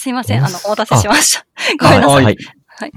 [0.00, 1.44] すいません、あの、お待たせしました。
[1.78, 2.24] ごめんなさい。
[2.24, 2.36] はい。
[2.66, 2.92] はい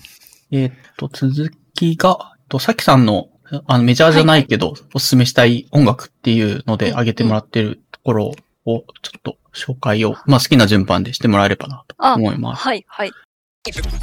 [0.51, 3.27] えーっと、続きが、とさきさんの、
[3.67, 8.25] あの、メジャーじゃないけど、おすすめしたい音楽っていうのでうん挙げてもらってるところ
[8.65, 12.63] を、ちょっと紹介を、まあ好きな順番でしてもらえればなとあ、思います。
[12.63, 13.11] はい、はい。
[13.65, 13.93] Hey, what's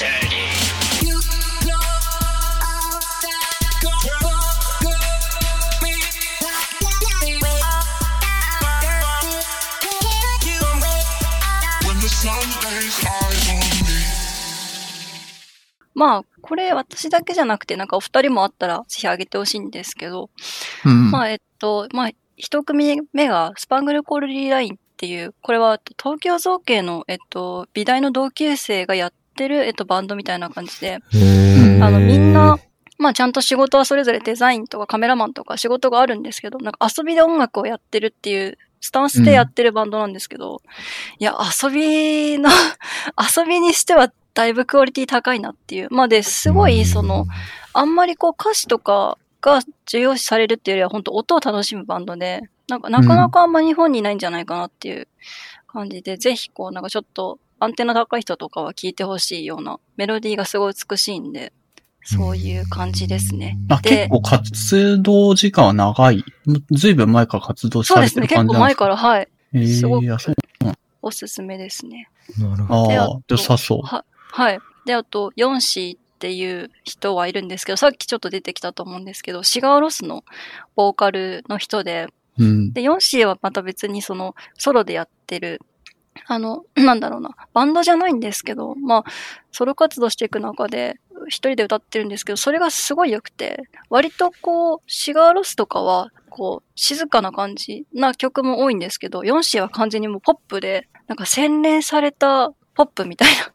[0.00, 0.59] up,
[15.94, 20.28] まあ、これ私だけじゃなくて、なんかお二人もあったらぜひあげてほしいんですけど、
[20.84, 21.10] うん。
[21.10, 30.98] まあ、えっと、まあ、一組目がスパングルコールリーラインっていう、これは東京造形の、えっと、美大の同級生がやってる、えっと、バンドみたいな感じで、
[31.82, 32.58] あの、みんな、
[32.98, 40.62] まあちゃんと仕事はそれぞれデザインとかカメラマンとか仕事があるんですけど、なんか遊びで音楽をやってるっていうスタンスでやってるバンドなんですけど、
[41.18, 42.50] いや、遊びの、
[43.18, 45.88] 遊びにしてはだいぶクオリティ高いなっていう。
[45.90, 47.26] まあで、すごい、その、
[47.72, 55.08] あんまりこう歌詞とかが重要視されるっていうよりは、本当音を楽しむバンドで、なんかなかなかあんま日本にいないんじゃないかなっていう
[55.66, 61.52] 感じで、ぜひこうなんかちょっとアンテナ高い人とかは聴いてほしいようなメロディーがすごい美しいんで、
[62.02, 63.58] そういう感じですね。
[63.68, 66.24] あ、で結構活動時間は長い？
[66.70, 68.34] ずいぶん前から活動されてるそうですね。
[68.34, 69.28] 結構感じなんですか前から、はい。
[69.52, 70.06] えーすごく
[71.02, 72.08] おすすめですね。
[72.38, 72.88] なるほど。
[72.88, 73.82] でああ、良さそう。
[73.82, 74.58] は、はい。
[74.84, 80.24] で、あと、ヨンシーっていう人はいるんですけど、さっきちょっと出てきたと思うんですけど、シガーロスの
[80.76, 82.72] ボーカルの人で、うん。
[82.72, 85.62] で、ヨンシーはまた別にその、ソロでやってる、
[86.26, 89.04] あの、 なんだろうな、バンドじゃないんですけど、まあ、
[89.52, 103.52] ソロ活動していく中で、一人で歌ってるんですけど、それがすごい良くて、割とこう、シガーロスとかは、こう、静かな感じな曲も多いんですけど、ヨンシーは完全にもうポップで、なんか洗練されたポップみたいな。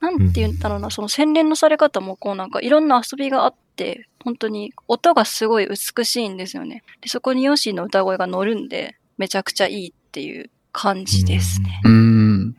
[0.00, 6.82] なんて言うんだろうな、その洗練のされ方もこうなんかいろんな遊びがあって、本当に音がすごい美しいんですよね。
[7.00, 11.80] で、そこにヨンシーの歌声が乗るんで、めちゃくちゃいいっていう感じですね。
[11.84, 12.52] うん。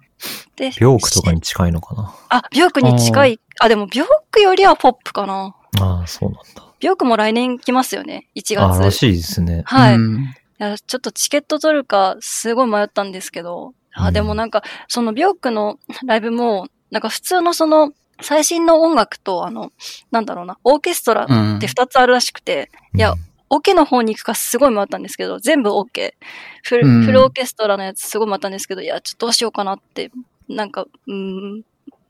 [0.55, 2.15] で、ビョークとかに近いのかな？
[2.29, 3.39] あ、ビョークに近い。
[3.59, 5.55] あ、でもビョークよりはポップかな。
[5.79, 6.63] ああ、そうなんだ。
[6.79, 8.27] ビョークも来年来ますよね。
[8.35, 8.97] 1ああ、ら月。
[8.97, 9.61] しいですね。
[9.65, 9.93] はい。
[9.93, 17.91] いうんや、ちょっとチケット取るか、すごい迷ったんですけど、あ、うんでもなんか、そのビョークの ライブも、なんか普通のその、
[18.21, 19.71] 最新の音楽と、あの、
[20.09, 23.13] なんだろうな、オーケストラっうんて二つあるらしくて、いや
[23.49, 26.15] オケの方に行くかすごい迷ったんですけど、全部オケ。
[26.63, 30.11] フル,、うんフルオーケストラのやつすごい迷ったんですけど、いや、ちょっとどうしようかなって、
[30.49, 31.63] なんか、うーん、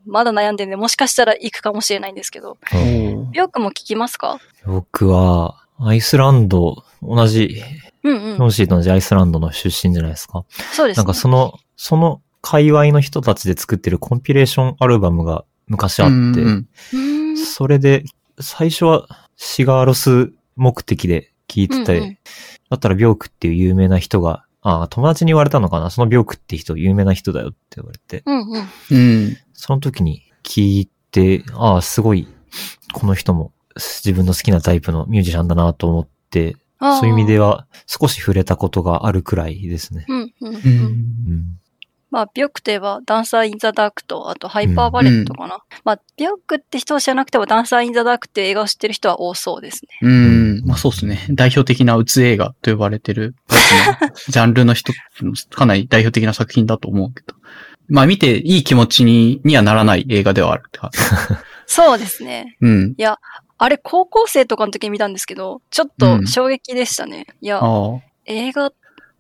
[0.06, 4.40] まだ悩んでるんで、もしかしたら行くかもしれないんですけど、うんおービョークも聞きますか？
[4.66, 7.62] 僕は、アイスランド、同じ、
[8.04, 8.38] うんうん。
[8.38, 10.46] ノンシーと同じアイスランドの出身じゃないですか。
[10.72, 11.02] そうです、ね。
[11.02, 18.06] なんかその、その界隈の人たちで作ってるコンピレーションアルバムが昔あって、うんうんうーんそれで、
[18.40, 22.18] 最初はシガーロス目的で聞いてて、うんうん
[22.70, 25.90] だったらビョークっていう有名な人が、ああ、友達に言われたのかな？
[25.90, 28.68] そのビョークって人有名な人だよって言われて、うんうん。
[28.92, 28.98] う
[29.30, 29.38] ん。
[29.54, 32.28] その時に聞いて、ああ、すごい、
[32.92, 40.06] この人も自分の好きなタイプのミュージシャンだなと思って、そういう意味では少し触れたことがあるくらいですね。
[40.10, 40.56] うんうんうん。
[40.56, 41.60] うんうん。
[42.10, 45.60] まあ、ビョークといえば、ダンサー・イン・ザ・ダークと、あと、ハイパーバラッドかな。
[45.84, 49.90] まあ、ビョークって人を知らなくても、ダンサー・イン・ザ・ダークっていう映画を知ってる人は多そうですね。
[50.02, 50.66] うん。
[50.66, 51.26] まあそうですね。
[51.30, 53.36] 代表的なうつ映画と呼ばれてる、
[54.30, 57.36] ジャンルの一つのかなり代表的な作品だと思うけど。
[57.90, 60.64] まあ見ていい気持ちににはならない映画ではある。
[61.66, 62.58] そうですね。
[62.62, 62.96] うん。
[62.98, 63.20] いや、
[63.58, 67.26] あれ、高校生とかの時に見たんですけど、ちょっと衝撃でしたね。
[67.42, 68.00] いや、ああ。
[68.26, 68.72] 映画、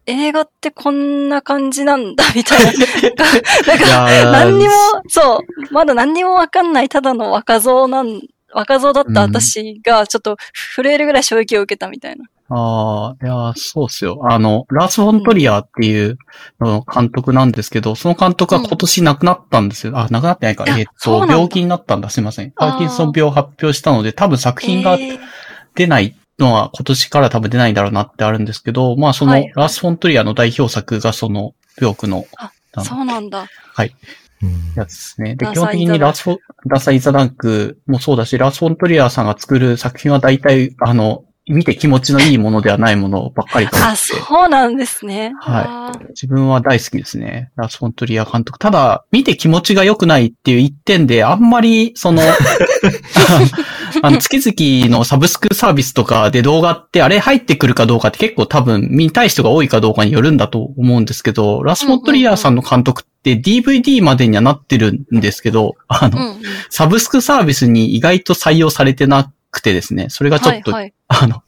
[0.07, 2.65] 映画ってこんな感じなんだ、 みたいな。
[2.65, 4.73] なんいか、何にも、
[5.09, 8.21] そう、まだ何にもわかんない、ただの若造なん、
[8.53, 10.37] 若造だった私が、ちょっと
[10.75, 12.25] 震えるぐらい衝撃を受けたみたいな。
[12.49, 14.21] ああ、いやー、そうっすよ。
[14.23, 16.17] あの、ラース・フォントリアーっていう
[16.61, 19.97] の監督なんですけど、その監督は今年亡くなったんですよ。
[19.97, 20.63] あ、亡くなってないか。
[20.65, 22.09] えっと、病気になったんだ。
[22.09, 22.51] すいません。
[22.51, 25.19] パーキンソン病を発表したので、多分作品がえー
[25.77, 29.51] 出ないのは今年から多分出ないんだろうなってあるんですけど、まあその、はい。
[29.55, 32.51] ラース・フォントリアーの代表作がその、病句のあ
[32.83, 33.47] そうなんだ。
[34.43, 34.73] うん。
[34.75, 35.35] やつですね。
[35.35, 36.37] で、基本的にラースフォ、
[36.67, 43.95] ラーサ・イザ・ダンクもそうだし、ラース・フォントリアーさんが作る作品は大体、あの、見て気持ちのいいものではないものばっかりと思あ。
[43.95, 45.33] そうなんですね。
[45.39, 47.51] はあー自分は大好きですね。
[47.55, 48.59] ラス・フォントリア監督。
[48.59, 52.21] ただ、見て気持ちが良くないっていう一点で、あんまり、その、
[54.01, 66.41] あの、月々のサブスクサービスとかで動画って、あれ入ってくるかどうかって結構多分見たい人が多いかどうかによるんだと思うんですけど、ラス・フォントリアさんの監督って DVD までにはなってるんですけど、あの、うんうん。
[66.69, 70.93] サブスクサービスに意外と採用されてなくてですね、それがちょっとはいはい。
[71.07, 71.43] あの、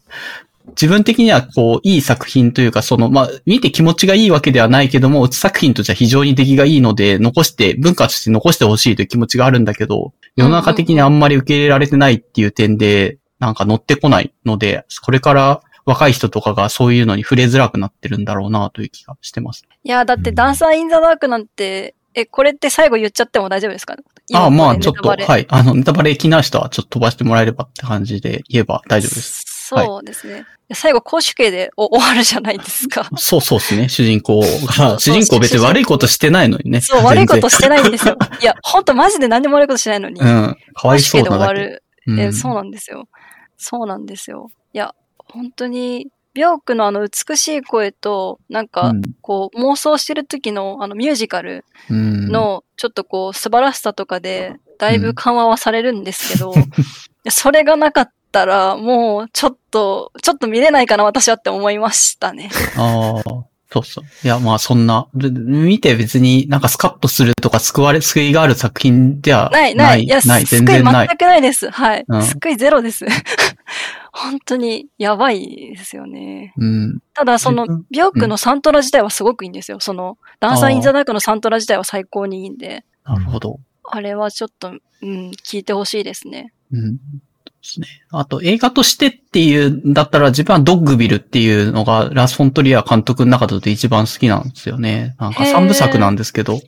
[0.70, 19.66] 自分的にはこう、いい作品というか、その、まあ、見て気持ちがいいわけではないけども、作品としては非常に出来がいいので、残して、文化として残してほしいという気持ちがあるんだけど、世の中的にあんまり受け入れられてないっていう点で、なんか乗ってこないので、これから若い人とかがそういうのに触れづらくなってるんだろうなという気がしてます。
[19.84, 23.96] いや、だってダンサーインザダークなんて、え、これって最後言っちゃっても大丈夫ですか？
[24.34, 25.46] ああ、まあ、今ちょっと、はい。
[25.50, 29.44] あの、ネタバレ気な人はちょっと飛ばしてもらえればって感じで言えば大丈夫です。
[29.70, 30.40] そうですね。
[30.40, 33.10] いや最後、公主刑でお終わるじゃないですか。
[33.18, 33.90] そうそうですね。
[33.90, 36.82] 主人公が、主人公別に悪いことしてないのにね。
[36.82, 38.18] そう、悪いことしてないんですよ。
[38.42, 40.20] いや、ほんとマジで何でも悪いことしてないのに。
[40.20, 40.58] うん。
[40.74, 41.30] かわいそうなだけ。
[41.30, 41.84] 公主刑で終わる。
[42.08, 43.08] うんえ、そうなんですよ。
[43.58, 44.48] そうなんですよ。
[44.74, 44.96] いや、
[45.32, 56.58] 本当に、ビョークのあの美しい声と、なんか、うんこう、妄想してる時のあのミュージカルうん、の、ちょっとこう、素晴らしさとかで、だいぶ緩和はされるんですけど、 い
[57.26, 62.50] やそれがなかったら、もう、ちょっと、ちょっと見れないかな、私はって思いましたね。
[62.78, 63.24] ああ、
[63.72, 64.04] そうそう。
[64.24, 70.06] いや、まあそんな、で見て別になんかスカッとするとか救われ、救いがある作品ではない、な、ないい。
[70.06, 71.08] いや、ない、救い全全然ない。
[71.08, 71.70] くないです。
[71.70, 72.06] はい。
[72.08, 73.06] うん救いゼロです。
[74.22, 76.54] 本当に、やばいですよね。
[76.58, 77.00] うん。
[77.14, 79.80] ただ、そのビョークのサントラ自体はすごくいいんですよ。
[79.80, 83.60] その、ダンサー・イン・ザ・ダークのサントラ自体は最高にいいんで、なるほど。
[83.84, 86.54] あれはちょっと、うん、聞いてほしいですね。
[86.72, 86.98] うん。
[86.98, 87.00] で
[87.62, 87.88] すね。
[88.12, 95.16] あと映画としてっていうんだったら自分はドッグビルっていうのがラス・フォントリア監督の中だと一番好きなんですよね。
[95.20, 96.60] なんか三部作なんですけど、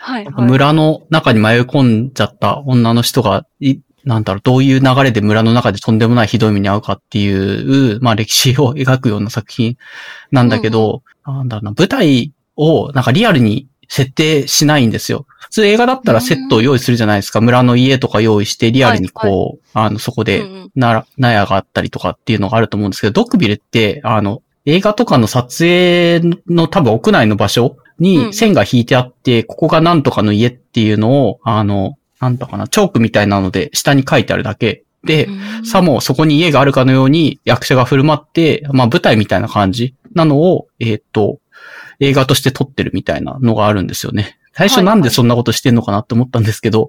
[0.00, 0.46] はい、はい。
[0.46, 9.76] 村の中に迷い込んじゃった女の人が、いなんだろう、どういう流れで村の中でとんでもないひどい目に遭うかっていう、まあ歴史を描くような作品
[10.30, 15.26] なんだけど、なんだろうな、舞台をなんかリアルに設定しないんですよ。
[15.38, 17.40] 普通映画だったらセットを用意するじゃないですか。
[17.40, 20.70] 村の家とか用意してリアルにこう、あの、そこでうんうん。
[20.74, 27.84] な、納屋があったりとかっていうのがあると思うんですけど、ドッグビルって、あの、映画とかの撮影の多分屋内の場所うん。
[28.04, 34.84] に線が引いてあって、ここがなんとかの家っていうのを、あの、なんとかな、チョークみたいなので下に書いてあるだけ。
[35.04, 35.66] で、うん。
[35.66, 39.94] さもそこに家があるかのように役者が振る舞って、まあ舞台みたいな感じ。
[40.14, 41.40] なのを、えーっと、
[42.00, 44.38] 映画として撮ってるみたいなのがあるんですよね。
[44.52, 46.88] 最初なんでそんなことしてんのかなって思ったんですけど、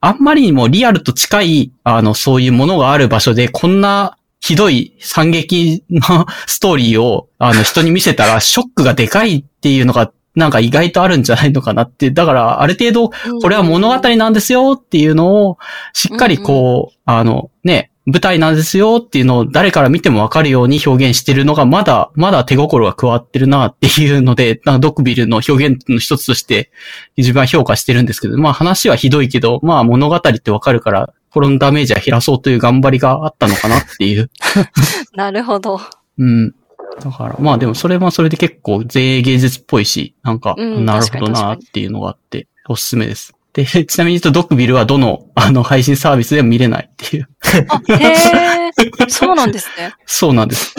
[0.00, 12.10] あんまりにもリアルと近い、あの、そういうものがある場所で、こんなひどい惨劇の ストーリーを、あの、人に見せたら、ショックがでかいっていうのが、なんか意外とあるんじゃないのかなって。
[12.10, 15.58] だから、ある程度、これは物語なんですよっていうのを、
[15.92, 26.72] しっかりこう、あの、ね、舞台なんですよっていうのを誰から見てもわかるように表現してるのが、まだ、まだ手心が加わってるなっていうので、なんかドックビルの表現の一つとして、
[27.16, 34.30] 自分は評価してるんですけど、まあ話はひどいけど、まあ物語ってわかるから、このダメージは減らそうという頑張りがあったのかなっていう。
[35.14, 35.80] なるほど。
[36.18, 36.54] うん。
[37.00, 43.34] だから、まあでもそれはそれで結構前衛芸術っぽいし、なんか、うんなるほどなっていうのがあって、おすすめです。
[43.52, 47.28] で、 ちなみに言うとドックビルはどの、あの、配信サービスでも見れないっていう。
[47.68, 49.92] あ、へえ、そうなんですね。
[50.06, 50.74] そうなんです。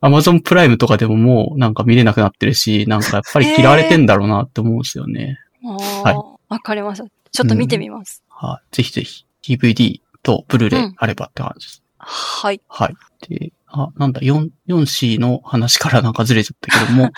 [0.00, 5.38] アマゾンプライムとかでももうなんか見れなくなってるし、なんかやっぱり嫌われてんだろうなって思うんですよね。
[5.64, 7.04] あはいあ、わかりました。
[7.32, 8.22] ちょっと見てみます。
[8.28, 8.76] はい。
[8.76, 11.82] ぜひぜひ、DVD とブルーレうんイあればって感じです。
[11.98, 12.60] はい。
[12.68, 12.94] はい。
[13.26, 17.10] で、あ、なんだ、4、4C の話からなんかずれちゃったけども、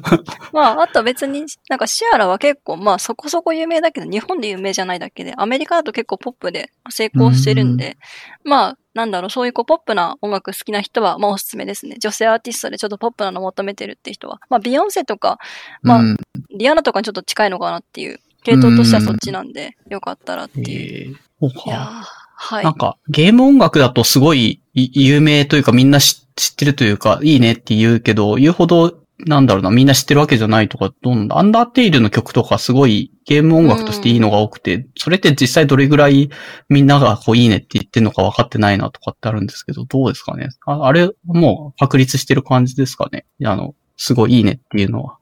[0.52, 7.98] まあ、あとは別に、なんかシアラは結構、まあそこそこ有名だけど、日本で有名じゃないだけで、アメリカだと結構ポップで成功してるんで、
[8.44, 11.96] まあ、なんだろう、そういうこうポップな音楽好きな人は、まあおすすめですね。
[11.98, 14.40] 女性アーティストでちょっとポップなの求めてるって人は。
[14.48, 15.38] まあ、ビヨンセとか、
[15.82, 16.16] まあうん
[16.50, 21.18] リアナとかにちょっと近いのかなっていう、系統としてはそっちなんで、よかったらっていう。
[21.40, 22.27] ういやーか。
[22.40, 22.74] はいなん。
[22.74, 36.30] か、ゲーム音楽だとすごい有名というかみんな知ってるというか、いいねって言うけど、言うほど、なんだろうな、みんな知ってるわけじゃないとか、どんアンダーテイルの曲とかすごいゲーム音楽としていいのが多くて、それって実際どれぐらい
[36.68, 40.50] みんながこういいねって言ってるのか分かってないなとかってあるんですけど、どうですかね？
[40.66, 43.26] ああれ、もう確立してる感じですかね？
[43.44, 45.16] あの、すごいいいねっていうのは。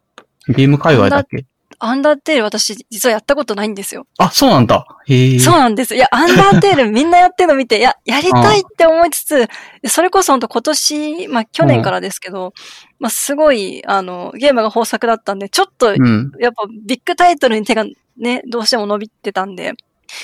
[0.49, 1.47] ゲーム界隈だけ。
[1.79, 4.07] アンダーテール私実はやったことないんですよ。
[4.19, 4.87] あ、そうなんだ。
[5.07, 5.39] へえ。
[5.39, 5.95] そうなんです。
[5.95, 9.47] いや、アンダーテールみんなやってるの見て、いや、 やりたいって思いつつ、
[9.87, 12.53] それこそ本当今年、まあ去年からですけど、
[12.99, 16.33] まあすごい、あの、ゲームが豊作だったんで、ちょっと、うん。
[16.41, 17.85] やっぱビッグタイトルに手が
[18.19, 19.73] ね、どうしても伸びてたんで、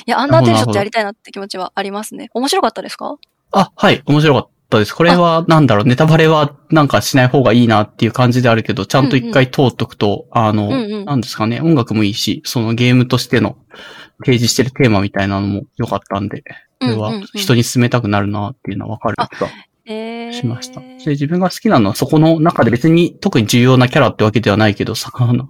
[0.06, 2.30] いや、アンダーテールちょっとやりたいなって気持ちはありますね。
[2.34, 3.16] 面白かったですか？
[3.52, 4.02] あ、はい。
[4.06, 4.94] 面白かったです。
[4.94, 11.04] これは、なんだろう、ネタバレはなんかしない方がいいなっていう感じであるけど、ちゃんと一回通っとくと、あの、うんうん。
[11.04, 13.56] なんですかね、音楽もいいし、そのゲームとしての
[14.24, 16.42] 提示してるテーマみたいなのも良かったんで、
[16.80, 17.20] これはうんうん。
[17.22, 19.48] うん人に勧めたくなるなっていうのはわかる気が
[19.84, 20.80] えー、しました。
[20.80, 25.48] で、自分が好きなのはそこの中で別に特に重要なキャラってわけではないけど、さ、あの、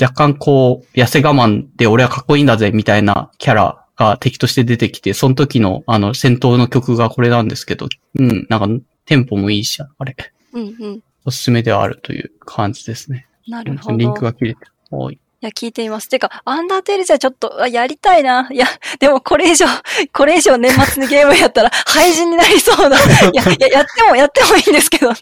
[0.00, 10.16] 若干こう、痩せ我慢で俺はかっこいいんだぜみたいなキャラが敵として出てきて、その時のあの戦闘の曲がこれなんですけど、うん、なんかテンポもいいし、あれ、
[10.52, 11.02] うんうん。
[11.24, 13.26] おすすめではあるという感じですね。
[13.46, 13.96] なるほど。
[13.96, 14.72] リンクが切れてる。
[14.90, 15.14] はい。
[15.14, 16.08] いや、聞いています。
[16.08, 18.48] てか、アンダーテールじゃちょっと、あやりたいな。
[18.52, 18.66] いや、
[19.00, 19.66] でもこれ以上、
[20.12, 22.96] これ以上年末にゲームやったら、廃人になりそうな。
[22.96, 23.00] い
[23.34, 25.16] や、いや、やっても、やってもいいんですけどね。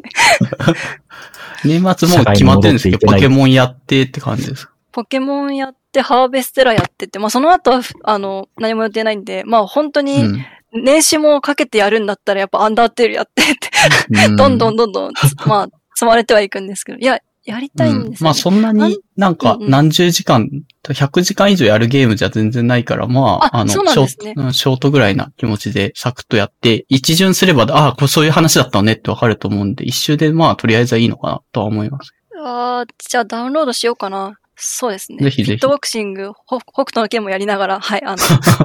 [1.64, 4.68] 年末もう決まってるんですけど、ポケモンやってって感じです。
[4.92, 10.44] ポケモンやって、ハーベステラやってて、まあその後は、あの、何も予定ないんで、まあ本当うに、ん。
[10.72, 15.12] 年始もかけてやるんだったら、やっぱアンダーテールやってって、うどんどんどんどん、
[15.46, 20.48] まあ、積まれてはいくんですけど、いや、やりたいんですよ、ねまあそんなになんかうんうん何十時間、
[20.84, 32.12] 100時間以上やるゲームじゃ全然ないから、まあ、ああの、ねショートうんショートぐらいな気持ちでサクッとやって、一巡すれば、ああ、そういう話だったのねってわかると思うんで、一周でまあとりあえずはいいのかなとは思います。
[32.42, 34.39] ああ、じゃあダウンロードしようかな。
[34.60, 35.18] そうですね。
[35.18, 38.18] ぜひぜひフィットボクシング、ほ北斗の剣もやりながら、はい、あの、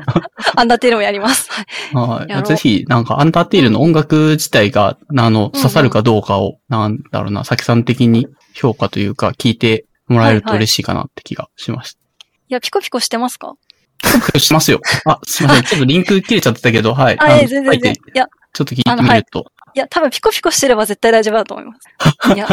[0.56, 1.50] アンダーテールもやります。
[1.94, 2.48] はい。
[2.48, 12.00] ぜひ、なんか、アンダーテイルの音楽自体が、あの、刺さるかどうかを、なんだろうな、さきさん的に評価というか、聞いてもらえるとはいはい嬉しいかなって気がしました。
[12.48, 13.56] いや、ピコピコしてますか？
[14.38, 14.80] しますよ。
[15.06, 15.64] あ、すいません。
[15.64, 17.20] ちょっとリンク切れちゃってたけど、はい。
[17.20, 17.94] あ、のいや、全然全然。
[17.94, 19.52] いや、ちょっと聞いてみると。
[19.76, 22.34] いや、多分ピコピコしてれば絶対大丈夫だと思います。
[22.34, 22.48] いや、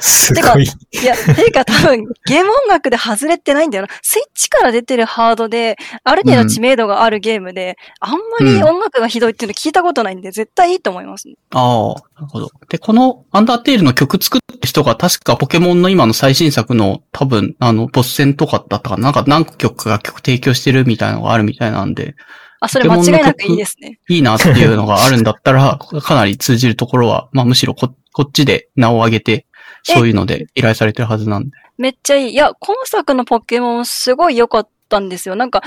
[0.00, 0.64] すごい。
[0.64, 3.88] いや、ていうか多分、ゲーム音楽で外れてないんだよな。
[4.02, 11.36] スイッチから出てるハードで、ある程度知名度があるゲームで、あんまり音楽がひどいっていうの聞いたことないんで、絶対いいと思いますね。
[11.54, 12.50] ああ、なるほど。
[12.68, 22.14] で、このアンダーテイルの曲作った人が確かポケモンの今の最新作の多分、あの、ボス戦とかだったかななんか何曲か曲提供してるみたいなのがあるみたいなんで、
[22.60, 23.98] あ、それ間違いなくいいですね。
[24.08, 29.46] いいなっていうのがあるんだったら、 かなり通じるところは、まあむしろここっちで名を上げて、
[29.84, 31.50] そういうので依頼されてるはずなんで。
[31.76, 32.32] めっちゃいい。
[32.32, 35.36] いや、今作のポケモンすごい良かったんですよ。
[35.36, 35.62] なんか、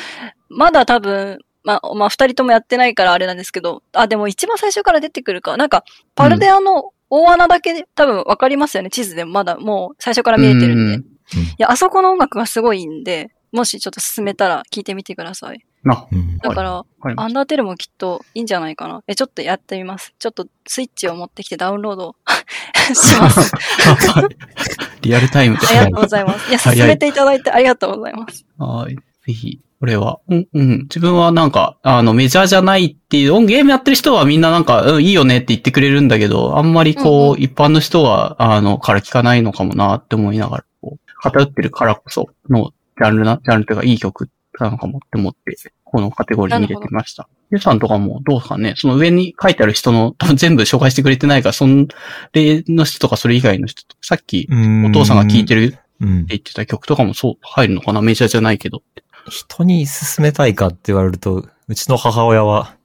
[0.49, 5.55] まだ多分、まあ、まあ、二人ともやってないからあれなんですけど、あ、でも一番最初から出てくるか。
[5.55, 8.89] なんか、パルデアの大穴だけで多分わかりますよね。
[8.89, 10.95] 地図でもまだもう最初から見えてるんで。
[10.95, 15.63] うんいや、あそこの音楽がすごいんで、もしちょっと進めたら聞いてみてください。
[15.89, 19.03] あ、うんだから、わかりましアンダーテールもきっといいんじゃないかな。
[19.07, 20.13] え、ちょっとやってみます。
[20.19, 22.15] ちょっとスイッチを持ってきてダウンロード
[22.93, 23.51] します。
[23.51, 24.23] た。
[25.01, 25.67] リアルタイムで。
[25.67, 26.49] ありがとうございます。
[26.49, 28.45] いや、進めていただいてありがとうございます。
[28.57, 28.95] はい。
[28.95, 30.79] ぜひ、これは、うん、うん。
[30.83, 44.29] 自分はなんか、あの、メジャーじゃないっていう、音ゲームやってる人はみんななんか、うん、いいよねって言ってくれるんだけど、あんまりこう、うん一般の人は、あの、から聞かないのかもなって思いながら、こう、偏ってるからこそのジャンルな、ジャンルというか、いい曲
[44.59, 47.27] なのかもって思って、このカテゴリーに入れてみました。
[47.51, 51.87] ゆうさんとかもどうですかねその上に書いてある人の、 多分全部紹介してくれてないから、その
[52.33, 56.25] 例の人とかそれ以外の人と、さっき、お父さんが聴いてるってうん。
[56.25, 58.01] 言ってた曲とかもそう入るのかな？
[58.01, 58.83] メジャーじゃないけど。
[59.29, 62.75] 人に勧めたいかって言われると、うちの母親は、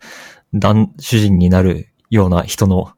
[0.53, 2.93] 男、主人になるような人の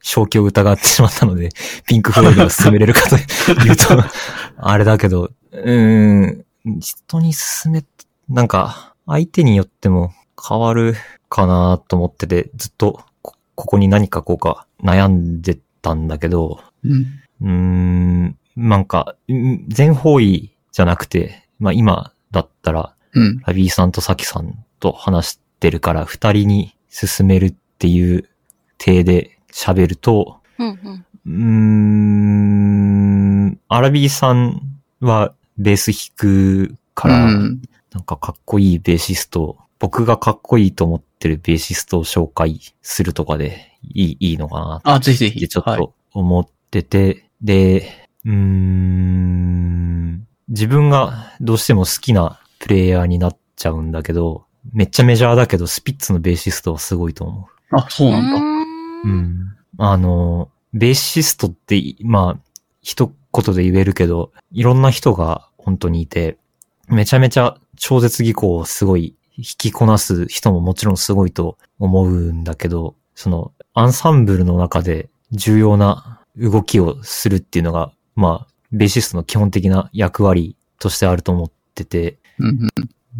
[0.00, 1.50] 正気を疑ってしまったので、
[1.86, 3.16] ピンクフロイドを勧めれるかと
[3.64, 4.04] 言うと、
[4.56, 6.44] あれだけど、うーん、
[6.80, 7.82] 人に勧め、
[8.28, 10.12] なんか、相手によっても
[10.48, 10.94] 変わる
[11.28, 17.06] かなと思ってて、ずっとこ、ここに何書こうか悩んでたんだけど、うん。
[17.40, 23.38] うーん、なんか、ん全方位じゃなくて、まあ今だったら、うん。
[23.46, 28.28] ラビーさんとサキさんと話してるから、二人に進めるっていう
[28.78, 31.04] 体で喋ると、うんうん。
[31.26, 31.32] うー
[33.52, 37.62] ん、アラビーさんはベース弾くから、うん
[37.96, 45.38] なんかかっこいいベーシスト、僕がかっこいいと思ってるベーシストを紹介するとかでいい、いいのかなあ、ぜひぜひ。
[45.38, 47.88] ってちょっはいと思ってて、で、
[48.26, 58.36] うーん、自分がどうしても好きなプレイヤーになっちゃうんだけど、めっちゃメジャーだけど、スピッツのベーシストはすごいと思あ、そうなんだ。
[59.04, 59.56] うん。
[59.78, 62.40] あの、ベーシストって、まあ、
[62.82, 66.36] 一言で言えるけど、いろんな人が本当にいて、
[66.88, 82.18] めちゃめちゃ超絶技巧をすごい弾きこなす人ももちろんすごいと思うんだけど、そのアンサンブルの中で重要な動きをするっていうのが、まあ、ベーシストの基本的な役割としてあると思ってて、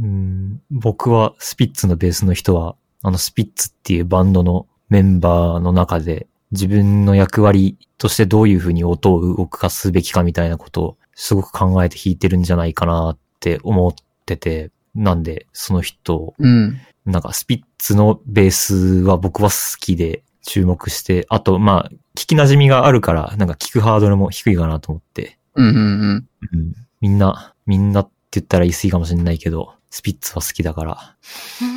[0.01, 13.95] うん僕はスピッツのベースの人は、あのスピッツっていうバンドのメンバーの中で自分の役割としてどういうふうに音を動かすべきかみたいなことをすごく考えて弾いてるんじゃないかなって思っ
[14.27, 16.79] てて、なんでその人、うん。
[17.05, 26.29] なんかスピッツのベースは僕は好きで注目して、あとまあ聞き馴染みがあるからなんか聞くハードルも低いかなと思って、うんうんうん。
[26.53, 31.17] うん、みんな、みんなって言ったら言い過ぎかもしれないけど、スピッツは好きだから、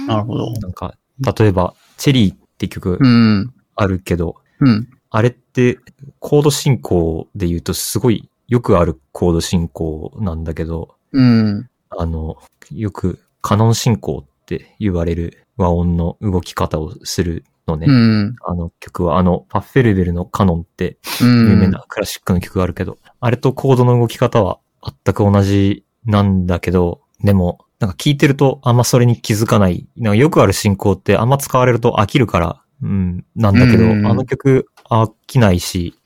[0.08, 0.52] なるほど。
[0.54, 0.96] なんか、
[1.38, 3.54] 例えば、チェリーって曲うん。
[3.76, 4.90] あるけど、うん。
[5.10, 5.80] あれって
[6.20, 11.69] コード進行で言うとすごいよくあるコード進行なんだけど、うん。
[11.90, 12.38] あの、
[12.72, 17.88] よくカノン進行って言われる和音の動き方をするのね。
[17.88, 18.36] うん。
[18.46, 21.50] あの曲は、あの、パッフェルベルのカノンってうん。
[21.50, 29.88] 有名なクラシックの曲があるけど、あれとコードの動き方は全く同じなんだけど、でも、なんか聞いてるとあんまそれに気づかない。
[29.98, 35.98] なんかよくある進行ってあんま使われると飽きるから、うん、なんだけど、うんあの曲飽きないし、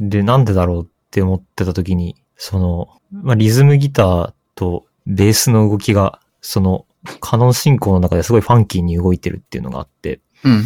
[0.00, 6.86] で、なんでだろうって思ってた時に、その、まあ、リズムギターとベースの動きが、その、
[7.20, 10.64] カノン進行の中ですごいファンキーに動いてるっていうのがあって、うん。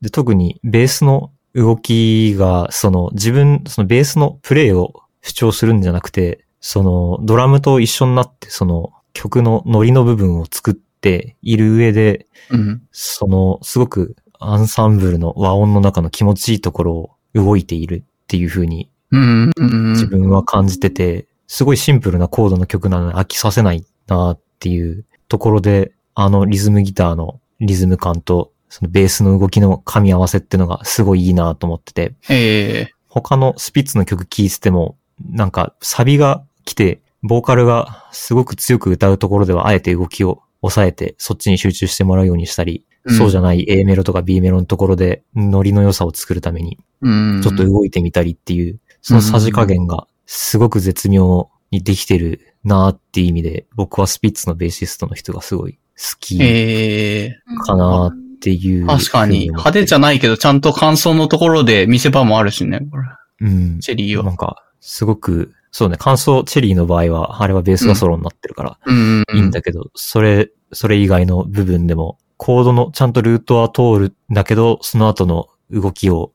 [0.00, 12.82] で、特にベースの動きが、その自分、そのベースのプレイを主張するんじゃなくて、そのドラムと一緒になって、その曲のノリの部分を作っている上で、うん。
[12.92, 18.90] そのすごくアンサンブルの和音の中の気持ちいいところを動いているっていう風に。
[19.10, 32.94] 自分は感じてて、すごいシンプルなコードの曲なのに飽きさせないなっていうところで、あのリズムギターのリズム感と、そのベースの動きの噛み合わせってのがすごいいいなと思ってて、ええ。
[33.08, 46.76] 他のスピッツの曲聴いてても、なんかサビが来て、ボーカルがすごく強く歌うところではあえて動きを抑えて、そっちに集中してもらうようにしたり、うんそうじゃない A メロとか B メロのところでノリの良さを作るために。
[47.00, 55.78] ちょっと動いてみたりっていう、そのさじ加減がすごく絶妙にできてるなっていう意味で、僕はスピッツのベーシストの人がすごい好
[56.20, 57.36] きええ。
[57.64, 58.86] かなっていう。
[58.86, 59.48] 確かに。
[59.48, 63.04] 派手じゃないけど、ちゃんと感想のところで見せ場もあるしね、これ。
[63.40, 63.80] うん。
[63.80, 64.24] チェリーは。
[64.24, 69.24] なんか、すごく、そうね、感想チェリーの場合は、あれはベースがソロになってるから、うん。
[69.34, 76.32] いいんだけど、それ、それ以外の部分でも、コードのちゃんとルートは通るんだけど、その後の動きを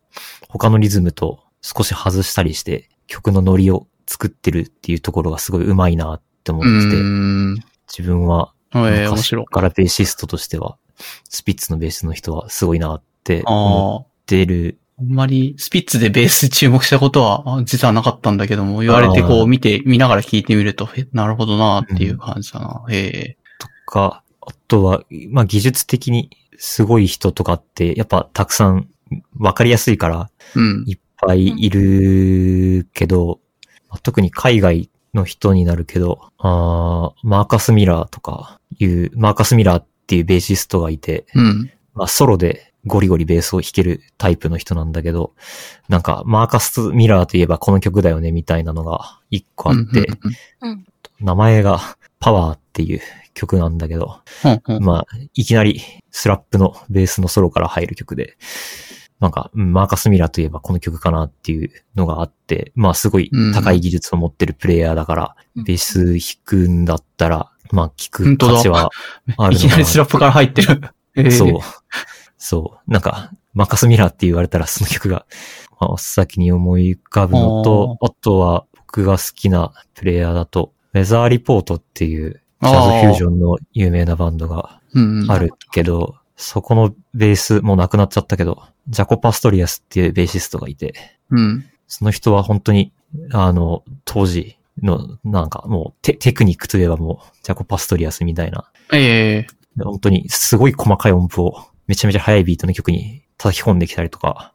[0.50, 7.56] 他のリズムと少し外したりして、曲のノリを作ってるっていうところがすごい上手いなって思うってて、ん。
[7.88, 9.46] 自分はええ、面昔白い。
[9.46, 10.78] からベーシストとしては、
[11.30, 14.08] スピッツのベースの人はすごいなって思。
[14.08, 14.80] ってる。
[14.98, 22.86] あんまりスピッツでベース注目したことはあ実はなかったんだけども、言われてこう見て、見ながら聞いてみると、へなるほどなっていう感じだな。
[22.90, 23.38] へえ。
[23.86, 28.88] か、あとは、まあ技術的にすごい人とかって、やっぱたくさん
[29.38, 30.84] わかりやすいから、うん。
[30.88, 33.40] いっぱいいるけど、
[33.90, 41.72] まあ特に海外の人になるけど、あーマーカス・ミラーとかいう、マーカス・ミラーっていうベーシストがいて、うん。
[41.94, 45.34] まあソロでゴリゴリベースを弾けるタイプの人なんだけど、
[45.90, 50.08] なんかマーカス・ミラーといえばこの曲だよねみたいなのが一個あって、
[50.62, 50.86] うん
[51.22, 51.80] 名前が
[52.20, 53.02] パワーっていう
[53.34, 54.84] 曲なんだけど、うんうん。
[54.84, 58.38] まあ、いきなりスラップのベースのソロから入る曲で、
[59.22, 68.90] なんか、うんマーカス・ミラーといえばこの曲かなっていうのがあって、まあすごい高い技術を持ってるプレイヤーだから、うんベース弾くんだったら、まあ聞く価値は
[69.38, 70.82] ある いきなりのかなスラップから入ってる。
[71.16, 71.60] へえそう。
[72.38, 72.92] そう。
[72.92, 75.26] なんか、マーカス・ミラーって言われたらその曲が、
[75.80, 85.32] まあ、先に思い浮かぶのと、あとは僕が好きなプレイヤーだと、ウェザーリポートっていうジャズフュージョンの有名なバンドがうん。
[85.32, 90.94] あるけど、そこのベースもう亡くなっちゃったけど、ジャコ・パストリアスっていうベーシストがいて、
[91.30, 91.66] うん。
[91.88, 92.94] その人は本当に、
[93.32, 99.84] あの、当時の、なんかもうテテクニックといえばもう、ジャコ・パストリアスみたいな、ええ。
[99.84, 104.54] 本当にすごい細かい音符をめちゃめちゃ速いビートの曲に叩き込んできたりとか、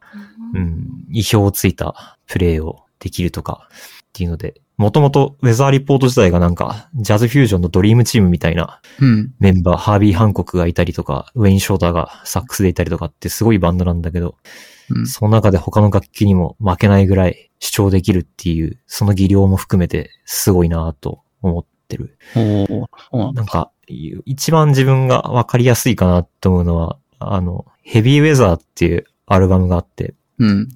[0.53, 3.69] うん、意表をついたプレイをできるとか
[4.07, 9.33] っていうので、もともとウェザーリポート自体がなんか、ジャズフュージョンのドリームチームみたいなうん。
[9.39, 14.35] メンバー、ハービー・ハンコックがいたりとか、ウェイン・ショーターがサックスでいたりとかってすごいバンドなんだけど、
[14.89, 22.17] うんその中で他の楽器にも負けないぐらい主張できるっていう、その技量も含めてすごいなと思っってる。
[23.33, 30.69] なんか、一番自分がわかりやすいかなと思うのは、あの、ヘビーウェザーっていうアルバムがあって、うん。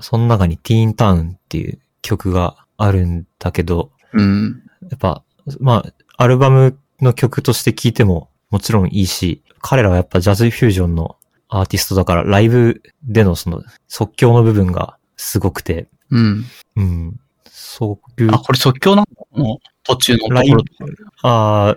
[0.00, 4.62] その中にティーンタウンっていう曲があるんだけど、うん。
[4.88, 5.22] やっぱ、
[5.60, 11.16] まあ、アルバムの曲として聴いてももちろんいいし、彼らはやっぱジャズフュージョンの
[11.48, 16.44] アーティストだから、ライブでのその即興の部分がすごくて、うん。
[16.76, 17.20] うん。
[17.50, 19.04] そういうあ、、これ即興な
[19.36, 19.58] の？
[19.82, 21.76] 途中のとライブころとか。、あ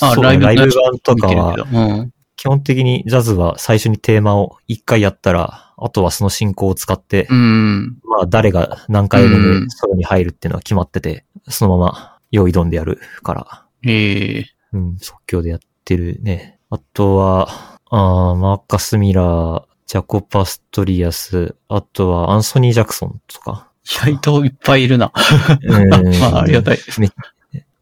[0.00, 2.12] ーあ、ライブ版とかはうん。
[2.42, 8.00] 基本的にジャズは最初にテーマを一回やったら、あとはその進行を使って、うん。
[8.02, 16.58] まあ誰が何回目うんでソロに入るっていうのは決まってて、そのまま用意どんでやるから、ええうん、即興でやってるね。
[16.70, 17.48] あとは、
[17.90, 23.68] あーマーカス・ミラー、ジャコ・パストリアス、あとはアンソニー・ジャクソンとか。
[23.84, 25.12] 意外といっぱいいるな。
[25.62, 26.78] うん まあ、ありがたい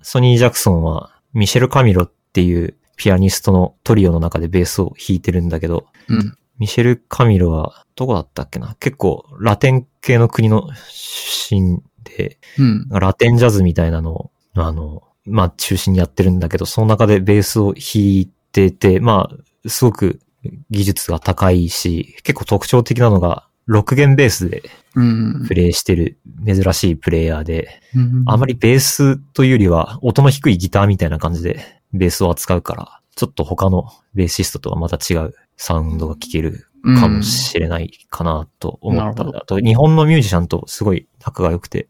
[0.03, 6.37] ソニー・ジャクソンは、ミシェル・カミロっていうピアニストのトリオの中でベースを弾いてるんだけど、うん。
[6.59, 8.77] ミシェル・カミロは、どこだったっけな？
[8.79, 12.89] 結構、ラテン系の国の出身で、うん。
[12.91, 20.21] ラテンジャズみたいなのを、あの、まあ、中心にやってるんだけど、その中でベースを弾いてて、まあ、すごく
[20.69, 24.63] 技術が高いし、結構特徴的なのが、6弦ベースで
[24.95, 25.47] うん。
[25.47, 28.23] プレイしてる珍しいプレイヤーで、うん。
[28.27, 31.61] あまりベースというよりは、音の低いギターみたいな感じで
[31.93, 36.67] ベースを扱うから、ちょっと他のベーシストとはまた違うサウンドが聴ける
[36.99, 39.23] かもしれないかなと思った。
[39.23, 41.89] あと、日本のミュージシャンとすごい仲が良くて、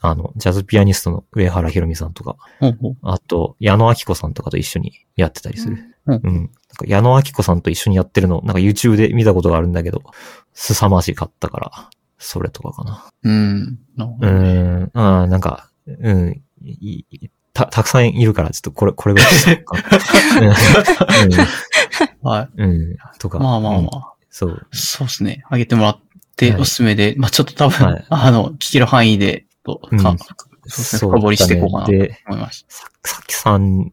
[0.00, 2.96] あの、ジャズピアニストの上原ひろみさんとか、ほうほう。
[3.02, 5.95] あと、矢野明子さんとかと一緒にやってたりする。
[6.06, 6.34] うんうん。
[6.34, 6.50] なんか
[6.86, 10.02] 矢野明子さんと一緒にやってるの、なんか YouTube で見たことがあるんだけど、
[10.54, 13.04] 凄まじかったから、それとかかな。
[13.24, 13.78] うん。
[13.98, 19.76] うん、あーなんか、うん、いいた、たくさんいるから、ちょっとこれ、これぐらいにしようか
[22.22, 23.30] は うん、うん、うん、とい。
[23.30, 23.38] か。
[23.38, 24.12] まあまあまうんあ。
[24.30, 24.66] そう。
[24.72, 25.42] そうですね。
[25.48, 26.00] あげてもらっ
[26.36, 30.18] てはいおすすめで、まあちょっと多分、はいあの、聞ける範囲で、と、か、うん
[30.68, 32.66] そうですね、深掘りしていこうかなとで、思います。
[32.68, 33.92] さ、さきさん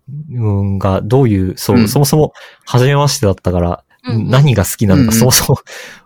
[0.79, 2.33] がどういう、そう、うんそもそも、
[2.65, 5.59] 初めましてだったから、うんうん何が好きなのか、そもそも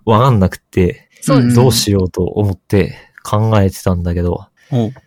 [0.06, 1.56] わかんなくて、そうです。
[1.56, 4.46] どうしようと思って考えてたんだけど、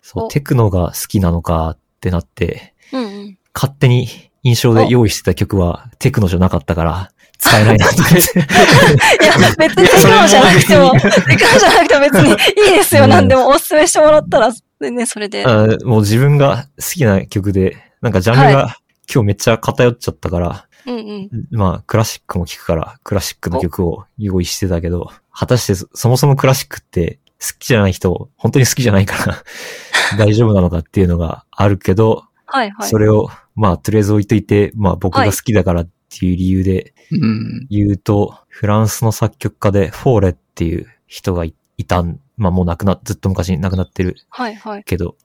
[0.01, 3.37] そう、おテクノが好きなのかってなって、うんうん。
[3.53, 4.07] 勝手に
[4.43, 8.17] 印象で用意してた曲はテクノじゃなかったから、使えないなと思って。
[8.19, 12.29] いや、別にテクノじゃなくて も、テクノじゃなくても別に
[12.69, 13.03] いいですよ。
[13.05, 14.51] うん何でもおすすめしてもらったら、
[14.89, 15.45] ね、それで。
[15.45, 18.77] あもう自分が好きな曲で、なんかジャンルが
[19.13, 21.01] 今日めっちゃ偏っちゃったから、うんう
[21.37, 21.47] ん。
[21.51, 29.43] まあクラシックも聴くから、クラシックの曲を用意してたけど、果たしてそそもそもクラシックって好きじゃない人、本当に好きじゃないから
[30.17, 32.89] 大丈夫なのかっていうのがあるけど、はいはい。
[32.89, 37.67] それをまあとりあえず置いといて、まあ僕が好きだからっていう理由でうん。
[37.69, 44.83] 言うと、フランスの作曲家でフォーレっていう人がいいたん、まあもう亡くな、ずっと昔に亡くなってるはいはい。
[44.83, 45.15] けど、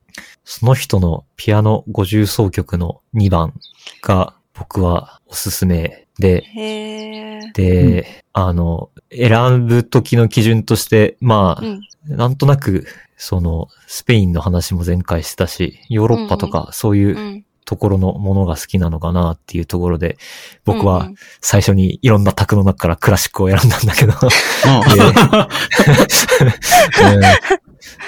[0.44, 3.54] その人のピアノ50奏曲の2番
[4.02, 7.52] が僕はおすすめで、へー。
[7.52, 11.80] で、あの、選ぶ時の基準として、まあ、うん。
[12.16, 20.16] なんとなく、その、スペインの話も前回してたし、ヨーロッパとかそういううんところのものが好きなのかなっていうところで、
[20.64, 24.14] 僕は最初にいろんな卓の中からクラシックを選んだんだけど、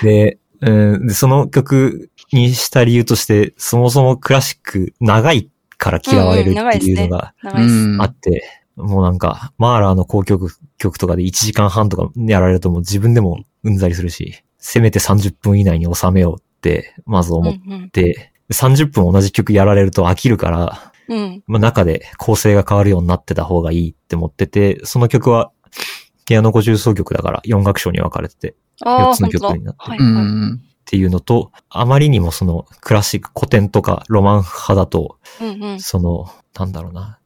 [0.03, 0.07] うん。
[0.07, 1.07] で、うん。
[1.09, 8.45] で、その曲にした理由として、そもそもクラシック長いから嫌われるっていうのがあって、
[8.77, 10.39] もうなんか、マーラーの交響
[10.79, 21.19] 曲とかで1時間半とかやられるともう自分でもうんざりするし、せめて30分以内に収めようって、まず思っうんて、30分同じ曲やられると飽きるから、うん。
[21.19, 21.43] うん。
[21.47, 25.53] まあ、中で構成が変わるようになってた方がいいって思ってて、その曲は、
[26.27, 29.31] ピアノ50奏曲だから4楽章に分かれてて、ああ、4つの。
[29.31, 30.25] 曲になってうはいはい。
[30.25, 30.55] ん。
[30.57, 35.81] っていうのと、あまりにもそのクラシック、古典とかロマン派だと、うんうん。
[35.81, 36.27] その、
[36.59, 37.19] なんだろうな、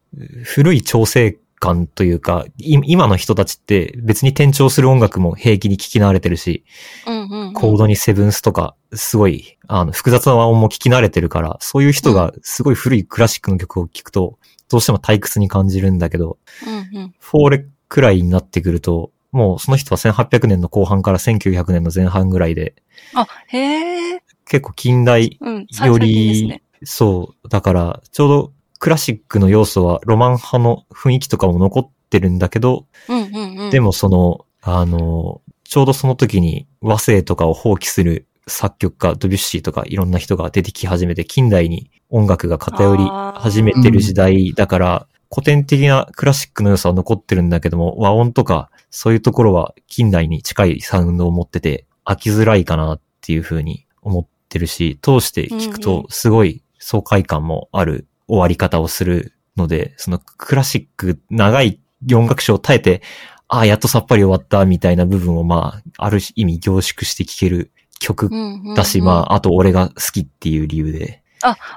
[0.44, 6.64] 古い調整感というか、い今の人たちって別に転調する音楽も平気に聴き慣れてるし、
[7.06, 7.52] うんうんうん。
[7.52, 17.14] コードにセブンスとか、すごい、あの、複雑な和音も聴き慣れてるから、そういう人がすごい古いクラシックの曲を聴くと、どうしても退屈に感じるんだけど、うんうん。
[17.20, 22.74] フォーレくらいになってくると、もうその人は1800年の後半から1900年の前半ぐらいで、
[23.14, 24.22] あ、へえ。
[24.46, 25.60] 結構近代うん。
[25.60, 26.06] よ最近です
[26.42, 26.62] り、ね。
[26.82, 33.70] そう、だから、ちょうどクラシックの要素はロマン派の雰囲気とかも残ってるんだけど、うんうんうん。
[33.70, 43.04] でもその、あの、ちょうどその時に和声とかを放棄する作曲家、ドビュッシーとかいろんな人が出てき始めて、近代に音楽が偏り
[43.36, 61.80] 始めてる時代だから、古典的なクラシックの良さは残ってるんだけども、和音とかそういうところは近代に近いサウンドを持ってて飽きづらいかなっていうふうに思ってるし、通して聞くとすごい爽快感もある終わり方をするので、そのクラシック長い
[62.14, 63.02] 音楽賞を耐えて、
[63.48, 71.22] ああ、やっとさっぱり終わったみたいな部分をまあ、ある意味凝縮して聴ける曲うんうんまあ、あと俺が好きっていう理由で、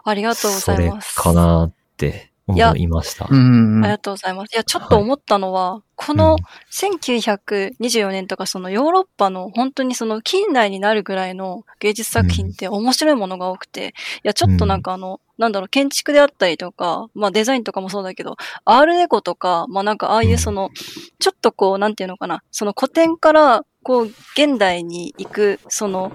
[0.03, 1.15] ありがとうござそれいます。
[1.15, 3.27] かなって思いました。
[3.29, 4.53] うんありがとうございます。
[4.53, 6.38] いや、ちょっと思ったのは、この
[6.71, 13.91] 1924年とかそのヨーロッパの本当にその近代になるぐらいの芸術作品って面白いものが多くて、い
[14.23, 20.69] や、ちょっとなんかあの、なんだろう、建築であったりとか、まあデザインとかもそうだけど、アールデコとか、まあなんかああいうその、
[21.19, 26.12] ちょっとこう、なんていうのかな、その古典から、こう、現代に行く、その、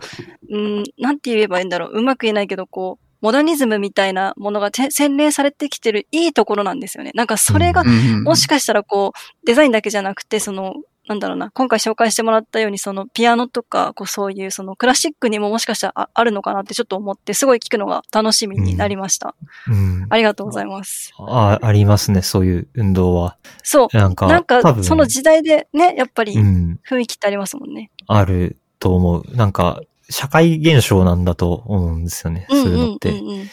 [0.50, 7.12] うん、なんて言えばいいんだろう、うまく言えないけど、こう、モダニズムみたいなものがて洗練されてきてるいいところなんですよね。
[7.14, 10.74] なんかそれがうんもしかしたらこう、デザインだけじゃなくて、その、
[11.09, 19.35] なんだろうな、今回紹介してもらったように、そのピアノとか、こうそういうそのクラシックにももしかしたらああるのかなってちょっと思って、すごい聞くのが楽しみになりました。
[19.66, 20.06] うん。
[20.09, 21.12] ありがとうございます。
[21.18, 23.38] あありますね、そういう運動は。
[23.64, 23.96] そう。
[23.96, 27.90] なんか、なんかその時代でね、やっぱりうん、雰囲気ってありますもんね。
[28.06, 29.24] あると思う。
[29.35, 33.10] なんか、社会現象なんだと思うんですよね、そういうのって。
[33.10, 33.50] うんうんうん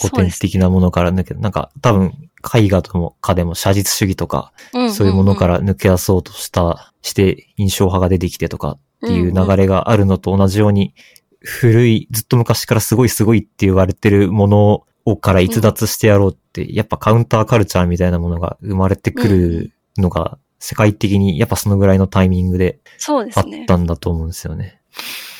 [0.00, 2.12] 古典的なものから抜け、なんか多分
[2.54, 4.52] 絵画ともかでも写実主義とか、
[4.94, 10.94] そういうものから抜け出そうとした、して印象派が出てきてとかっていう流れがあるのと同じように、
[11.40, 23.44] 古い、ずっと昔からすごいすごいって言われてるものをから逸脱してやろうって、やっぱカウンターカルチャーみたいなものが生まれてくるのが、世界的にやっぱそのぐらいのタイミングであっ。
[23.66, 24.80] たんだと思うんですよね。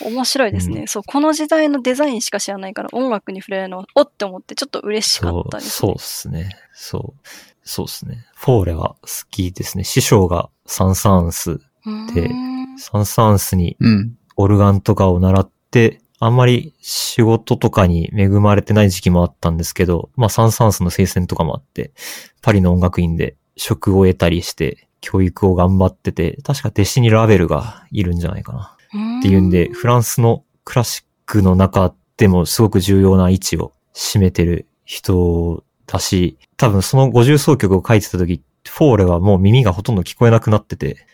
[0.02, 6.50] 面白いですね、うそう、この時代のデザインしか知らないから音楽に触れるの、おって思ってちょっと嬉しかったです、そうですね。
[6.72, 7.28] そう。
[7.62, 8.24] そうですね。
[8.34, 9.84] フォーレは好きですね。
[9.84, 11.60] 師匠がサンサーンス、
[12.14, 12.30] で
[12.78, 14.18] サンサーンスにうん。
[14.40, 21.92] オルガンとかを習って、あんまり仕事とかに恵まれてない時期もあったんですけど、まあサンサーンスの推薦とかもあって、
[22.40, 28.76] パリの音楽院で職を得たりして、教育を頑張ってて、確か弟子にラベルがいるんじゃないかな。
[28.88, 41.06] っていうんで、フランスのクラシックの中でもすごく重要な位置を占めてる人だし、多分その50奏曲を書いてた時、フォーレはもう耳がほとんど聞こえなくなってて、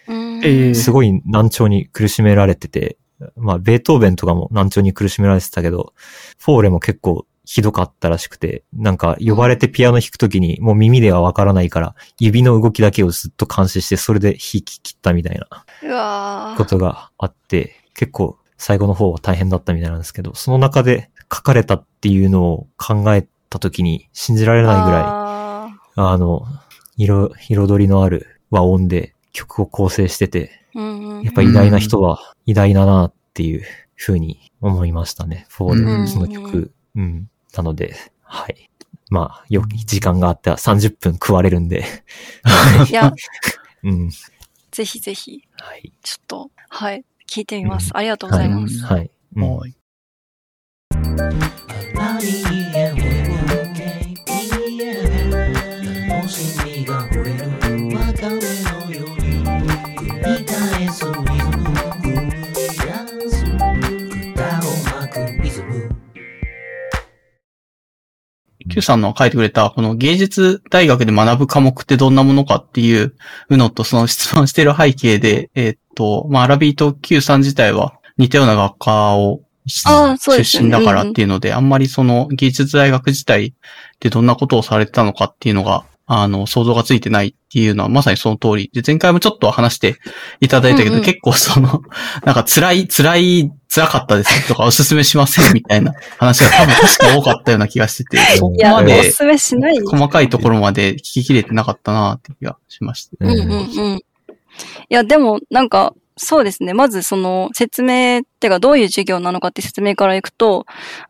[0.75, 2.99] すごい難聴に苦しめられてて、
[3.37, 5.95] まあ、ベートーベンとかも難聴に苦しめられてたけど、
[6.39, 26.47] フォーレも結構ひどかったらしくて、なんか呼ばれてピアノ弾くときにもう耳ではわからないから、指の動きだけをずっと監視して、それで弾き切ったみたいなことがあって、結構最後の方は大変だったみたいなんですけど、その中で書かれたっていうのを考えたときに信じられないぐらい、ああの、
[26.97, 33.63] 色、彩りのある和音で曲を構成してて、やっぱ偉大な人は偉大だなっていう
[33.97, 35.47] 風に思いましたね。
[35.49, 36.73] フォーうんル、その曲。
[36.97, 37.29] うん。
[37.57, 38.69] なので、はい。
[39.11, 41.85] まあ、よ、時間があっては30分食われるんで。
[42.89, 43.13] いや、
[43.85, 44.11] うん。
[44.71, 45.93] ぜひぜひ、はい。
[46.03, 47.91] ちょっと、はい、聞いてみます。
[47.95, 48.77] うんありがとうございます。
[48.77, 49.11] うんはい。
[49.35, 49.65] うんはい。
[49.65, 49.65] も
[68.75, 73.15] Q さんの書いてくれた、この芸術大学で学ぶ科目ってどんなものかっていう
[73.51, 83.55] のと、その質問している背景で、 えーっと、まあ、アラビーと Q さん自体は似たような学科を出身だからっていうので、あんまりその芸術大学自体
[84.01, 88.71] でどんなことをされてたのかっていうのが、あの、想像がついてないっていうのはまさにその通り。
[88.75, 89.97] で、前回もちょっと話して
[90.41, 91.83] いただいたけど、うんうん結構その、
[92.25, 99.13] なんか辛い、辛い、辛かったですとかおすすめしませんみたいな話が多分確か多かったような気がしてて、 そこまで。
[99.87, 103.13] 細かいところまで聞ききれてなかったなって気がしました。
[103.21, 103.55] うんうんう
[103.95, 103.97] ん。
[103.97, 104.03] い
[104.91, 106.75] や、でも、なんか、そうですね。
[106.75, 110.65] まず、その、説明ってか、どういう授業なのかって説明からいくと、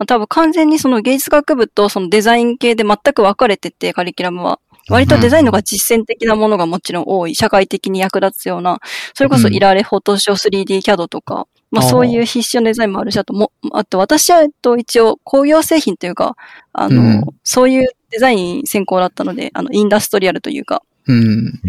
[0.07, 4.61] 多分完全にその芸術学部とそのデザイン系で全く分かれてて、カリキュラムは。
[4.89, 8.81] 割とデザインのが実践的なものがもちろん多い、社会的に役立つような、
[9.15, 16.37] それこそイラレ、フォトショー、3D キャドとか、まあそういう必修のデザインもあるし、あとも、あと私は、えっと、一応工業製品というか、
[16.73, 17.25] あの、うん。
[17.43, 21.61] そういうデザイン専攻だったので、あの、インダストリアルというか、うん。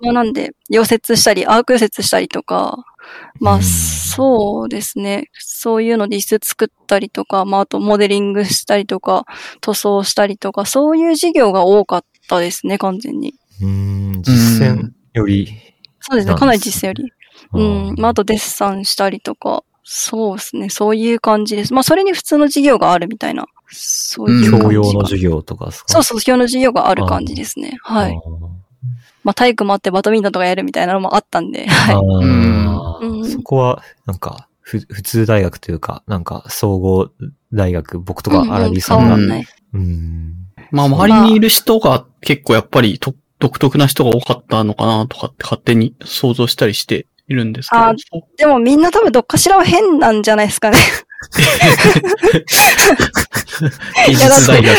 [0.00, 2.84] まあなんで、溶接したり、アーク溶接したりとか、
[3.38, 3.62] まあ、うん。
[3.62, 5.30] そうですね。
[5.32, 9.24] そういうので椅子作ったりとか、まあ、あとモデリングしたりとか、
[9.60, 13.34] 塗装したりとか、そういう事業が多かったですね、完全に。
[13.60, 13.66] うー
[14.18, 15.48] ん、実践より、
[16.00, 17.12] そうですね、かなり実践より。
[17.52, 17.94] あうーん。
[18.00, 21.74] まあ、あとデッサンしたりとか、そうですね、そういう感じです。
[21.74, 24.66] まあ、それに普通の事業があるみたいな、そういう感じ。
[24.66, 25.88] 教養の授業とかですか？
[25.92, 27.76] そうそう、教養の授業がある感じですね。
[27.82, 28.14] はい。
[29.24, 31.96] まあ、体育もあってバドミントンとかやるみたいなのもあったんで、 はい。
[31.96, 37.10] うんそこは、なんか、ふ、普通大学というか、なんか、総合
[37.52, 39.44] 大学、僕とかアラビさんが、変わんない。
[39.74, 40.34] うん。
[40.70, 47.82] まあ、周りにいる人が結構やっぱりと独特な人が多かったのかなとかって勝手に想像したりしているんですけど。
[47.82, 47.94] あ
[48.36, 50.76] でもみんな多分どっかしらは変なんじゃないですかね。
[54.06, 54.74] 技術大学。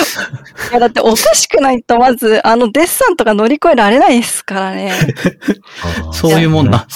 [0.71, 4.91] いや、だっておかしくないとまず、あのデッサンとか乗り越えられないですからね。
[6.13, 6.88] そういうもんな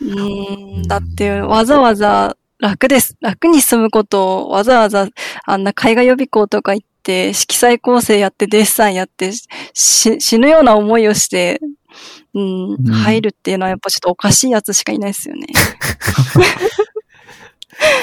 [0.00, 3.16] うーん、だってわざわざ楽です。
[3.20, 5.08] 楽に進むことをわざわざ
[5.44, 6.95] あんな絵画予備校とか行って、
[7.32, 11.60] 色彩構成やってデッサンやって、し死ぬような思いをして、
[12.34, 15.46] うん、うん入るっていうのはやっぱちょっとおかしいやつしかいないですよね。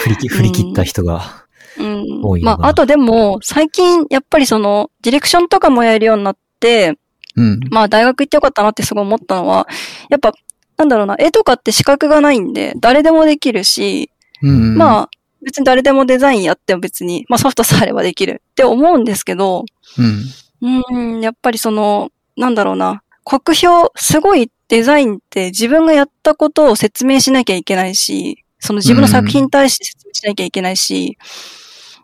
[0.04, 1.46] 振り切振り切った人が、
[1.78, 2.44] うん多い。
[2.44, 6.98] のかなまあ、あとでも、最近、やっぱりその、ディレクションとかもやるようになって、
[7.36, 7.60] うん。
[7.72, 9.68] まあ、大学行ってよかったなってすごい思ったのは、
[10.10, 10.34] やっぱ、
[10.78, 14.12] なんだろうな、絵とかって資格がないんで、誰でもできるし、
[14.42, 14.78] うん。
[14.78, 15.10] まあ、
[15.44, 19.66] 別に誰でもデザインやっても別に、まあソフトさえあればできるって思うんですけど、
[19.98, 20.90] うん。
[20.92, 31.18] うん、やっぱりその、なんだろうな、国標、すごいデザインって自分がやったことを説明しなきゃいけないし、その自分の作品に対して説明しなきゃいけないし、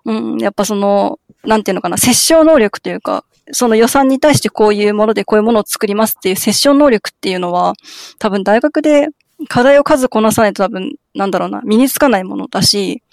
[0.05, 7.73] うん、やっぱその、なんていうのかな、接触能力というか、その予算に対してこういうものでこういうものを作りますっていう接触能力っていうのは、
[8.19, 9.07] 多分大学で
[9.47, 13.08] 課題を数こなさないと多分、なんだろうな、身につかないものだし、うん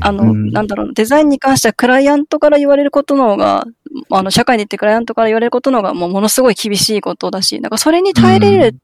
[0.00, 3.64] あの、うんなんだろう、デザインに関してはクライアントから言われることの方が、
[4.10, 8.76] あの、社会に行ってクライアントから言われることの方がもうものすごい厳しいことだし、なんかそれに耐えれる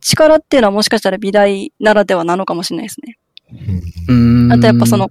[0.00, 3.18] 力っていうのはもしかしたら美大ならではなのかもしれないですね。
[4.08, 4.52] うんうん。
[4.52, 5.10] あとやっぱその、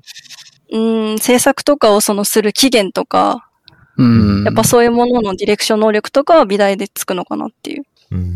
[0.71, 3.49] うーん、制作とかをそのする期限とか、
[3.97, 4.43] うん。
[4.45, 7.83] やっぱそういうもののディレクション能力とかは美大でつくのかなっていう。
[8.12, 8.35] うん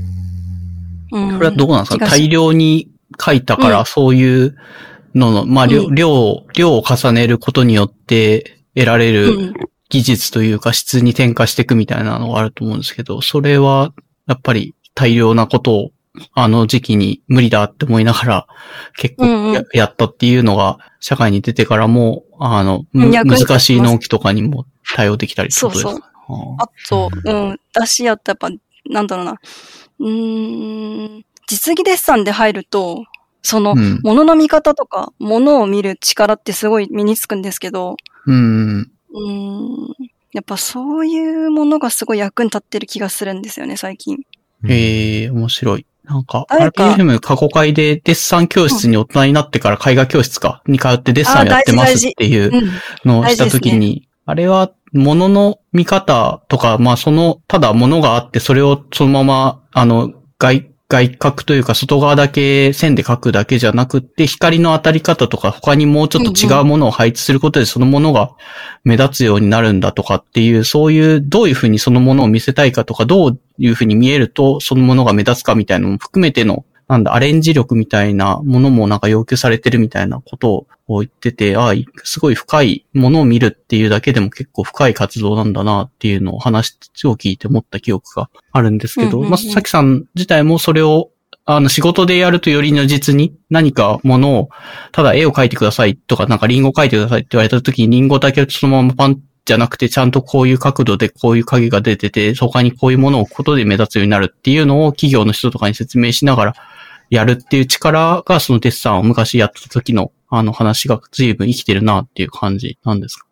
[1.12, 2.08] うん、これはどうなんですか？
[2.08, 2.90] 大量に
[3.24, 4.58] 書いたから、うんそういう
[5.16, 5.96] のの、まあ、量、うん。
[5.96, 9.54] 量、量を重ねることによって得られうるん。
[9.90, 13.94] 技術というか質に転化していくみたいなのがあると思うんですけど、それは、
[14.28, 15.92] やっぱり大量なことを、
[16.34, 18.48] あの時期に無理だって思いながら、
[18.98, 19.54] 結構うんうん。
[19.54, 25.92] や,、やったっていうのが、社会に出てからも、あの、難しい納期とかにも対応できたりってことですか？
[25.92, 26.02] そう
[26.60, 28.50] ああと、うん、だし、あとやっぱ、
[28.90, 29.40] なんだろうな。
[30.00, 33.04] うーん、実技デッサンで入ると、
[33.44, 38.92] その、うん物の見方とか、物を見る力ってすごい身につくんですけど、うん。
[39.12, 39.94] うーん、
[40.32, 44.20] やっぱそういうものがすごい役に立ってる気がするんですよね、最近。
[44.68, 45.86] ええ面白い。
[46.06, 52.70] なんか、誰か RPFM 過去会でデッサン教室に大人になってから絵画教室か、に通ってデッサンやってますっていううん。
[53.06, 68.36] のをしたときに、あれは物の見方とか、まあその、ただ物があってそれをそのまま、あの、外、外角というか外側だけ線で描くだけじゃなくて、光の当たり方とか他にもうちょっと違うものを配置することでそのものが
[68.84, 91.10] 目立つようになるんだとかっていう、そういうどういうふうにそのものを見せたいかとか、どういうふうに見えるとそのものが目立つかみたいなのも含めての、なんだ、アレンジ力みたいなものもなんか要求されてるみたいなことを言ってて、ああ、すごい深いものを見るっていうだけでも結構深い活動なんだなっていうのを話を聞いて思った記憶があるんですけど、うんうんうんまあ、さきさん自体もそれを
[91.46, 94.50] あの、仕事でやるとより如実に何かものを、
[94.94, 106.56] ただ絵を描いてくださいとか、なんかリンゴ描いてくださいって言われた時にリンゴだけそのままパンじゃなくて、ちゃんとこういう角度でこういう影が出てて、他にこういうものを置くことで目立つようになるっていうのを企業の人とかに説明しながら
[107.10, 113.28] やるっていう力が、そのデッサンを昔やった時のあの話が随分生きてるなっていう感じなんですか？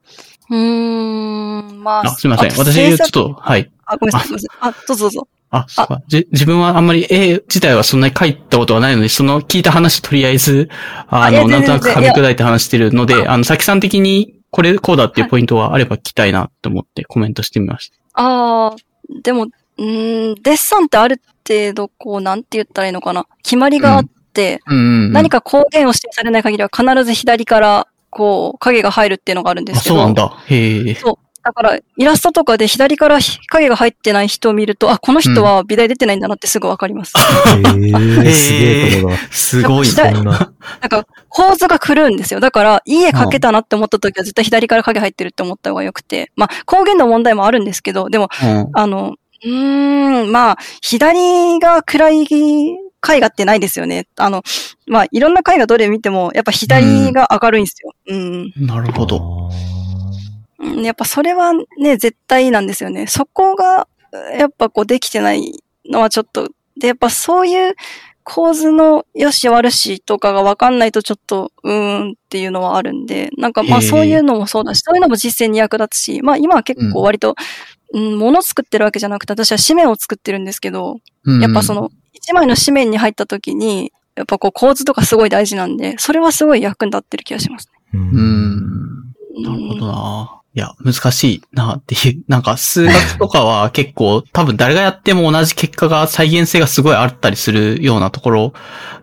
[0.51, 2.07] うーん、まあ。
[2.07, 2.51] あ、すみません。
[2.51, 3.71] 私、ちょっと、はい。
[3.85, 4.37] あ、ごめんなさい。
[4.59, 5.27] あ、どうぞどうぞ。
[5.49, 6.01] あ、そうか。
[6.07, 10.69] じ、自分はあんまり絵自体はそんなに描いたことはないので、その聞いた話とりあえず、
[11.07, 17.95] あの、なんとなく噛み砕いて話してるので、あの、さきさん的にこれ、こうだっていうポイントはあれば聞きたいなと思ってコメントしてみました。
[18.13, 18.75] ああ、
[19.23, 19.47] でも、
[19.81, 23.25] うーん、デッサンってある程度、こう、なんて言ったらいいのかな。
[23.43, 25.13] 決まりがあって、うんうん、うん。
[25.13, 29.95] 何か光源を指定されない限りは必ず左から、こう、影が入るっていうのがあるんであ、すけど。
[29.95, 30.37] そうなんだ。
[30.45, 30.95] へえ。
[31.43, 33.17] だから、イラストとかで左から
[33.47, 37.13] 影が入ってない人を見ると、あ、この人は美大出てないんだなってすぐわかります。
[37.17, 39.17] へえ、すげえとこだ。
[39.31, 40.21] すごいな。
[40.23, 42.39] なんか、構図が狂うんですよ。
[42.39, 46.31] だから、いい絵描けたなって思った時は絶対左から影入ってるって思った方が良くて。
[46.35, 54.07] まあ、光源の問題もあるんですけど、でも、うんあの、うーん、まあ、左が暗い絵画ってないですよね。
[54.17, 54.43] あの、
[54.87, 57.93] まあ、いろんな絵画どれ見ても、やっぱ左が明るいんですよ。
[58.07, 58.53] うん。
[58.57, 59.17] なるほど。
[59.19, 63.07] うんやっぱそれはね、絶対なんですよね。
[63.07, 63.87] そこが、
[64.37, 67.75] やっぱこうできてないのはちょっと、で、やっぱそういう
[68.23, 77.35] 構図の良し悪しとかがわかんないとちょっと、うーんっていうのはあるんで、なんかまあそういうのもそうだし、そういうのも実践に役立つし、まあ今は結構割と、うん、
[77.93, 87.97] 物作ってるわけじゃなくて、私は紙面を作ってるんですけど、うんやっぱそ、の、一枚の紙面に入った時に、やっぱこう構図とかすごい大事なんで、それはすごい役に立ってる気がしますう。
[87.97, 89.13] うんん。
[89.35, 89.43] ね。
[89.43, 90.41] なるほどな。
[90.53, 92.23] いや、難しいなっていう。
[92.27, 98.53] なんか数学とかは結構多分誰がやっても同じ結果が再現性がすごいあったりするようなところ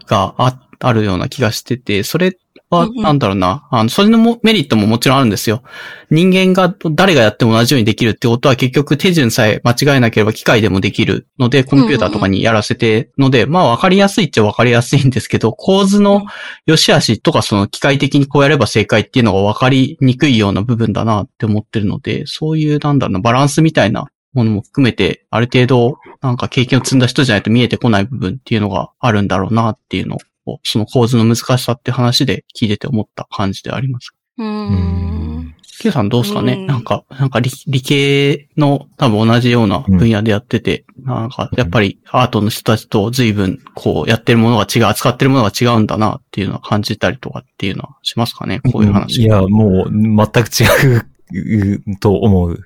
[0.07, 2.37] があ、あるような気がしてて、それ
[2.71, 3.67] はなんだろうな。
[3.71, 5.63] あの、それのもメリットももちろんあるんですよ。
[6.11, 16.27] 人間が誰がやっても同じようにできるってことは結局手順さえ間違えなければ機械でもできるので、コンピューターとかにやらせてので、まあ分かりやすいっちゃ分かりやすいんですけど、構図の
[16.67, 30.19] 良し悪しとかその機械的にこうやれば正解っていうのが分かりにくいような部分だなって思ってるので、そういうなんだろうな、バランスみたいなものも含めて、ある程度なんか経験を積んだ人じゃないと見えてこない部分っていうのがあるんだろうなっていうのを、
[30.63, 34.15] その構図の難しさって話で聞いてて思った感じであります。
[34.39, 34.49] うん
[35.49, 35.55] ん。
[35.81, 48.61] Q さんどうですかね、うんなんか、なんか理理系の多分同じような分野でやってて、なんかやっぱりアートの人たちと随分こうやってるものが違う、扱ってるものが違うんだなっていうのは感じたりとかっていうのはしますかね？
[48.73, 49.23] こういう話。
[49.23, 50.65] いや、もう、全く違
[50.97, 52.61] うと思う。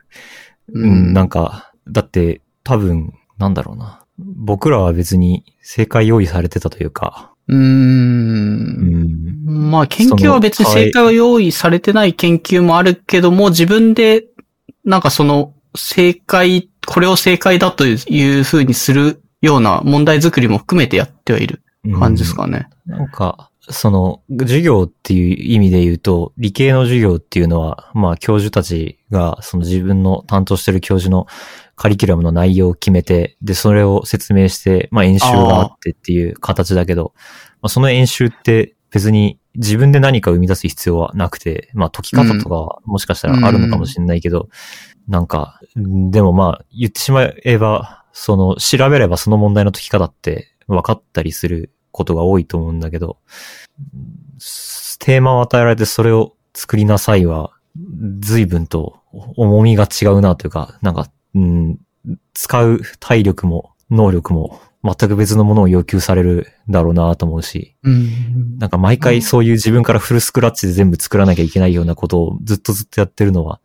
[0.72, 4.04] うん、なんか、だって、多分、なんだろうな。
[4.18, 7.58] 僕らは別に正解用意されてたというか、うー。
[7.58, 9.02] うん
[9.44, 9.70] ん。
[9.70, 14.24] まあ研究は別に正解は用意されてない研究もあるけども、自分で
[14.84, 21.62] なんかその正解、これを正解だというふうにするような問題作りも含めてやってはいる
[21.98, 22.68] 感じですかね。
[22.86, 31.26] なんか、その、授業っていう意味で言うと、理系の授業っていうのは、まあ、教授たちが、その自分の担当してる教授の
[31.76, 37.12] カリキュラムの内容を決めて、で、それを説明して、まあ、演習があってっていう形だけど、
[37.60, 44.48] まあ、その演習って別に自分で何か生み出す必要はなくて、まあ、解き方とかはもしかしたらあるのかもしれないけど、
[45.08, 53.18] なんか、でもまあ、言ってしまえば、その、調べればその問題の解き方って分かったりすることが多いと思うんだけど、
[54.98, 57.52] テーマを与えられてそれを作りなさいは、
[58.20, 59.00] 随分と
[59.36, 61.78] 重みが違うなというか、なんか、うん、
[62.34, 68.58] 使う体力も能力も全く別のものを要求されるだろうなと思うし、うん。
[68.58, 73.60] なんか毎回そういう自分からフルスクラッチで全部作らなきゃいけないようなことをずっとずっとやってるのは、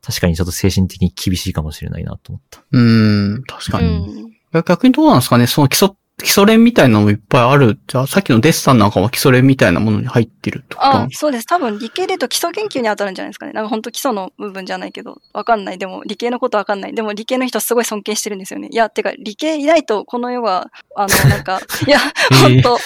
[0.00, 2.62] 確かにちょっと精神的に厳しいかもしれないなと思った。
[2.70, 3.42] うん。
[3.46, 4.26] 確かうに。
[4.26, 4.30] ん。
[4.52, 5.46] 逆にどうなんですかね？
[5.46, 7.78] その基礎、基礎練みたいなのもいっぱいある。
[7.86, 11.46] じゃあさっきのデッサンなんかは基礎練みたいなものに入ってるとなんあ、そうです。
[11.46, 13.52] 多分理系で言うと基礎研究に当たるんじゃないですかね。
[13.52, 15.78] なんか本当基礎の部分じゃないけど、わかんない。
[15.78, 16.94] でも理系のことわかんない。
[16.94, 18.68] でも理系の人すごい尊敬してるんですよね。
[18.70, 21.98] いや、てか理系いないとこの世は、あの、なんか、 いや、
[22.42, 22.78] 本当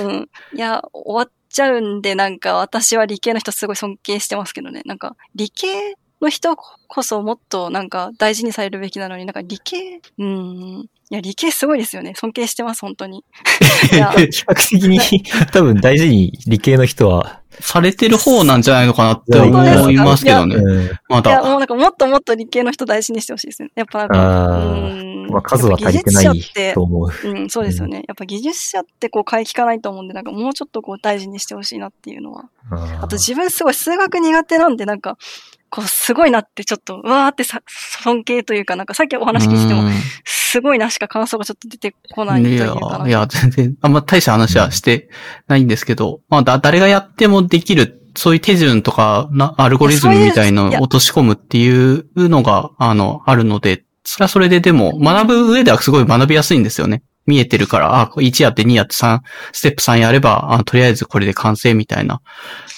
[0.00, 0.28] うん。
[0.54, 4.82] いや、終わっちゃうんで、なんか私は理系の人すごい尊敬してますけどね。
[4.84, 10.88] なんか理系の人こそもっとなんか大事にされるべきなのに、なんか理系、うん。
[11.12, 12.14] いや、理系すごいですよね。
[12.14, 13.24] 尊敬してます、本当に。
[13.92, 14.98] いや、比較的に
[15.52, 20.56] 多分大事に理系の人は、されてる方なんじゃないのかなって思いますけどね。
[20.56, 21.56] うんまいや、もだ。
[21.56, 23.70] うなんかもっともっと理系の人大事にしてほしいですね。
[23.74, 27.28] やっぱなんか、あうーんまあ、数は足りてないやっぱ技術者ってと思う。
[27.28, 28.04] うん、そうですよね。
[28.06, 32.48] やっぱ技術者ってこう買い聞かないと思うんで、なんかもうちょっとこう大事にしてほしいなっていうのは。
[32.70, 35.16] あと自分すごい数学苦手なんで、なんか、
[35.70, 39.84] こうすごいなってちょっと、うわーってさ尊敬というか、なんかさっきお話聞いても、
[40.24, 45.08] すごいなしか感想がちょっと出てこないというかな。、いや、全然、あんま大した話はして
[45.46, 57.04] ないんですけど、まあ、だ、誰がやってもできる、そういう手順とか、な、アルゴリズムみたいのを落とし込むっていうのが、あの、あるので、それはそれででも、学ぶ上ではすごい学びやすいんですよね。
[57.26, 59.20] 見えてるから、あ、1やって2やって3、
[59.52, 62.22] ステップ3やれば、あとりあえずこれで完成みたいな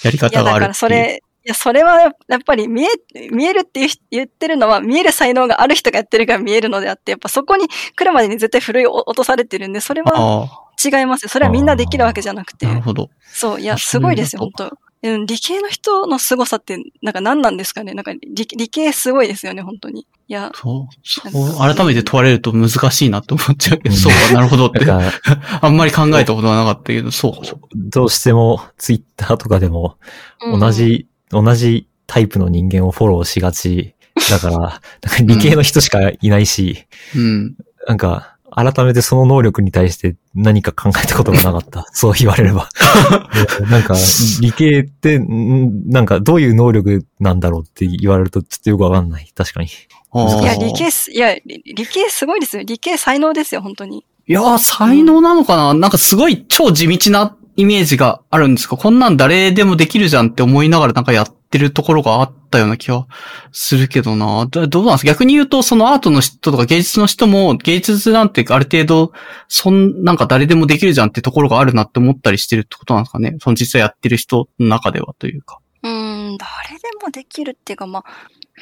[0.03, 0.59] やり方があるいう。
[0.59, 2.87] だからそれ、いや、それはやっぱり見え、
[3.31, 11.29] 見えるって言う言ってるのは、見える才能がある人がやってるから見えるのであって、やっぱそこに来るまでに絶対古い落とされてるんで、それはあ違いますよ。
[11.29, 12.75] それはみんなできるわけじゃなくてあ、な。
[12.75, 13.09] るほど。
[13.33, 14.65] そう、いや、すごいですよ、本当
[15.05, 17.93] いうん理系の人の凄さって、なんか何なんですかね？
[17.93, 20.07] なんか理理系すごいですよね、本当に。
[20.29, 24.79] いや、そう、そう、改めて問われると難しいなって思っちゃうけど、うんそうか、なるほどって。
[25.61, 27.57] あんまり考えたことはなかったけど、そう。
[27.75, 29.97] どうしてもツイッターとかでも
[30.45, 33.95] うん同じ、同じタイプの人間をフォローしがち。
[34.29, 34.79] だから、 なんか
[35.21, 37.55] 理系の人しかいないし、うん。
[37.87, 41.87] なんか、改めてその能力に対して何か考えたことがなかった。
[41.91, 42.69] そう言われれば。
[43.69, 43.95] なんか、
[44.41, 49.31] 理系って、んなんかどういう能力なんだろうって言われるとちょっとよくわかんない。
[49.35, 49.67] 確かに。
[49.67, 52.63] いや、理系す、いや、理理系すごいですよ。
[52.63, 54.05] 理系才能ですよ、本当に。
[54.27, 55.73] いやー、才能なのかな？
[55.73, 58.77] なんかすごい超地道なイメージがあるんですか？
[58.77, 63.07] こんなん誰でもできるじゃんって思いながらなんかやってるところがあったような気は
[63.51, 64.47] するけどな。
[64.47, 65.07] どうなんですか？
[65.07, 69.11] 逆に言うと、そのアートの人とか芸術の人も芸術なんてある程度、
[69.47, 73.35] そん、なんか誰でもできるじゃんってところがあるなって思ったりしてるってことなんですかね？
[73.39, 75.59] その実際やってる人の中ではというか。
[75.83, 78.03] うん、誰でもできるっていうか、まあ、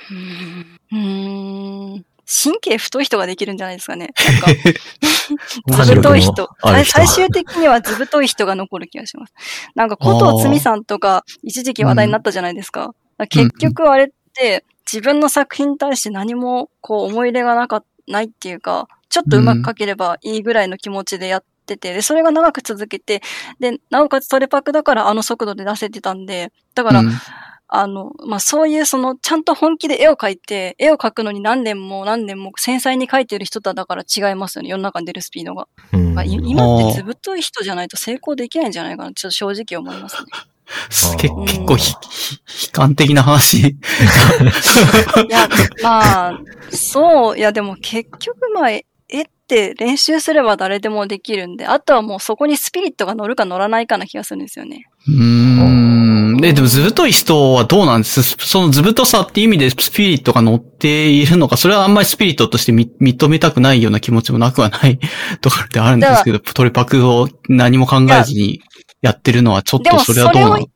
[0.10, 2.06] うん、うーん。
[2.34, 4.14] 神経太い人ができるんじゃないですかね。
[5.68, 6.50] なんか、 ずぶとい人。
[6.86, 9.34] 最終的にはずぶとい人が残る気がします。
[9.76, 12.94] なんか、古藤つみさんとか、一時期話題になったじゃないですか。
[13.30, 23.22] 結局あれって、自分の作品に対して何も、こう、思い入れがなか、ないっていうか、ちょっとうまく描ければいいぐらいの気持ちでやってて、で、それが長く続けて、
[23.60, 27.12] で、なおかつトレパクだからあの速度で出せてたんで、だから、うん
[27.74, 34.70] あの、まあ、そういうその、ちゃんと本気で絵を描いて、絵を描くのに何年も何年も繊細に描いてる人とだから違いますよね。
[34.70, 35.70] 世の中に出るスピードが。
[35.94, 39.14] うんまあい今ってずぶとい人じゃないと成功できないんじゃないかな。
[39.14, 40.24] ちょっと正直思いますね。
[41.18, 41.34] 結
[41.66, 41.94] 構ひ、
[42.46, 43.60] ひ悲観的な話。
[43.70, 43.76] い
[45.30, 45.48] や、
[45.82, 46.40] まあ、
[46.72, 48.84] そう、いやでも結局まあ、絵っ
[49.48, 54.88] て練習すれば誰でもできるんで、あとはもうそこにスピリットが乗るか乗らないかな気がするんですよね。
[55.08, 55.24] うー
[55.98, 56.01] ん。
[56.42, 58.24] で、でもずぶとい人はどうなんです？
[58.24, 65.00] そのずぶとさって意味でスピリットが乗っているのか、それはあんまりスピリットとしてみ認めたくないような気持ちもなくはない
[65.42, 68.62] ところであるんですけど、トレパクを何も考えずに
[69.02, 70.68] やってるのはちょっとそれはどうなの？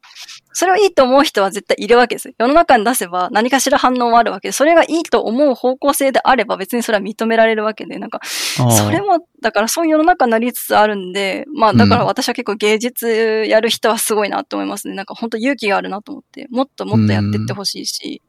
[0.55, 2.33] それをいいと思う人は絶対いるわけですよ。
[2.37, 14.95] 世の中に出せば何かしら反応はあるわけで、それがいいと思う方向性であれば別にそれは認められるわけで、なんか、それも、だからそういう世の中になりつつあるんで、まあだから私は結構芸術やる人はすごいなと思いますね。
[14.95, 18.21] なんか本当勇気があるなと思って、もっともっとやってってほしいし、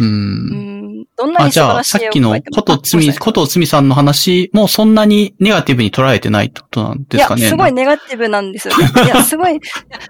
[0.00, 0.02] う。
[0.02, 0.75] うんん、
[1.16, 7.42] どんなあ、に素晴じゃあ、らしい絵をさっきの描いてもことつみ、ことつみさんの話もそんなにネガティブに捉えてないってことなんですかね。
[7.42, 8.86] いや、すごいネガティブなんですよね。
[9.04, 9.60] いや、すごい、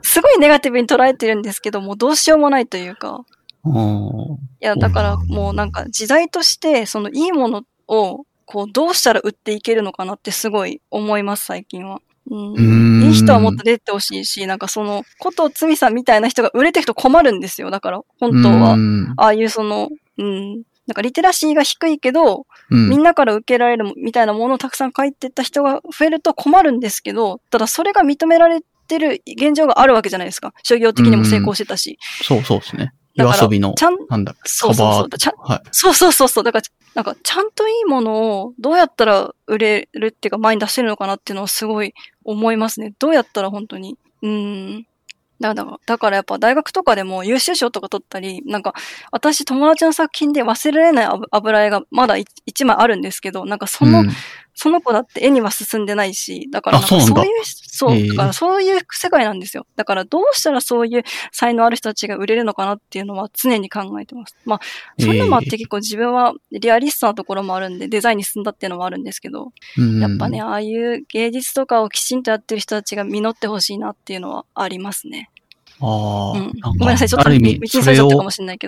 [0.03, 3.21] すごいネガティブに捉えてるんですけど、もうどうしようもないというか。
[3.65, 12.01] うんいや、だからもうなんか時代として、そのいいものを、こう、どうしたら売っていけるのかなってすごい思います、最近は。
[12.31, 17.71] うんいい人はもっと出てほしいし、なんかその、ことつみさんみたいな人が売れていくと困るんですよ。
[17.71, 18.77] だから、本当はう。
[18.79, 20.63] んああいうその、うん。
[20.87, 30.53] なんかリテラシーが低いけど、うんみんなから受けられるみたいなものをたくさん書いてった人が増えると困るんですけど、ただそれが認められてる現状があるわけじゃないですか。
[30.63, 31.99] 商業的にも成功してたし。
[32.23, 32.93] そうそうですね。
[33.17, 35.35] 夜遊びのちゃん、なんだ、そうそうそう。
[35.39, 35.61] はい。
[35.71, 36.45] そうそうそうそう。
[36.45, 36.65] だから、
[36.95, 42.93] なんか、ちゃんといいものをどうやったら売れるっていうか前に出せるのかなっていうのをすごい思いますね。
[42.99, 43.97] どうやったら本当に。
[44.23, 44.87] うん。
[45.41, 48.75] だから、だからやっぱ大学とかでも優秀賞とか取ったり、なんか、
[49.13, 54.05] 私友達の作品で忘れられない油絵がまだ一枚あるんですけど、なんかその、
[54.59, 57.07] その子だって絵には進んでないし、だからそういう、
[57.45, 59.67] そう、へえだからそういう世界なんですよ。
[59.77, 64.35] だからどうしたらそういう才能ある人たちが売れるのかなっていうのは常に考えてます。
[64.47, 64.61] まあ、
[64.99, 75.31] そういうのもあって結構自分はリアリストなところもあるんで、デザインに進んだっていうのもあるんですけど、うんやっぱね、ああいう芸術とかをきちんとやってる人たちが実ってほしいなっていうのはありますね。
[75.81, 76.53] ああ、うん。
[76.79, 78.09] ごめんなさい、ちょっと道ある意味、にそれを。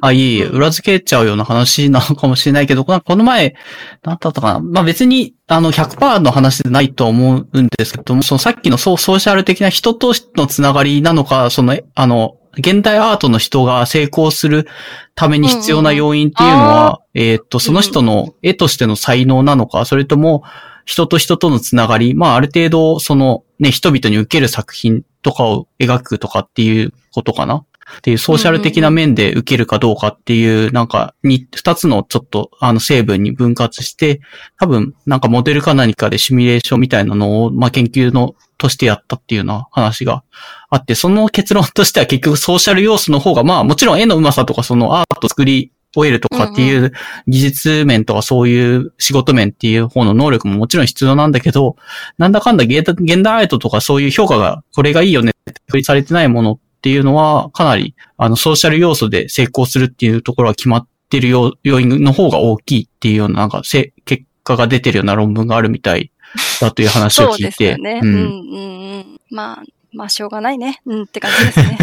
[0.03, 3.55] あ、いえいえ、うん裏付けちゃうような話なのかもしれないけど、この前、
[4.03, 4.61] なんだったかな。
[4.61, 14.67] まあ別に、あの、100%の話でないと思うんですけども、そのさっきのソソーシャル的な人とのつながりなのか、その、えあの、現代アートの人が成功する
[15.15, 20.43] ために必要な要因っていうのは、えーっと、その人の絵としての才能なのか、それとも、
[20.89, 27.67] 人と人とのつながり、まあある程度、そのね、人々に受ける作品とかを描くとかっていうことかな。
[27.99, 34.21] っていうソーシャル的な面で受けるかどうかっていう、なんか、に、二つのちょっと、あの、成分に分割して、
[34.59, 40.23] 多分、なんかモデルか何かでシミュレーションみたいなのを、まあ、研究の、としてやったっていうような話が
[40.69, 46.93] あって、その結論としては結局ソーシャル要素の方が、まあ、もちろん絵の上手さとか、そのアート作り終えるとかっていう
[47.27, 51.77] 技術面とかそういう仕事面っていう方の能力ももちろん必要なんだけど、
[52.19, 66.13] なんだかんだ現代現代アートとかそういう評価が、これがいいよねって確立されてないものっていうのは、かなり、あの、ソーシャル要素で成功するっていうところは決まってる要要因の方が大きいっていうような、なんか、せ結果が出てるような論文があるみたい
[66.61, 67.53] だという話をそうで聞いて。
[67.53, 68.01] すよね。
[68.03, 69.21] うん、うん、うん。
[69.31, 69.63] まあ、
[69.93, 70.81] まあ、しょうがないね。
[70.87, 71.79] うんって感じですね。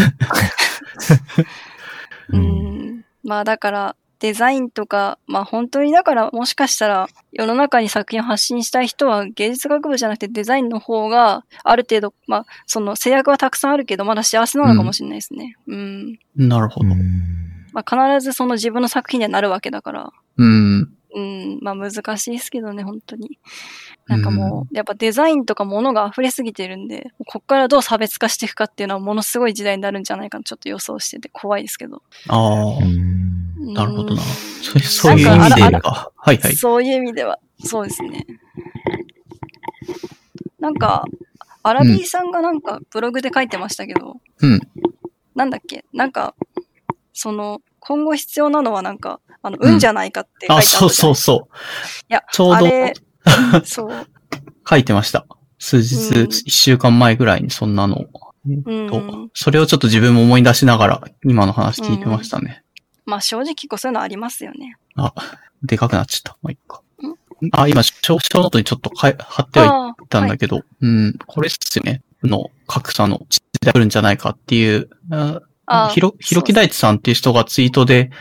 [2.30, 2.75] う うんん。
[3.26, 15.56] まあ、だから、デザインとか、まあ本当にだからもしかしたら世の中に作品を発信したい人は芸術学部じゃなくてデザインの方がある程度、まあその制約はたくさんあるけどまだ幸せなのかもしれないですね。
[15.68, 16.20] うん。
[16.36, 16.88] なるほど。
[16.88, 16.96] うん
[17.74, 20.14] まあ必ずその自分の作品にはなるわけだから。
[20.38, 20.95] うん。
[21.16, 21.60] うん。
[21.62, 23.40] まあ難しいですけどね、本当に。
[24.06, 32.04] なんかもう、やっぱデザインとかものが溢れすぎてるんで、こっからどう差別化していくかっていうのはものすごい時代になるんじゃないかなちょっと予想してて怖いですけど。
[32.28, 34.14] ああ、うんなるほどな。
[34.14, 34.18] うん
[34.62, 36.12] そうそういう意味でか。
[36.16, 36.56] はいはい。
[36.56, 38.28] そういう意味では、そうですね。
[40.60, 41.06] なんか、
[41.64, 44.60] アラビーさんがなんかブログで書いてましたけど、うん。
[45.34, 45.86] なんだっけ？
[45.94, 46.36] なんか、
[47.14, 51.56] その、今後必要なのはなんか、あの、運じゃないかって書いてああ、ったじゃないそうそうそう。
[52.10, 52.66] いや、ちょうど
[53.64, 54.08] そう。
[54.68, 55.26] 書いてました。
[55.60, 58.10] 数日、うん一週間前ぐらいにそんなのを。
[58.48, 62.64] うんとそれをちょっと自分も思い出しながら、今の話聞いてましたね。
[63.06, 64.78] まあ正直こうそういうのありますよね。
[64.96, 65.14] あ、
[65.64, 66.38] でかくなっちゃった。
[66.42, 67.16] もう一個ん。
[67.52, 72.02] あ、今、小小ノートにちょっとかい貼ってはいああたんだけど、うん、これっすよね。
[72.24, 78.12] の格差の時代来るんじゃないかっていう、ああひろ、ひろき大地さんっていう人がツイートで、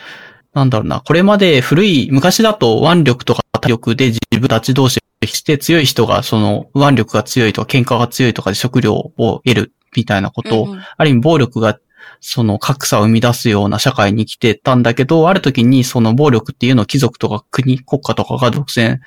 [0.55, 9.13] なんだろうな、これまで古い、昔だと腕力とか体力で自分たち同士して強い人がその腕力が強いとか喧嘩が強いとかで食料を
[9.45, 10.83] 得るみたいなことを、うんうん。
[10.97, 11.79] ある意味暴力が
[12.21, 18.99] その格差を生み出すような社会に来てたんだけど、ある時にその暴力っていうのを貴族とか国、国家とかが独占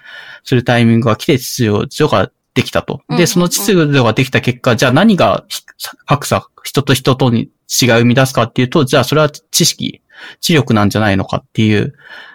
[0.44, 3.02] するタイミングが来て秩序ができたと。
[3.10, 5.64] で、その秩序ができた結果、じゃあ何がひ
[6.06, 7.50] 格差、人と人とに
[7.82, 10.02] 違いを生み出すかっていうと、じゃあそれは知識、
[10.40, 11.94] 知力なんじゃないのかっていう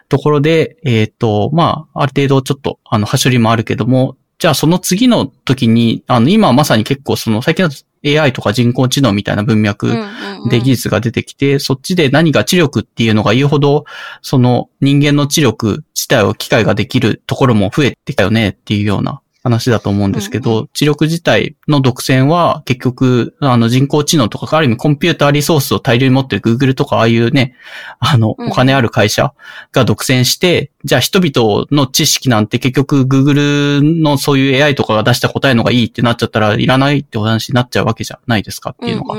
[0.09, 7.71] ところで、えっ、と、まあ、ある程度ちょっと、あの、はしょりもあるけども、じゃあその次の時に、あの、今まさに結構その、最近の
[8.05, 10.49] AI とか人工知能みたいな文脈、うんうんうん。
[10.49, 13.85] で技術が出てきて、そっちで何が知力っていうのが言うほど、
[14.21, 27.55] その人間の知力自体を機械ができるところも増えてきたよねっていうような話だと思うんですけど、うん知力自体の独占は結局、あの人工知能とか、ある意味コンピューターリソースを大量に持ってる Google とかああいうね、
[27.99, 28.49] あの、うん。
[28.49, 29.35] お金ある会社
[29.73, 39.17] が独占して、じゃあ人々の知識なんて結局 Google のそういう AI とかが出した答えのがいいってなっちゃったらいらないってお話になっちゃうわけじゃないですかっていうのが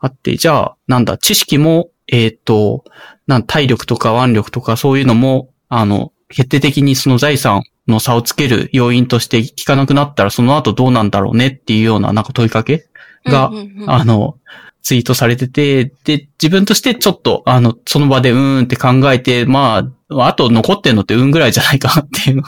[0.00, 2.84] あって、じゃあ、なんだ、知識も、えっ、と、
[3.26, 12.86] なん体力とか腕力とかそういうのも、あの、決定的にその財産の差をつける要因として効かなくなったらその後どうなんだろうねっていうようななんか問いかけ
[13.24, 14.38] が、うんうんうんあの、
[14.82, 22.42] ツイートされてて、で、自分としてちょっと、あの、その場でうーんって考えて、まあ、あと残ってんのって運ぐらいじゃないかなっていうの。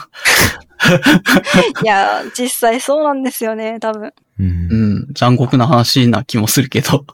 [1.83, 4.11] いや、実際そうなんですよね、多分。
[4.39, 4.49] うんう
[5.11, 7.05] ん、残酷な話な気もするけど。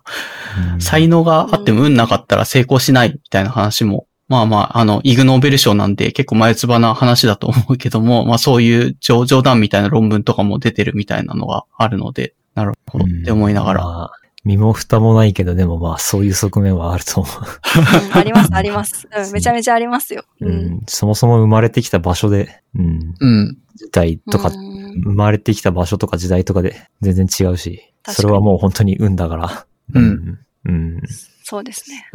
[0.73, 13.83] うん才能があっても運なかったら成功しないみたいな話も、まあまあ、あの、イグノーベル賞なんで結構前つばな話だと思うけども、 まあそういう冗冗談みたいな論文とかも出てるみたいなのがあるので、なるほどって思いながら。
[13.83, 14.11] まあ
[14.45, 19.07] 身も蓋もないけど、でもまあそういう側面はあると思うんあります、 あります。
[19.13, 20.23] うん、めちゃめちゃありますよ。
[20.39, 20.47] う。
[20.47, 23.57] うん、そもそも生まれてきた場所で、うん、うん。
[23.75, 29.65] 時代とか、うん生まれてきた場所とか時代とかで全然違うし、それはもう本当に運だから。
[29.93, 30.39] うん。
[30.65, 31.01] うん。
[31.49, 32.05] そうですね。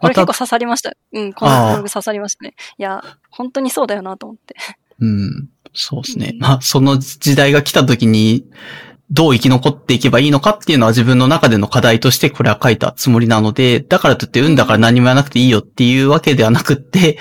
[0.00, 0.92] これ結構刺さりました。
[1.12, 2.54] うん、このブログ刺さりましたね。
[2.78, 4.54] いや、本当にそうだよなと思って。
[5.00, 5.48] うん。
[5.74, 6.36] そうですね。
[6.38, 8.48] まあ、その時代が来た時に、
[9.10, 17.18] どう生き残っていけばいいのかっていうのは自分の中での課題としてこれは書いたつもりなので、だからといって運だから何もやらなくていいよっていうわけではなくって、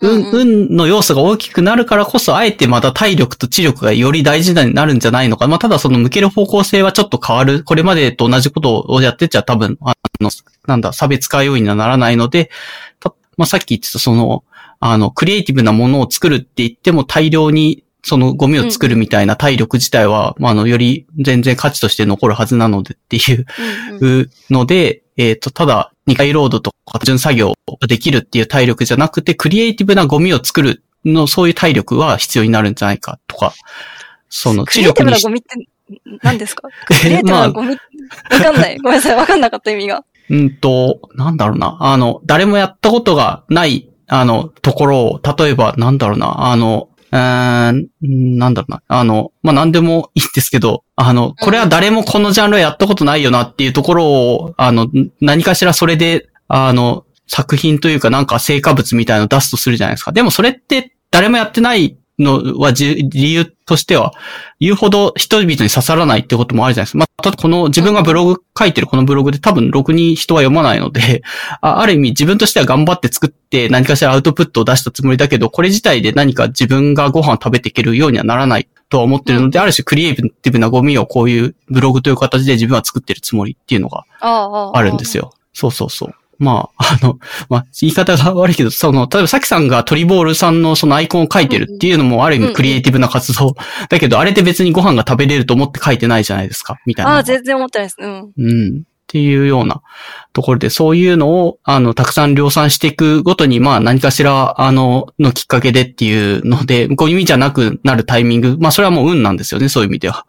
[0.00, 0.38] 運、うんう
[0.70, 5.46] 運の要素が大きくなるからこそ、あえてまた体力と知力がより大事になるんじゃないのか。
[5.46, 7.64] まあ、ただその向ける方向性はちょっと変わる。
[7.64, 10.30] これまでと同じことをやってっちゃ多分、あの、
[10.66, 12.50] なんだ、差別化要因にはならないので、
[12.98, 14.42] たまあ、さっき言ってたその、
[14.80, 23.44] あの、クリエイティブなものを作るって言っても大量にそのゴミを作るみたいな体力自体は、まあ、あの、より全然価値として残るはずなのでっていう
[24.00, 33.52] うんうんので、えっ、と、ただ、二回ロードとか純作業ができるっていう体力じゃなくて、クリエイティブなゴミを作るの、そういう体力は必要になるんじゃないかとか、
[34.28, 35.68] そのクリエイティブなゴミって
[36.22, 36.68] 何ですか？
[36.86, 37.76] クリエイティブなゴミ、わ
[38.40, 38.78] かんない。
[38.82, 39.16] ごめんなさい。
[39.16, 40.04] わかんなかった意味が。
[40.30, 41.76] うんと、なんだろうな。
[41.80, 46.46] あの、誰もやったことがない、あの、ところを、例えば、なんだろうな。
[46.52, 48.82] あの、うーん、なんだろうな。
[48.88, 54.88] あの、まあ、何でもいいんですけど、あの、これは誰もこのジャンルはやったことないよなっていうところを、あの、
[55.20, 60.12] 何かしらそれで、あの、作品というかなんか成果物みたいなのを出すとするじゃないですか。
[60.12, 64.12] でもそれって誰もやってないのはじ理由としては、
[64.58, 66.98] 言うほど人々に刺さらないってこともあるじゃないですか。
[66.98, 71.22] まあ、ただこの自分がブログ書いてるこのブログで多分ろくに人は読まないので、
[71.60, 85.32] あある意味自分としては頑張って作って何かしらアウトプットを出したつもりだけど、これ自体で何か自分がご飯を食べていけるようにはならないとは思ってるので、ある種クリエイティブなゴミをこういうブログという形で自分は作ってるつもりっていうのがあるんですよ。
[85.52, 86.14] そうそうそう。
[86.38, 87.18] まあ、あの、
[87.48, 93.54] まあ、言い方が悪いけど、その、例えばさきさんがトリボールさんのそのアイコンを書いてるっていうのもある意味クリエイティブな活動。
[93.88, 97.12] だけど、あれで別にご飯が食べれると思って書いてないじゃないですか、みたいな。
[97.12, 97.96] ああ、全然思ってないです。
[97.98, 98.32] うん。
[98.36, 98.82] うん。
[99.06, 99.82] っていうような
[100.32, 110.26] ところで、そういうのを、あの、たくさん量産していくごとに、まあ何かしら、あの、のきっかけでっていうので、こういう意味じゃなくなるタイミング、まあそれはもう運なんですよね、そういう意味では。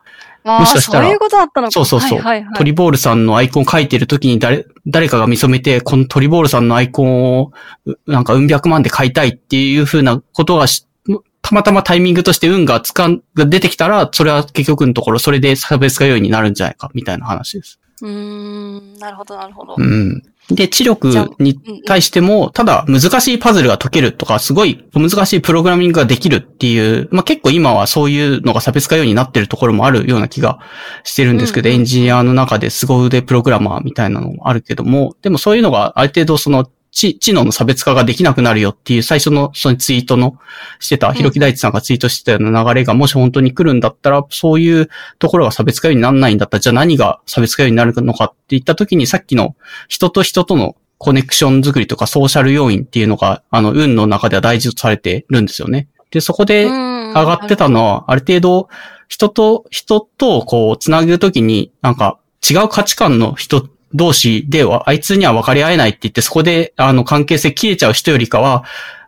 [0.47, 1.71] もしかしたらそういうことだったのか。
[1.71, 2.19] そうそうそう。
[2.19, 7.51] はいはいはいトリボールさんのアイコン書いてる時に誰、誰かが見初めて、このトリボールさんのアイコンを、
[7.85, 10.87] うなんか、うん百万で買いたいっていう風なことがし、
[11.41, 17.79] たまたまタイミングとして運がつかん、が出てきたら、それは結局のところ、それで差別化要因になるんじゃないか、みたいな話です。
[18.01, 19.75] うーん、なるほど、なるほど。
[19.77, 20.21] うん。
[20.49, 30.59] で、知力に対しても、ただ難しいパズルが解けるとか、すごい難しいプログラミングができるっていう、まあ結構今はそういうのが差別化要因になってるところもあるような気が
[31.03, 40.37] してるんですけど、エンジニアの中で凄腕プログラマーみたいなのもあるけども、でもそういうのがある程度その知知能の差別化ができなくなるよっていう最初のそのツイートの
[40.79, 49.55] してた、ひろき大地さんがツイートしてたような流れがもし本当に来るんだったら、そういうところが差別化要因にならないんだったら、じゃあ何が差別化要因になるのかって言った時にさっきの
[49.87, 55.87] 人と人とのコネクション作りとかソーシャル要因っていうのが、あの、運の中では大事とされてるんですよね。
[56.11, 58.69] で、そこで上上がってたのは、ある程度、
[59.07, 68.63] 人と人とこう、つなぐときに、なんか、違う価値観の人同士では、あいつには分かり合えないって言って、そこで、あの、関係性切れちゃう人よりかは、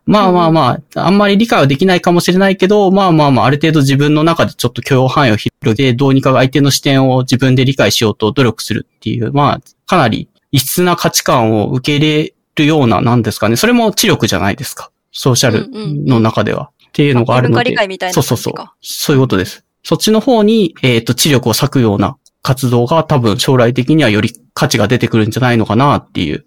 [0.06, 13.56] まあまあまあ、あんまり理解はできないかもしれないけど、まあまあまあ、ある程度自分の中でちょっと許容範囲を広げて、どうにか相手の視点を自分で理解しようと努力するっていう、まあ、かなり異質な価値観を受け入れるような、なんですかね。
[13.56, 14.92] それも知力じゃないですか。
[15.12, 15.70] ソーシャル
[16.06, 16.72] の中では。
[16.88, 17.72] っていうのがあるの文化で。
[17.72, 18.54] 理解みたいなそうそうそう。
[18.82, 19.64] そういうことです。
[19.84, 26.46] そっちの方に、えっ、と、知力を割くような活動が多分将来的にはより価値が出てくるんじゃないのかなっていう。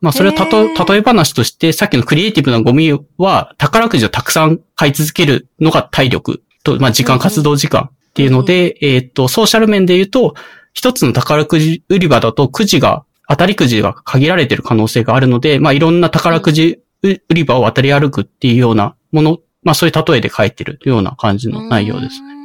[0.00, 10.34] まあ、それをたと、例え話として、さっきのクリエイティブなゴミは、宝くじをたくさん買い続けるのが体力と、まあ、時間、活動時間っていうので、えっ、と、ソーシャル面で言うと、
[10.74, 22.35] 一つの宝くじ売り場だとくじが、当たりくじが限られてる可能性があるので、まあ、いろんな宝くじ売り場を渡り歩くっていうようなもの、まあ、そういう例えで書いてるような感じの内容ですう。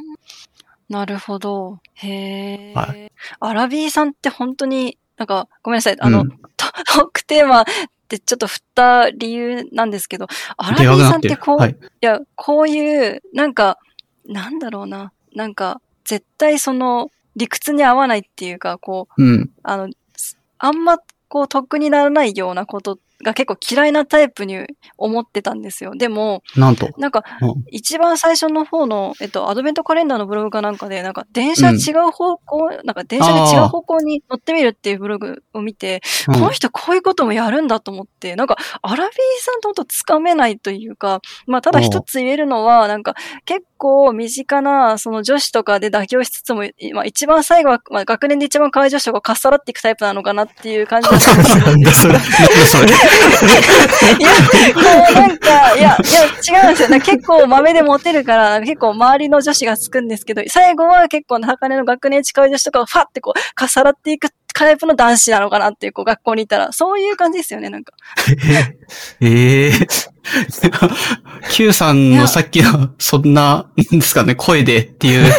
[0.92, 1.78] なるほど。
[1.94, 2.74] へえ。
[2.74, 2.94] は
[3.40, 5.96] アラビーさんって本当に、なんか、ごめんなさい。
[5.98, 6.66] あの、うんト
[7.00, 7.64] トークテーマっ
[8.08, 10.28] てちょっと振った理由なんですけど、
[10.58, 11.74] アラビーでかくなんってこう、、はいい。
[12.02, 13.78] や、こういう、なんか、
[14.26, 15.12] なんだろうな。
[15.34, 19.50] なんか、絶対その、理屈に合わないっていうか、こう、うん。
[19.62, 24.66] あの、すあんま、こう、得にならないようなことが結構嫌いなタイプに
[24.96, 25.94] 思ってたんですよ。
[25.96, 26.90] でも、なんと。
[26.98, 43.14] なんか、うん一番最初の方の、えっと、アドベントカレンダーのブログかなんかで、なんか、電車うん違う方向、なんか、電車で違う方向に乗ってみるっていうブログを見て、うんこの人こういうこともやるんだと思って、なんか、アラビーさんとほんとつかめないというか、まあ、ただ一つ言えるのは、なんか、
[43.44, 46.62] 結構身近な、その女子とかで妥協しつつも、
[46.94, 52.12] まあ、一番最後は、まあ、学年で一番可愛い女子とかかっさらっていくタイプなのかなっていう感じだったんですけどなんだそれ。
[52.12, 52.26] なんだ
[52.64, 52.86] それ。
[52.86, 54.30] いや、
[54.72, 54.80] こ
[55.10, 56.12] うなんか、いや、い
[56.52, 57.00] や、違うんですよ。
[57.00, 66.72] 結構豆でモテるから、結構周りの女子がつくんですけど、最後は結構高根の学年近い女子とかをファってこう、かっさらっていくタイプの男子なのかなっていう、こう、学校にいたら。
[66.72, 67.92] そういう感じですよね、なんか。
[69.20, 69.72] ええ
[71.52, 75.32] Q さんのさっきの、そんな、なんですかね、声でっていう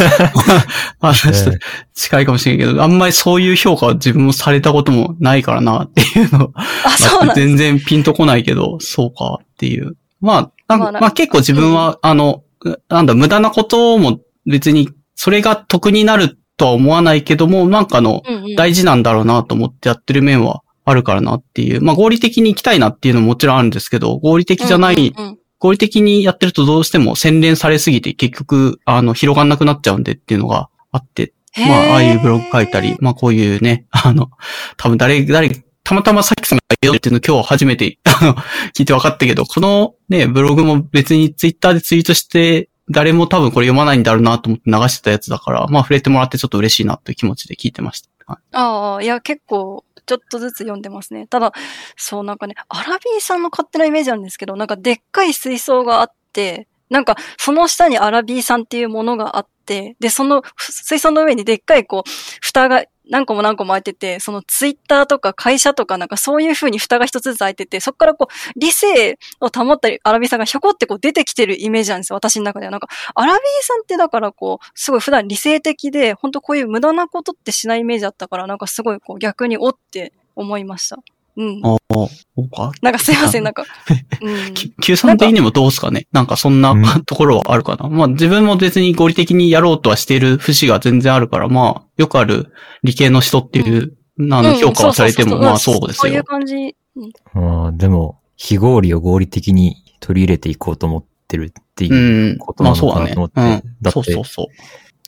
[1.00, 1.52] 話と
[1.94, 7.32] 近いかもしれないけど、あんまりそういう評価は自分もされたこともないからなっていうのあ、そう。
[7.34, 9.96] 全然ピンとこないけど、そうかっていう。
[10.20, 12.44] まあ、まあ結構自分は、あの、
[12.90, 18.22] なんだ、無駄なことも別に、それが得になるとは思わないけども、なんかの、
[18.58, 21.82] 大事なんだろうなと思ってやってる面はあるからなっていう。
[21.82, 34.30] まあ合理的に行きたいなっていうのももちろんあるんですけど、合理的じゃない、うんうん合理的にやってるとどうしても洗練されすぎて結局、あの、広がんなくなっちゃうんでっていうのがあって、まあ、ああいうブログ書いたり、まあこういうね、あの、
[34.76, 38.36] 多分誰、誰、たまたまさっきさんが言うっていうの今日初めて、あの、
[38.76, 48.10] 聞いて分かったけど、このね、ブログも別にツイッターでツイートして誰も多分これ読まないんだろうなと思って流してたやつだから、まあ触れてもらってちょっと嬉しいなという気持ちで聞いてました。
[48.26, 51.28] はいああ、いや、結構、ちょっとずつ読んでますね。
[51.28, 51.54] ただ、
[51.98, 62.10] そう、なんかね、アラビーさんの勝手なイメージなんですけど、なんかでっかい水槽があって、なんか、その下にアラビーさんっていうものがあって、で、その水槽の上にでっかいこう、
[62.42, 72.72] 蓋が何個も何個も開いてて、そのツイッターとか会社とかなんかそういう風に蓋が一つずつ開いてて、そこからこう、理性を保ったり、アラビーさんがひょこってこう出てきてるイメージなんですよ、私の中では。
[72.72, 80.98] なんか、アラビーさんってだからこう、すごい普段理性的で、本当こういう無駄なことってしないイメージだったから、なんかすごいこう逆におって思いました。
[81.36, 81.62] うん。
[81.64, 82.72] ああ、そうか。
[82.82, 83.64] なんかすいません、なんか。
[84.22, 84.54] うん。
[84.54, 92.52] き Q さん的にもどうですかねなんかそんなうんところはあるかな、まあ自分も別に合理的にやろうとはしている節が全然あるから、まあよくある
[92.84, 93.94] 理系の人っていう、
[94.32, 96.24] あのうん評価はされても、うまあそうですそういうよ。
[96.24, 96.56] 感じ。
[96.56, 101.88] うんあーでも、非合理を合理的に取り入れていこうと思ってるってう。
[101.88, 103.04] いうんことなのまあそうだね。
[103.04, 103.42] かなと思って。
[103.42, 103.76] うん。
[103.82, 104.46] だってそうそう、そう。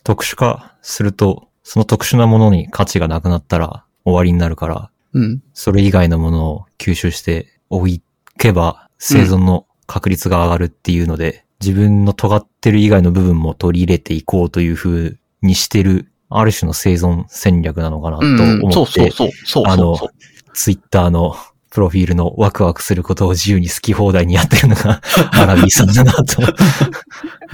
[0.04, 5.42] 特殊化すると、その特殊なものに価値がなくなったら終わりになるから、うん。
[5.54, 8.02] それ以外のものを吸収して置
[8.38, 18.66] けば生存の確率が上がるっていうので、自分の尖ってる以外の部分も取り入れていこうという風にしてる、ある種の生存戦略なのかなとうんうん。
[18.66, 19.32] 思って、そうそうそう。
[19.46, 20.14] そうあのそうそ
[20.48, 20.52] う。
[20.54, 21.36] ツイッターの
[21.70, 25.02] プロフィールのワクワクすることを自由に好き放題にやってるのが
[25.34, 26.42] アラビーさんだなと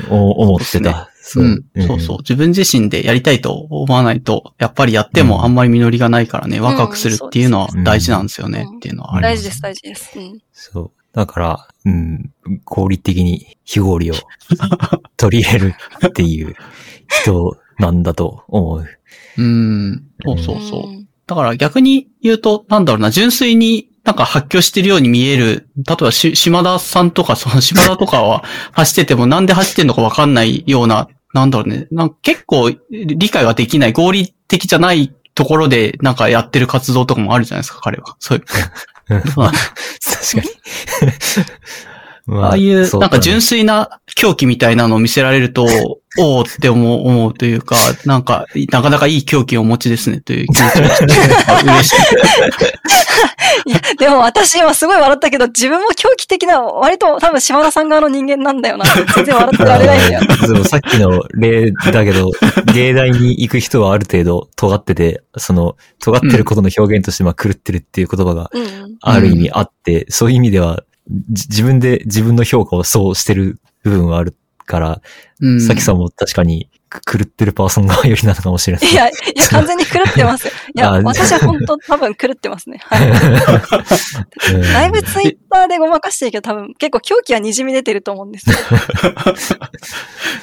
[0.09, 1.11] お 思ってた。
[1.39, 1.65] うん。
[1.88, 2.17] そうそう。
[2.19, 9.36] 自分自身でやりたいと思わないと、やっぱりやってもあんまり実りがないからね、ワクワクするっていうのは大事なんですよね、うんっていうのはあります。
[9.36, 10.19] 大事です、大事です。
[10.19, 10.39] うん。
[10.51, 10.91] そう。
[11.13, 12.32] だから、うん、
[12.65, 14.15] 合理的に非合理を
[15.17, 15.73] 取り入れる
[16.07, 16.55] っていう
[17.07, 18.86] 人なんだと思う。
[19.38, 20.03] うん。
[20.23, 20.91] そうそうそう。
[20.91, 25.69] んだから逆に言うと、なんだろうな、純粋になんか発狂してるように見える。
[25.77, 31.88] 例えばし、島田さんとか、その島田とかは走っててもなんで走ってんのかわかんないような、なんだろうね。
[31.91, 38.15] なんか結構理解ができない、合理的じゃないところでなんかやってる活動とかもあるじゃないですか、彼は。
[38.19, 38.45] そういう。
[39.07, 39.51] 確か
[40.36, 40.43] に。
[42.27, 45.65] まああいう、なんか純粋な狂気みたいなのを見せられると、
[46.19, 47.75] おおって思う、思うというか、
[48.05, 50.89] なんか、なかなかいい狂気をお持ちですね、という気持ちが
[51.61, 51.95] 嬉しい。
[53.66, 58.86] いや、でも私今すごい笑ったけど、自分も狂気的な、割と多分島田さん側の人間なんだよな。
[59.16, 60.22] 全然笑ってられないんだよ。
[60.47, 62.32] でもさっきの例だけど、
[62.74, 68.97] 芸大に行く人はある程度尖ってて、その、尖ってることの表現として、まあ、狂ってるっていう言葉がうん。
[69.01, 70.84] ある意味あって、そういう意味では、
[71.30, 74.36] じ自分で自分の評価をそうしてる部分はある
[74.66, 75.01] から、
[75.41, 78.92] うんさきさんも確かにく狂ってるパーソン側よりなのかもしれない。
[78.92, 80.54] いや、いや、 完全に狂ってますよ。
[80.76, 82.80] いや、あ私は本当多分狂ってますね。
[82.84, 83.10] はい。
[84.54, 88.58] う んだいぶツイッターでごまかしてるけど、多分結構狂気は滲み出てると思うんですよ。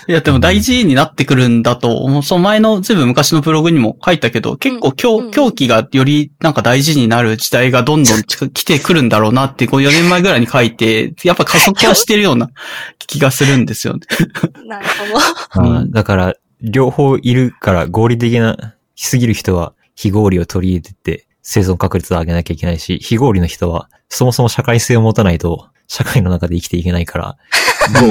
[0.08, 2.22] いや、でも大事になってくるんだと思う。
[2.22, 12.48] その前のずいぶん昔のブログにも書いたけど、結構狂,、うん狂気がよりなんか大事になる時代がどんどん近来てくるんだろうなって、こう4年前ぐらいに書いて、やっぱ加速化してるような
[13.06, 14.00] 気がするんですよね。
[14.66, 14.86] なる
[15.50, 15.86] ほど。
[15.86, 27.36] だから、両方いるから合理的な、しすぎる人は非合理を取り入れてって生存確率を上げなきゃいけないし、非合理の人はそもそも社会性を持たないと社会の中で生きていけないから、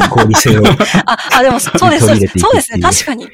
[0.09, 0.63] 合合理性を
[1.05, 2.19] あ、あ、でもそうです、そうです。
[2.19, 3.27] 取り入れていくっていうそうですね、確かに。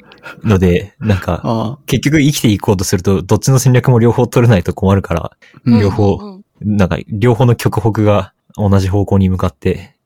[0.44, 5.32] ので、なんか、結局生きていこうとすると、どっちの戦略も両方取れないと困るから、
[5.66, 9.98] うん両方うんうんなんか、両方の極北が同じ方向に向かって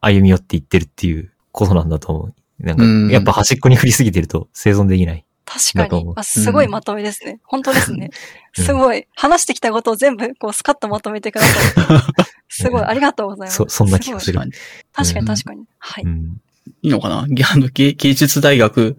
[0.00, 2.34] 歩み寄っていってるっていうことなんだと思う。
[2.58, 5.24] なんかうん、やっぱ端っこに振りすぎてると生存できない。
[5.44, 5.88] 確。
[5.88, 7.40] かにあ、すごいまとめですね。
[7.44, 8.10] 本当ですね。
[8.58, 9.06] うんすごい。
[9.14, 12.00] 話してきたことを全部、こう、スカッとまとめてくださる。
[12.48, 12.82] すごい。
[12.82, 13.56] ありがとうございます。
[13.56, 14.56] そ、そんな気がする確か。
[14.56, 14.62] に。
[14.94, 15.64] 確かうんに確かに。
[15.78, 16.04] はい。
[16.04, 16.36] うん。
[16.82, 17.26] いいのかな？
[17.28, 18.96] ぎ あの芸芸術大学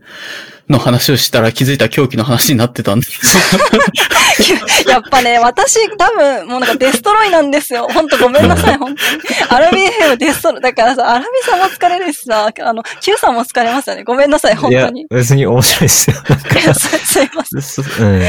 [0.69, 3.07] の話をしたら気づいた狂気の話になってたんで。
[4.87, 7.87] やっぱね、私多分、もうなんかデストロイなんですよ。
[7.87, 9.21] ほんとごめんなさい、本当に。
[9.49, 10.61] アラビーヘムデストロイ。
[10.61, 14.03] だからさ、アラビーさんも疲れるしさ、あの、Q さんも疲れますよね。
[14.03, 15.01] ごめんなさい、本当に。
[15.01, 16.17] い、別に面白いですよ。
[16.29, 17.61] なんかやす すいません。
[17.61, 18.21] そうん。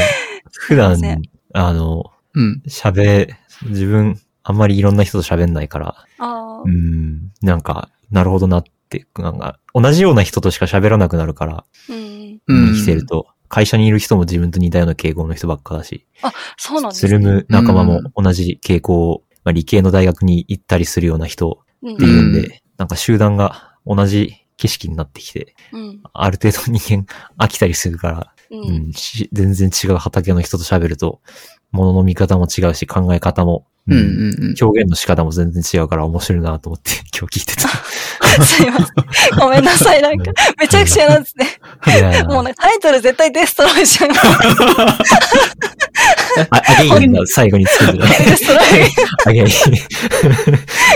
[0.51, 0.97] 普段
[1.53, 2.03] あの、
[2.35, 2.61] うん。
[2.67, 3.29] 喋、
[3.63, 8.71] 自分、あんまりいろんな人と喋んないから、あうん、なんか、なるほどなって、
[9.17, 12.41] なんか、同じような人としか喋らなくなるから、あ、うん。
[12.47, 12.73] うん。
[12.73, 16.05] 生きてると、会社にいる人も自分と似たような傾向の人ばっかだし、
[16.57, 17.09] そうなんですね。
[17.09, 26.01] つるむ仲間も同じ傾向を、まあ、理系の大学に行ったりするような人うんっていうんで、なんか集団が同じ景色になってきて、うん。
[26.13, 27.05] ある程度人間
[27.37, 28.55] 飽きたりするから、う。
[28.55, 31.21] うんん、し全然違う畑の人と喋ると、
[31.71, 34.55] 物の見方も違うし、考え方もうんうんうん。
[34.61, 37.69] 表現の仕方も全然違うから面白いなと思って 今日聞いてた。
[38.45, 39.39] すいません。
[39.39, 40.01] ごめんなさい。
[40.01, 41.59] なんか、めちゃくちゃなんですね。
[42.27, 44.11] もうなんかタイトル絶対デストロイじゃん。
[46.51, 47.99] あアゲインが最後につけてる。
[47.99, 48.63] デストロイ。
[49.25, 49.47] アゲイン。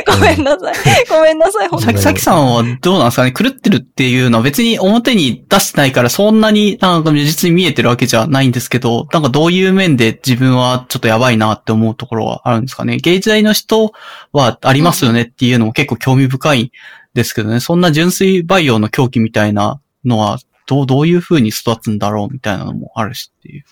[0.07, 0.75] ごめんなさい。
[1.09, 1.67] ごめんなさい。
[1.67, 3.31] 本当にさき、さきさんはどうなんですかね？
[3.31, 13.93] 狂ってるっていうのは別に表に出してないからそんなになんか実に見えてるわけじゃないんですけど、なんかどういう面で自分はちょっとやばいなって思うところはあるんですかね芸時代の人
[14.31, 16.71] はありますよねっていうのも結構興味深いん
[17.13, 17.59] ですけどね。
[17.59, 23.65] そんな純粋培養の狂気みたいなのはどう、どういう風に育つんだろうみたいなのもあるしっていう。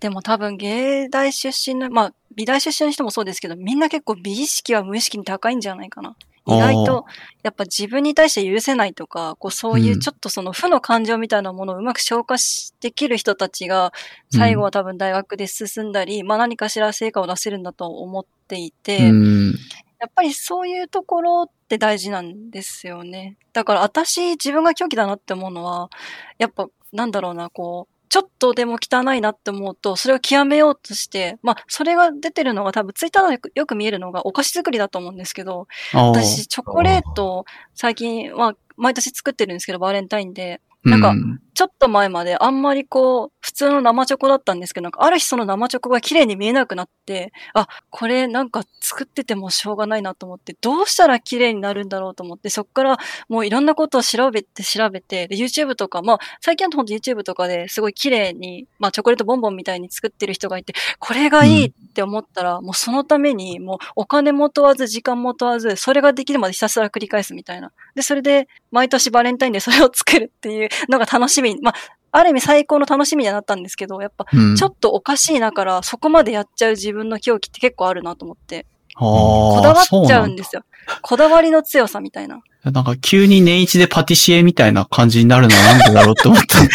[0.00, 6.16] でも多分芸大出身の、まあ、美大出身の人もそうですけど、みんな結構美意識は無意識に高いんじゃないかな。
[6.46, 7.04] 意外と、
[7.42, 13.92] やっぱ自分に対して許せないとか、こうそういうちょっとその負の感情みたいなものをうまく消化しできる人たちが、
[14.30, 19.54] 最後は多分大学で進んだり、まあ何かしら成果を出せるんだと思っていて、うん。
[20.00, 23.36] やっぱりそういうところって大事なんですよね。
[23.52, 25.90] だから私、自分が狂気だなって思うのは、
[26.38, 40.60] やっぱ、なんだろうな、こう、ちょっとでも汚いなって思うと、それを極めようとして、まあ、それが出てるのが多分ツイッターでよく見えるのがお菓子作りだと思うんですけど、私、チョコレート、最近は毎年作ってるんですけど、バレンタインで。
[40.84, 67.72] なんかうんちょっと前まであんまりこう、普通の生チョコだったんですけど、なんかある日その生チョコが綺麗に見えなくなって、あ、これなんか作っててもしょうがないなと思って、どうしたら綺麗になるんだろうと思って、そっからもういろんなことを調べて調べて、で YouTube とか、まあ最近はほんと YouTube とかですごい綺麗に、まあチョコレートボンボンみたいに作ってる人がいて、これがいいって思ったら、もうそのためにもうお金も問わず、時間も問わず、それができるまでひたすら繰り返すみたいな。
[67.96, 71.58] で、それで毎年バレンタインでそれを作るっていうのが楽しみ。
[71.60, 71.74] まあ、
[72.12, 80.62] ある意味最高の楽しみにはなったんですけど、やっぱ、うんちょっとおかしいなから、そこまでやっちゃう自分の狂気って結構あるなと思って、あーこだわっちゃうんそですよ。
[81.00, 82.42] こだわりの強さみたいな。
[82.64, 86.62] なんか急に年一でパティシエみたいな感じになるのはなんでだろうって思った。
[86.62, 86.66] い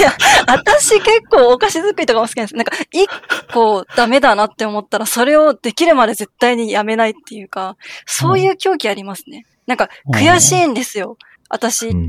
[0.00, 0.12] や、
[0.48, 2.56] 私結構お菓子作りとかも好きなんです。
[2.56, 3.06] なんか、一
[3.52, 9.46] 個ダメだなって思ったら、それをできるまで絶対にやめないっていうか、そういう狂気ありますね。
[9.66, 11.16] なんか、悔しいんですよ。
[11.18, 11.35] 私、うん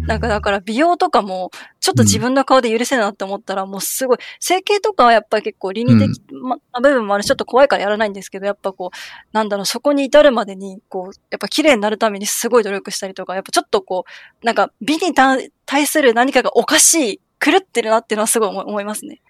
[0.07, 8.97] なんかだから美容とかも、ちょっと自分の顔で許せないなって思ったら、もうすごい、整形とかはやっぱり結構倫理的まな部分もあるし、ちょっと怖いからやらないんですけど、やっぱこう、
[9.31, 14.05] なんだろう、そこに至るまでに、こう、やっぱ綺麗になるためにすごい努力したりとか、やっぱちょっとこ
[14.41, 19.21] う、なんか美に対対する何かがおかしい、狂ってるなっていうのはすごい思いますね。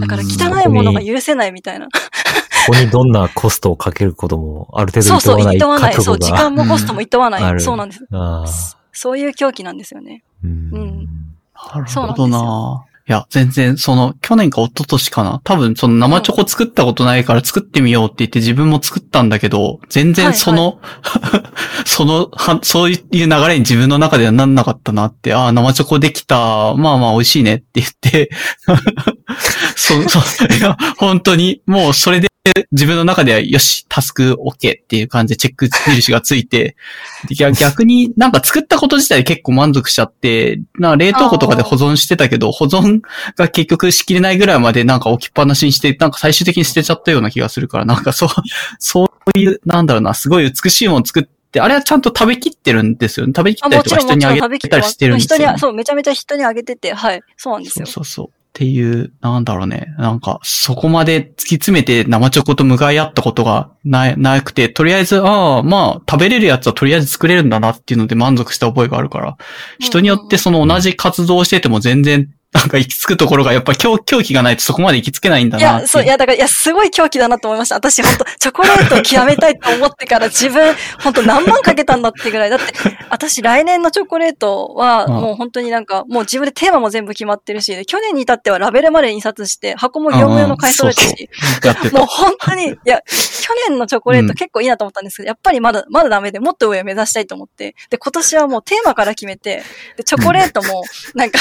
[0.00, 1.86] だから汚いものが許せないみたいな。
[1.86, 5.92] ここにどんなコストをかけることも、ある程度そうそう、厭わないいとわない。
[5.92, 6.30] 覚そう、時。
[6.30, 7.60] 間もコストもいとわない。
[7.60, 8.77] そうなんです。
[8.92, 10.22] そういう狂気なんですよね。
[10.44, 11.08] うんうん
[11.74, 12.84] なるほどな。
[13.08, 15.40] いや、全然、その、去年か一昨年かな。
[15.42, 20.78] 多分、その生チョコ作ったことないから作ってみようって言って自分も作ったんだけど、全然その、
[21.86, 28.30] その、は、そういう流れに自分の中ではなんなかったなって、ああ、生チョコできた、まあまあ美味しいねって言って、
[29.74, 32.28] そう、そう、いや、本当に、もうそれで
[32.72, 36.76] 自分の中では、よし、タスク OK っていう感じでチェック印がついて、
[37.28, 43.00] で逆逆になんか作ったこと自体結構満足しちゃって、な冷凍庫とかで保存してたけど、保存
[43.36, 48.28] が結局しきれないぐらいまでなんか置きっぱなしにして、なんか最終的に捨てちゃったような気がするから、なんかそう、
[48.78, 53.32] そういう、なんだろうな、すごい美しいものを作って、あれはちゃんと食べきってるんですよね。
[53.34, 55.44] 食べきったりとか人にあげたりしてるんですよ、ね。
[55.44, 57.22] 人に、そう、めちゃめちゃ人にあげてて、はい。
[57.36, 57.86] そうなんですよ。
[57.86, 58.37] そうそう。
[58.48, 59.94] っていう、なんだろうね。
[59.98, 69.36] なんか、そこまで突き詰めて生チョコと向かい合ったことがな、なくて、とりあえず、ああ、まあ、食べれるやつはとりあえず作れるんだなっていうので満足した覚えがあるから、
[69.78, 77.74] 人によってその同じ活動をしてても全然、なんか行き着くところがやっぱ狂狂気がないとそこまで行き着けないんだいや、なってそう、いや、だから、いや、すごい狂気だなと思いました。
[77.74, 82.50] 私、本当チョコレートを極めたいと思ってから自分、本当何万かけたんだってぐらい。
[82.50, 82.64] だって、
[83.10, 92.06] 私、来年のチョコレートは、うんもう本当になんか、もう自分でテーマも全部決まってるし、で去年に至ってはラベルまで印刷して、箱も業務用の買い揃えたうんうんし、もう。
[92.06, 99.62] 本当に、 いや、去年のチョコレート結構いいなと思ったんですけど、やっぱりまだ、まだダメで、もっと上を目指したいと思って、で、今年はもうテーマから決めて、
[99.96, 100.82] で、チョコレートも、
[101.14, 101.38] なんか、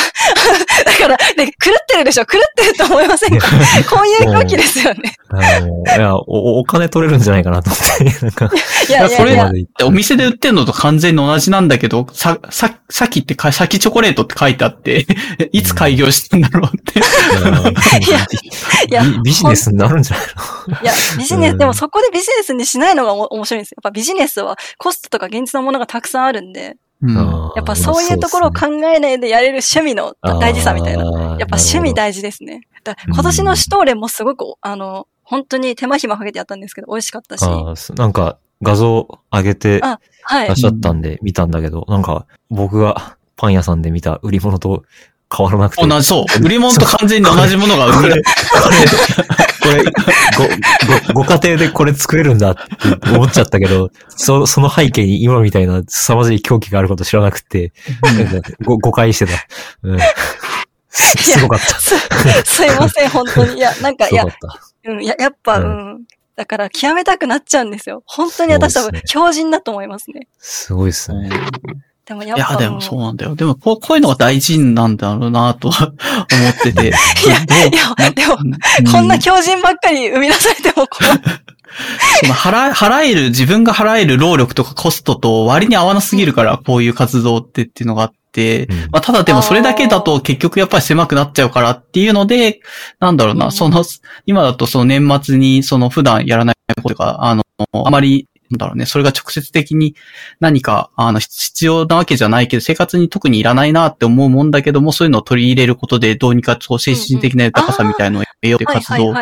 [0.86, 2.26] だから、ね、狂ってるでしょ。
[2.26, 3.48] 狂ってると思いませんか？
[3.90, 5.16] こういう狂気ですよね。
[5.30, 8.52] あの、いや、お、お金取れるんじゃないかなと思って、 なんか、
[8.90, 9.18] いやいやいや。
[9.18, 9.52] それは、
[9.84, 15.06] お店で売ってるのと完全に同じなんだけど、さ、さ、さっきってか、さきチョコレートって書いてあって、
[15.52, 17.00] いつ開業したんだろうって。
[17.00, 18.26] いや
[18.90, 20.24] いやビビジネスになるんじゃな
[20.80, 21.58] いいや、ビジネス、うん。
[21.58, 23.76] でもそこでビジネスにしないのがお面白いんですよ。
[23.84, 31.12] やっぱビジネスはコストとか現実のものがたくさんあるんで、うんのやっぱそういうところを考えないでやれる趣味の大事さみたいな。
[31.12, 32.62] なやっぱ趣味大事ですね。
[33.06, 37.94] 今年のシュトーレンもすごく、あの、本当に手間暇かけてやったんですけど、美味しかったし。
[37.94, 39.94] なんか画像上げていら
[40.54, 40.56] っ。
[40.56, 44.84] しゃったんで見たんだけど、なんか僕がパン屋さんで見た売り物と
[45.36, 45.86] 変わらなくて。
[45.86, 46.44] 同じ、そう。
[46.44, 48.24] 売り物と完全に同じものが売れる。
[49.62, 49.84] これ、
[51.08, 57.74] ご、ご、ご家庭でこれ作れるんだって思っちゃったけど、そ、その背景に今みたいな凄まじい狂気があること知らなくて、
[58.64, 59.32] ご誤解してた。
[59.84, 60.00] うん。
[60.90, 61.66] すすごかった。
[61.80, 61.96] す
[62.46, 63.58] すいません、本当に。
[63.58, 64.26] いや、なんか、いや。
[64.86, 65.70] うん、や、やっぱ、ううん
[66.02, 66.06] ん。
[66.36, 68.04] だから、極めたくなっちゃうんですよ。
[68.06, 70.28] 本当に私多分そうで、標準だと思いますね。
[70.40, 71.30] すごいっすね。
[72.08, 72.50] でもやっぱ。
[72.50, 73.36] いや、でもそうなんだよ。
[73.36, 75.88] でもこう、こういうのが大事なんだろうなとは
[76.32, 76.88] 思ってて。
[76.88, 76.92] い
[77.30, 81.22] や、いや、でも、うこんな強人ばっかり生み出されても困る。
[82.22, 92.62] その払え、払える、自分が払える労力とかコストと割に合わなすぎるから、こういう活動ってっていうのがあって、うんまあ、ただでもそれだけだと結局やっぱり狭くなっちゃうからっていうので、
[93.00, 93.84] なんだろうな、うんその、
[94.26, 97.44] 今だとその年末にその普段やらないことが、あの、
[97.86, 99.96] あまり、なんだろうね、それが直接的に
[100.40, 109.14] 何か、あの、必要なわけじゃないけど、生活に特にいらないなって思うもんだけども、そういうのを取り入れることで、どうにかこう精神的な豊かさみたいのを得ようというはい活動。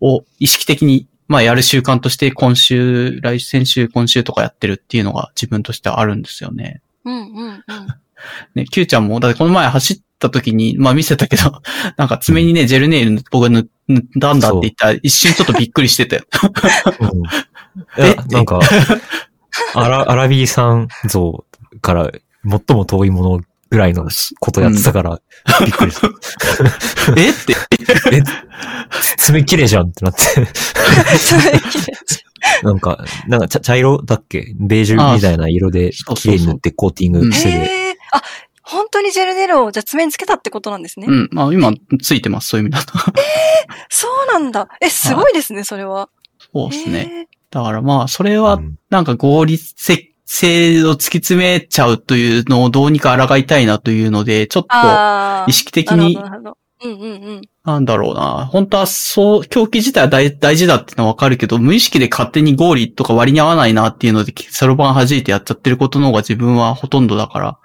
[0.00, 6.80] を意識的に、まあやる習慣として今週、来先週、今週とかやってるっていうのが自分としてはあるんですよね。
[7.04, 7.64] うんうんうん。
[8.54, 11.62] ね、Q ちゃんも、だってこの前走った時に、まあ見せたけど、
[11.96, 16.22] なんか爪にね、ジェルネイル僕が塗塗ったんだって言ったら、一瞬ちょっとびっくりしてたよ。
[17.00, 18.04] うん。
[18.04, 18.60] いや、なんか、
[19.74, 21.44] アラ、アラビーさん像
[21.80, 22.10] から
[22.44, 23.40] 最も遠いもの
[23.70, 24.08] ぐらいの
[24.40, 25.20] ことやってたから、
[25.64, 26.08] びっくりした。
[27.16, 27.30] え？
[27.30, 27.54] って、
[28.16, 28.22] え、
[29.16, 30.20] 爪綺麗じゃんってなって。
[31.18, 31.92] それ綺麗
[32.62, 34.54] なんか、なんか茶茶色だっけ？
[34.58, 37.56] ベージュみたいな色で綺麗に塗ってコーティングしてて。
[37.56, 37.96] へえ。
[38.12, 38.22] あ、
[38.68, 41.06] 本当にジェルネイルをじゃあ爪につけたってことなんですね。
[41.08, 42.98] うん、まあ今ついてます、そういう意味だと。
[43.88, 44.68] そうなんだ。
[44.80, 46.10] え、すごいですね、それは。
[46.52, 46.98] そうですね。
[46.98, 47.28] へえ。
[47.50, 55.50] だからまあ、それはうんなんか合理性性を突き詰めちゃうというのをどうにか抗いたいなというので、ちょっと。
[55.50, 56.58] 意識的になるほどなるほど。
[56.84, 57.06] うんうんう
[57.36, 57.42] ん。
[57.64, 58.46] なんだろうな。
[58.46, 67.58] 本当はそう、狂気自体は大大事だってのはわかるけど、無意識で勝手に合理とか割に合わないなっていうので、そろばん弾いてやっちゃってることの方が自分はほとんどだから、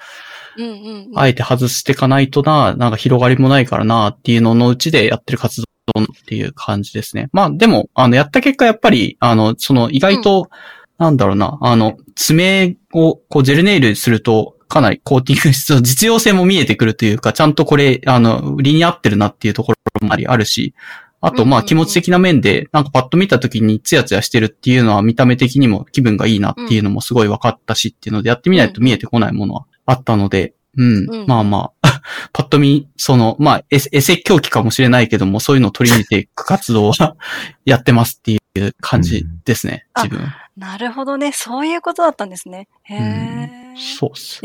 [0.57, 1.11] うんうんうん。
[1.15, 7.29] あえて外していかないとな、なんか広がりもないからなっていうののうちでやってる活動っていう感じですね。
[7.33, 10.49] まあでも、あの、やった結果やっぱり、あの、その意外と、
[10.97, 20.73] なんだろうな、あの、爪をこうジェルネイルすると、かなりコーティング質の実用性も見えてくるというか、ちゃんとこれ、あの、理に合ってるなっていうところもありあるし、
[21.21, 32.01] あと、まあうんうんうん気持ち的な面で、なんかパッと見た時にツヤツヤしてるっていうのは見た目的にも気分がいいなっていうのもすごい分かったしっていうので、やってみないと見えてこないものはあったので、うん、うんまあまあ、
[32.33, 37.15] パッと見、その、まあ、エセ狂気かもしれないけども、そういうのを取り入れていく活動は
[37.65, 40.33] やってますっていう感じですね、うん自分。
[40.57, 41.31] なるほどね。
[41.31, 42.67] そういうことだったんですね。
[42.83, 43.62] へえ。
[43.77, 44.39] そうっす。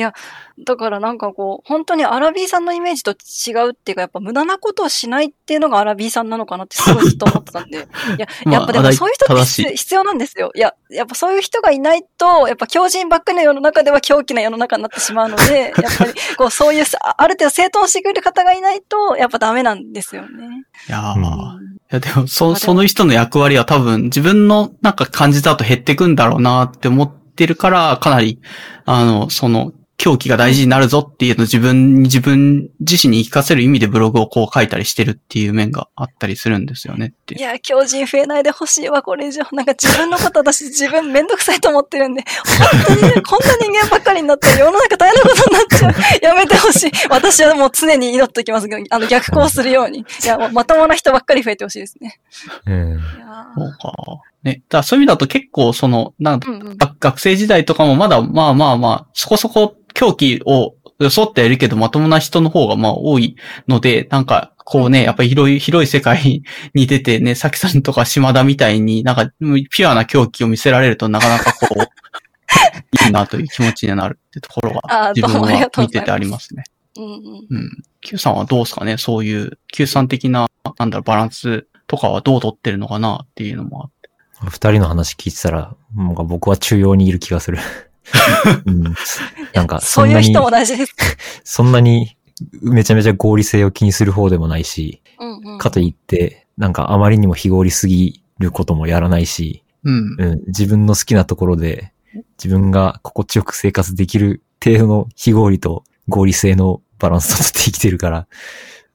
[0.64, 7.78] だからなんかこう、本当にアラビーさんのイメージと違うっていうか、やっぱ無駄なことをしないっていうのがアラビーさんなのかなってすごいずっと思ってたんで。
[7.78, 7.80] い
[8.18, 10.50] や、まあやっぱでもそういう人って必必要なんですよ。
[10.54, 20.28] いや、やっぱそういう人がいないと、やっぱ強人ばっかりの世の中では狂気な世の中になってしまうので、 やっぱりこう、そういうさ、ある程度整頓してくれる方がいないと、やっぱダメなんですよね。
[20.88, 28.40] いやー、うんいやでも、そ、その人の役割は多分自分のなんか感じだと減ってくんだろうなって思ってるから、かなり、
[28.84, 37.40] あの、その、狂気が大事になるぞっていうのを自分に、自分自身に言い聞かせる意味でブログをこう書いたりしてるっていう面があったりするんですよねってい。
[37.40, 39.42] や、強人増えないでほしいわ、これ以上。
[39.50, 42.22] なんか自分のこと私 自分めんどくさいと思ってるんで、
[42.86, 46.24] 本当にね、こんな人間ばっかりになったら世の中大変なことになっちゃう。
[46.24, 46.92] やめてほしい。
[47.10, 49.98] 私はもう常に祈っておきますけど、あの逆行するように。
[49.98, 52.20] いや、まともな人ばっかり増えてほしいですね。
[52.66, 52.92] うん。
[52.92, 54.22] いやそうか。
[54.42, 54.62] ね。
[54.68, 56.76] だからそういう意味だと結構その、なんかーうんうん。
[56.76, 63.36] 学学生時代とかもまだまあまあまあ、そこそこ狂気を装ってはいるけど、まともな人の方がまあ多い
[63.68, 66.42] ので、なんか、こうね、やっぱり広い、広い世界
[66.74, 71.82] に出てね、さきさんとか島田みたいになんか、ピュアな狂気を見せられるとなかなかこう、
[73.06, 76.64] いいなという気持ちになるってところが、自分は見ててありますね。
[76.96, 77.46] うんうん。
[77.48, 77.70] うん。
[78.00, 80.48] Q さんはどうですかねそういう、Q さん的な、
[80.78, 83.97] なんだろう、バランスとかはどう取ってるのかなっていうのもあって。
[84.44, 87.58] 二人の話聞いてたら、なんか僕は中央にいる気がする。
[88.66, 88.94] うん、
[89.52, 90.94] なんか、そそなにうんいう人、も大事です。
[91.44, 92.16] そんなに
[92.62, 95.58] めちゃめちゃ合理性を気にする方でもないし、うんうん。
[95.58, 100.16] かといって、なんかあまりにも非合理すぎることもやらないし、うん。
[100.18, 101.92] うん、自分の好きなところで、
[102.42, 108.26] 自分が心地よく生活できる程度の非合理と合理性のバランスをとって生きてるから、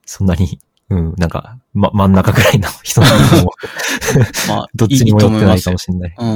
[0.04, 0.58] そんなに、
[0.90, 3.52] うん、なんか、ま、真ん中ぐらいの 人なのも、
[4.48, 6.14] まあ、 どっちにも寄ってないかもれしれない。
[6.16, 6.28] ない。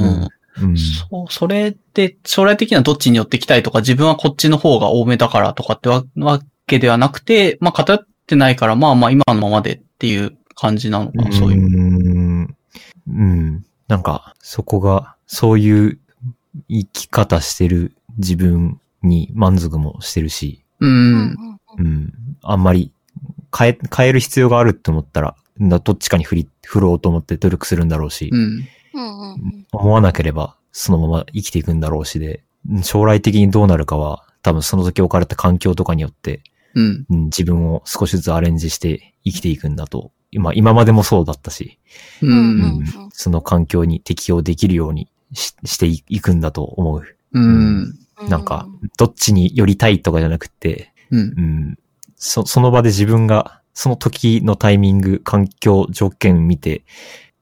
[0.59, 0.69] うん。
[0.69, 0.77] うん。
[0.77, 11.63] そう、それで、将来的にはどっちに寄ってきたいとか、自分はこっちの方が多めだからとかってわわけではなくて、まあ偏ってないから、まあまあ今のままでっていう感じなのかな、そういう。
[11.63, 12.55] うん。
[13.07, 13.65] うん。
[13.87, 15.99] なんか、そこが、そういう
[16.67, 20.89] 生き方してる自分に満足もしてるし、うん。
[20.89, 22.13] うんうん。
[22.41, 22.91] あんまり
[23.57, 28.67] 変え、変える必要があるって思ったら、などっちかに振り、振ろうと思って努力するんだろうし、うん。
[29.71, 36.41] 思わなければそのまま生きていくんだろうしで、うん将来的にどうなるかは、多分その時置かれた環境とかによって、
[36.75, 37.05] うん。
[37.09, 41.79] うん、自分を少しずつアレンジして生きていくんだと、今、今までもそうだったし、
[42.21, 42.27] う。
[42.27, 47.03] うんうんうんその環境に適応できるようにししていいくんだと思う。
[47.33, 47.43] うん。
[47.43, 48.67] うんなんか、
[48.97, 51.41] どっちに寄りたいとかじゃなくて、うんう。
[51.41, 51.79] ん、
[52.19, 56.83] そその場で自分が、その時のタイミング、環境、条件見て、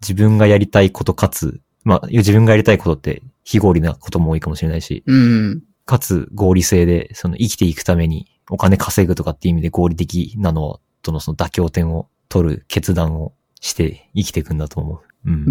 [0.01, 5.63] 自分がやりたいことかつ、まあ、自分がやりたいことって非合理なことも多いかもしれないし、うん。
[5.85, 15.06] かつ合理性で、その生きていくためにお金稼ぐとかっていう意味で合理的なのとのその妥協点を取る決断をして生きていくんだと思う。
[15.25, 15.45] うん。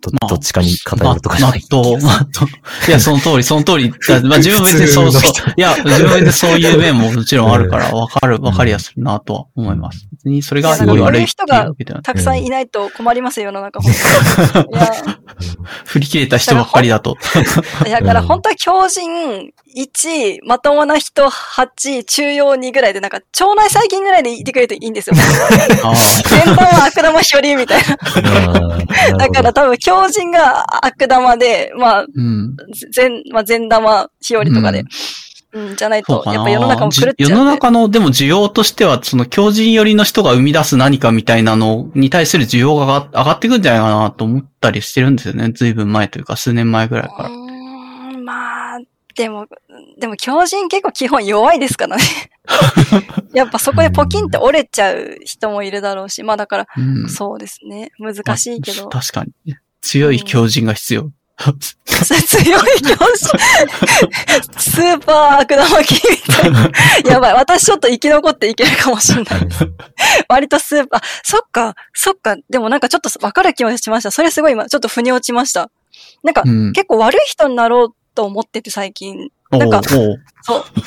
[0.00, 1.62] どまあどっちかに偏るとかじゃない。
[1.70, 2.48] ままっとう、まっとう。
[2.88, 3.90] いや、その通り、 その通り。
[3.90, 5.22] だまあ自分別にそうそう。
[5.56, 10.06] いや、自分別にそういう面ももちろんあるから、わかる、わかりやすいなとは思います。
[10.12, 13.80] 別にそれがいや良いいっていうわけではなくたくさんいないと困りますよ、世の中。
[13.80, 13.92] 本
[14.52, 14.94] 当にいや、
[15.86, 17.16] 振り切れた人ばっかりだと。
[17.88, 25.16] だから本当は強靭1、まともな人8、中庸2ぐらいで、なんか腸内細菌ぐらいでいてくれていいんですよ。
[25.82, 25.96] ああ。
[25.96, 29.11] 先端は悪玉日和みたいな。
[29.18, 32.56] だから多分強靭が悪玉で、まあ、うん。
[32.90, 34.84] 善、まあ善玉日和とかで、
[35.52, 36.22] うん、じゃないと。
[36.26, 37.28] やっぱ世の中も狂っちゃじう。
[37.28, 45.50] 世の中の、でも需要としては、その強靭寄りの人が生み出す何かみたいなのに対する需要が上がってくんじゃないかなと思ったりしてるんですよね。
[45.52, 47.28] ずいぶん前というか、数年前ぐらいから。
[48.18, 48.78] まあ、
[49.14, 49.46] でも、
[49.98, 52.02] でも強靭結構基本弱いですからね。
[53.32, 57.08] やっぱそこでポキンって折れちゃう人もいるだろうし、まあだから、うん。
[57.08, 57.92] そうですね。
[57.98, 58.82] 難しいけど。
[58.82, 59.56] まあ確かに。
[59.80, 61.12] 強い強靭が必要。
[62.26, 63.24] 強い教師。
[64.58, 66.70] スーパー悪玉菌みたいな。
[67.10, 67.34] やばい。
[67.34, 69.68] 私ちょっと生き残っていけるかもしれないです。
[70.28, 72.36] 割とスーパー、あ、そっか、そっか。
[72.48, 74.10] でもなんかちょっとわかる気もしました。
[74.10, 75.70] それすごい今、ちょっと腑に落ちました。
[76.22, 76.72] なんか、うん。
[76.72, 79.30] 結構悪い人になろうと思ってて最近。
[79.50, 80.20] なんかそう、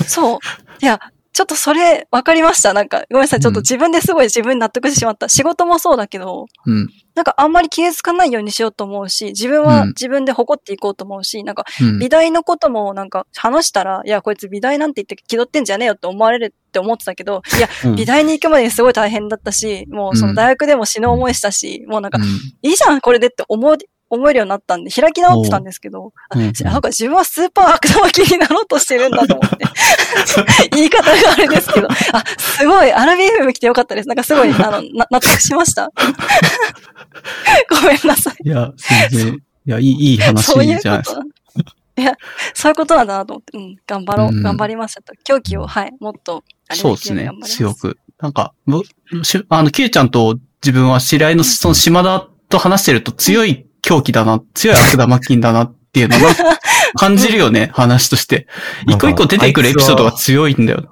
[0.07, 0.39] そう。
[0.81, 0.99] いや、
[1.35, 2.71] ちょっとそれ分かりました。
[2.71, 3.39] なんか、ごめんなさい。
[3.41, 5.27] ちょっと自分ですごい自分に納得してしまった。
[5.27, 6.87] 仕事もそうだけど、うん。
[7.13, 22.23] なんかあんまり傷つかないようにしようと思うし、自分はうん自分で誇っていこうと思うし、なんかうん美大のこともなんか話したら、いや、こいつ美大なんて言って気取ってんじゃねえよって思われるって思ってたけど、いや、うん美大に行くまでにすごい大変だったし、もうその大学でも死ぬ思いしたし、もうなんか、うん
[22.61, 23.77] いいじゃん、これでって思う、
[24.09, 29.65] 思えるようになったんで、開き直ってたんですけど、あうんなんか自分はスーパー悪玉菌になろうとしてるんだと思って。
[30.75, 34.07] 言い方があれですけど、あ、すごい、アラビ FM 来てよかったです。
[34.07, 35.89] なんかすごい、 あの、な納得しました？
[37.69, 38.35] ごめんなさい。
[38.47, 38.71] いや、
[39.09, 40.97] 全然、いや、いい、いい話じゃないですか。
[41.03, 41.03] こ
[41.95, 42.01] と？
[42.01, 42.13] いや、
[42.53, 45.13] そういうことなんだなと思って、うん、頑張ろう、うん頑張りましたと。
[45.23, 47.73] 狂気を、はい、もっと、そうですね強。
[47.73, 47.97] く。
[48.19, 48.81] なんか、あの、
[49.71, 56.33] キューちゃんと自分は知り合いの、その島田と話してると強い狂気だな、強い悪玉金だなっていうのが
[56.97, 58.47] 感じるよね、話として。
[58.87, 60.91] 一個一個出てくるエピソードが強いんだよ。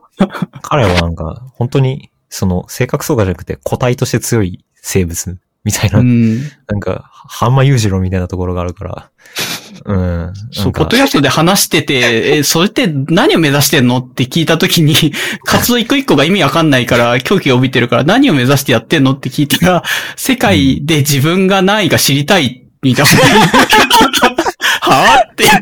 [0.61, 6.41] 彼はなんか、本当に、その、性格そうかじゃなくて、個体として強い生物みたいな、うん。
[6.41, 9.09] なんか、ハンマユージロみたいなところがあるから、
[9.85, 10.33] うん。
[10.51, 14.93] そう、ポッドキャストで話してて、え、それって何を目指してんのって聞いたときに、
[15.45, 19.83] 活動一個一個が意味わかんないから、狂気が帯びてるから、何を目指してやってんのって聞いたら、
[20.15, 23.11] 世界で自分が何位か知りたい、みたいな。
[24.81, 25.61] はぁって言っ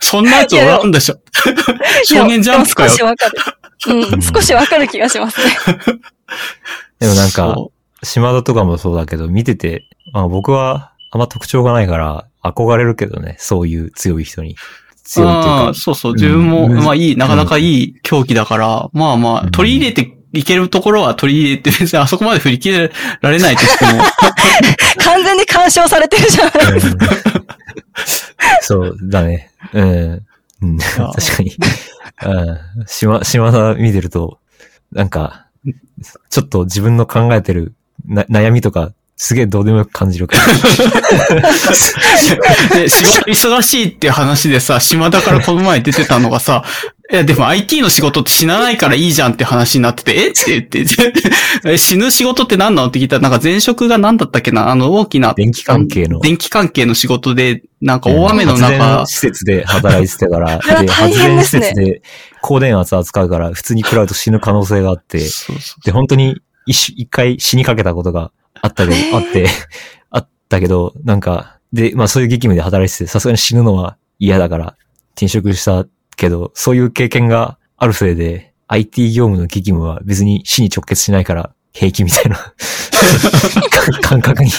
[0.00, 1.16] そんなやつおらんでしょ。
[2.04, 3.02] 少年ジャンプかよ少し。
[3.02, 3.32] わかる。
[3.88, 5.56] うん、少しわかる気がしますね。
[6.98, 7.72] でもなんか、そ
[8.02, 14.56] 島田とかもそうだけど、見てて、まあ僕はあんま特徴がないから、憧れるけどね、そういう強い人に。
[15.04, 24.02] 強いっていうかそうそう、自分も、うんまあいい、なかなかいい狂気だから、まあまあ、うん取り入れていけるところは取り入れて、別にあそこまで振り切れられないとしても、
[25.04, 27.06] 完全に干渉されてるじゃないですか。
[27.06, 27.48] うん
[28.62, 29.50] そうだね。
[29.72, 30.24] うん。
[30.62, 31.56] うん、確かに。
[32.26, 32.86] うん。
[32.86, 34.38] 島、島田見てると、
[34.92, 35.46] なんか、
[36.30, 37.74] ちょっと自分の考えてる
[38.06, 40.42] な悩みとか、すげえどうでもよく感じるから。
[42.78, 46.64] で、仕事忙しいっていう話でさ、島田からこの前出てたのがさ、
[47.10, 50.28] いや、でも IT の仕事って死なないからいいじゃんって話になってて、え？
[50.28, 51.12] って言って、
[51.64, 54.68] え死ぬ仕事って何なのって聞いたら、なんか前職が何だったっけな？
[54.68, 55.32] あの大きな。
[55.32, 56.20] 電気関係の。
[56.20, 62.02] 電気関係の仕事で、なんか大雨の発中電、施設で働いてたから、 やで、大発電施設で
[62.42, 66.36] 高電圧扱うから、普通に食らうと死ぬ可能性があって、そうそうで、本当に
[66.66, 69.46] 一し一回死にかけたことがあったけど、あって、
[70.10, 74.76] あったけど、なんか、で、まあそういう激務で働いてて、さすがに死ぬのは嫌だから
[75.12, 75.86] 転職した
[76.18, 82.52] けど、そういう経験があるせいで、IT 業務の激務は別に死に直結しないから平気みたいな
[84.02, 84.50] 感覚に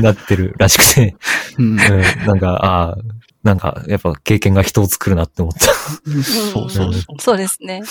[0.00, 1.16] なってるらしくて、
[1.58, 2.98] うんうん、なんか、ああ、
[3.42, 5.60] なんか、やっぱ経験が人を作るなって思った。
[6.52, 7.02] そうそうそう。
[7.18, 7.82] そうですね。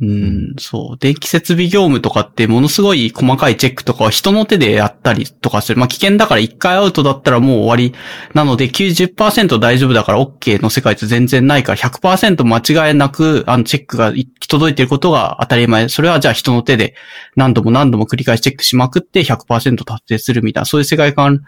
[0.00, 0.98] うん、そう。
[0.98, 5.78] 電気設備業務とかってものすごい細かいチェックとかは人の手でやったりとかする。
[5.78, 7.94] まあ、危険だから1回アウトだったらもう終わり。
[8.34, 15.88] なので90%大丈夫だから OK の世界って全然ないから100%間違いなく、あの、チェックが行き届いていることが当たり前。
[15.88, 16.96] それはじゃあ人の手で
[17.36, 21.42] 何度も何度も繰り返しチェックしまくって100%達成するみたいな、そういう世界観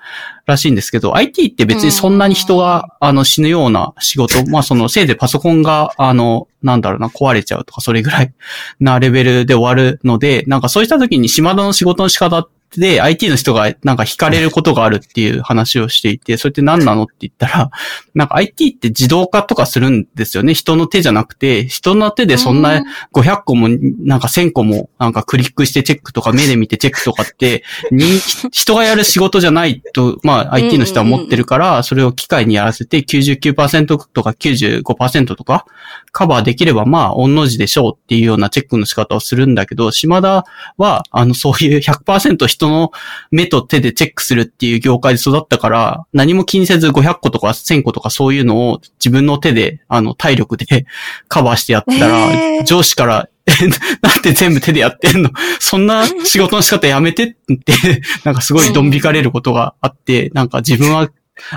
[0.47, 8.35] らしいんですけど、IT って別にそんなに人が、あの、死ぬような仕事、まあ、その、せいぜいパソコンが、あの、なんだろうな、壊れちゃうとか、それぐらい
[8.81, 12.49] なレベルで終わるので、なんかそうした時に島田の仕事の仕方っ
[12.81, 17.71] で IT の人がなんか惹かれることがあるっていう話をしていて、それって何なのって言ったら、
[18.15, 20.55] なんか IT って自動化とかするんですよね。
[20.55, 22.83] 人の手じゃなくて、人の手でそんな
[23.13, 23.69] 500個も、
[24.01, 28.05] なんか1000個も、なんかクリックしてチェックとか目で見てチェックとかって、に
[28.53, 35.67] 人がやる仕事じゃないと、まあ IT の人は思ってるから、それを機械にやらせて99%とか95%とか
[36.13, 40.47] カバーできればまあ、御の字でしょうっていうようなチェックの仕方をするんだけど、島田
[40.79, 42.93] は、あの、そういう100%人の
[43.31, 50.67] 目と手でチェックするっていう業界で育ったから、何も気にせず500個とか1000個とかそういうのを自分の手で、あの、体力で
[51.29, 53.53] カバーしてやってたら、えー上司から、え
[54.03, 55.31] なんで全部手でやってんの？
[55.61, 61.11] そんな仕事の仕方やめてって、なんかすごいドン引かれることがあって、なんか自分は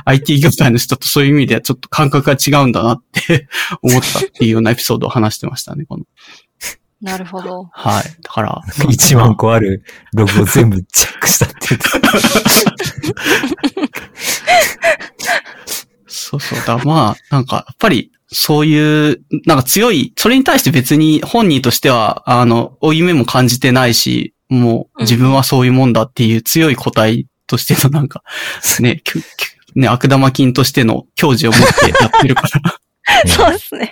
[0.06, 3.48] IT 業界の人とそういう意味ではちょっと感覚が違うんだなって
[3.82, 6.04] 思ったっていうようなエピソードを話してましたね、この。
[7.02, 7.70] なるほど。
[7.72, 8.04] はい。
[8.22, 8.62] だから。
[8.78, 11.88] 1万個あるログを全部チェックしたって言って。
[16.08, 16.60] そうそう。
[16.66, 28.24] だまあ、なんか、やっぱり、そういう、なんか強い、それに対して別に本人としては、あの、負い目も感じてないし、もう自分はそういうもんだっていう強い個体としての なんか、
[28.80, 29.26] ね、きゅきゅ
[29.76, 32.80] ね、悪玉菌としての矜持を持ってやってるから。
[33.28, 33.92] そうですね。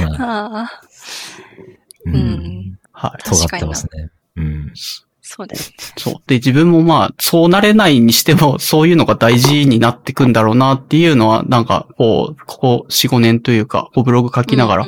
[0.00, 0.80] まあああ、
[2.06, 2.78] ううんん。
[2.92, 3.22] はい。
[3.22, 4.10] 尖ってますね。
[4.36, 4.72] うん。
[5.20, 5.72] そうです。
[5.96, 6.14] そう。
[6.26, 14.86] で、自分もまあ、そうなれないにしても、そういうのが大事になってくんだろうなっていうのは、なんか、こう、ここ4、5年というか、こうブログ書きながら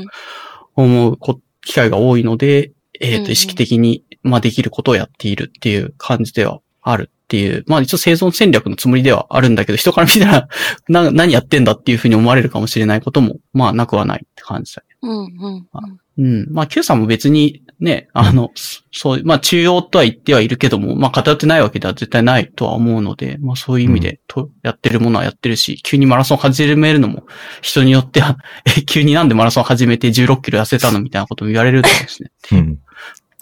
[0.74, 10.48] 思うこ機会が多いので、えっ、と、うんうん意識的に、まあ、できることをやっているっていう感じではあるっていう、まあ、一応生存戦略のつもりではあるんだけど、人から見たら、
[10.88, 14.96] な、何やってんだっていうふうに思われるかもしれないことも、まあ、なくはないって感じだね。
[15.02, 15.98] うんうんうん。
[16.16, 18.50] まあ、Q さんも別にね、あの、
[18.92, 27.24] そう、まあ、中央とは言ってはいるけども、まあ、偏ってないわけでは絶対ないとは思うので、まあ、そういう意味で、と、やってるものはやってるし、急にマラソン始めるのも、
[27.62, 32.30] 人によっては、 え、急になんでマラソン始めて16キロ痩せたのみたいなことも言われるだろうしね。
[32.52, 32.78] うん。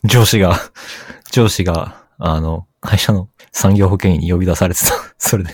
[0.05, 0.59] 上司が、
[1.31, 4.93] 上司が、あの、会社の産業保険医に呼び出されてた。
[5.19, 5.51] それで、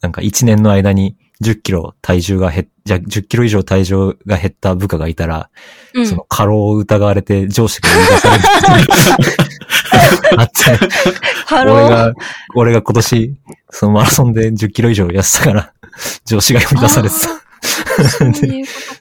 [0.00, 5.50] なんか1年の間に10キロ体重が減っ、じゃあ10キロ以上体重が減った部下がいたら、
[5.94, 6.06] うん。
[6.06, 8.88] その過労を疑われて上司が呼び出される。
[10.38, 10.78] あって。
[11.52, 12.14] 俺が、
[12.54, 13.36] 俺が今年、
[13.70, 15.72] そのマラソンで10キロ以上痩せたから、
[16.24, 17.14] 上司が呼び出されて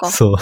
[0.02, 0.10] た。
[0.12, 0.36] そう。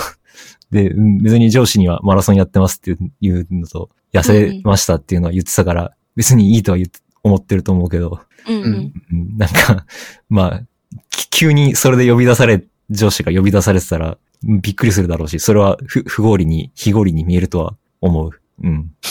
[0.72, 8.64] で、うん別に上司にはマラソンやってますっていうのと、痩せましたっていうのは言ってたから、別にいいとは言って思ってると思うけど、うんうん。
[8.64, 9.86] うんなんか、
[10.30, 10.65] まあ、き
[11.30, 18.32] 急にそれで呼び出され、上司が呼び出されてたら、うんびっくりするだろうし、それは不不合理に、非合理に見えるとは思う。
[18.61, 18.91] うん。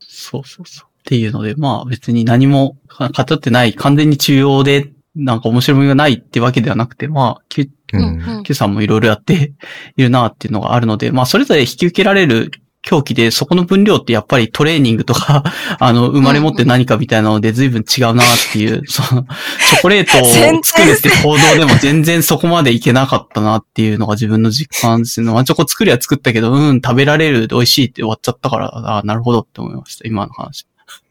[0.00, 0.88] そうそうそう。
[0.88, 7.98] っていうので、まあ、別に何もか偏ってない、完全に中央で、なんか面白みがないってわけではなくて、まあ、Q う
[8.40, 9.52] ん Q さんもいろいろやって
[9.96, 12.50] いるなっていうのがあるので、まあ、それぞれ引き受けられる
[12.82, 15.42] 狂気で、そこの分量ってやっぱりトレーニングとか、
[15.78, 25.30] あの、生まれ持って何かみたいなので随分違うなっていう、 その、チョコレートを作るって行動でも全然そこまでいけなかったなっていうのが自分の実感ですね。
[25.30, 30.66] ワンチョコ作りは作ったけど、うん、食べられる、美味しいって終わっちゃったから、ああ、なるほどって思いました、今の話。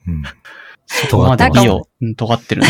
[0.08, 0.24] うん
[1.10, 2.68] 尖ってまで美を、うん尖ってるな。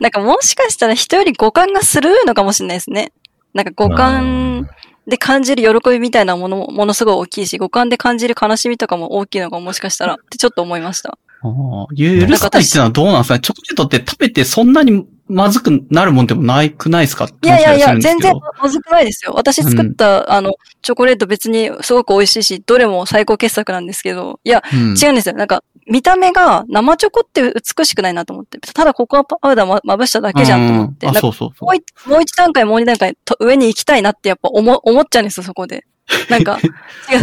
[0.00, 3.12] なんかもしかしたら人より五感がするのかもしれないですね。
[3.54, 4.68] なんか五感
[5.08, 11.18] で感じる喜びみたいなものもものすごい大きいし、五感で感じる悲しみとかも大きいのがもしかしたらってちょっと思いました。
[11.40, 13.40] ああ許さないっていうのはどうなんですかね？
[13.40, 17.28] チョコレートって食べてそんなにまずくなるもんでもないくないですか？
[17.42, 18.32] いやいやいや、全然
[18.62, 19.32] まずくないですよ。
[19.34, 20.52] 私作った、あの、
[20.82, 25.34] チョコレート別にすごく美味しいし、どれも最高傑作なんですけど、いや、うん違うんですよ。
[25.36, 28.58] なんか、見た目が生チョコって美しくないなと思って。
[28.58, 31.06] ただココアパウダーままぶしただけじゃんと思って。
[31.08, 31.76] そうそうそうもう。
[31.76, 35.84] 一、もう一段階、もう二段階と上に行きたいなってやっぱ思、思っちゃうんですよ、そこで。
[36.28, 36.58] なんか、
[37.12, 37.22] 違う、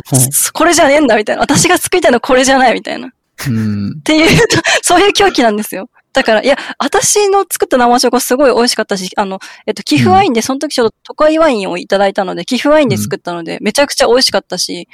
[0.53, 1.41] これじゃねえんだ、みたいな。
[1.43, 3.07] 私が作りたいのはこれじゃない、みたいな。
[3.07, 3.11] っ
[3.49, 4.01] うん。
[4.01, 4.39] ていう、
[4.81, 5.89] そういう狂気なんですよ。
[6.15, 14.87] だから、いや、私の作った生チョコすごい美味しかったし、あの、えっと、寄付ワインで、その時ちょっと都会ワインをいただいたので、寄付ワインで作ったので、めちゃくちゃ美味しかったし、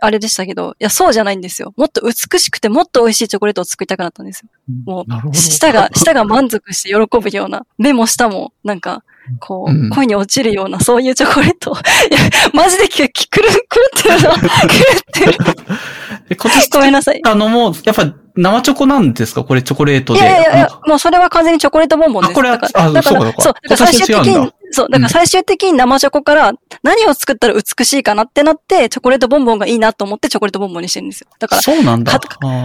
[0.00, 1.74] あれでしたけど、いや、そうじゃないんですよ。
[1.76, 4.48] もっと美しくて、もっと美味しいチョコレートを作りたくなったんですよ。
[4.86, 5.34] もう。
[5.34, 9.02] 舌が、舌が満足して喜ぶような、目も舌も、なんか、
[9.40, 11.74] こう、うん恋に落ちるような、そういうチョコレートを。
[11.74, 12.18] いや、
[12.54, 13.56] マジでき、きくる、狂
[13.98, 14.34] ってるな。
[14.34, 15.38] 狂ってる。
[16.30, 17.20] え今年ごめんなさい。
[17.24, 18.04] あのもう、やっぱ
[18.40, 19.42] 生チョコなんですか？
[19.42, 20.20] これチョコレートで。
[20.20, 22.30] いやいやいやもうそれは完全にチョコレートボンボンです。
[22.30, 26.52] あこれはだからあだからそうかそう、だから最終的にそう、だから最終的に生チョコから
[26.82, 31.28] 何を作ったら美しいかなってなって、チョコレートボンボンがいいなと思ってチョコレートボンボンにしてるんですよ。
[31.38, 32.12] だから、そうなんだ。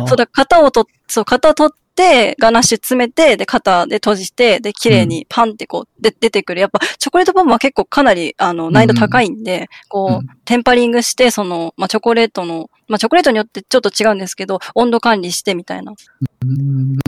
[0.08, 6.62] そうだ、型をと、そう、型取って、ガナッシュ詰めて、で、型で閉じて、で、綺麗にパンってこう、で、出てくる。
[6.62, 15.94] やっぱ、チョコレートボンボンは結構かなり、あの、難易度高いんで、こう、うテンパリングして、その、まあ、チョコレートの、まあ、チョコレートによってちょっと違うんですけど、温度管理してみたいな。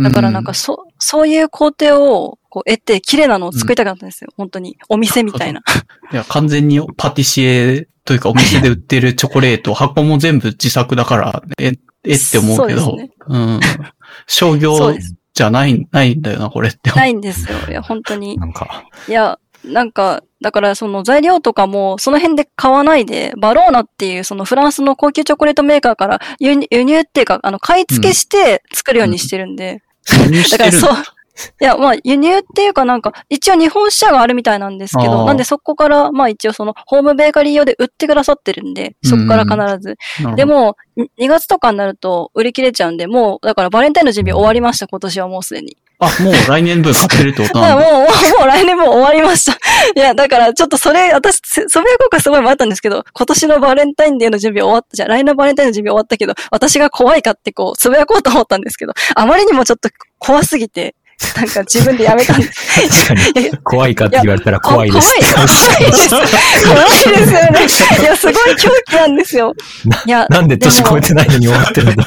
[0.01, 4.31] だからなんか、そ、そういう工程を、こう、得て、綺麗なのを作りたかったんですよ。
[4.37, 4.77] 本当に。
[4.89, 5.61] お店みたいな。
[6.11, 11.73] いや、完全にパティシエというかお店で売ってるチョコレート、箱も全部自作だから、え、
[12.03, 13.59] えって思うけど、そうねうん。
[14.27, 14.93] 商業。
[15.35, 16.91] じゃない、ないんだよな、これって。
[16.91, 17.57] ないんですよ。
[17.69, 18.37] いや、本当に。
[18.37, 19.37] なんか、いや、
[19.71, 29.81] なんか、だからその材料とかもその辺で買わないで、バローナっていうそのフランスの高級チョコレートメーカーから輸入輸入っていうか、あの、買い付けして作るようにしてるんで。
[30.51, 30.91] だからそう。
[31.61, 39.97] いや、まあ、輸入っていうかなんか、一応日本支社があるみたいなんですけあど、ーなんでそこから、まあ一応その、ホームベーカリー用で売ってくださってるんで、そこから必ず。
[40.35, 45.75] で、も、2月とかになると売り切れちゃうんで、もう、だからバレンタインの準備終わりました、今年はもうすでに。
[45.99, 47.85] あ、もう来年分買ってるってことなんだ。
[47.85, 49.53] もう、もう、もう来年も終わりました。
[49.95, 59.89] いや、だからちょっとそれ、私、そそれ効果すごい迷ったんですけど、今年のバレンタインデーの準備終わった、じゃあ来年のバレンタインの準備終わったけど、私が怖いかってこう、つぶやこうと思ったんですけど、あまりにもちょっと
[60.19, 60.95] 怖すぎて、
[61.37, 63.07] なんか自分でやめたんです。
[63.07, 65.13] 確かに怖いかって言われたら怖いです。
[65.13, 66.09] 怖い怖いです。
[66.09, 68.01] 怖いですよね。
[68.01, 69.53] いや、すごい狂気なんですよ。
[70.05, 72.05] いや、なんで年超えてないのに終わってるんだ。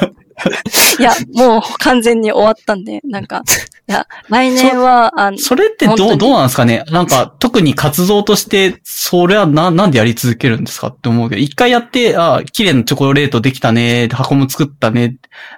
[0.99, 3.43] いや、もう完全に終わったんで、なんか、
[3.89, 6.85] いや、来年は、あの、それってどう、どうなんですかね？
[6.91, 10.89] なんか、特に活動として、それはな、なんでやり続けるんですか？
[10.89, 15.17] って思うけど、一回やって、あ、綺麗なチョコレートできたね、箱も作ったね。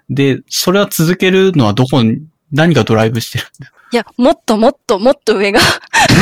[0.09, 2.19] で、それは続けるのはどこに、
[2.53, 5.65] 何がドライブしてるんですかいや、もっともっともっと上が、も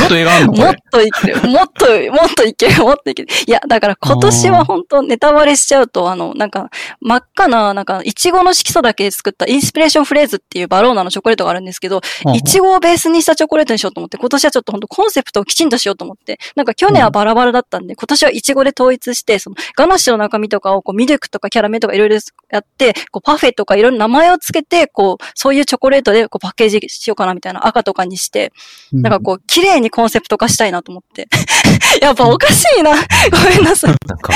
[0.05, 0.53] っと映画あんの？
[0.53, 0.81] こもっれ。
[0.91, 1.35] といける。
[1.47, 2.83] もっと、もっといける。
[2.83, 3.29] もっといける。
[3.45, 12.01] いや、だから今年は本当ネタバレしちゃうと、あの、なんか、真っ赤な、なんか、いちごの色素だけで作ったインスピレーションフレーズっていうバローナのチョコレートがあるんですけど、
[12.33, 22.17] いちごをベースにしたチョコレートにしようと思って、今年はちょっと本当コンセプトをきちんとしようと思って、なんか去年はバラバラだったんで、今年はいちごで統一して、その、ガナッシュの中身とかを、こう、ミルクとかキャラメルとかいろいろ
[22.49, 28.51] やって、こう、パフェとかいろいろ名前をつけて、こう、そういうチョコレートで、こう、パッケージしようかなみたいな赤とかにして、
[28.91, 31.27] なんかこう、綺麗にコンセプト化したいなと思って。
[32.01, 32.91] やっぱおかしいな。
[33.31, 33.95] ごめんなさい。
[34.07, 34.33] なんか、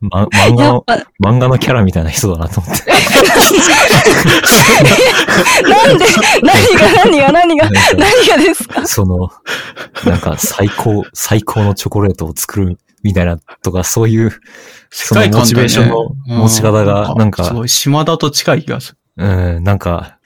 [0.00, 0.84] ま、漫画の、
[1.24, 2.84] 漫画のキャラみたいな人だなと思って。
[5.68, 6.04] なんで、
[6.42, 8.86] 何が何が何が何がですか？
[8.86, 9.28] その、
[10.06, 14.32] なんか最高、最高のチョコレートを作るみたいなとか、そういう、
[14.90, 18.98] そのモチベーションの持ち方が、なんか、すごい、島田と近い気がする。
[19.24, 20.17] うん、なんか、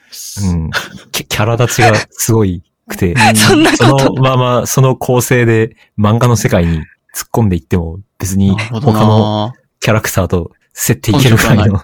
[0.43, 0.71] うん、
[1.11, 4.15] キャキャラ立ちがすごいくて、 そんなそこと。
[4.15, 6.79] のまま、その構成で漫画の世界に
[7.15, 10.53] 突っ込んでいっても、別に他のなキャラクターと
[10.87, 11.81] 競っていけるくらいの、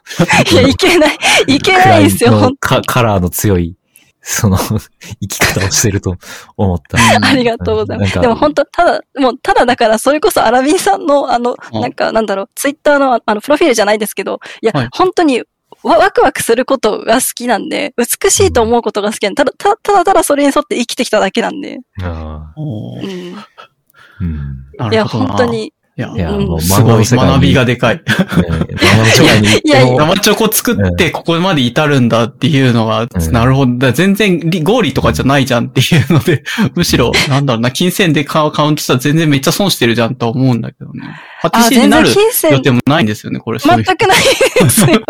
[0.51, 1.19] いや、いけない。
[1.49, 3.75] いけないですよ、カカラーの強い、
[4.21, 4.59] その、
[5.21, 6.17] 生き方をしてると
[6.57, 6.99] 思った。
[6.99, 8.09] ありがとうございます。
[8.09, 15.45] なんかでも本当ただ、もう、ただだから、それこそアラビンさんの、あの、うんなんか、なんだろう、ツイッターの、あの、プロフィールじゃないですけど、いや、はい本当に、わ
[15.83, 23.35] ワクワクすることが好きなんで、美しいと思うことが好きなんで、ただ、ただ、ただただそれに沿って生きてきただけなんで、あおーうん。
[23.35, 23.45] ー
[24.21, 24.93] うん。
[24.93, 25.45] いや、本当。
[25.47, 27.97] に、いや、いや、うんもうすごい学びがでかい。
[29.65, 33.91] いや生チョコ作ってここまで至るんだっていうのが、うんなるほど。
[33.91, 36.45] 全然リ合理とかじゃないじゃんっていうので、
[36.77, 41.19] むしろ、なんだろうな、金銭でカウントしたら全然めっちゃ損してるじゃんと思うんだけどね。
[41.43, 43.59] パティあ、全シエになる然金銭予定もないんですよね、これ。
[43.59, 44.19] 全くない
[44.63, 45.03] ですよ。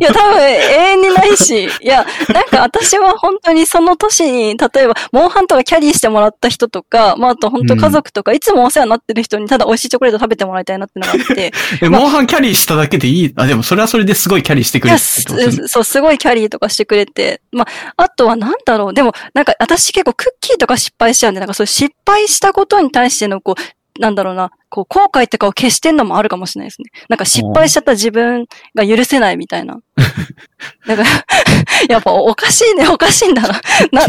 [0.00, 13.32] いや、多分永遠にないし、いや、なんか私は本当にその年に、例えば、モンハンとかキャリーしてもらった人とか、まあ、あと本当家族とか、いつもお世話になってる人にただ美味しいチョコレート食べてもらいたいなってのがあって、 え、モンハンキャリーしただけでいい？
[13.36, 14.98] あ、でもそれはそれですごいキャリーしてくれて
[15.68, 17.64] そう、すごいキャリーとかしてくれて、ま
[17.96, 26.90] あ、あとはなんだろう、でも、なんか私結構クッキーとか失敗しちゃうんで、なんかそう失敗したことに対しての、こう、なんだろうな、こう、後悔とかを消してんのもあるかもしれないですね。
[27.08, 29.78] なんか失敗しちゃった自分が許せないみたいな。
[30.88, 31.08] だから、
[31.88, 33.48] やっぱおかしいね、おかしいんだな。
[33.92, 34.06] な、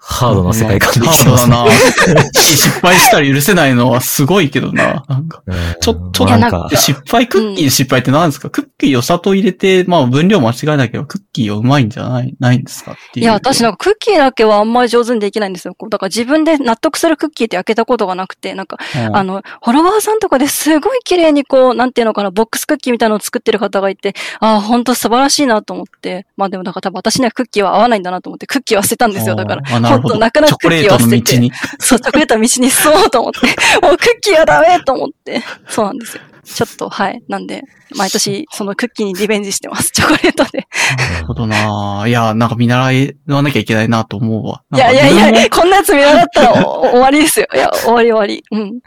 [0.00, 1.56] ハードな世界観で生きてますね。
[1.56, 2.32] ハードだな。
[2.32, 5.04] 失敗したら許せないのはすごいけどな。
[5.08, 13.24] なんかうんちょちょまあなんかいやなんか、失敗、クッキーの失敗って何ですか、クッキーお砂糖入れて、まあ分量間違えなければクッキーをうまいんじゃない、ないんですかっていう。
[13.24, 15.74] いや、私なんかクッキーだけはあんまり上手にできないんですよ。
[15.74, 26.26] こうだから自分で納得するクッキーって開けたことがなくて、なんか、うん、あの、フォロワーさんとかですごい綺麗にこう、なんていうのかな、ボックスクッキーみたいなのを作ってる方がいて、ああ、本当素晴らしいなと思って。
[26.36, 29.34] まあでもだから多分私にはクッキーは合わないんだなと思って、クッキーは捨てたんですよ。
[29.34, 30.14] だから、なるほど。
[30.14, 31.50] 本当泣く泣くクッキーは捨てて。
[31.78, 33.46] そう、チョコレートの道に進もうと思って、
[33.86, 35.42] もうクッキーはダメと思って。
[35.68, 36.22] そうなんですよ。
[36.44, 37.22] ちょっと、はい。
[37.28, 37.62] なんで、
[37.94, 39.90] 毎年、そのクッキーにリベンジしてます。
[39.90, 40.66] チョコレートで。
[41.12, 44.62] なるほどないや、なんか見習わなきゃいけないなと思うわ。
[44.74, 47.46] いやいやいや、こんなやつ見習ったらお終わりですよ。
[47.54, 48.42] いや、終わり終わり。
[48.50, 48.80] うん。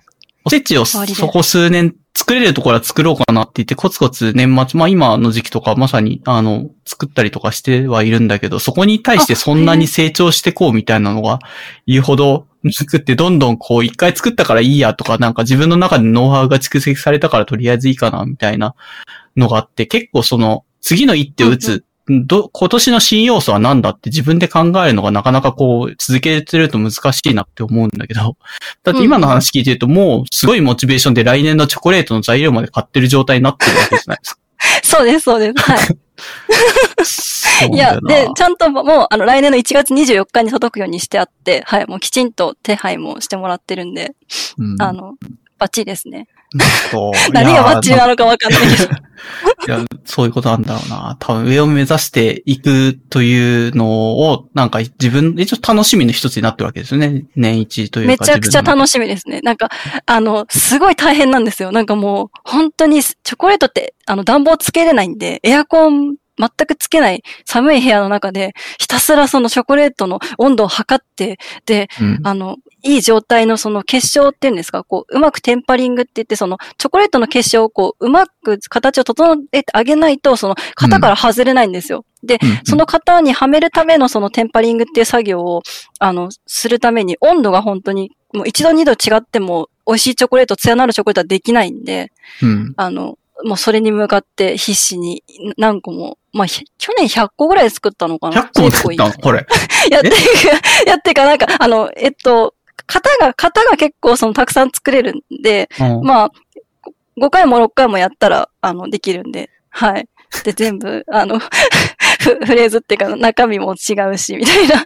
[0.43, 11.39] おせちをそこ数年作れるところは作ろうかなって言って、コツコツ年末、まあ今の時期とかまさに、あの、作ったりとかしてはいるんだけど、そこに対してそんなに成長してこうみたいなのが
[11.87, 18.75] 言うほど作って、どんどんこう一回作ったからいいやとか、なんか自分の中でノウハウが蓄積されたからとりあえずいいかなみたいな
[19.37, 28.37] のがあって、結構その、次の一手を打つ、ど、今年の新要素は何だって自分で考えるのがなかなかこう続けてると難しいなって思うんだけど、
[28.83, 34.41] だって今の話聞いてるともうすごいモチベーションで来年のチョコレートの材料まで買ってる状態になってるわけじゃないですか。
[34.83, 35.61] そうです、そうです。
[35.61, 35.97] はい。
[37.73, 44.13] いや、で、ちゃんともう、あの、来年の1月24日に届くようにしてあって、はい、もうきちんと手配もしてもらってるんで、
[44.57, 45.15] うんあの、
[45.57, 46.27] バッチリですね。
[47.31, 48.91] 何がバッチなのかわかんないけど。
[49.67, 51.15] いや、そういうことなんだろうな。
[51.19, 57.25] 多分上を目指していくというのを、なんか自分、一応楽しみの一つになってるわけですよね。
[57.35, 58.11] 年一というか。
[58.11, 59.39] めちゃくちゃ楽しみですね。
[59.41, 59.69] なんか、
[60.05, 61.71] あの、すごい大変なんですよ。
[61.71, 82.05] なんかもう、本当に、チョコレートって、あの、暖房つけれないんで、エアコン全くつけない寒い部屋の中で、ひたすらそのチョコレートの温度を測って、で、うんあの、いい状態のその結晶っていうんですか、こう、うまくテンパリングって言って、その、チョコレートの結晶をこう、うまく形を整えてあげないと、その、型から外れないんですよ。
[82.23, 85.61] で、うんうんその型にはめるためのそのテンパリングっていう作業を、
[85.99, 92.73] あの、するために、温度が本当に、もう一度二度違っても、美味しいチョコレート、艶のあるチョコレートはできないんで、うん。
[92.77, 95.23] あの、もうそれに向かって必死に
[95.57, 99.45] 何個も、まあ、ひ去年100個ぐらい作ったのかな？100個も作ったこれ。
[99.89, 102.53] やっていく、やっていか、なんか、あの、えっと、
[102.87, 106.31] 型が、型が結構そのたくさん作れるんで、うんまあ、
[107.19, 110.07] 5回も6回もやったら、あの、できるんで、はい。
[110.43, 111.49] で、全部、あの、フ
[112.45, 114.85] フレーズっていうか中身も違うし、みたいな。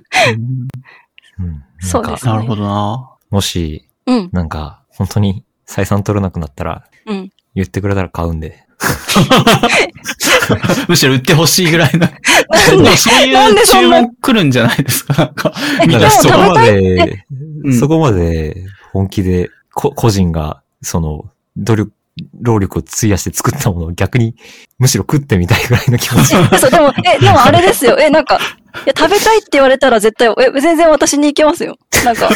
[1.40, 3.16] うんそうですねなるほどな。
[3.30, 7.30] もし、うん、なんか、本当に採算取れなくなったら、うん。
[7.54, 8.65] 言ってくれたら買うんで。
[10.88, 12.12] むしろ売ってほしいぐらいな。
[12.70, 15.14] なんでそうなんいう注でそんな文来るんじゃないですか。
[15.16, 15.26] な
[15.98, 17.26] んか、そこまで、
[17.64, 21.26] うんそこまで本気で、こ個人が、その、
[21.58, 21.92] 努力、
[22.42, 24.36] 労力を費やして作ったものを逆に、
[24.78, 26.36] むしろ食ってみたいぐらいの気持ち。
[26.60, 27.98] そう、でも、え、でもあれですよ。
[28.00, 28.40] え、なんか、い
[28.86, 31.78] や、食べたいって言われたら絶対、え、全然私に行けますよ。
[32.04, 32.30] なんか、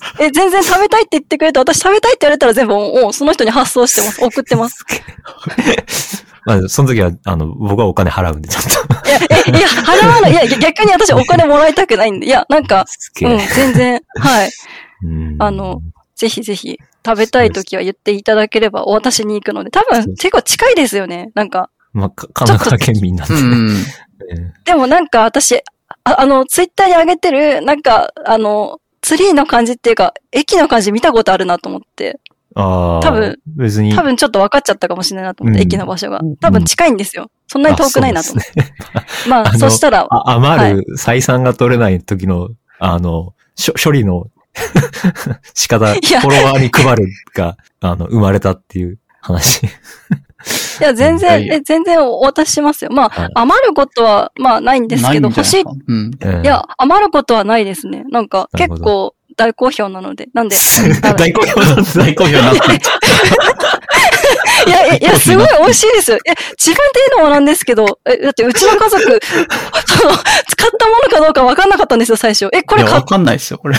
[0.20, 4.24] え、全然食べたいって言ってくれて、私食べたいって言われたら全部、おその人に発送してます。
[4.24, 4.84] 送ってます。
[6.46, 9.08] まあ、その時は、あの、僕はお金払うんで、ちょっと。
[9.08, 10.32] いや、え、いや、払わない。
[10.32, 12.26] いや、逆に私お金もらいたくないんで。
[12.26, 12.86] いや、なんか、
[13.22, 14.50] うん、全然、はい。
[15.04, 15.80] うんあの、
[16.16, 21.30] ぜひぜひ、食べたい時は言っていただければお渡しに行くので、多分結構近いですよね。
[21.34, 23.40] なんか、まあ、か神奈川県民なんでね。
[23.40, 23.76] うん。
[24.30, 25.62] えでもなんか私、
[26.04, 32.20] ああの、ツイッターに上げてる、なんか、あの、ツリーの感じっていうか、駅の感じ見たことあるなと思って、
[32.54, 36.20] ああ、多分、別に、多分ちょっと分かっちゃったかもしれないなと思って、うん駅の場所が。
[36.40, 37.30] 多分近いんですよ。
[37.46, 38.60] そんなに遠くないなと思って。
[38.60, 38.74] ね
[39.28, 42.48] まあ、 あのそしたら、あ余る採算が取れない時の、
[42.78, 43.34] あの、
[43.82, 44.28] 処理の
[45.54, 49.68] 仕方、フォロワーに配るが、あの、生まれたっていう話。
[50.80, 52.90] いや、全い然、やえ、全然お渡ししますよ。
[52.92, 55.62] まはいあ、余ることは、まあ、ないんですけど、欲しい。
[55.62, 56.10] うん。
[56.20, 58.04] うんいや、余ることはないですね。
[58.10, 60.28] なんか、結構大好評なので。
[60.34, 60.56] なんで、
[61.16, 62.64] 大好評なんです大好評になってる。
[64.66, 66.18] いや、いやいや、すごい美味しいですよ。
[66.26, 69.20] え、自分で言うのもなんですけど、え、だってうちの家族、 その、
[70.12, 72.48] 使ったものかどうか分かんなかったんですよ、最初。
[72.52, 73.78] え、こいや、れ買っわかんないですよ、これ。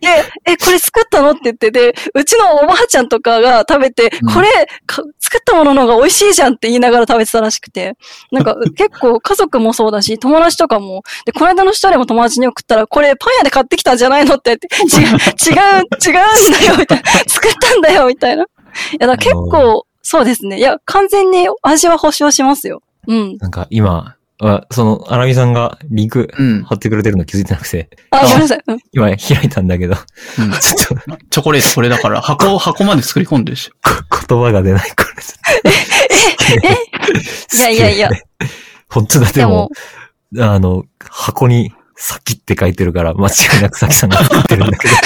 [0.00, 0.08] で、
[0.46, 4.48] え、これ作ったのって言ってて、うちのおばあちゃんとかが食べて、うんこれ
[4.86, 7.94] か、作ったものの方が美味しいじゃんって言いながら食べてたらしくて、
[8.30, 15.84] なんか 結構家族もそうだし、友達とかも、で、この間の一人も友達に送ったら、これパン屋で買ってきたんじゃないのって言って、違う、違う、
[16.16, 17.10] 違うんだよ、みたいな。
[17.26, 18.44] 作ったんだよ、みたいな。
[18.92, 20.58] いや、だ結構、そうですね。
[20.58, 22.82] いや、完全に味は保証しますよ。
[23.08, 23.36] うん。
[23.38, 26.62] なんか今、あその、アラミさんがリンクうん。
[26.64, 28.62] 貼ってくれてるの気づいてなくて、あ、ごめんなさい。
[28.66, 29.96] うん今開いたんだけど、
[30.38, 33.70] うん ちょっとチョコレートこれだから、箱、箱まで作り込んでるし。
[34.28, 35.04] 言葉が出ない、こ
[37.54, 37.56] れ。
[37.58, 38.10] いやいやいや。
[38.90, 39.70] 本当だ、ででも
[40.32, 44.94] も、、あの、箱に、さきって書いてるから、間違いなくさきさんが作ってるんだけど。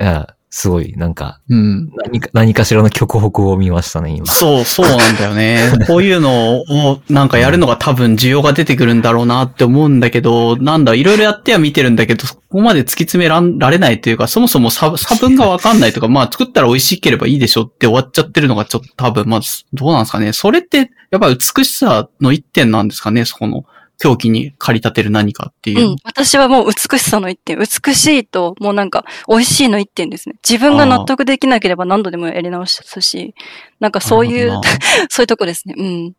[0.00, 1.90] いや、すごい、なんか、うん。
[1.96, 4.26] 何か、何かしらの極北を見ましたね、今。
[4.26, 5.72] そう、そうなんだよね。
[5.88, 20.34] こういうのをなんかやるのが多分需要が出てくるんだろうなって思うんだけど、なんだ、いろいろやっては見てるんだけど、そこまで突き詰められないというか、そもそも差 差分がわかんないとか、まあ作ったら美味しければいいでしょって終わっちゃってるのがちょっと多分、まず、どうなんですかね。
[20.34, 23.64] それって、やっぱ美しさの一点なんですかね、そこの。
[24.00, 25.92] 狂気に駆り立てる何かっていうう。
[25.92, 25.96] ん。
[26.04, 27.58] 私はもう美しさの一点。
[27.58, 30.36] 美しいと、もうなんか、美味しいの一点ですね。
[30.48, 33.34] 自分が納得できなければ何度でもやり直すし、
[33.78, 34.58] なんかそういう
[35.10, 35.74] そういうとこですね。
[35.76, 36.12] うん。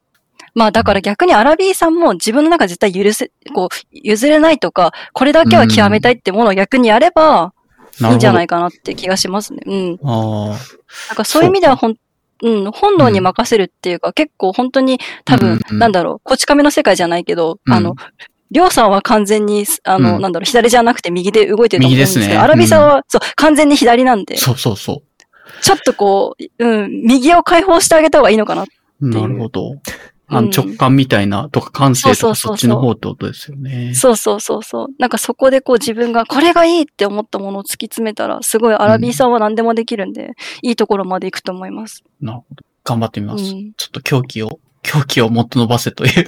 [0.54, 7.54] まあだから逆にアラビーさんも自分の中で絶対許せ、こう、譲れないとか、これだけは極めたいってものを逆にやれば、
[8.00, 8.58] いいんじゃないか。
[8.58, 9.62] かなって気がしますね。
[9.66, 10.00] うん。
[10.04, 10.58] ああ。
[11.10, 11.96] なんかそういう意味ではほん、
[12.44, 15.80] うん、本能に任せるっていうか、結構本当に多分、うんうん。
[15.80, 17.74] なんだろう、こち亀の世界じゃないけど、うん。
[17.74, 17.96] あの、
[18.50, 20.22] りょうさんは完全に、あの、うん。
[20.22, 22.38] なんだろう、左じゃなくて右で動いてると思うんですけど、ね。
[22.38, 25.04] アラビさんは、そう、完全に左なんで、そうそうそ
[25.62, 28.66] ちょっとこう、うん、右を解放してあげた方がいいのかな。
[29.00, 29.76] なるほど。
[30.32, 33.94] あのうん直感みたいな、とか感性とかそっちの方ってことですよね。
[33.94, 34.88] そうそうそうそう。
[34.98, 40.32] なんかそこでこう自分がこれがいいって思ったものを突き詰めたら、すごいアラビーさんは何でもできるんで、
[40.62, 42.04] いいところまで行くと思います。
[42.22, 42.64] なるほど。
[42.84, 43.44] 頑張ってみます。
[43.44, 46.26] うんちょっと狂気を、狂気をもっと伸ばせという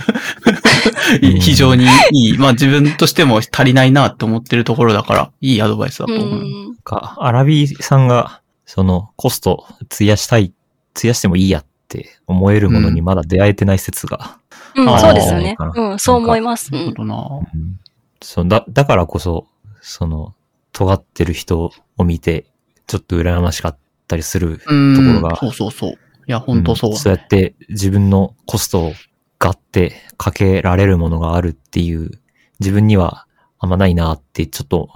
[1.24, 2.38] うん 非常にいい。
[2.38, 6.40] まあ自分としても足りないなって思ってるところだから、いいアドバイスだとう思う。
[6.72, 6.76] ん。
[6.84, 10.54] か、アラビさんが、その、コスト費やしたい、
[10.96, 14.38] 費やしてもいいやって思えるものにまだ出会えてない説が。
[14.76, 16.70] うん、あーそうですよねうん、そう思います。
[16.74, 16.80] うん。
[16.80, 17.40] なるほどな。
[17.54, 17.80] うん
[18.24, 19.48] そうだ、だからこそ、
[19.82, 20.34] その、
[20.72, 22.46] 尖ってる人を見て、
[22.88, 23.78] ちょっと羨ましかっ
[24.08, 24.62] たりする。
[24.66, 25.92] うんところがそうそうそう。
[25.92, 25.96] い
[26.28, 26.98] や、本当そううん。
[26.98, 28.94] そうやって自分のコストを
[29.40, 32.12] ガってかけられるものがあるっていう、
[32.60, 33.28] 自分には
[33.60, 34.90] あんまないなってちょっと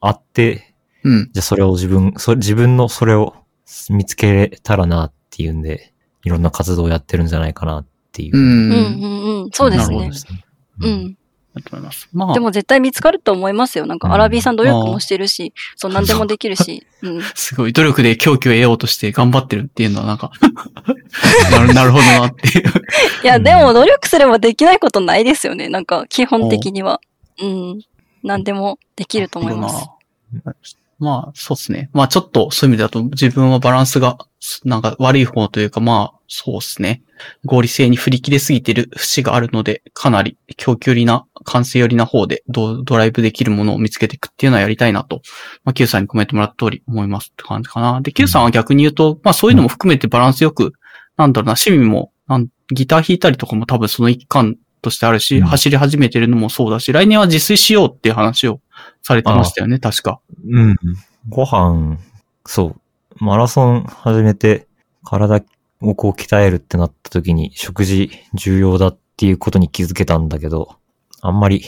[0.00, 1.30] あって、うん。
[1.32, 3.34] じゃあそれを自分、そ自分のそれを
[3.90, 5.91] 見つけれたらなっていうんで、
[6.24, 8.36] いろんな活動をやってるんじゃないかなっていう。
[8.36, 8.44] うん。
[8.44, 9.50] うん、うん、うん。
[9.52, 10.34] そうですねなるほど。
[10.34, 10.44] ね。
[10.80, 11.16] うん。
[11.54, 12.08] ありがとうございます。
[12.12, 13.84] まあで、も絶対見つかると思いますよ。
[13.86, 16.86] なんか、うんアラビーさん努力もしてるし、そう、何でもできるし。
[17.02, 17.22] うん。
[17.34, 20.30] すごい努力で狂気を得ようとして頑張ってるっていうのはなんか
[21.50, 22.72] なる、 なるほどなっていう。
[23.22, 25.68] いや、うんでも努力すればできないことないですよね。
[25.68, 27.00] なんか、基本的には。
[27.40, 27.80] うん。
[28.22, 29.88] 何でもできると思います。
[31.02, 31.90] まあ、そうですね。
[31.92, 34.18] まあ、ちょっとそういう意味だと自分はバランスが、
[34.64, 37.02] なんか悪い方というか、まあ、そうですね。
[37.44, 45.22] 合理性に振り切れすぎてる節があるので、かなり供給寄りな、完成寄りな方でドドライブできるものを見つけていくっていうのはやりたいなと、
[45.64, 48.00] まあ、Q さんにコメントもらった通り思いますって感じかな。
[48.00, 50.72] で、Q さんは逆に言うと、まあそういうのも含めてバランスよく、
[51.16, 58.60] なんだろうな、趣味も、なんギター弾いたりとかも多分その一環としてあるし、うん走り始めてるのもそうだし、来年は自炊しようっていう話を
[59.02, 60.20] されてましたよね、確か。
[60.48, 60.76] うん。
[61.28, 61.98] ご飯、
[62.46, 62.76] そ
[63.20, 63.24] う。
[63.24, 64.66] マラソン始めて、
[65.04, 65.42] 体
[65.80, 70.76] をこう鍛えるってなった時に、食事重要だっていうことに気づけたんだけど、
[71.20, 71.64] あんまり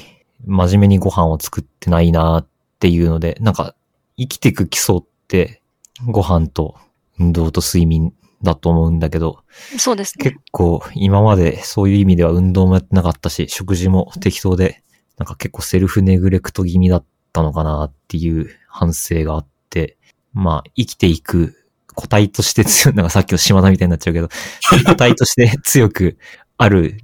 [0.47, 2.47] 真面目にご飯を作ってないなっ
[2.79, 3.75] ていうので、なんか、
[4.17, 5.61] 生きていく基礎って、
[6.07, 6.77] ご飯と
[7.19, 8.13] 運動と睡眠
[8.43, 9.41] だと思うんだけど、
[9.79, 10.37] そうですね結。
[10.53, 14.83] 構今までそういう意味では運動もやってなかったし、食事も適当で、
[15.19, 17.05] なんか結構セルフネグレクト気味だっ
[17.35, 19.99] たのかなっていう反省があって、
[20.33, 21.55] まあ生きていく
[21.95, 24.29] 個体として強い、なんかさっきの島田みたいになっちゃうけど、
[24.87, 26.17] 個体として強く
[26.57, 26.99] ある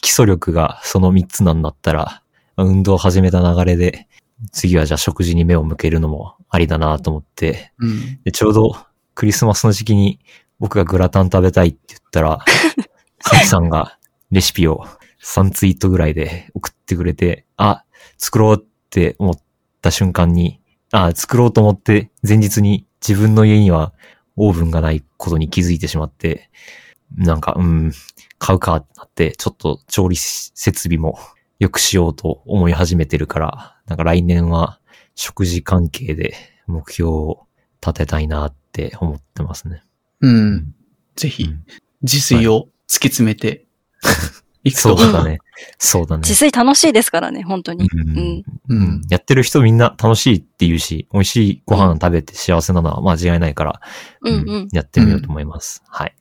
[0.00, 2.22] 基礎力がその3つなんだったら、
[2.56, 4.08] 運動を始めた流れで
[4.52, 8.20] 次はじゃあ食事に目を向けるのもありだなと思って、うん。
[8.24, 8.76] で、ちょうど
[9.14, 10.20] クリスマスの時期に
[10.58, 12.44] 僕がグラタン食べたいって言ったら、
[13.20, 13.98] サキさんが
[14.30, 14.86] レシピを
[15.22, 17.84] 3ツイートぐらいで送ってくれて、あ、
[18.18, 19.34] 作ろうって思っ
[19.84, 23.92] た瞬間に、あ、作ろうと思って前日に自分の家には
[24.36, 26.50] オーブンがないことに気づいてしまって、
[27.16, 27.92] なんか、うん、
[28.38, 31.18] 買うかってなって、ちょっと調理設備も
[31.58, 34.80] 良くしようと思い始めてるから、なんか来年は
[35.14, 36.34] 食事関係で
[36.66, 37.46] 目標を
[37.80, 39.82] 立てたいなって思ってますね。
[40.20, 40.74] うん。
[41.14, 41.64] ぜひうん、
[42.02, 43.66] 自炊を突き詰めて
[44.64, 44.96] いくと。
[44.96, 45.38] そうだね。
[45.78, 46.20] そうだね。
[46.20, 47.84] 自炊楽しいですからね、本当に。
[47.84, 48.18] ううんん。
[48.18, 49.02] ううんん。
[49.10, 53.80] やってる人みんな楽しいって言うし、美味しいご飯食べて幸せなのは間違いないから、
[54.22, 54.68] うんうん。
[54.72, 55.82] やってみようと思います。
[55.88, 56.14] はい。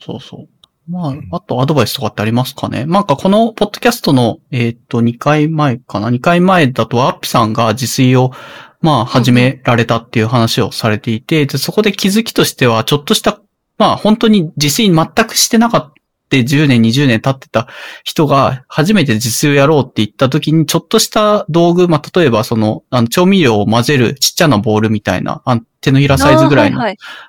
[0.00, 0.48] そうそう。
[0.88, 2.86] まあ、あとアドバイスとかってありますかね？
[2.86, 8.32] なんかこのポッドキャストの、えーっと、2回前かな ?2 回前だとアッピさんが自炊を、
[8.80, 13.40] まあ、始められたっていう話をされていて、で、そこで気づきとしては、ちょっとした、
[13.78, 15.92] まあ、本当に自炊全くしてなかっ
[16.36, 16.48] た。
[16.56, 17.68] 10年、20年経ってた
[18.04, 26.80] 人が初めて自炊をやろうって言った時に、ちょっとした道具、まあ、例えばその、あの、調味料を混ぜるちっちゃなボールみたいな、あ手のひらサイズぐらいの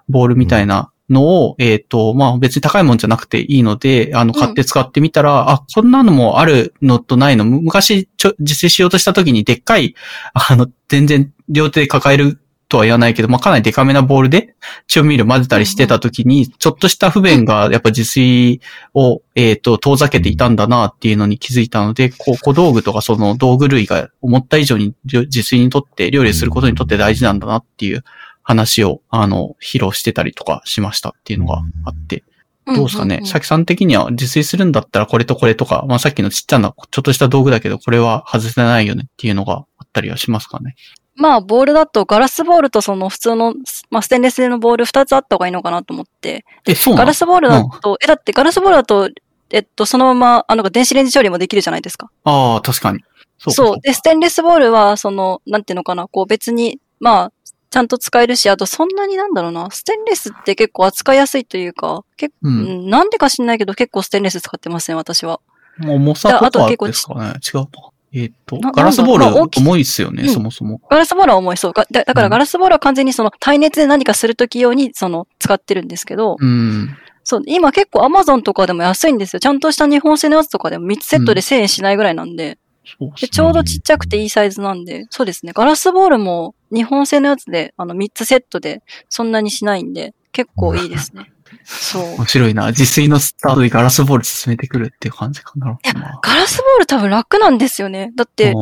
[0.09, 9.95] ボールみたいなのを、えっ、と、まあ別に高いもんじゃなくていいので、あの、買って使ってみたら、あ、こんなのもあるのとないの、む昔ちょ自炊しようとした時にでっかい、
[10.34, 12.39] あの、全然両手で抱える
[12.73, 14.55] とは言わないけど、まあかなりデカめなボールで
[14.87, 18.61] 調味料混ぜたりしてた時に、ちょっとした不便がやっぱ自炊
[18.95, 28.03] を、えっ、と、遠ざけていたんだなっていうのに気づいたので、こう、小道具とかその道具類が思った以上に自炊にとって、料理することにとって大事なんだなっていう
[28.41, 32.23] 話を、あの、披露してたりとかしましたっていうのがあって、
[32.65, 40.75] どうですかね、んんんさきさん的には自炊するんだったらこれとこれとか、まあさっきのちっちゃな、ちょっとした道具だけど、これは外せないよねっていうのがあったりはしますかね？
[41.15, 43.53] まあ、ボールだとガラスボールとその普通の、
[43.90, 46.45] まあ、ステンレス製のボール2つあった方がいいのかなと思って。
[46.65, 49.10] え、そうガラスボールだと、え、だってガラスボールだと、
[49.52, 52.10] えっと、そのまま、あの、電子レンジ調理もできるじゃないですか。
[52.23, 52.99] ああ、確かに。
[53.38, 53.81] そうかそう。
[53.81, 57.31] で、ステンレスボールは、その、なんていうのかな、こう別に、まあ、
[57.69, 65.40] ちゃんと使えるし、あとそんなになんだろうな、ステンレスって結構扱いやすいというか、結構、ううんん、なんでか知んないけど結構ステンレス使ってますね、私は。
[65.77, 70.80] もう重さとかあと結構ですかね違うのえっ、と、なガラスボールなんだまあ大き重いっすよね、うんそもそも。
[70.90, 71.73] ガラスボールは重い、そう。
[71.73, 76.95] がだだかうんらガラスボールは完全にその耐熱で何かするとき用にその使ってるんですけど、うん。
[77.23, 79.40] そう、今結構 Amazon とかでも安いんですよ。
[79.40, 85.53] ちゃんとした日本製のやつとかでも3つセットで1000円しないぐらいなんで、そうっすねでちょうどちっちゃくていいサイズなんで、そうですね。
[85.53, 91.32] ガラスボールも日本製のやつで、あの3つセットでそんなにしないんで、結構いいですね。
[91.63, 92.03] そう。
[92.15, 92.67] 面白いな。
[92.67, 95.71] 自炊のスタートでガラスボール進めてくるっていう感じかな。
[95.71, 98.11] いや、ガラスボール多分楽なんですよね。
[98.15, 98.53] だって、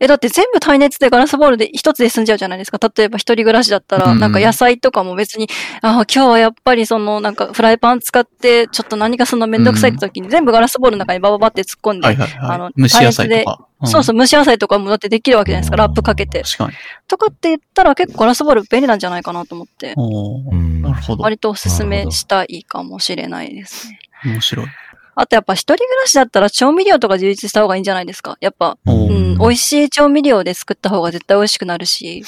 [0.00, 2.78] え、だって全部耐熱でガラスボールで一つで済んじゃうじゃないですか。
[2.96, 5.48] 例えば一人暮らしだったら、うんなんか野菜とかも別に、
[5.82, 12.54] あ今日はやっぱりその、なんかフライパン使って、ちょっと何かそのめんどくさいって時に全部ガラスボールの中にバババって突っ込んで、はいはいはい。
[12.56, 13.69] あの蒸し野菜とか。
[13.84, 15.76] そうそう、蒸し野菜とかもだってできるわけじゃないですか。
[15.76, 16.42] ラップかけて。
[16.42, 16.72] 確かに。
[17.08, 21.22] とかって言ったら結構ガラスボール便利なんじゃないかなと思って、おなるほど。
[21.22, 23.98] 割とおすすめしたいかもしれないですね。
[24.24, 24.66] 面白い。
[25.14, 28.38] あとやっぱ一人暮らしだったら調味料とか充実した方がいいんじゃないですか。
[28.40, 32.22] やっぱ、うん、美味しい調味料で作った方が絶対美味しくなるし、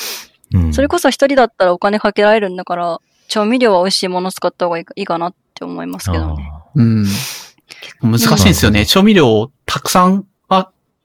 [0.55, 6.51] うんそれこそ一人だったらお金かけられるんだから、調味料は美味しいもの使った方がいいかなって思いますけどね。
[6.53, 7.07] あうん。
[8.03, 8.85] 難しいんですよね。
[8.85, 10.27] 調味料たくさん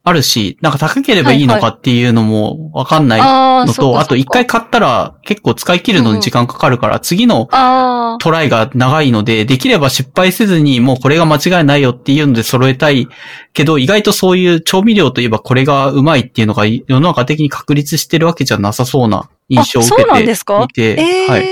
[0.08, 13.08] ああるし、なんか高ければいいのかっていうのもわかんないのと、そうかあと一回買ったら結構使い切るのに時間かかるから、次のああ、トライが長いので、できれば失敗せずにもうこれが間違いないよっていうので揃えたい
[13.54, 20.68] けど、意外とそういう調味料といえばこれがうまいっていうのが世の中的に確立してるわけじゃなさそうな印象を受けですか？
[20.74, 21.44] ていて、ええはい。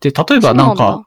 [0.00, 1.04] で、例えばなんか、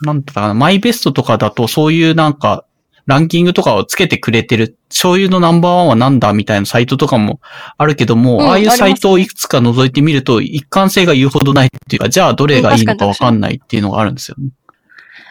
[0.00, 0.32] なんだ。
[0.32, 2.64] かな、マイベストとかだとそういうなんか、
[3.06, 7.40] ランキングとかをつけてくれてる、醤油のナンバーワンはなんだみたいなサイトとかも
[7.78, 14.50] あるけども、うんああいうサイトをいくつか覗いてみると、一貫性が言うほどないっていうか、じゃあどれがいいのかわかんないっていうのがあるんですよね。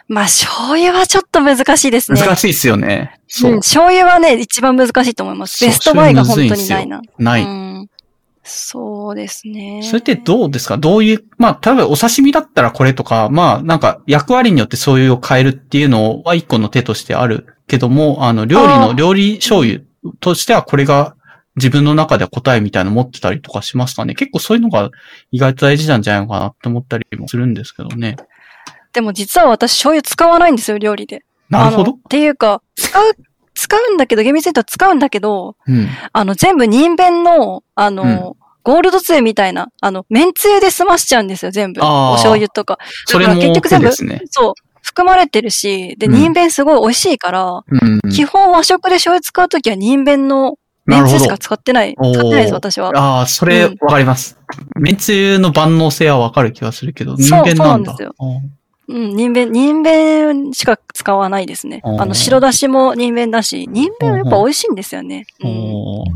[0.08, 2.22] まあ、醤油はちょっと難しいですね。
[2.22, 3.20] 難しいですよね。
[3.28, 3.52] そう。
[3.54, 5.66] うん、醤油はね、一番難しいと思います。
[5.66, 7.02] ベストバイが本当にないな。
[7.18, 7.44] ない。
[7.44, 7.90] うん。
[8.44, 9.82] そうですね。
[9.82, 10.78] それってどうですか？
[10.78, 19.82] どういう、まあ、例えばお刺身だったらこれとか、まあ、なんか役割によってそういうを変えるっていうのは一個の手としてあるけども、あの、料理の、料理醤油
[20.20, 21.16] としてはこれが
[21.56, 24.92] 自分の中では答えみたいなの持ってたりとかしますかね結構そういうのが
[25.32, 28.18] 意外と大事なんじゃないのかなって思ったりもするんですけどね。
[28.94, 31.24] でも実は私醤油使わないんですよ、料理で。
[31.50, 31.96] なるほどっ。
[32.10, 33.16] ていうか、使う、
[33.54, 35.88] 使うんだけど、厳密に言うと使うんだけど、うん。
[36.12, 41.82] あの、全部人弁の、あの、うんゴールドつゆみたいな、あの、麺つゆで済ましちゃうんですよ、全部。
[41.84, 42.80] お醤油とか。
[43.06, 44.22] それもだから結局全部手ですね。
[44.32, 44.54] そう、
[44.96, 48.12] 含まれてるし、で、うん人弁すごい美味しいから、うん。
[48.12, 51.38] 基本和食で醤油使うときは人弁のなるほど麺つゆしか。
[51.38, 51.96] 使ってない。
[51.96, 52.92] 使ってないです、私は。
[52.96, 54.40] ああ、それうんわかります。
[54.80, 57.56] めんつゆの万能性はわかる気がするけど、人そう間なんだ。
[57.58, 58.16] そうなんですよ
[58.88, 61.82] うん、人弁、人弁しか使わないですね。
[61.84, 65.26] あの、白だしも人弁だし、人弁はやっぱ美味しいんですよね。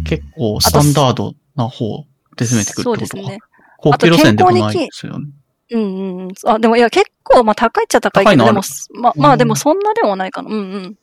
[0.06, 2.06] 結構スタンダードな方
[2.38, 3.24] で攻めてくるそうってことか。
[3.24, 3.40] ですね。
[3.80, 5.26] 高級路線でもないあと健康にですよね。
[5.72, 6.32] うんうんうん。
[6.46, 8.62] あ、でもいや、結構、まあ高いっちゃ高いけど、でも、
[8.94, 10.50] まあ、まうんあでもそんなでもないかな。
[10.50, 10.98] うんうん。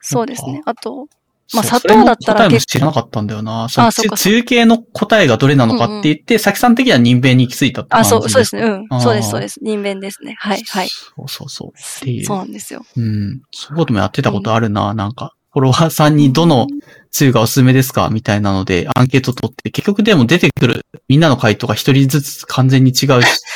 [0.00, 0.62] そうですね。
[0.66, 1.08] あと、
[1.52, 3.68] まあ砂糖だったらそれも答えも結構知らなかったんだよな。
[3.68, 8.62] そのあそうか系の答えがどれなのかって言って、さきさん的には人弁に行き着いたって感あ、じそう、そうですね。
[8.62, 9.00] かうん。
[9.00, 9.60] そうです、そうです。
[9.62, 10.36] 人弁ですね。
[10.38, 10.88] はい、はい。
[10.88, 11.68] そうそうそう。
[11.68, 12.84] っていうそうなんですよ。
[12.96, 13.42] うん。
[13.50, 15.34] そういうこともやってたことあるな、なんか。
[15.52, 16.66] フォロワーさんにどの
[17.14, 18.10] つゆがおすすめですか？
[18.10, 23.08] みたいなので、アンケート取って、結局でも出てくるみんなの回答が一人ずつ完全に違う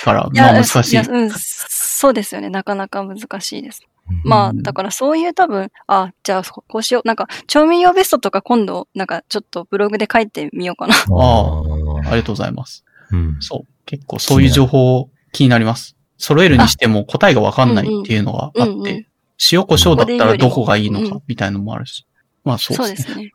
[0.04, 0.94] から、まあ難しい。
[0.94, 2.50] やうん、そうですよね。
[2.50, 3.80] なかなか難しいです。
[4.22, 7.02] まあ、だからそういう多分、あ、じゃあこうしよう。
[7.06, 10.94] なんか、調味料ベストとか今度、なんかちょっとブログで書いてみようかな。
[10.94, 12.84] あありがとうございます。
[13.10, 13.36] うん。
[13.40, 13.68] そう。
[13.86, 15.96] 結構そういう情報気になります。
[16.16, 19.08] 揃えるにしても答えがわかんないっていうのがあうんうんって、
[19.52, 22.06] 塩胡椒だったらどこがいいのうんかみたいなのもあるし。
[22.44, 23.32] まあそうそうですね。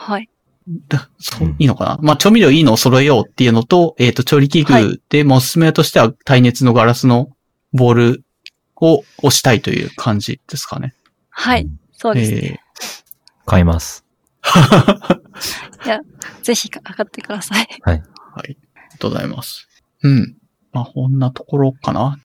[0.00, 0.28] ははい。
[0.88, 1.98] だそういいのかな？
[2.00, 7.30] まあ調味料いいのを揃えようっていうのと、えっ、と、調理器具で、もうおすすめとしては耐熱のガラスの
[7.72, 8.24] ボール
[8.76, 10.94] を押したいという感じですかね。
[11.28, 11.68] はい。
[11.92, 12.40] そうですね。
[12.42, 12.58] え
[13.46, 14.04] 買います。
[16.42, 17.68] ぜひ上がってください。
[17.84, 18.02] ーはい。
[18.34, 18.56] あり
[18.92, 19.68] がとうございます。
[20.02, 20.36] うん。
[20.72, 22.18] まあ、こんなところかな。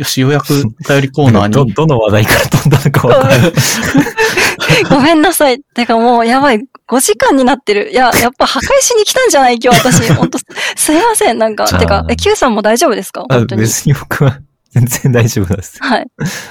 [0.00, 1.74] よし、ようやくお便りコーナー ど、に。
[1.74, 3.52] どの話題から飛んだのかわかんない。
[4.88, 5.60] ごめんなさい。
[5.60, 6.60] てかもう、やばい。
[6.88, 7.90] 5時間になってる。
[7.90, 9.58] いや、やっぱ破壊しに来たんじゃない？
[9.62, 10.10] 今日私。
[10.14, 10.38] 本当
[10.74, 11.38] すいません。
[11.38, 13.26] なんか、てか、え、Q さんも大丈夫ですか？
[13.28, 13.60] あ本当に。
[13.60, 14.38] 別に僕は
[14.70, 15.76] 全然大丈夫です。
[15.82, 16.06] はい。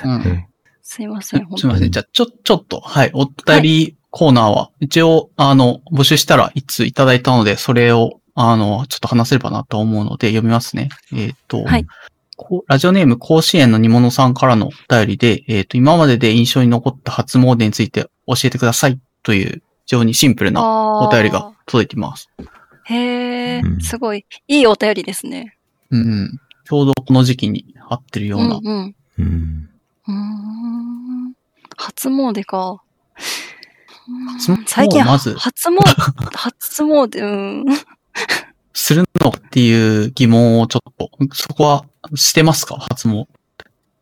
[0.06, 0.46] うん
[0.84, 1.46] すいません。
[1.46, 1.92] 本すいません。
[1.92, 3.12] じゃあ、ちょ、ちょっと、はい。
[3.14, 10.90] お便りコーナーは、一応、あの、募集したら、いついただいたので、それを、あの、ちょっと話せればなと思うので、読みますね。
[11.14, 11.86] えっ、と、はい
[12.42, 22.30] こうラジオネーム甲子園の煮物さんからのお便りで、えっ、と、今までで印象に残った初詣について教えてくださいという、非常にシンプルなお便りが届いています。
[22.86, 24.26] へえう、んすごい。
[24.48, 25.58] いいお便りですね。
[25.92, 26.40] うん。
[26.64, 28.62] ちょうどこの時期に合ってるよううんな。
[28.64, 28.96] うん。
[29.18, 29.70] うん。
[30.08, 31.34] うーん。
[31.76, 32.82] 初詣か。
[34.38, 35.76] 初詣最近、まず初詣、
[36.38, 37.66] 初詣、うん。
[38.74, 42.78] するのっていう疑問をちょっと、そこはしてますか？
[42.78, 43.28] 初詣。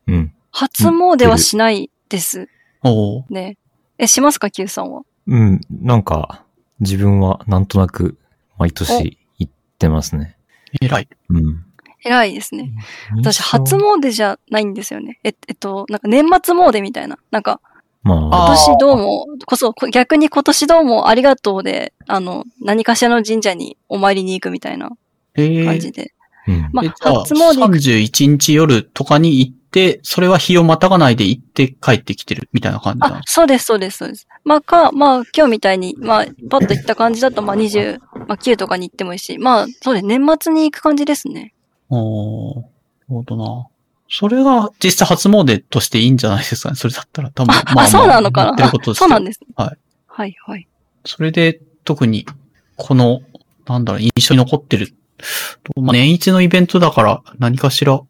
[0.08, 0.34] うん。
[0.52, 2.48] 初詣はしないです
[2.84, 3.58] おーね。
[3.98, 5.02] え、しますか ?Q さんは。
[5.28, 5.62] うん。
[5.70, 6.44] なんか、
[6.80, 8.18] 自分はなんとなく
[8.58, 10.38] 毎年行ってますね。
[10.82, 11.08] 偉い。
[11.30, 11.66] うん。
[12.06, 12.72] 偉いですね。
[13.18, 15.20] 私、初詣じゃないんですよね。
[15.24, 17.18] え、えっと、なんか年末詣みたいな。
[17.32, 17.60] なんか、
[18.04, 24.92] まあ、あ今年どうも、こそ、こ逆に今年どうもありがとうで、あの、何かしらの神社にお参りに行くみたいな
[25.36, 26.14] え感じで。
[26.48, 26.70] うん。
[26.72, 34.28] まあ初詣行く31日夜とかに行って、それは日をまたがないで行って帰ってきてるみたいな感じなそうです、そうです、そうです。
[34.44, 41.54] まあ、か、まあ、今日みたいに、まあ、パッと行った感じだと、まあ、20、まあ、9とかに行ってもいいし、まあ、そうです、年末に行く感じですね。
[41.90, 42.68] おーなる
[43.10, 43.68] ほどな。
[44.10, 46.76] それが実際初詣としていいんじゃないですかね？
[46.76, 47.54] それだったら多分。
[47.54, 49.40] あ、あそうなのかやってなることですそうなんです。
[49.56, 49.78] はい。
[50.08, 50.68] はい、はい。
[51.06, 52.26] それで特に、
[52.78, 53.22] この、
[53.66, 54.94] なんだろう、印象に残ってる。
[55.76, 58.02] まあ、年一のイベントだから何かしら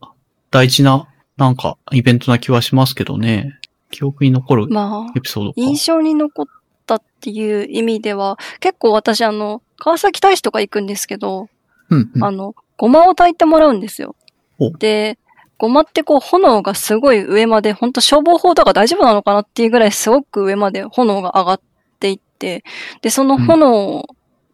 [0.51, 1.07] 大事な、
[1.38, 3.59] なんか、イベントな気はしますけどね。
[3.91, 5.61] 記憶に残るまあ、エピソードか。
[5.61, 6.45] 印象に残っ
[6.85, 11.47] たっていう意味では、結構私、あの、川崎大使とか行くんですけど、
[11.89, 12.23] うん、うん。
[12.23, 14.15] あの、ごまを炊いてもらうんですよ
[14.59, 14.71] お。
[14.71, 15.17] で、
[15.57, 21.61] ごまってこう炎がすごい上まで、ほんと消防法とか大丈夫なのかなっていうぐらいすごく上まで炎が上がっ
[21.99, 22.63] ていって、
[23.01, 24.05] で、その炎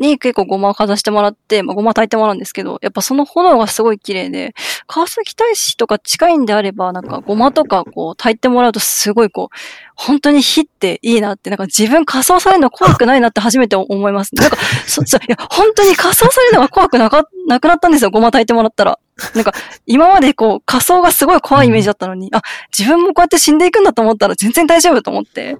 [0.03, 4.53] に結構ごまをかざしてもらって、まあ、ごま炊いてもらうんですけど、やっぱその炎がすごい綺麗で、
[4.85, 9.55] 川崎大使とか近いんであれば、なんかごまとかこう炊いてもらうとすごいこう、
[9.95, 14.33] 本当に火っていいなって、なんか自分仮装されるの怖くないなって初めて思います。
[14.35, 14.57] なんか、
[14.87, 18.99] そ、そ、いや、本当に仮装されるのが怖くなか、なくなったんですよ、ごま炊いてもらったら。
[19.35, 19.53] なんか、
[19.85, 22.41] 今までこう、仮装がすごい怖いイメージだったのに、あ、
[22.75, 25.55] 自分もこうやって死んでいくんだと思ったら全然大丈夫と思って。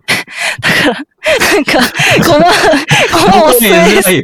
[0.59, 1.05] だから、
[1.53, 1.79] なんか、
[2.27, 2.51] ごま、
[3.31, 4.11] ごまおすすめです。
[4.13, 4.23] いよ。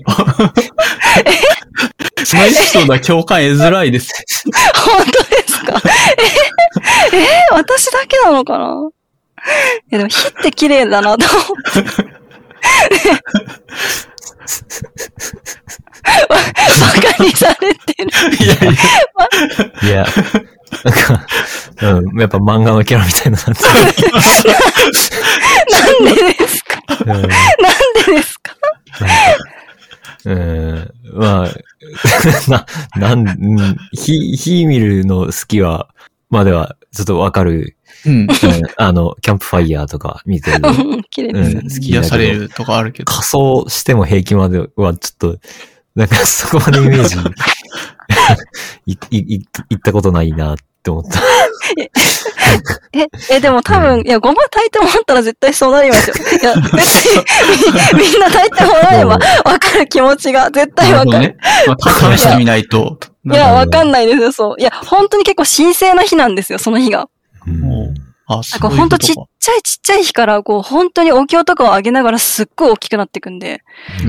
[2.25, 4.11] そのエピソードは共感得づらいです。
[4.75, 5.81] 本当ですか？
[7.13, 7.17] え？
[7.17, 7.27] え？
[7.51, 8.89] 私だけなのかな？
[9.91, 11.83] いやでも火って綺麗だなと思って。
[16.29, 16.35] バ
[17.15, 18.11] カにされてる。
[18.43, 18.57] いやい
[19.83, 20.05] や、いや、
[20.83, 21.25] なんか、
[21.97, 23.51] うん、やっぱ漫画のキャラみたいになって
[26.03, 26.81] なんでですか？
[27.05, 27.05] る。
[27.05, 27.27] うんなんで
[28.15, 28.55] ですか？
[30.25, 31.49] うん、まあ、
[32.49, 32.65] な、
[32.97, 33.31] なん、う
[33.63, 35.89] ん火、火見るの好きは、
[36.29, 37.77] までは、ちょっとわかる。
[38.05, 38.13] うん。
[38.23, 38.27] うん
[38.77, 40.61] あの、キャンプファイヤーとか見てる。
[40.63, 41.57] うん綺麗です。
[41.57, 43.11] うん、好き癒されるとかあるけど。
[43.11, 45.37] 仮装しても平気までは、ちょっと、
[45.95, 47.17] なんかそこまでイメージ、
[48.85, 49.35] い、い、い、
[49.69, 51.19] いったことないなって思った。
[52.93, 56.15] え、え、でも多分、いや、ごま炊いてもらったら絶対そうなりますよ。
[56.15, 57.23] いや、 別に、
[57.97, 59.19] みみんな炊いてもらえばわ
[59.59, 61.19] かる気持ちが、絶対わかる。
[61.19, 61.37] ね。
[61.67, 62.97] まあ、試してみないと。
[63.25, 64.61] いや、わかんないですよ、そう。
[64.61, 67.07] いや、本当に結構神聖な日なんですよ、その日が。
[67.47, 67.93] うん
[68.31, 69.27] あ、なんそういうかほんちっこととか。
[69.39, 73.63] ちゃいちっちゃい日から、こう、本当にお経とかを上げながらすっごい大きくなっていくんで、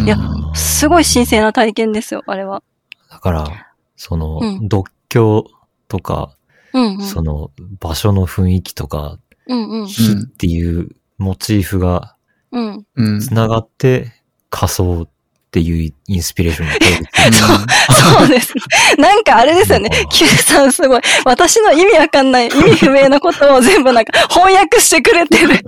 [0.05, 0.19] いや、
[0.55, 2.63] すごい神聖な体験ですよ、あれは。
[3.11, 3.67] だから、
[3.97, 5.45] その、うん独協
[5.89, 6.37] とか、
[6.73, 7.03] うんうん。
[7.03, 7.51] その、
[7.81, 9.87] 場所の雰囲気とか、うんうん。
[9.87, 12.15] 火っていうモチーフが
[12.53, 12.87] うん。
[12.95, 13.21] うん。
[13.21, 14.13] 繋がって、
[14.51, 15.09] 仮想
[15.51, 18.63] っていうインスピレーションが取れるっていうそうですね。
[19.03, 19.91] なんかあれですよね。
[20.13, 21.01] Q さんすごい。
[21.25, 25.61] 私の意味わかんない、意味不明なことを全部なんか翻訳してくれてる。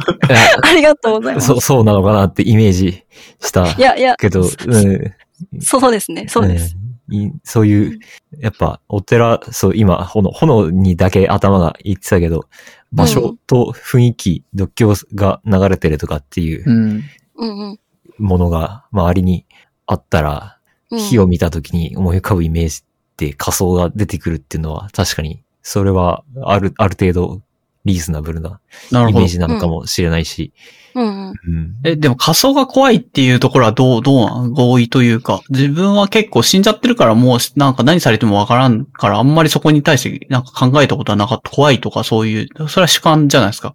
[0.63, 1.49] ありがとうございます。
[1.49, 3.03] そう、そうなのかなってイメージ
[3.41, 4.51] したいやいや、けど、うん
[5.61, 6.27] そうですね。
[6.29, 6.77] そうです。
[6.77, 7.99] うんいそういう、
[8.39, 12.47] やっぱ、お寺、そう、今、炎、炎にだけ頭が言ってたけど、
[12.93, 17.03] 場所と雰囲気、独協が流れてるとかっていううん。
[17.37, 17.79] うんうん
[18.19, 19.47] ものが周りに
[19.93, 20.59] あったら、
[20.91, 20.99] うん。
[20.99, 27.41] 火を見た時に思い浮かぶイメージって仮想が出てくるっていうのは、確かに、それは、ある、ある程度、
[27.85, 28.61] リーズナブルな
[28.93, 29.29] なるほどイメー。
[29.29, 30.53] ジなのかもしれないし、
[30.95, 31.29] うんうん。
[31.31, 31.77] うん。
[31.83, 34.53] え、でも仮想が怖いっていうところはどう、どうなん？
[34.53, 41.51] 合意というか、自分は結構死んじゃってるからもうなんか何されてもわからんからあんまりそこに対してなんか考えたことはなかった。
[41.51, 43.75] 怖いとかそういう、それは主観じゃないですか。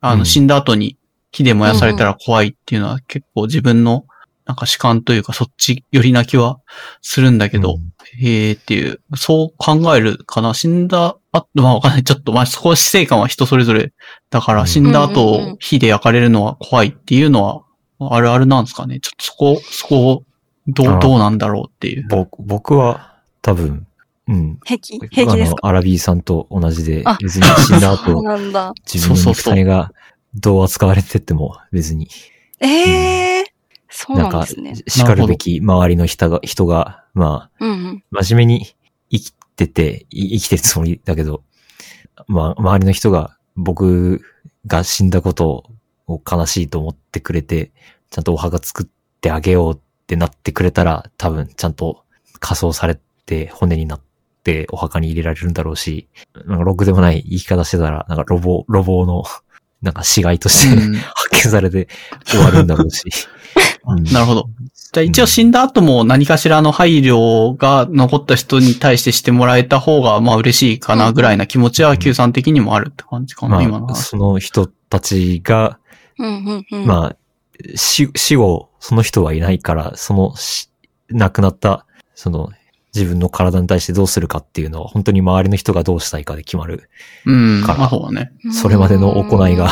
[0.00, 0.96] あの、うん死んだ後に
[1.32, 4.04] 火で燃やされたら怖いっていうのは結構自分の
[4.52, 6.60] なんか主観というかそっち寄りな気は
[7.00, 7.78] するんだけど、
[8.20, 10.52] へえっていう、そう考えるかな。
[10.52, 12.04] 死んだ後、まあわかんない。
[12.04, 13.94] ちょっと、まあそこは死生観は人それぞれ
[14.28, 17.64] だから、うん死んだうんうんうん後、火で焼かれるのは怖いっていうの
[17.98, 19.00] は、あるあるなんですかね。
[19.00, 20.24] ちょっとそこ、そこを、
[20.68, 22.06] どう、どうなんだろうっていう。
[22.10, 23.86] 僕僕は、多分、
[24.28, 24.58] うん。
[24.66, 24.98] 平気？
[25.08, 25.56] 平気ですか？
[25.62, 28.74] あの、アラビーさんと同じであ、別に死んだ そう後、なんだ。
[28.92, 29.92] 自分の肉体が
[30.34, 32.08] どう扱われてっても別に、
[32.60, 33.44] ええー、
[33.92, 38.04] そうなんかなんですね。、叱るべき周りの人が、人が、まあ、うんうん。
[38.10, 38.76] 真面目に
[39.10, 41.42] 生きてて、い生きてるつもりだけど、
[42.26, 44.22] まあ、周りの人が僕
[44.66, 45.70] が死んだこと
[46.06, 47.72] を悲しいと思ってくれて、
[48.10, 48.86] ちゃんとお墓作っ
[49.20, 52.04] てあげようってなってくれたら、多分ちゃんと
[52.40, 54.00] 仮装されて骨になっ
[54.42, 56.08] てお墓に入れられるんだろうし、
[56.46, 59.24] なんかろくでもない生き方してたら、なんかロボ、ロボの、
[59.80, 61.88] なんか死骸として、うん 発見されて
[62.26, 63.02] 終わるんだろうし。
[63.86, 64.48] うんなるほど。
[64.92, 74.08] じゃあ一応死んだ後も何かしらの配慮が残った人に対してしてもらえた方が、まあ嬉しいかなぐらいな気持ちは Q さん的にもあるって感じかな、今のまあ、話。
[74.08, 75.78] その人たちが、
[76.18, 76.86] うんうんうん。
[76.86, 77.16] まあ、
[77.74, 80.70] 死、死後、その人はいないから、その死、
[81.10, 82.50] 亡くなった、その、
[82.94, 86.90] 自分の体に対してどうするかっていうのは、本当に周りの人がどうしたいかで決まる。
[87.24, 87.62] うん。
[87.64, 88.32] からまあそうだね。
[88.52, 89.70] それまでの行いが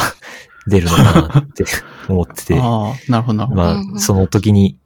[0.66, 1.64] 出るのかなって
[2.08, 3.62] 思ってて、 ああ、なるほど、なるほど。
[3.62, 4.78] まうんうんあ、その時に、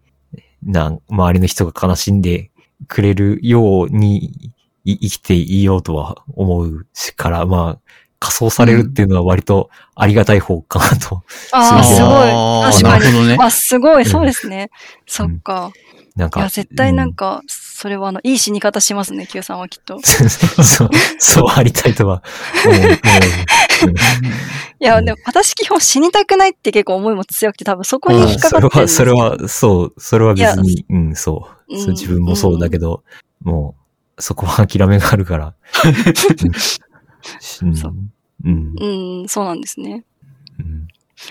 [0.63, 2.51] なん、周りの人が悲しんで
[2.89, 4.53] くれるように
[4.85, 7.91] い生きていようとは思うしから、まあ、
[8.21, 11.23] 仮装されるっていうのは割とありがたい方かなと。
[11.53, 12.73] ああ、すごい。
[12.73, 13.05] 確かに。
[13.05, 13.37] なるほどね。
[13.39, 14.71] あ、すごい、そうですね。
[15.07, 15.73] そっか。
[16.17, 16.41] なんか。
[16.41, 19.99] いや、絶対なんうか、それはあの、いい死に方しますね、Q さんはきっと。
[20.03, 22.23] そう、そうありたいとは
[24.79, 31.75] いや、うんでも私基本死にたくないって結構思いも強くて多分そこに引っかそれは、かってるんですそれは、そう、それは別に、うん、そう。
[31.75, 33.03] うんそう自分もそうだけど、
[33.43, 33.75] も
[34.17, 35.55] う、そこは諦めがあるから。
[37.63, 37.95] うんそう
[38.45, 38.75] うん。
[38.79, 40.05] うん、そうなんですね。
[40.61, 40.87] うん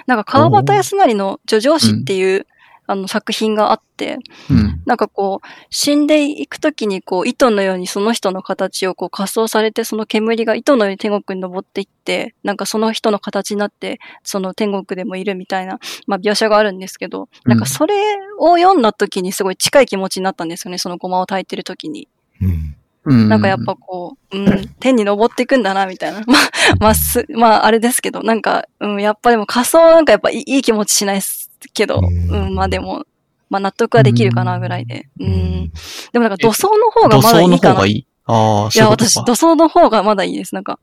[0.08, 2.48] なんか川端康成の叙情詩っていう、
[2.86, 4.18] あの作品があって、
[4.50, 4.82] うん。
[4.86, 17.96] なんかこう、死んでいくときにこう、糸のようにその人の形をこう仮装されて、その煙が糸のように天国に登っていって、なんかその人の形になって、その天国でもいるみたいな、まあ描写があるんですけど、なんかそれ
[18.40, 22.10] を読んだときにすごい近い気持ちになったんですよね、そのゴマを炊いてるときに。
[22.42, 22.76] うん。
[23.06, 23.30] うん。
[23.30, 26.22] なんかやっぱこう、うん、天に登っていくんだな、みたいな。
[26.28, 26.38] まあ、
[26.80, 31.43] まあ、す、まあ、あれですけど、なんか、うん、やっぱでも仮想なんかやっぱいいいい気持ちしないです
[31.74, 33.04] けど、うんうん、まあでも、
[33.50, 35.08] まあ納得はできるかな、ぐらいで。
[35.20, 35.72] ううんん。
[36.12, 37.74] でもなんか土葬の方が土まだいいかな。
[37.74, 37.94] 葬の方がいい？
[37.96, 38.08] い。
[38.26, 39.24] ああ、そういや、私、か。
[39.26, 40.56] 土葬の方がまだいいです。
[40.56, 40.80] なんか、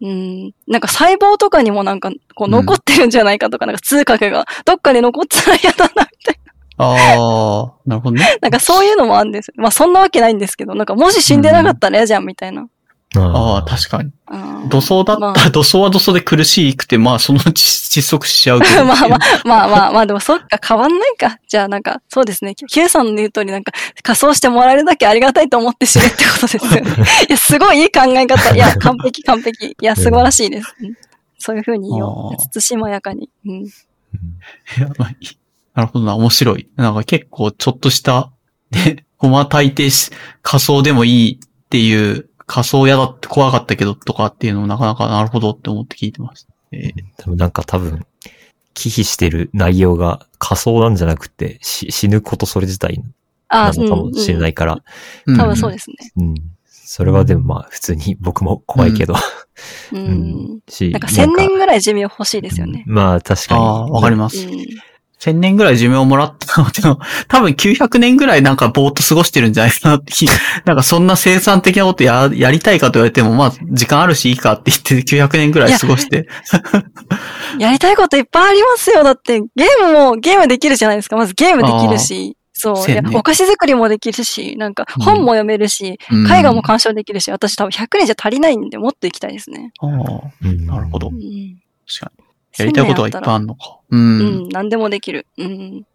[0.00, 6.38] うん、なんか細胞とかにもなんか、こう残ってるんじゃないかとか、なんか痛覚がどっかに残ってたら嫌だな、みたい
[6.76, 8.22] ああ、なるほどね。
[8.22, 8.36] な。
[8.42, 9.54] なんかそういうのもあるんですよ。
[9.56, 12.66] まあそんなわけないんですけど、なんかもし死んでなかったら嫌じゃん、みたいな。
[13.16, 14.10] ああ、確かに。
[14.30, 17.66] うん土葬だったまら、土葬は土葬で苦しくて、まあ、そのうち
[18.00, 18.84] 窒息しちゃうけど。
[18.86, 21.38] ま あまあ、まあまあまあ、でもそっか、変わんないか。
[21.46, 22.54] じゃあなんか、そうですね。
[22.54, 23.72] Q さんの言う通りなんか、
[24.02, 26.80] 仮装してもらえるだけありがたいと思って死ぬってことですよね。
[27.28, 28.54] いや、すごいいい考え方。
[28.56, 29.66] いや、完璧完璧。
[29.66, 30.74] いや、素晴らしいです。
[30.80, 30.94] うん
[31.44, 33.28] そういうふうに言おう慎まやかに。
[33.44, 33.64] うん。
[33.64, 33.68] い
[34.78, 35.38] やまあいい
[35.74, 36.68] なるほどな、面白い。
[36.76, 38.30] なんか結構ちょっとした、
[38.70, 40.10] ね、ごま炊いてし
[40.40, 46.48] 仮想でもいいっていう、仮想嫌だって怖かったけどとかっていうのもなかなかなるほどって思って聞いてます。
[46.72, 48.06] えーでもなんか多分、
[48.74, 53.02] 忌避してる内容が仮想なんじゃなくて、し死ぬことそれ自体
[53.48, 54.82] なのかもしれないいから、
[55.26, 55.96] うん多分そうですね。
[56.16, 56.34] うん。
[56.66, 59.14] それはでもまあ普通に僕も怖いけど、
[59.92, 59.96] う。
[59.96, 62.84] うんし、なんか千年ぐらい寿命欲しいですよね。
[62.86, 63.60] まあ確かに。
[63.60, 64.46] ああ、わかります。
[64.46, 64.66] うん。
[65.18, 70.12] 千年ぐらい寿命をもらったのでも、 多分900年ぐらいなんかぼーっと過ごしてるんじゃないかなって。
[70.66, 76.28] なんかそんな生産的なことや、やりたいかと言われても、まあ時間あるしいいかって言って900年ぐらい過ごして。
[77.58, 79.02] やりたいこといっぱいありますよ。
[79.02, 81.16] だって、ゲームも、ゲームできるじゃないですか。
[81.16, 82.74] まずゲームできるし、そう。
[83.16, 89.72] お菓子作りもできるし、なんか本も読めるし、うん絵画も鑑賞できるし、私多分100年じゃ足りないんで、もっと行きたいですね。
[89.80, 89.90] ああ、
[90.42, 91.10] うんなるほどう。
[91.10, 91.20] ん。
[91.86, 92.23] 確かに。
[92.58, 93.78] やりたいことはいっぱいあるのか。
[93.90, 93.96] う。
[93.96, 95.26] うんん、何でもできる。
[95.38, 95.86] うん。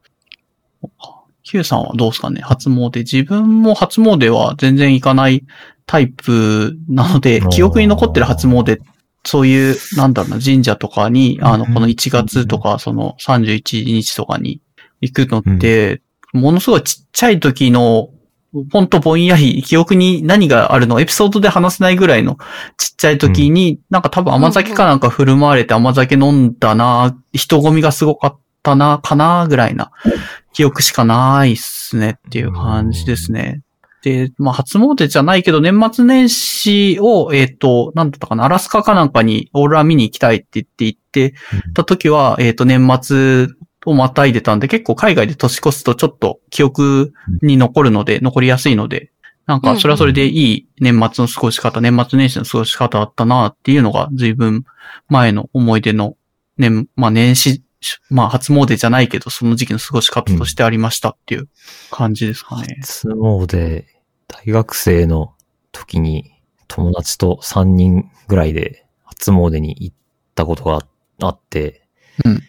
[1.44, 2.41] Q さんはどうですかね？
[2.41, 2.99] 初詣。
[2.99, 5.45] 自分も初詣は全然行かない
[5.86, 8.80] タイプなので記憶に残ってる初詣、
[9.26, 14.61] そういう、なんだろうな、神社とかに、あの、うんこの1月とか、その31日とかに
[15.02, 16.02] 行くのって、
[16.34, 18.10] ものすごいちっちゃい時の、
[18.72, 22.38] ほんとぼんやり、記憶に何があるの、エピソードで話せないぐらいの
[22.78, 29.92] ちっちゃい時に、なんか多分甘酒かなんか振る舞われて甘酒飲んだな、人混みがすごかったな、かな、ぐらいな
[30.54, 33.62] 記憶しかないっすねっていう感じですね。
[34.02, 41.34] で、まあ、初詣じゃないけど、年末年始を、えっ、と、なんだったかな、アラスカかなんかにオーロラ見に行きたいって言って行って
[41.76, 43.48] た時は、えっ、と、年末
[43.85, 49.11] をまたいでたんで、結構海外で年越すとちょっと記憶に残るので、残りやすいので、
[49.45, 54.64] なんか、それはそれでいい年末の過ごし方、年末年始の過ごし方だったなっていうのが、随分
[55.07, 56.15] 前の思い出の
[56.57, 57.64] 年、まあ年始、
[58.11, 61.47] まあ初詣じゃないけど、その時期の過ごし方としてありましたっていう
[61.89, 62.77] 感じですかね。
[62.81, 63.85] 初詣、
[64.27, 65.34] 大学生の
[65.72, 69.95] 時に友達と3人ぐらいで初詣に行っ
[70.35, 70.85] たことが
[71.22, 71.81] あって、
[72.23, 72.43] うん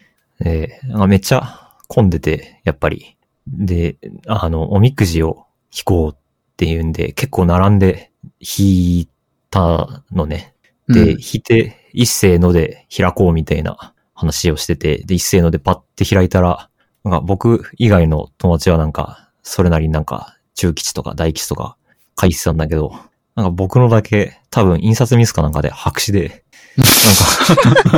[0.45, 3.17] えーめっちゃ混んでて、やっぱり。
[3.47, 3.97] で、
[4.27, 5.45] あの、おみくじを
[5.75, 6.15] 引こうっ
[6.57, 9.09] ていうんで、結構並んで引い
[9.49, 10.53] たのね。
[10.87, 16.69] で、うん引いて、一斉ので開こうみたいな話をしてて、で、一斉のでパッて開いたら、
[17.03, 21.75] なんか僕以外の友達はなんか、それなりになんか、中吉とか大吉とか
[22.19, 22.93] 書いてたんだけど、
[23.35, 26.43] なんか僕のだけ多分印刷ミスかなんかで白紙で、
[26.77, 26.87] なん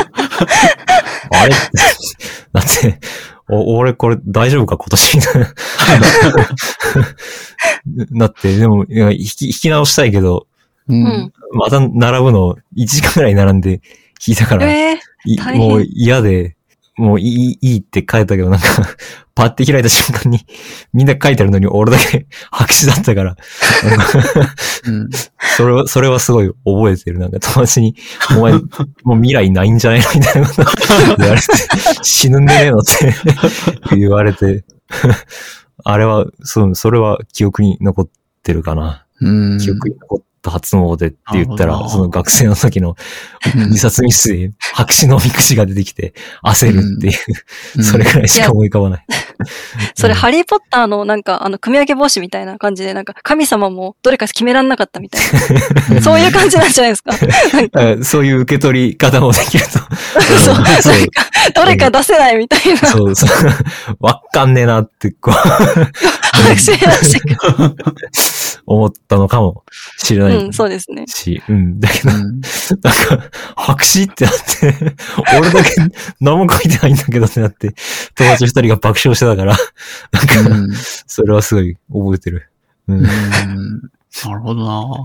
[0.08, 0.12] か、
[1.34, 1.54] あれ？
[2.54, 3.00] だって、
[3.50, 4.78] お、俺これ大丈夫か？
[4.78, 5.18] 今年。
[5.18, 5.48] みたいな。
[8.12, 10.48] なって、でも、いや引き、引き直したいけど、
[10.88, 11.04] ううん。
[11.04, 11.34] ん。
[11.54, 13.82] また並ぶの1時間くらい並んで
[14.26, 15.70] 引いたから、ええい大変。
[15.70, 16.56] もう嫌で、
[16.96, 18.66] もういい、いいって書いたけど、なんか、
[19.34, 20.46] パッて開いた瞬間に、
[20.94, 23.36] みんな書いてあるのに俺だけ白紙だったから。
[25.58, 27.18] それは、それはすごい覚えてる。
[27.18, 27.96] なんか友達に、
[28.38, 28.60] お前、も
[29.16, 30.64] う未来ないんじゃないのみたいなこと
[31.18, 31.48] 言われて、
[32.04, 33.16] 死ぬんでねえのって
[33.96, 34.64] 言われて、
[35.84, 38.10] あれは、そう、それは記憶に残っ
[38.44, 39.04] てるかな。
[39.20, 39.58] うん。
[39.58, 42.96] 記憶に残っった初詣って言ったら、その学生の時の
[43.56, 46.14] うん二冊ミスで白紙のみくじが出てきて
[46.44, 47.14] 焦るっていう、
[47.78, 49.06] うんそれくらいしか思い浮かばない。
[49.96, 55.22] それ、うんハリーポッターのなんか、あの、組み分け帽子みたいな感じで、なんか、神様もどれか決めらんなかったみたい
[55.96, 56.02] な。
[56.02, 57.14] そういう感じなんじゃないですか。
[58.04, 59.80] そういう受け取り方もできると。
[60.22, 61.08] そう、そう、
[61.56, 62.78] どれか出せないみたいな。
[62.78, 63.30] そう、そう、
[64.00, 67.36] わかんねえなって、こう、拍手らしく。
[68.66, 69.64] 思ったのかも
[69.98, 70.38] しれない。
[70.38, 71.06] うん、そうですね。
[71.08, 71.80] し、うん。
[71.80, 72.42] だけど、うん
[72.82, 74.96] なんか、白紙ってなって、
[75.38, 75.70] 俺だけ
[76.22, 77.74] 何も書いてないんだけどってなって、
[78.16, 79.58] 友達二人が爆笑してたから、
[80.12, 80.74] なんか、うん
[81.08, 82.50] それはすごい覚えてる。
[82.88, 83.00] うん。
[83.00, 83.82] うん
[84.26, 85.04] なるほどな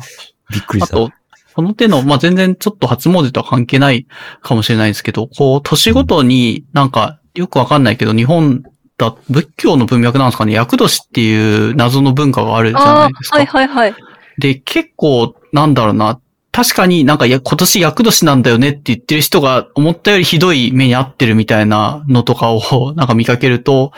[0.50, 0.96] びっくりした。
[0.96, 1.12] あと、
[1.58, 4.06] この手の、まあ、全然ちょっと初詣とは関係ない
[4.42, 8.62] かもしれないですけど、こう、年ごとになんか、よくわかんないけど、日本
[8.96, 13.38] だ、仏教の文脈なんですかね、厄年っていう謎の文化があるじゃないですか。
[13.38, 13.94] はいはいはい。
[14.38, 16.20] で、結構、なんだろうな、
[16.52, 23.90] 確かになんかや今年厄年なんだよねって言ってる人が思ったよりひどい目に遭ってるみたいなのとかをなんか見かけると、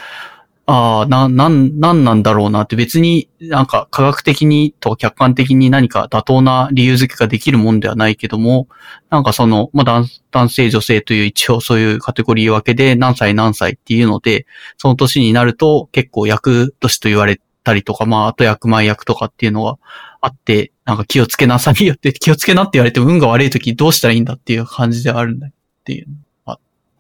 [0.73, 8.69] ああ、な、なん、なんなんだろうなって別になんか科学的にと客観的に何か妥当な理由付けができるもんではないけども、
[9.11, 14.47] なんかその、まあ、男性女性という一応そういうカテゴリー分けで何歳何歳っていうので、
[14.79, 19.77] その年になると結構役年と言われたりとか、まあ、あと役前役とかっていうのが
[20.21, 25.51] あって、なんか気をつけなさいよって、気をつけなって言われても運が悪い時どうしたらいいんだっていう感じであるんだっ
[25.83, 26.07] ていう。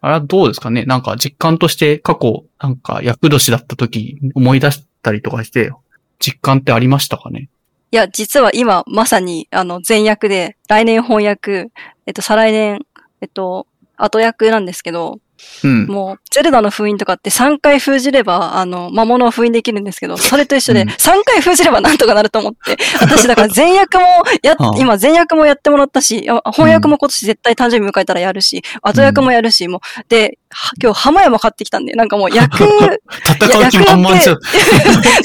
[0.00, 0.84] あれはどうですかね？
[0.84, 5.72] なんか実感として過去、なんか役年だった時思い出したりとかして、
[6.18, 7.48] 実感ってありましたかね？
[7.92, 11.70] いや、実は今、まさに、あの、前役で、来年翻訳、
[12.06, 12.86] えっと、再来年、
[13.20, 13.66] えっと、
[13.96, 15.18] 後役なんですけど、
[15.64, 15.86] うん。
[15.86, 24.04] もう、ゼルダの封印とかって3回封じれば、あの、魔物を封印できるんですけど、それと一緒で、うん3回封じればなんとかなると思って、私だから前役も
[24.42, 34.38] や今前役もやってもらったし、あ翻訳も今年絶対誕生日迎えたらやるし、後役もやるし、もう、で、は今日浜山買ってきたんで、なんかもう 役、戦う気満々じゃん。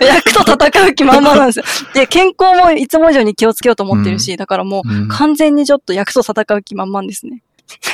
[0.01, 1.65] 役と戦う気満々なんですよ。
[1.93, 7.41] で、健康もいつも以上に気をつけようと思ってるし、だからもう、うん完全にちょっと役と戦う気満々ですね。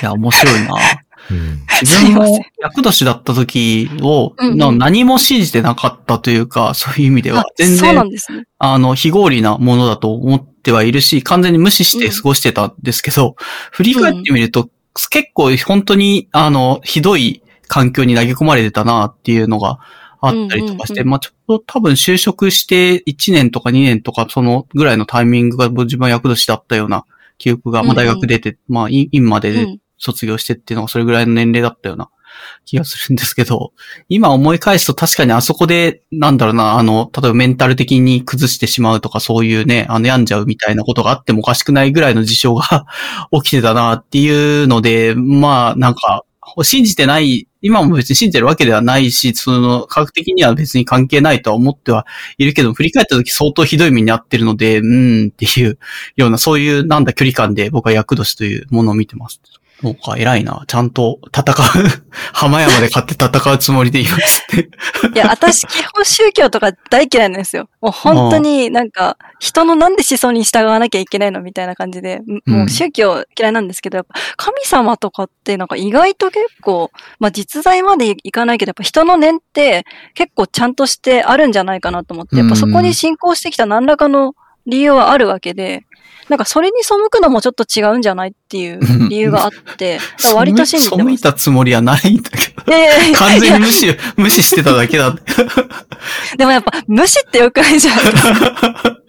[0.02, 0.76] いや、面白いな。
[1.30, 1.62] うん。
[1.82, 8.04] 自分も役年だった時を、何も信じてなかったというか、そういう意味ではあ、全然。
[8.60, 13.36] あの、非合理なものだと思ってはいるし、完全に無視して過ごしてたんですけど、
[13.72, 14.70] 振り返ってみると、
[15.10, 19.80] 結構本当に、あの、ひどい環境に投げ込まれてたなっていうのが
[20.22, 27.06] あったりとかして、まあちょっと多分就職して1年とか2年とかそのぐらいのタイミングが自分は役年だったような
[27.42, 29.80] 記憶が、まあ大学出て、まあ院院まで。
[30.02, 32.10] 卒業してっていうのがそれぐらいの年齢だったような
[32.66, 33.74] 気がするんですけど、
[34.10, 42.86] 今思い返すと確かにあそこで、なんだろうな、あの、例えばメンタル的に崩してしまうとかそういうね、あの、病んじゃうみたいなことがあってもおかしくないぐらいの事象が
[43.44, 46.24] 起きてたなっていうので、まあ、なんか、
[46.64, 52.06] 信じてない、今も別に信じてるわけではないし、その、科学的には別に関係ないとは思っては
[52.38, 55.78] いるけど、振り返った時相当ひどい目に遭ってるので、うーんっていう
[56.16, 59.42] ような、そういうなんだ距離感で僕は役年というものを見てます。
[59.82, 60.64] そうか、偉いな。
[60.68, 61.56] ちゃんと戦う。
[62.34, 64.70] 浜山で勝って戦うつもりでいますって。
[65.14, 67.68] いや、私、基本宗教とか大嫌いなんですよ。
[67.82, 84.36] もう本当になんか、人のなんで思想に従わなきゃいけないのみたいな感じで、んもう宗教嫌いなんですけど、やっぱ神様とかってなんか意外と結構、まあ実在までいかないけど、やっぱ人の念って結構ちゃんとしてあるんじゃないかなと思って、やっぱそこに信仰してきた何らかの
[84.68, 85.86] 理由はあるわけで、
[86.30, 88.80] なんかそれに背くのもちょっと違うんじゃないっていう
[89.10, 90.00] 理由があって、
[90.36, 91.24] 割と信じて背います。
[91.24, 92.64] たつもりはないんだけど。
[92.68, 95.16] いやいやいや完全に無視、無視してただけだ。
[96.38, 99.02] でもやっぱ無視ってよくないじゃないですか。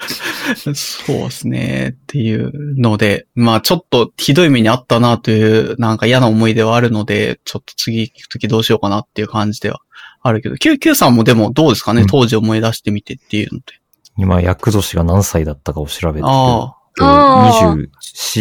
[0.74, 1.90] そうですね。
[1.90, 9.80] っていうので、まあちょっとひどい目にあったなという、なんか嫌な思い出はあるので、ちょっと次行くときどうしようかなっていう感じでは
[10.22, 13.64] あるけど、Q, Q さんもでもどうですかね、うん当時思い出してみてっていうので。
[14.18, 16.26] 今、役年が何歳だったかを調べてる。
[16.26, 17.89] ああー。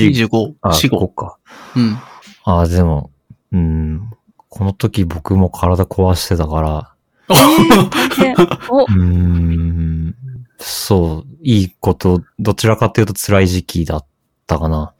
[0.02, 1.15] 24、25、あ、4、5 5。
[1.15, 1.38] か。
[1.76, 1.98] うん。
[2.44, 3.11] ああ、でも、
[3.52, 4.11] うん、
[4.49, 6.94] この時僕も体壊してたから、
[7.30, 10.15] うーん、
[10.60, 14.06] そう、いいこと、どちらかというと辛い時期だっ
[14.48, 14.94] たかな。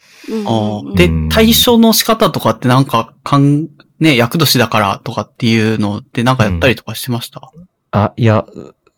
[0.96, 3.68] でうん、対処の仕方とかってなんか、かん、
[4.00, 7.52] ね、役年だからとかっていうのってなんかやったりとかしてました、
[7.92, 8.46] あ、いや、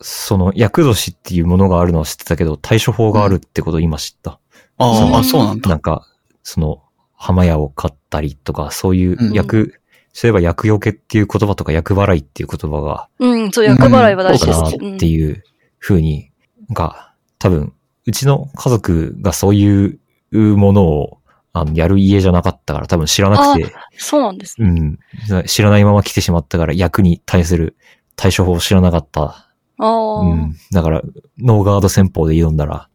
[0.02, 4.40] その、厄年っていうものがあるのは知ってたけど、対処法があるってことを今知った。
[4.78, 5.70] ああ、うんあ、そうなんだ。
[5.70, 6.08] なんか、
[6.44, 6.84] その、
[7.16, 9.80] 浜屋を買ったりとか、そういううん役、
[10.12, 14.76] そういえば役よけっていう言葉とか役払いっていう言葉が、うん、そう、役払いは大事です。
[14.76, 15.44] っていう
[15.80, 16.32] 風に、
[16.68, 17.74] なんか、多分、
[18.06, 20.00] うちの家族がそういう
[20.32, 21.18] ものを、
[21.54, 24.98] あの、やる家じゃなかったから多分知らなくて、そうなんですね。
[25.30, 25.44] うん。
[25.46, 27.78] 知らないまま来てしまったから役に対する
[28.16, 29.22] 対処法を知らなかった。
[29.22, 30.56] ああ、うん。
[30.72, 31.02] だから、
[31.38, 32.90] ノーガード戦法で挑んだら、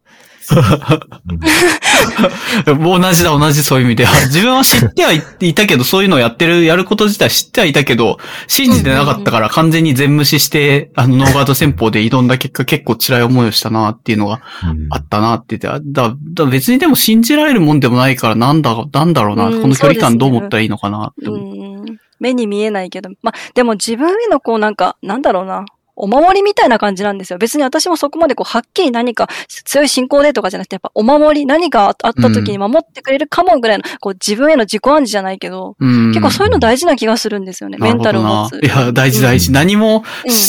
[2.77, 4.05] もう同じだ、同じそういう意味で。
[4.27, 8.17] 自分は知ってはいたけど、そういうのをやってる、やること自体知ってはいたけど、
[8.47, 12.27] 信じてなかったから完全に全無視して、あの、ノーガード戦法で挑ん。
[12.27, 14.41] だ結果結構辛い思いをしたなっていうのが
[14.89, 17.79] あったなって言って、だ、だ別にでも信じられるもん。
[17.79, 18.61] でもないからなん。
[18.61, 19.13] だ、なん。
[19.13, 21.85] だろうな、この距離感どう思ったらいいのかなって思う。
[22.19, 23.09] 目に見えないけど。
[23.21, 24.75] ま、でも自分へのこうなん。
[24.75, 25.21] か、なん。
[25.21, 25.65] だろうな。
[25.99, 27.39] お守りみたいな感じなんですよ。
[27.39, 29.27] 別に私もそこまでこう、はっきり何か
[29.65, 37.77] 強い信仰でとかじゃなくて、やっぱお守り、何かあった時に守ってくれるかもぐらいの、こう自分への自己暗示じゃないけど、うん結構そういうの大事な気がするんですよね。
[37.79, 38.59] メンタルを持つ。
[38.63, 39.49] いや、大事大事。
[39.49, 40.03] うん何も、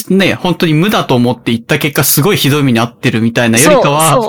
[0.09, 4.29] ね、本当に無だと思って言った結果、すごいひどい目に遭ってるみたいなよりかは、そ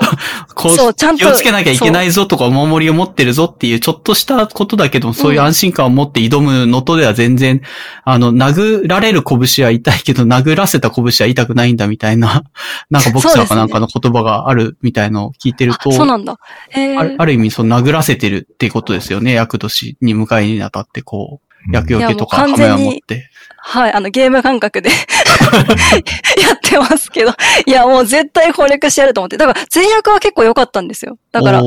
[0.54, 7.62] こうちゃんと気をつけなきゃいけないぞとか、お守りを持ってるぞっていう、ちょっとしたことだけども、そういう安心感を持って挑むのとでは全然、
[8.04, 12.44] あの、殴られる拳は痛いけど、殴らせた拳は痛くないんだみたいな、
[12.90, 16.38] なんかボクサーかなんかの言葉があるみたいのを聞いてると、あそうなんだ。
[16.70, 19.32] へあるある意味、そう、殴らせてるっていうことですよね。
[19.32, 23.28] 役年に迎えにあたって、こう、役よけとか、カメラ持って。
[23.64, 24.90] はい、あの、ゲーム感覚で
[26.42, 27.32] やってますけど。
[27.64, 29.36] いや、もう絶対攻略してやると思って。
[29.36, 31.18] だから、前役は結構良かったんですよ。
[31.30, 31.62] だから、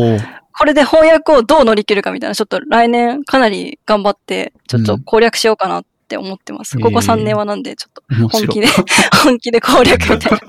[0.58, 6.78] これで翻訳をどう乗り切るかみたいな、ちょっと来年かなり頑張って、ちょっと攻略しようかなって思ってます。
[6.78, 8.68] うんここ3年はなんで、ちょっと本気で、
[9.24, 10.40] 本気で攻略みたいな。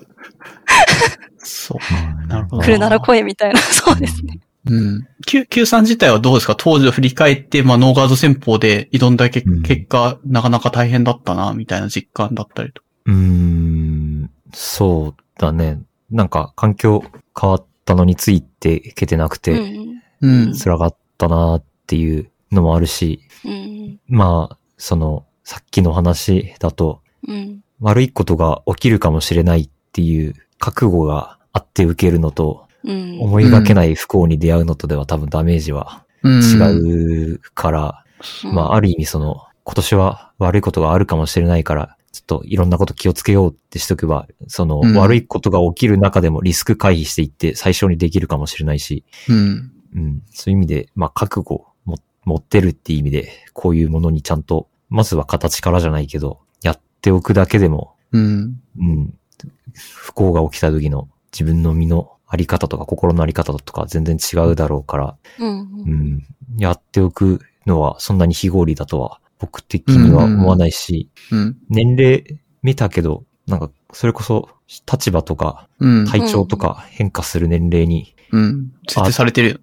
[1.38, 2.26] そう。
[2.26, 2.62] なるほど。
[2.62, 4.40] 来るなら来いみたいな、そうですね。
[4.68, 5.06] うん。
[5.48, 6.56] Q、さん自体はどうですか？
[6.56, 12.82] 当時を振り返って、まあ、ノーガード戦法で挑んだけ、うん結果、なかなか大変だったな、みたいな実感だったりと。
[13.06, 15.80] うーん、そうだね。
[16.10, 17.04] なんか環境
[17.40, 20.02] 変わったのについていけてなくうて、ん。
[20.20, 20.54] うん。
[20.58, 24.00] 辛かったなっていうのもあるし、うん。
[24.08, 27.60] まあ、その、さっきの話だと、うん。
[27.80, 33.20] 悪いことが起きるかもしれないっていう覚悟があって受けるのと、うん。
[33.20, 38.04] 思いがけない不幸に出会うのとでは多分ダメージはうん違うから、
[38.44, 49.72] うんまあ、ある意味その、今年は悪いことがあるかもしれないから、ちょっといろんなこと気をつけようってしとけば、その、うん悪いことが起きる中でもリスク回避していって最小にできるかもしれないし、うん。
[49.94, 58.60] うん、そういう意味で、まあ、覚悟をも持ってるっていう意味で、こういうものにちゃんと、まずは形からじゃないけど、やっておくだけでも、うん。
[58.78, 59.14] うん、
[59.94, 65.58] 不幸が起きた時の自分の身のあり方とか心のあり方とか全然違うだろうから、うん。
[65.58, 66.22] うん、
[66.58, 71.56] やっておくのはそんなに非合理だとは僕的には思わないし、うん。
[71.68, 72.24] 年齢
[72.62, 74.48] 見たけど、なんかそれこそ
[74.90, 76.06] 立場とかうん。
[76.06, 78.72] 体調とか変化する年齢にうん。
[78.88, 79.58] 設定されてるよ。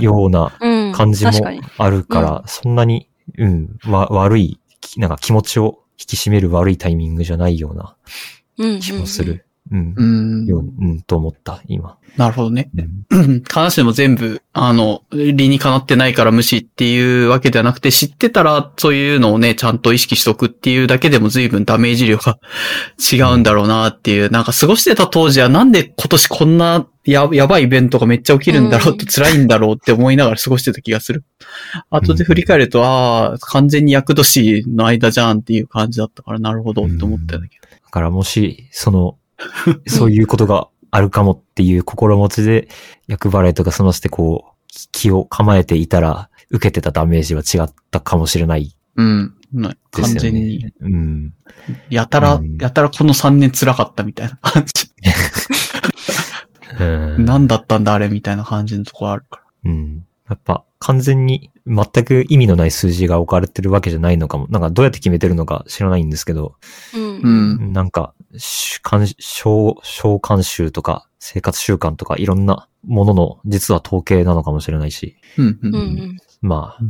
[0.00, 0.92] ようなうん。
[0.92, 1.32] 感じも。
[1.78, 4.65] あるから、そんなに、うん、わ、悪い、き
[4.96, 7.96] なんか気持ちを引き締める悪いタイミングじゃないような。
[8.80, 9.45] 気もする。
[9.70, 9.94] うん。
[9.96, 10.04] う
[10.44, 10.46] ん。
[10.46, 11.98] よう、うん、と思った、今。
[12.16, 12.70] なるほどね。
[13.10, 22.38] うん必ずしも全部、あの、理にかなってないから無視っていうわけではなくて、知ってたらそういうのをね、ちゃんと意識しとくっていうだけでも随分ダメージ量が
[23.12, 31.24] 違うんだろうなっていう、なんか過ごしてた当時はなんで今年こんなややばいイベントがめっちゃ起きるんだろうって辛いんだろうって思いながら過ごしてた気がする。
[31.90, 37.68] 後で振り返ると、ああ、完全に役年の間じゃんっていう感じだったから、なるほどって思ったんだけど。
[37.68, 39.16] だからもし、その、
[39.86, 42.68] そういうことがあるかもっていう心持ちで、
[43.06, 49.34] 役払いとか済ませてこう、気を構えていたら、受けてたダメージは違ったかもしれないうん。
[49.90, 50.64] 完全に。
[50.64, 50.72] ね。
[50.80, 51.34] うん。
[51.90, 54.90] やたらう、んやたらこの3年辛かったみたいな感じ。
[56.78, 59.70] うん何だったんだあれみたいな感じのところあるから。
[59.70, 60.04] うん。
[60.28, 64.46] やっぱ完全に全く意味のない数字が置かれてるわけじゃないのかも。
[64.50, 66.54] なんかどうやって決めてるのか知らないんですけど、
[66.94, 67.20] うん。
[67.20, 67.72] うん。
[67.72, 75.46] なんか、し慣小、小慣習とか生活習慣とかいろんなものの実は統計なのかもしれないし、うん。
[75.46, 75.58] う。
[75.62, 76.16] うんん。
[76.40, 76.82] まあ、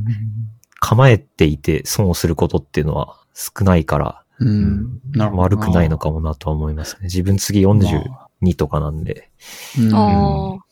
[0.81, 5.01] 構えていて損をすることっていうのは少ないから、うん。
[5.13, 5.43] なるほど。
[5.43, 7.05] 悪くないのかもなとは思いますね。
[7.05, 9.31] 自分次42とかなんで。
[9.79, 9.95] うん。
[9.95, 10.67] ああ。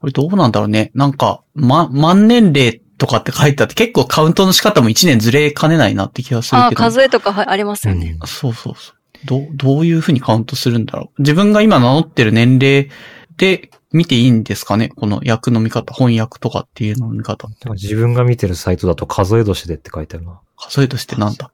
[0.00, 0.92] これどうなんだろうね。
[0.94, 6.80] なんか、ま、万年齢とかって書いてあって結構カウントの仕方も1年ずれかねないなって気がするああ、けど。
[6.80, 8.16] 数えとかはいありますよね。
[8.26, 8.96] そうそうそう。
[9.26, 11.22] どう、どういうふうにカウントするんだろう。
[11.22, 12.90] 自分が今名乗ってる年齢
[13.36, 14.90] で見ていいんですかね？
[14.90, 17.48] この訳の見方、翻訳とかっていうのの見方。
[17.72, 20.40] 自分が見てるサイトだと数え年でって書いてあるな。
[20.56, 21.50] 数えとしてなんだ？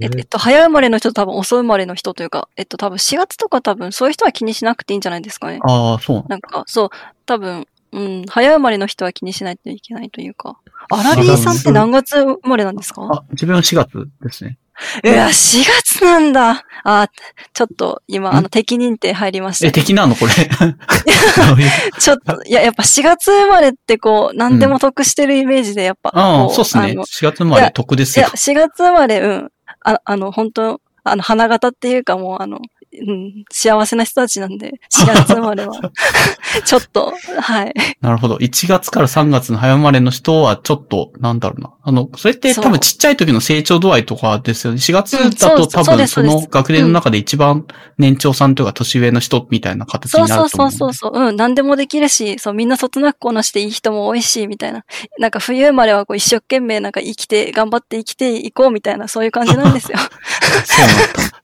[0.00, 5.58] ええっと、早生まれの人と多分遅生まれの人というか、えっと、多分4月とか多分そういう人は気にしなくていいんじゃないですかね。
[5.62, 6.90] ああ、そうなんなんか、そう、
[7.26, 10.58] 多分、うん、早生まれの人は気にしないといけないというか。
[10.90, 13.08] アラビーさんって何月生まれなんですか？
[13.10, 14.58] あ、自分は4月ですね。
[15.04, 16.64] うわ、4月なんだ。
[16.84, 17.08] あ、
[17.52, 18.34] ちょっと今、ん？
[18.36, 20.32] あの、敵認定入りましたえ、ね、敵なのこれ？
[21.98, 26.10] ちょっと、いや、やっぱ4月生まれってこう、何でも得してるイメージで、やっぱ。
[26.14, 26.90] ああ、こそうっすね。
[26.90, 28.32] あの4月生まれ得ですいや、よ。
[28.34, 29.50] 4月生まれ、うん。
[29.84, 32.58] ああの、本当あの、花形っていうかもう、あの、
[33.06, 35.74] うん、幸せな人たちなんで、4月生まれは。
[36.64, 37.74] ちょっと、はい。
[38.00, 38.36] なるほど。
[38.36, 41.70] 1月から3月の早生まれの人はちょっと、なんだろうな。
[41.82, 44.78] あの、それってそう多分ちっちゃい時の成長度合いとかですよね。
[44.78, 47.66] 4月うんだそうそうと多分その学年の中で一番
[47.98, 51.26] 年長さんというか年上の人みたいな形そうそうになると思そううそうそう。
[51.28, 51.36] うん。
[51.36, 54.84] 何でもできるし、そう、みんなそつなくこなしていい人も多いし、みたいな。
[55.18, 59.98] なんか冬生まれはこう一生懸命なんか生きて、頑張って生きていこうみたいな、そういう感じなんですよ。
[60.64, 61.34] そうなんだ。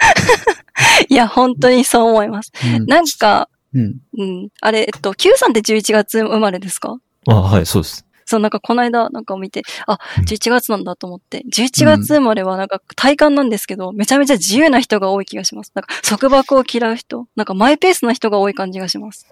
[1.08, 2.52] いや、本当にそう思います。
[2.76, 3.96] うんなんか、うん。
[4.18, 4.48] うん。
[4.60, 6.96] あれ、えっと、Q さんって11月生まれですか？
[7.28, 8.04] あ、はい、そうです。
[8.26, 15.72] そう、なんかこの間なんか見て、あ、うん11月なんだと思って、11月生まれはなんか体感なんですけど、めちゃめちゃ自由な人が多い気がします。
[15.74, 19.26] なんか束縛を嫌う人、なんかマイペースな人が多い感じがします。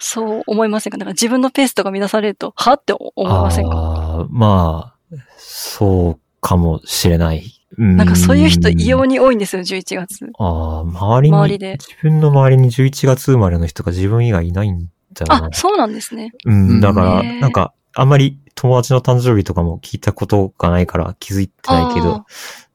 [0.00, 0.96] そう思いませんか？
[0.96, 4.26] なんか自分のペースとか乱されると、はって思いませんか？
[4.30, 7.57] まあ、そうかもしれない。
[7.78, 10.30] ななんかそういう人異様に多いんですよ、11月。
[10.38, 15.48] ああ、周りに、周りで自分の周りに11月生まれの人が自分以外いないんだあ、。
[15.52, 16.32] そうなんですね。
[16.44, 22.24] うん、だから、なんか、あんまり友達の誕生日とかも聞いたことがないから気づいてないけど、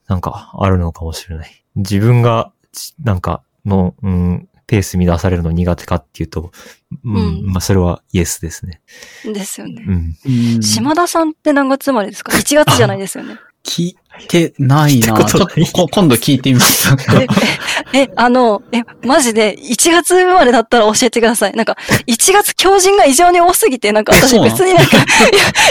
[0.07, 1.63] なんかあるのかもしれない。
[1.75, 6.51] 自分が、ちなんか、の、うん、ペース乱されるの苦手かっていうと、
[7.03, 8.81] うん、うんまあそれはイエスですね。
[9.25, 9.83] ですよね。
[9.85, 10.15] うん。
[10.25, 13.37] うん島田さんって何月生まれですか ?1 月じゃないですよね。
[13.65, 16.89] 聞いてないなないちょっとこ今度聞いてみます。
[17.93, 21.53] え、え、あの、え、マジで、1月生まれだったら教えてください。
[21.53, 21.77] なんか、
[22.07, 25.05] 1月強靭が異常に多すぎて、なんか私別になんか、いや、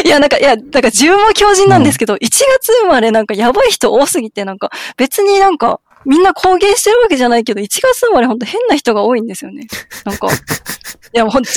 [0.05, 2.41] いや、なんか、いや、なんか自分も強靭なんですけど、1月
[2.83, 9.67] 生まれなんかやばい人多すぎて、なんか、別になんか、みんな公言してるわけじゃないけど、1月生まれほんと変な人が多いんですよね。
[10.05, 10.27] なんか、
[11.15, 11.51] いや、ほんと、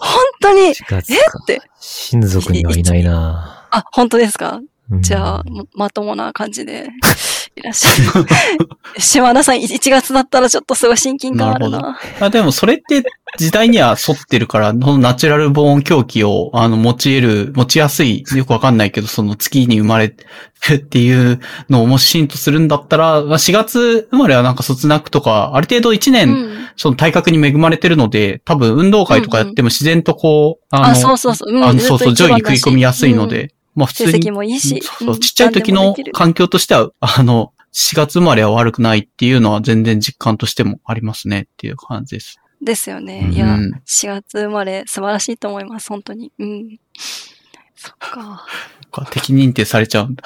[0.00, 1.60] 本当に、4月えかって。
[1.80, 4.60] 親族にはいないなあ、本当ですか？
[4.92, 6.88] うんじゃあ、ままともな感じで、
[7.56, 8.26] いらっしゃる。
[8.98, 11.98] 島田さん1月だったらちょっとすごい親近感あるなな。
[12.20, 13.02] あでもそれって
[13.38, 20.14] 時代には沿ってるから、そのナチュラルボーン狂気を、あの、持ち得る、持ちやすい、よくわかんないけど、その月に生まれ
[20.68, 21.40] るっていう
[21.70, 26.62] のをもしシーンとするんだったら、まあ4月生まれはなんか卒なくとか、ある程度1年、うん。
[26.76, 31.54] その体格に恵まれてるので、多分運動会とかやっても自然とこう、ああ、の、そうそうそう。
[31.54, 33.22] うんあのそうそう、上位に食い込みやすいの。
[33.22, 34.68] ずっと一番だしで、まあ普通に、績もいいし。
[34.68, 42.38] そうそううんちっちゃい時の環境としては、あの、4月生まれは悪くないっていうのは全然実感としてもありますねっていう感じです。
[42.60, 43.22] ですよね。
[43.26, 45.88] うんいや、うん4月生まれ素晴らしいと思います。
[45.88, 46.32] 本当に。
[46.38, 46.78] うん。
[47.82, 48.46] そっか。
[48.92, 50.22] か敵認定されちゃうんだ。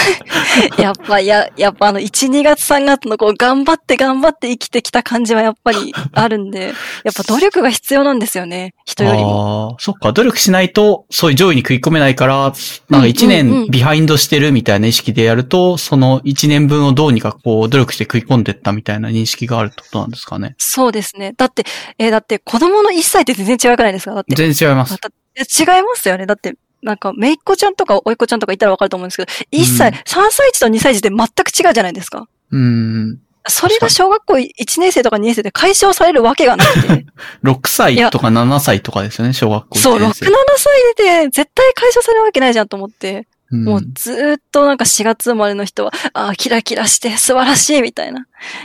[0.82, 6.72] やっぱ、や、やっぱあの、1、2月、3月のこう、頑張って頑張って生きてきた感じはやっぱりあるんで、
[7.04, 8.74] やっぱ努力が必要なんですよね。
[8.86, 9.68] 人よりも。
[9.72, 12.52] ああ、そっか、努力しないと、そういう上位に食い込めないから、
[12.88, 20.54] なんか一うんうんうん年ビハインドしてるみたいな意識でやると、その一年分をどうにかこう、努力して食い込んでったみたいな認識があるってことなんですかね。
[20.56, 21.34] そうですね。
[21.36, 21.64] だって、
[21.98, 24.14] えーだって子供の1歳って全然違くないですか？
[24.14, 24.34] だって。
[24.34, 26.24] 全然違います違いますよね。
[26.26, 32.28] だって、なんか、めいっ子ちゃんとかおいっ子ちゃんとかいたらわかると思うんですけど、1歳、うん3歳児と2歳児って全く違うじゃないですか。
[32.50, 33.18] うん。
[33.46, 37.06] それが小学校1年生とか2年生で解消されるわけがなくて。
[37.44, 43.26] 6歳とか7歳とかですよね、小学校そう、6、7一年生歳で絶対解消されるわけないじゃんと思って。
[43.50, 48.20] うんもうずーっとなんか4月生まれの人は、ああ、キラキラして素晴らしいみたいな。
[48.20, 48.24] い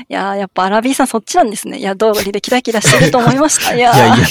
[0.10, 1.78] やーやっぱアラビーさんそっちなんですね。
[1.78, 3.74] いや、道理でキラキラしてると思いました。
[3.74, 4.28] いやーいやいや、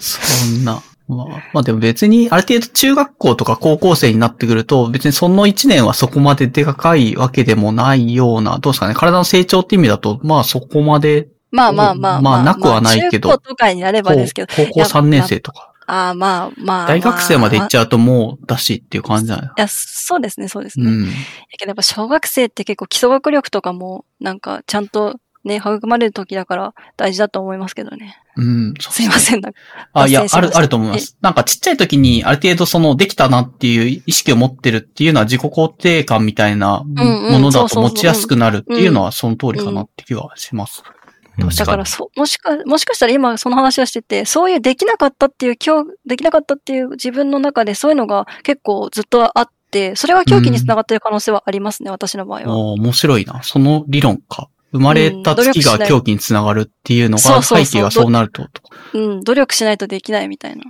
[0.00, 0.82] そんな。
[1.08, 14.52] まあ、まあでも別に、ある程度中学校とか高校生になってくると、別にその1年はそこまででかいわけでもないような、どうですかね、体の成長って意味だと、まあそこまで、まあまあまあまあなくはないけど高とかになればですけど。
[14.54, 16.88] 高校3年生とか、ああ、まあまあ。
[16.88, 20.86] 大学生まで行っゃちゃうともうだしっていう感じじゃないいや、そうですね、そうですね。
[20.86, 21.06] うん。
[21.06, 21.12] だ
[21.56, 25.16] けどやっぱ小学生って結構基礎学力とかも、なんかちゃんと
[25.46, 28.20] ね、育まれる時だから大事だと思いますけどね。
[28.36, 28.74] うん。
[28.78, 29.40] そうすいません。
[29.40, 29.58] なんか
[29.92, 31.16] あ、いやある、あると思います。
[31.20, 40.82] なんかちっちゃい時にある程度そのできたなっていう意識を持ってるっていうのは自己肯定感みたいなうんうんものだと持ちやすくなるっていうのはその通りかなって気はします。
[40.86, 40.96] うん
[41.38, 52.56] だからそ、もしか、もしかしたら今その話をしてて、そういうできなかったっていう、今日できなかったっていう自分の中でそういうのが結構ずっとあって、て、それが狂気につながってる可能性はありますね、私の場合は。
[52.56, 53.42] 面白いな。
[53.42, 54.48] その理論か。
[54.72, 58.46] 生まれた月が狂気につながるっていうのが、背景がそうなると。
[58.94, 60.62] うん、努力しないとできないみたいな。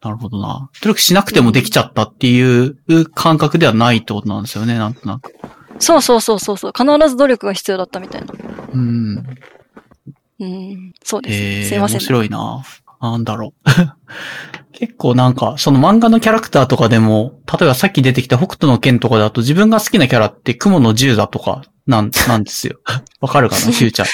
[0.00, 0.70] なるほどな。
[0.82, 2.76] 努力しなくてもできちゃったっていう
[3.10, 5.34] 感覚ではないってことなんですよね、なんとなく。
[5.80, 6.72] そうそうそうそうそう。
[6.76, 8.34] 必ず努力が必要だったみたいな。
[8.72, 9.24] うん。
[10.40, 11.34] うん、そうです。
[11.34, 12.00] えー、面すいません。
[12.00, 12.62] 白いな。
[13.00, 13.70] なんだろう。
[14.72, 22.78] 結構なんか、その漫画のキャラクターとかでも、例えばさっき出てきた北斗の剣とかだと自分が好きなキャラって雲の銃だとか、なん、なんですよ。
[23.20, 24.06] わかるかな、しゅうちゃん。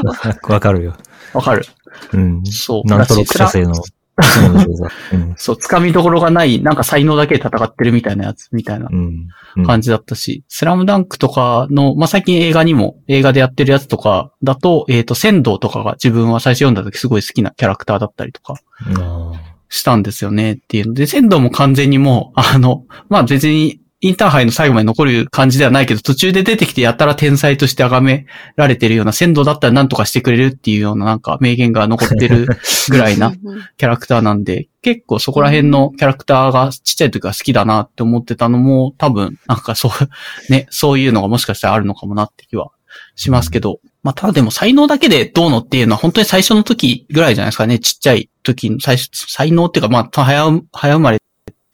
[0.50, 0.96] わかるよ。
[1.34, 1.66] わかる
[2.14, 2.42] うん。
[2.46, 2.88] そう。
[2.88, 3.74] なんとなくだし射精の。
[3.74, 3.86] そう。
[5.36, 9.28] そう、掴みどころがない、なんか才能だけで戦ってるみたいなやつ、みたいなうん。
[9.56, 18.56] うん感じだったし、スラムダンクとかの、まあ、最近映画にも、映画でやってるやつとかだと、えっ、と、仙道とかが自分は最初読んだ時すごい好きなキャラクターだったりとか
[18.98, 19.32] あ
[19.70, 32.46] したんですよねっていうので、仙道も完全にもう、あの、まあ、別にインターハイの最後まで残る感じではないけど、途中で出てきてやたら天才として崇められてるような仙道だったら何とかしてくれるっていうようななんか名言が残ってる
[32.90, 42.68] ぐらいなキャラクターなんで、結構そこら辺のキャラクターがちっちゃい時から好きだなって思ってたのも、多分、なんかそう、ね、 そういうのがもしかしたらあるのかもなって気は
[43.14, 51.18] しますけど、まあ、ただでも才能だけでどうのっていうのは本当に最初の時ぐらいじゃないですかね、ちっちゃい時の最初、才能っていうか、まあ、早う、早生まれ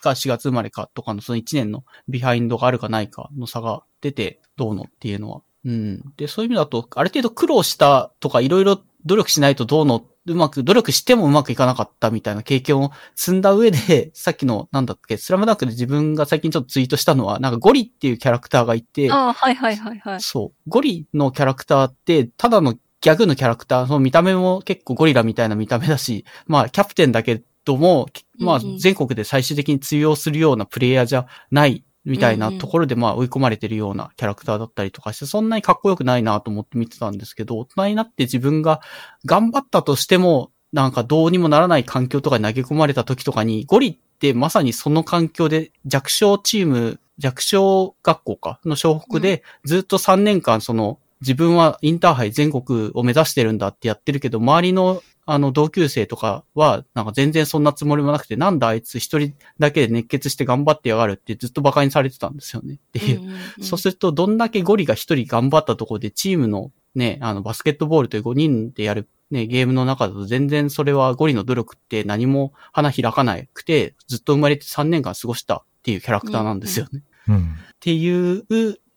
[0.03, 5.41] か4月生まれかとかのその1年のビハインドがあるかないかの差が出てどうのっていうのは。
[5.65, 6.03] うん。
[6.17, 20.21] で、そういう意味だと、ある程度苦労したとかいろいろ努力しないとどうのうまく、努力してもうまくいかなかったみたいな経験を積んだ上で、 さっきの、なんだっけ、スラムダンクで自分が最近ちょっとツイートしたのは、なんかゴリっていうキャラクターがいて、ああ、はいはいはいはい。
[20.21, 20.71] そう。
[20.71, 28.09] ゴリのキャラクターって、ただのギャグのキャラクター、その見た目も結構ゴリラみたいな見た目だし、まあ、キャプテンだけども、
[28.39, 38.81] まあ全国で最終的に通用するようなプレイヤーじゃない、みたいなところで、まあ、追い込まれてるようなキャラクターだったりとかして、そんなにかっこよくないなと思って見てたんですけど、大人になって自分が
[39.25, 55.03] 頑張ったとしても、なんかどうにもならない環境とかに投げ込まれた時とかに、ゴリってまさにその環境で弱小チーム、弱小学校かの湘北でずっと3年間その自分はインターハイ全国を目指してるんだってやってるけど、周りの
[55.33, 62.75] あの同級生とかはなんか全然そんなつもりもなくて、なんだあいつ一人だけで熱血して頑張ってやがるってずっと馬鹿にされてたんですよね。
[62.75, 63.21] っていう。
[63.21, 77.03] うんうんうんそうすると、どんだけゴリが一人頑張ったところで、チームのね、あの、バスケットボールという5人でやるね、ゲームの中だと全然それはゴリの努力って何も花開かなくて、ずっと生まれて3年間過ごしたっていうキャラクターなんですよね。
[77.29, 77.37] うん。
[77.37, 78.45] っていう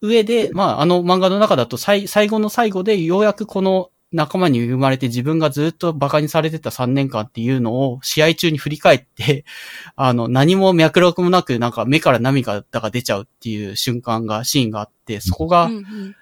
[0.01, 9.45] 上で、まあ、あの漫画の中だと最最後の最後でようやくこの仲間に生まれて自分がずっと馬鹿にされてた3年間っていうのを試合中に振り返って、
[9.95, 16.15] あの、何も脈絡もなくなんか目から涙が出ちゃうっていう瞬間が、シーンがあって、そこが、うんうん。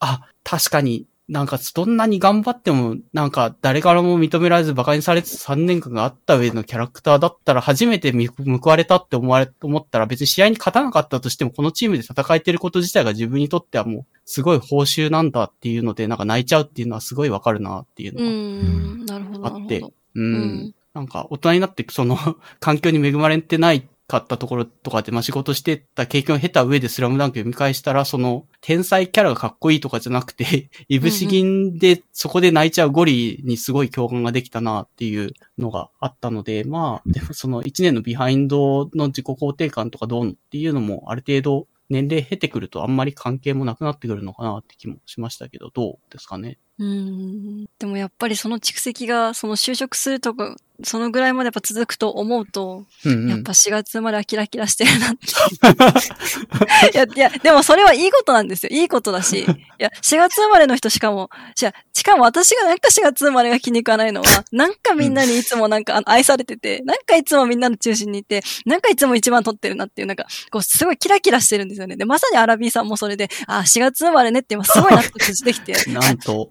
[0.00, 19.40] あ、確かになんかどんなに頑張ってもなんか誰からも認められず馬鹿にされてた3年間があった上でのキャラクターだったら初めて見報われたって思われ、思ったら別に試合に勝たなかったとしてもこのチームで戦えてること自体が自分にとってはもうすごい報酬なんだっていうのでなんか泣いちゃうっていうのはすごいわかるなっていううの。
[19.40, 19.82] があって。
[20.14, 22.16] うんなんか大人になってその
[22.60, 46.58] 環境に恵まれてないかったところとかで、まあ、仕事してた経験を経た上でスラムダンク読み返したら、その、天才キャラがかっこいいとかじゃなくて、 いぶし銀でそこで泣いちゃうゴリにすごい共感ができたなっていうのがあったので、まあ、でもその1年のビハインドの自己肯定感とかどうのっていうのも、ある程度年齢経てくるとあんまり関係もなくなってくるのかなって気もしましたけど、どうですかね？
[46.78, 47.64] うん。
[47.78, 53.30] でもやっぱりその蓄積が、その就職するとか、そのぐらいまでやっぱ続くと思うと、うん、うん。
[53.30, 55.26] やっぱ4月まではキラキラしてるなって。
[56.92, 58.70] いや、いや、でもそれはいいことなんですよ。
[58.72, 59.40] いいことだし。
[59.40, 59.46] い
[59.78, 71.96] や、4月生まれの人しかも、ししかも私がなんか4月生まれが気に食わないのは、なんかみんなにいつもなんか愛されてて、なんかいつもみんなの中心にいて、なんかいつも一番取ってるなっていう、なんか、こう、すごいキラキラしてるんですよね。
[71.96, 75.74] で、まさにアラビーさんもそれで、あ、4月生まれねって今すごい納得してきて。
[75.90, 76.48] なんと、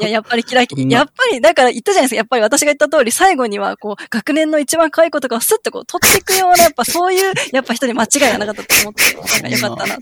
[0.00, 2.16] いや、やっぱりキラキうんラ、やっぱり、だから言ったじゃないですか。
[2.16, 9.98] やっぱり私が言った通り、最後には、こう、学年の一番可愛い子とかをスッとこう、取っていくような、やっぱそういう、やっぱ人に間違いがなかったと思って、なんかよかったな。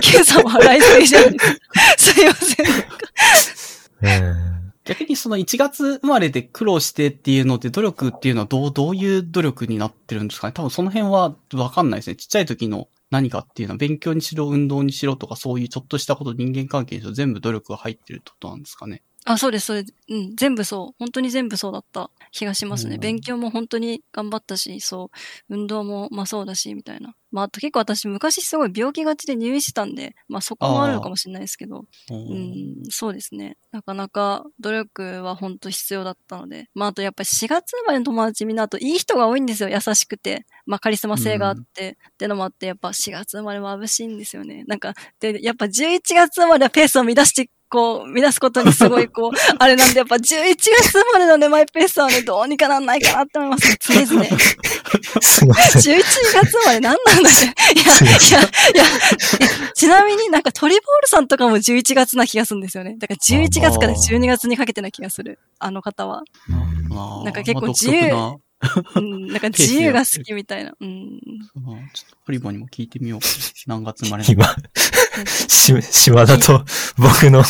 [0.00, 1.56] ケンさんも笑いすぎじゃないですか。
[1.96, 2.62] すいませ
[4.20, 4.57] ん。
[4.88, 10.52] え逆にその1月生まれで苦労してっていうので努力っていうのはどう、どういう努力になってるんですかね？
[10.52, 12.16] 多分その辺はわかんないですね。
[12.16, 19.02] ちっちゃい時の何かっていうのは勉強にしろ運動にしろとかそういうちょっとしたこと人間関係にしろ全部努力が入ってるってことなんですかね？
[19.24, 20.94] あ、そうです、それ、うん、全部そう。
[20.98, 22.94] 本当に全部そうだった気がしますね。
[22.94, 25.10] うん勉強も本当に頑張ったし、そ
[25.50, 27.14] う、運動もまあそうだし、みたいな。
[27.30, 31.80] まあ、あと結構私昔すごい病気がちで入院してたんで、まあそこもあるのかもしれないですけど、
[32.10, 33.56] ううん、そうですね。
[33.70, 36.68] なかなか努力は本当必要だったので。
[36.74, 39.68] まああとやっぱり4月生まれの友達みんなあといい人が多いんですよ。
[39.68, 40.46] 優しくて。
[40.66, 41.98] まあカリスマ性があって。
[42.12, 44.64] ってのもあって、やっぱ4月生まれ眩しいんですよね。
[44.66, 53.78] なんか、で、やっぱ11月生まれはペースを乱して、こう、乱すことにすごいこう、 あれなんで、やっぱ11月生まれのね、マイペースはね、どうにかなんないかなって思いますね。
[53.80, 54.30] 常々ね。
[55.20, 55.94] すいません。
[55.94, 58.84] 11月生まれ何なんだっけいや、いや、いや、
[59.74, 62.96] ちなみになんかトリボールさんとかも11月な気がするんですよね。
[62.98, 65.38] だから11月から12月にかけてな気がする。
[65.58, 66.22] あの方は。
[66.88, 68.36] まあなんか結構まあ自由独特な
[68.96, 70.74] うん、なんか自由が好きみたいな。
[70.80, 71.20] うん。
[71.54, 73.20] まあちょっとホリボーにも聞いてみよう。
[73.66, 74.46] 何月生まれ今、
[75.48, 76.64] し、 島田と
[76.96, 77.44] 僕の、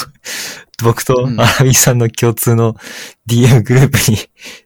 [0.83, 2.77] 僕とうん荒井さんの共通の
[3.27, 4.19] DM グループに、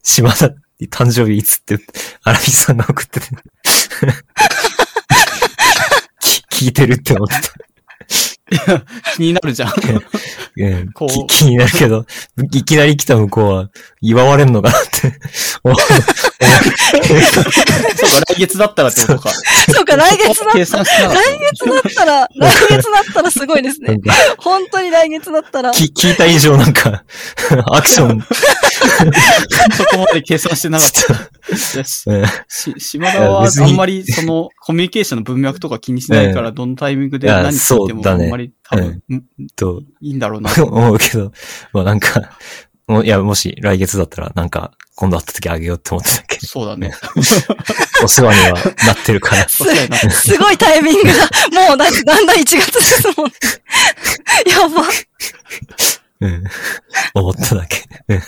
[0.03, 0.49] 島田
[0.81, 1.79] に誕生日いつって、
[2.25, 3.27] 荒井さんが送ってて、
[6.51, 7.53] き聞いてるって思ってた。
[9.17, 9.71] 気になるじゃん。
[9.73, 12.05] う気になるけど、
[12.53, 13.71] いきなり来た向こうは、
[14.01, 15.19] 祝われんのかなって。
[15.65, 15.77] 思う
[16.43, 19.31] そうか、来月だったらってことか。
[19.31, 23.99] そうか、来月だったら来月だったら、来月だったらすごいですね。
[24.39, 25.71] 本当に来月だったら。
[25.73, 27.05] き聞いた以上なんか、
[27.71, 31.57] アクション、そこまで計算してなかった。
[31.57, 31.85] し、
[32.49, 39.23] し、島田はあんまりそのコミュニケーションの文脈とか気にしないから、どのタイミングで何聞いてもあんまり多分、ん
[39.57, 40.51] と、いいんだろうな。
[40.63, 41.33] 思うけど、
[41.73, 42.31] まあなんか、
[42.87, 46.93] もいや、もし来月だったらなんか、今度会った時あげようって思ってたけそうだね。
[47.99, 48.53] ど、 お世話には
[48.87, 49.49] なってるから。
[49.49, 49.65] す
[50.11, 51.13] すごいタイミングだ。
[51.69, 53.33] もうだだんだん1月ですもんね。
[54.47, 54.83] やば。
[56.21, 56.45] うん。
[57.15, 57.85] 思っただけ。
[58.09, 58.23] うん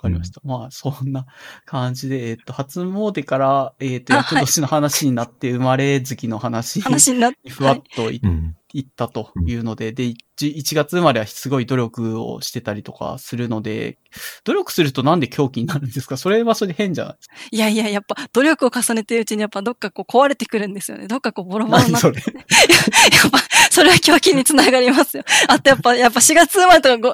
[0.00, 0.40] わかりました。
[0.44, 1.26] まあ、そんな
[1.66, 7.38] 感じで、えっと、初詣から、えっと、あはい翌年の話になって、生まれ月の話話になって。
[7.44, 8.56] にふわっというん。
[8.72, 10.14] いったというので、で、1
[10.46, 13.98] 1月生まれはすごい努力をしてたりとかするので、
[14.44, 16.16] 努力するとなんで狂気になるんですか？
[16.18, 17.34] それはそれで変じゃないですか？
[17.52, 21.06] いやいや、やっぱ努力を重ねてるうちにやっぱどっかこう壊れてくるんですよね。
[21.06, 22.08] どっかこうボロボロになって。
[22.10, 22.34] 何それ
[23.22, 23.38] やっぱ、
[23.70, 25.24] それは狂気につながりますよ。
[25.48, 27.10] あとやっぱ、やっぱ4月生まれとかご、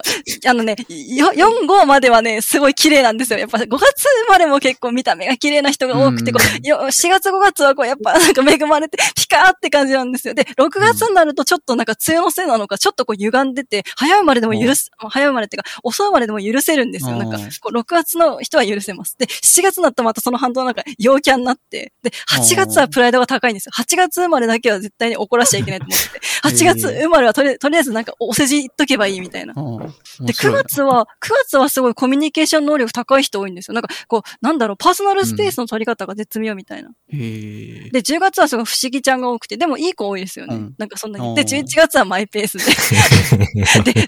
[0.49, 0.77] あのね、
[1.17, 3.39] よ4、5まではね、すごい綺麗なんですよ。
[3.39, 10.35] やっぱ5月生まれも結構見た目が綺麗な人が多くて、こうよ4月5月はこう、やっぱなんか恵まれて、ピカーって感じなんですよ。
[10.35, 17.17] で、6月になるとちょっとなんか梅雨のせいなのか、ちょっとこう歪んでて、早生まれでも許す、早生まれっていうか、遅生まれでも許せるんですよ。
[17.17, 19.17] なんか、うんこう6月の人は許せます。
[19.19, 23.73] で、7月になったらまたその反動なんか陽キャになって、で、8月はプライドが高いんですよ。
[23.77, 29.55] 8月生まれだけは絶対に怒らしちゃいけないと思ってて、 8月生まれはとりあえずとりあえずなんかお世辞言っとけばいいみたいな。
[29.57, 33.75] うんで、9月は、9月はすごいコミュニケーション能力高い人多いんですよ。
[33.75, 36.91] なんか、こう、なんだろう、パーソナルスペースの取り方が絶妙みたいな。
[37.13, 40.57] へーで、10月はすごい不思議ちゃんが多くて、でもいい子多いですよね。
[40.57, 41.35] うんなんかそんなに。
[41.35, 42.65] で、11月はマイペースで。
[43.85, 44.05] で、12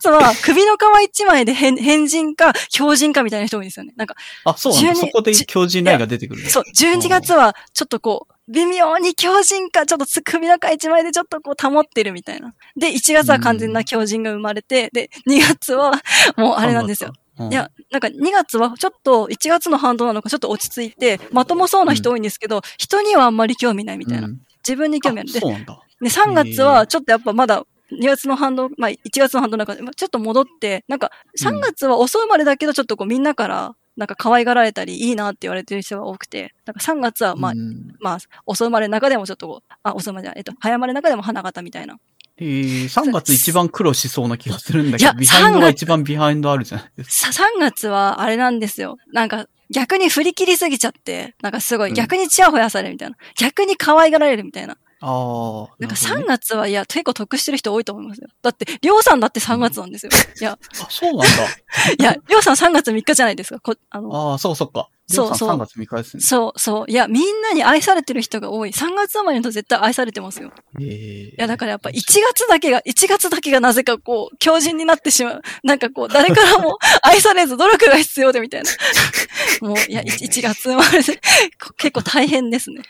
[0.00, 3.92] 月は首の皮一枚で変変人か強人かみたいな人多いんですよね。
[3.96, 4.92] なんか、あ、そうなんだ。
[4.92, 6.48] 12そこで強靭ラインが出てくる。
[6.50, 12.54] そう、12月はちょっとこう、微妙に強人か、ちょっとつ首の皮一枚でちょっとこう保ってるみたいな。
[12.76, 15.92] で、1月は完全な強人が生まれて、で、2月は
[16.36, 17.12] もうあれなんですよ。
[17.38, 17.52] うん。
[17.52, 24.28] いや、なんか2月はちょっと1月の反動なのかちょっと落ち着いて、まともそうな人多いんですけど、人にはあんまり興味ないみたいな。
[24.28, 25.32] うん自分に興味ある。
[25.32, 25.80] であ、そうなんだ。
[26.00, 41.98] で3月はちょっとやっぱまだ2月の反動、まあ1月の反動なんか、まあちょっと戻って、なんか3月は遅生まれだけどちょっとこうみんなから、なんか可愛がられたりいいなって言われてる人が多くて、なんか3月はまあ、うんまあ、遅生まれの中でもちょっとこう、あ、遅生まれじゃない、えっと、早生まれの中でも花形みたいな。
[42.36, 47.32] えー、3月一番苦労しそうな気がするんだけど、ビハインド3月が一番ビハインドあるじゃないですか。
[47.32, 48.96] さ、3月はあれなんですよ。
[49.12, 53.16] なんか、逆に振り切りすぎちゃって、なんかすごい、うん逆にチヤホヤされるみたいな。
[53.38, 54.76] 逆に可愛がられるみたいな。
[55.06, 55.76] ああ。
[55.78, 58.28] なんか3るほどね月は、いや、結構得してる人多いと思いますよ。
[58.42, 60.12] だって、りょうさんだって3月なんですよ。
[60.40, 61.26] いや、あ、そうなんだ。
[61.98, 63.60] いや、りょうさん3月3日じゃないですか。
[63.60, 64.88] こあの、ああ、そうそっか。
[65.06, 66.22] そうそうりょさん3月3日ですね。
[66.22, 66.90] そう、そう。
[66.90, 68.70] いや、みんなに愛されてる人が多い。
[68.70, 70.50] 3月生まれの人絶対愛されてますよ。
[70.80, 75.42] ええいや、だからやっぱ1月だけが、1月だけがなぜかこう、強靭になってしまう。
[75.62, 79.68] なんかこう、誰からも愛されず努力が必要でみたいな。
[79.68, 81.16] もう、いや、1, 月生まれで、
[81.62, 82.82] こ結構大変ですね。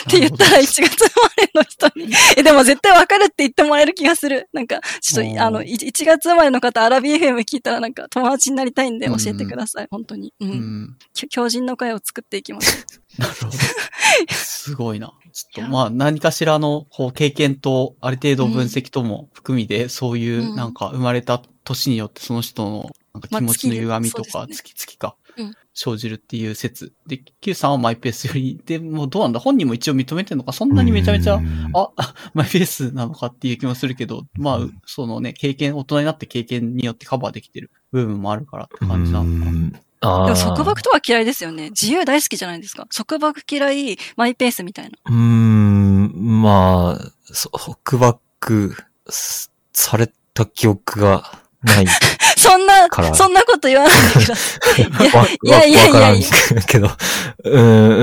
[0.00, 4.48] って言ったら1月生まれの人に、 え、でも絶対わかるって言ってもらえる気がする。
[4.52, 9.88] なんか、ちょっと、あの、い1月生まれの方、アラビ FM 聞いたらなんか友達になりたいんで教えてください。
[9.90, 10.32] 本当に。
[10.40, 10.44] う。
[10.44, 10.96] うんん。
[11.14, 12.86] きょ強靭の会を作っていきます。
[13.18, 13.52] なるほど。
[14.34, 15.12] すごいな。
[15.32, 25.23] ちょっと、まあ、何かしらの、こう、経験と、ある程度分析とも含みで、そういうう、んなんか、生まれた年によって、その人の、なんかまあ気持ちの歪みとか、月々かうん、
[25.74, 26.92] 生じるっていう説。
[27.06, 29.40] で、Q さんはマイペースより、でもうどうなんだ？
[29.40, 30.52] 本人も一応認めてるのか？
[30.52, 39.50] そんなにめちゃめちゃう、んあ、あ マイペースなのかっていう気もするけど、まあ、そのね、経験、大人になって経験によってカバーできてる部分もあるからって感じなのかな。
[39.50, 41.70] うんあーでも束縛とは嫌いですよね。
[41.70, 42.86] 自由大好きじゃないですか。
[42.94, 44.98] 束縛嫌い、マイペースみたいな。
[45.06, 48.76] うーん、まあ、そ束縛
[49.08, 51.86] すされた記憶がない
[52.36, 54.82] そんなそんなこと言わないでください。
[55.48, 56.26] やいやいやいや
[56.66, 56.90] けど、
[57.44, 58.02] うーん、う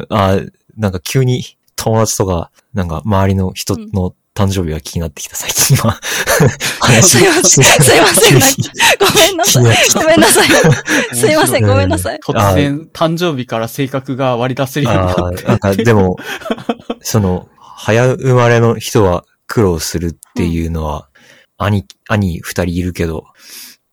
[0.00, 0.40] ん、あ、
[0.76, 1.44] なんか急に
[1.76, 5.98] 友達とか、なんか周りの人の誕生日が気になってきた最近は。
[6.80, 8.38] 話すいませんすいません
[8.98, 9.64] ごめんなさい。
[9.94, 11.16] ごめんなさい。
[11.16, 12.20] すいません、ごめんなさい。
[12.24, 15.42] 突然、誕生日から性格が割り出せるようになあって。
[15.42, 16.16] ーなんかでも、
[17.00, 21.07] その、早生まれの人は苦労するっていうのは、
[21.58, 23.24] 兄、兄二人いるけど、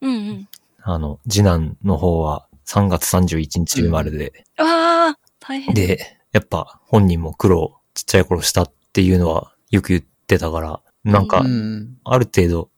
[0.02, 0.50] うんうん。
[0.82, 5.74] あの、次男の方は3月31日生まれで、ああ、大変。
[5.74, 11.98] で、やっぱ本人も苦労ちっちゃい頃したっていうのはよく言ってたから、なんかう、ん。
[12.04, 12.70] ある程度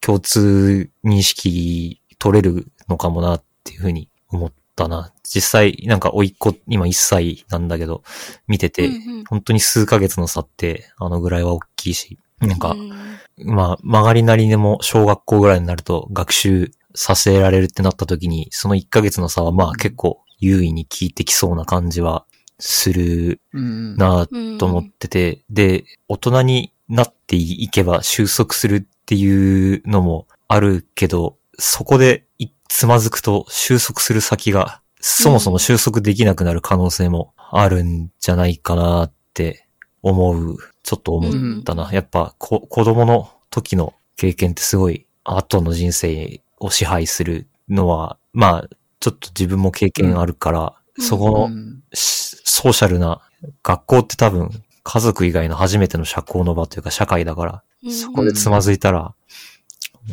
[0.00, 5.12] 共通認識取れるのかもなっていうふうに思ったな。
[5.24, 8.04] 実際、なんか甥っ子、今1歳なんだけど、
[8.46, 12.92] 見てて、うんうん本当に数ヶ月の差ってあのぐらいは大きいし、なんかう、ん
[13.38, 22.26] まあ、曲がりなりでも小学校ぐらいになると学習させられるってなった時に、その1ヶ月の差はまあ結構優位に効いてきそうな感じは
[22.58, 23.96] するうん。
[23.96, 39.66] なうんと思ってて、で、大人になっていけば収束するっていうのもあるけど、そこでいつまずくと収束する先が、そもそも収束できなくなる可能性もあるんじゃないかなって
[40.02, 40.56] 思う、
[40.86, 41.90] ちょっと思ったな。
[41.92, 48.68] やっぱこ子供の時の経験ってすごい後の人生を支配するのは、まあ、
[49.00, 53.20] ちょっと自分も経験あるから、うんそこのうんしソーシャルな、
[53.62, 54.48] 学校って多分
[54.82, 59.12] 家族以外の初めての社交の場というか社会だから、うんそこでつまずいたら、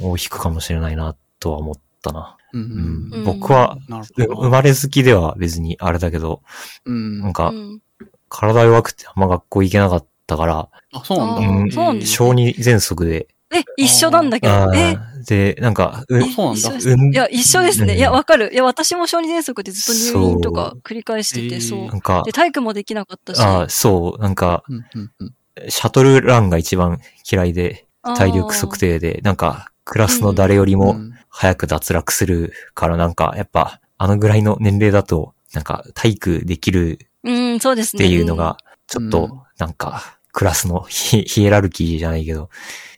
[0.01, 2.35] 大引くかもしれないなとは思ったな。
[2.51, 3.13] ううんん。
[3.13, 3.77] うん僕は。
[4.17, 6.41] 生まれ好きでは別にあれだけど、
[6.85, 7.19] うん。
[7.21, 7.81] なんかうん
[8.27, 11.41] 体弱くてあんま学校行けなかったから、あ、そうなんだ。
[11.47, 11.71] うん。
[11.71, 12.15] そうなんですね。
[12.15, 14.53] 小児喘息で、え、一緒なんだけど。
[14.53, 17.11] あえ、ーで、なんか、うあそうなんだ。
[17.11, 17.93] いや、一緒ですね。
[17.93, 17.99] うん。
[17.99, 18.51] いや、わかる。
[18.51, 21.87] いや、私も小児喘息でずっと入院とか繰り返してて、そう。
[21.87, 21.93] な。
[21.93, 23.39] んかで、、体育もできなかったし。
[23.41, 25.33] あーそう、なんか、うんうんうん。
[25.69, 26.99] シャトルランが一番
[27.31, 38.05] 嫌いで、体力測定で、なんか、クラスの誰よりもうん早く脱落するから、なんか、やっぱ、あのぐらいの年齢だと、なんか、体育できるうん、そうですね。
[38.05, 38.57] っていうのが、
[38.93, 42.49] ちょっうんと、なんか、クラスのヒヒエラルキーじゃないけど、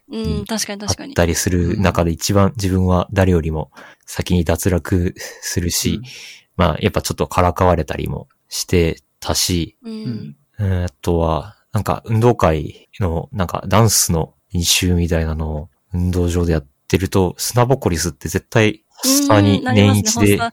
[0.10, 1.14] うん、うん、確かにあ確かに。
[1.14, 3.72] ったりする中で一番自分は誰よりも
[4.06, 6.02] 先に脱落するし、
[6.58, 9.90] まあ、やっぱちょっとからかわれたりもしてたし、う。
[9.90, 20.52] うんあとは、なんか運動会の、なんかダンスの練習みたいなのを運動場でやってると、砂ぼこり吸って絶対発作に年一でな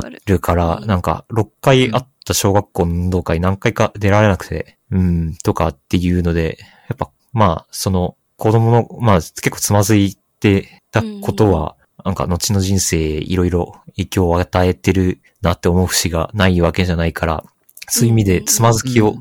[0.00, 0.22] かる。
[0.24, 6.58] るから、うんなんか6回あった小学校の運動会何回か出られなくて、うん、とかっていうので、
[6.88, 17.44] やっぱ、まあ、その子供の、まあ結構つまずいてたことは、なんか後の人生いろいろ影響を与えてるなって思う節がないわけじゃないから、
[17.88, 19.16] そういう意味でつまずきを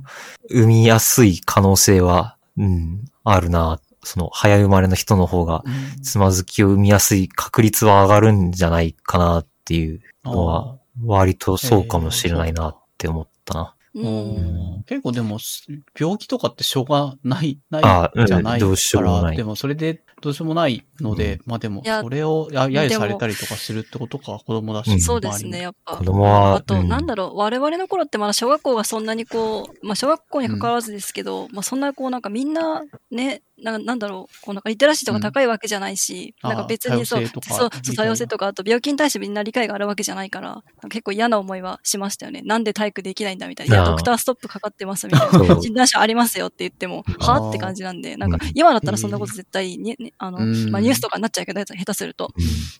[0.50, 3.80] 生みやすい可能性は、うん、あるな。
[4.06, 6.02] その早生まれの人の方がうん。
[6.02, 13.76] つまずきを生みやすい確率は上がるんじゃないかなっていうのは、割とそうかもしれないなって思ったな。
[13.96, 14.06] うん。
[14.06, 14.84] うん。
[14.84, 15.66] 結構でも、す
[15.98, 18.60] 病気とかってしょうがない、あないじゃないうん。
[18.60, 19.38] どうしよから、うもない。
[19.38, 24.92] でもそれでどうしようもないので、まあでもそれをや揶揄でもされたりとかするってことか、子供だし。
[24.92, 25.98] うんそうですね、やっぱ。
[25.98, 26.88] 子供はあと、うん。
[26.88, 42.42] なんだろう、我々の頃ってまだ小学校がそんなにこう、まあ小学校に関わらずですけど、まあそんなこうなんかみんなね、ななんだろう、こうなんかリテラシーとか高いわけじゃないし、うんなんか別にそう、そう、そう、多様性とか、あと病気に対してみんな理解があるわけじゃないから、なんか結構嫌な思いはしましたよね。
[42.46, 43.76] なんで体育できないんだみたいな。
[43.76, 45.62] いや、ドクターストップかかってますみたいそうな。
[45.62, 52.34] 診断書ありますよって言っても、はって感じなんで、なんかうん今だったらそんなこと絶対に、ね、あの、うんまあニュースとかになっちゃうけど、下手すると。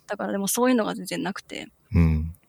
[0.08, 1.70] だからでもそういうのが全然なくて。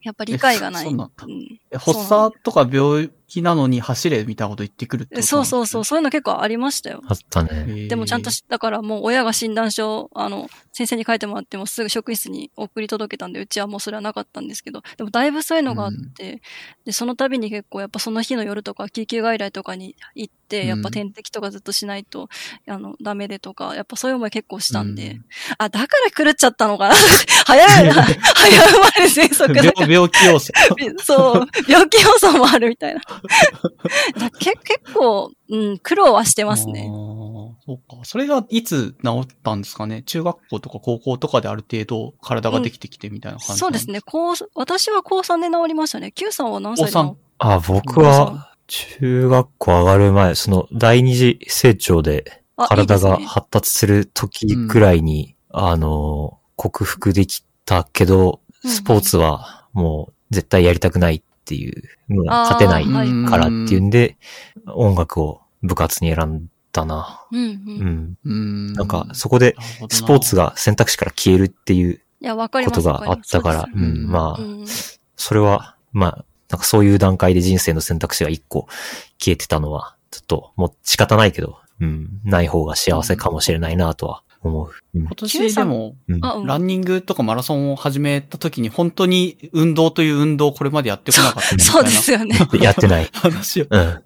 [0.02, 0.86] やっぱ理解がない。
[0.86, 5.85] えそうなんだうん発作とか病気なのに走れみたいなこと言ってくるってことそうそうそう、う。
[5.85, 7.03] そういうの結構ありましたよ。
[7.07, 7.89] あったね。
[7.89, 16.43] でもちゃんとし、だからもう親が診断書、あの、先生に書いてもらってもすぐ職員室に送り届けたんで、うちはもうそれはなかったんですけど、でもだいぶそういうのがあって、
[16.85, 22.28] で、その度に結構やっぱその日の夜とか救急外来とかに行って、やっぱ点滴とかずっとしないと、
[22.69, 25.25] あの、ダメでとか、やっぱそういう思い結構したんで、うん。
[25.59, 26.94] あ、だから狂っちゃったのかな。
[27.47, 30.53] 早いな、早生まれ喘息だか病気要素。
[31.03, 33.01] そう、病気要素もあるみたいな。
[34.18, 36.89] だけ結構、うん、苦労はしてますね。
[37.67, 38.05] そうか。
[38.05, 40.02] それがいつ治ったんですかね？
[40.02, 43.91] 中学校とか高校とかである程度体ができてきてみたいな感じ、そうです。
[43.91, 44.01] ね。
[44.05, 46.12] 高私は高3で治りましたね。
[46.12, 46.93] Q さんは何歳で？
[46.93, 61.82] 高三治あ、僕は、中学校上がる前、その第二次成長であ体が発達する時くらいに、あの、克服できたけど、うんスポーツはもう絶対やりたくないっていう、
[62.26, 63.31] 勝てないはい。
[63.31, 64.16] からっていうんで、
[64.66, 67.24] 音楽を部活に選んだな。
[67.31, 68.73] うんうん。
[68.73, 69.56] なんか、そこで
[69.90, 72.76] スポーツが、が選択肢から消えるっていうや、わかります。
[72.76, 74.64] ことがあったから、うん、まあ、うん。
[75.16, 78.66] それは、まあ、なんかそういう段階で人生の選択肢が一個
[79.18, 84.70] 消えてたのは、ちょっともう仕方ないけど、うん、ない方が幸せかもしれないなとは思う。
[84.94, 85.97] うん今年でも。
[86.44, 92.39] ランニングとかマラソンを始めた時に本当に運動という運動をこれまでやってこなかったみたいな そうですよね。
[92.50, 93.08] でやってない。
[93.12, 94.02] 話をうん。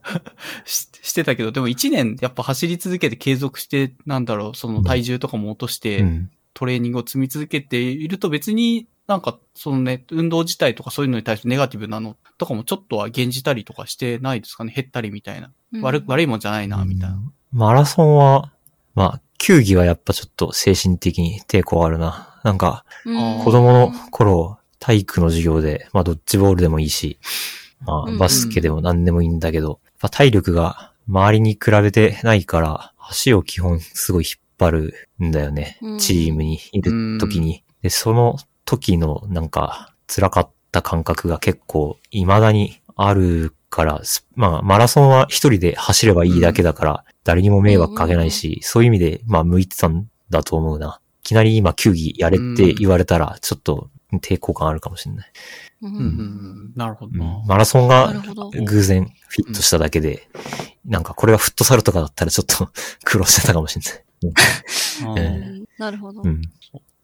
[0.64, 6.30] ししてたけど、でも1年やっぱ走り続けて継続して、なんだろう、その体重とかも落として、うん。
[6.54, 15.50] トレーニングを積み続けていると別になんかそのね、運動自体とかそういうのに対してネガティブなのとかもちょっとは減じたりとかしてないですかね減ったりみたいな。
[15.72, 17.18] うん悪、悪いもんじゃないな、みたいな。
[17.52, 18.52] マラソンは、
[18.94, 22.40] まあ、球技はやっぱちょっと精神的に抵抗あるな。
[22.44, 27.18] なんか、うん子供の頃、体育の授業で、まあ、ドッジボールでもいいし、
[27.80, 35.78] まあ、うんバスケでも何でもいいんだけど、やっぱ体力が周りに比べてないから、足を基本すごい引っ張るんだよね。
[35.80, 37.64] うんチームにいる時に。
[37.82, 51.00] で、その時のなんか、辛かった感覚が結構未だにあるから、すまあ、マラソンは一人で走ればいいだけだから、誰にも迷惑かけないし、そういう意味で、まあ、向いてたんだと思うな。
[51.22, 55.32] いきなり今、球技やれって言われたら、ちょっと抵抗感あるかもしれない。
[55.82, 56.72] うん。
[56.74, 57.12] なるほど。
[57.46, 58.12] マラソンが。
[58.64, 60.28] 偶然フィットしただけで、
[60.84, 62.70] なんかこれがフットサルとかだったらちょっと
[63.04, 63.82] 苦労してたかもしれ
[65.12, 65.64] ない。
[65.78, 66.28] なるほどう。
[66.28, 66.42] ん。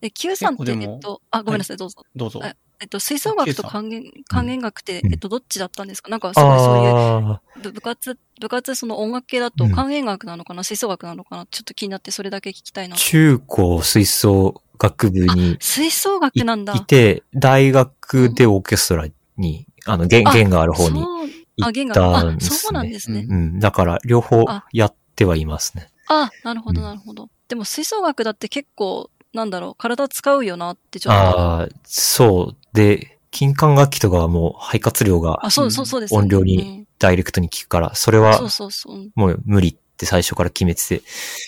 [0.01, 2.03] え、Q さんって、えっと、あ、ごめんなさい、どうぞ。
[2.17, 2.41] どうぞ。
[2.85, 6.11] あえっと、吹奏楽と還元、還元楽って、うんえっと、どっちだったんですか？
[6.11, 11.47] なんか、すごいそういう、あ部部活、部活、その音楽系だとうん還元楽なのかな、吹奏楽なのかな？
[11.47, 12.97] ちょっと気になって、それだけ聞きたいあ、な。
[12.97, 16.75] 中高吹奏楽部に吹奏楽いなんだ。
[16.75, 19.07] いて、大学でオーケストラ
[19.39, 23.01] に、あの、弦、あ弦がある方に行あ、弦ったんですそうなんでね。
[23.01, 23.27] すね。
[23.29, 23.59] うん。
[23.61, 25.89] だから、両方あやってはいますね。
[26.09, 27.31] あ、なるほど、うんなるほど。
[27.49, 31.21] でも、吹奏楽だって結構、なんだろう、体使うよなってちょっと。
[31.21, 32.57] ああ、そう。
[32.73, 36.15] で、金管楽器とかはもう肺活量があ、そう、そう、そうです。
[36.15, 38.97] 音量にダイレクトに効くから、それはうんそうそうそう。
[38.97, 41.03] うんもう無理って最初から決めてて。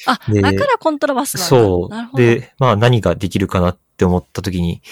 [0.07, 1.49] あ、でだからコントラバスなんだ。
[1.49, 2.23] そなるほど。
[2.23, 2.27] う。
[2.27, 4.83] で、まあ何ができるかなって思った時に、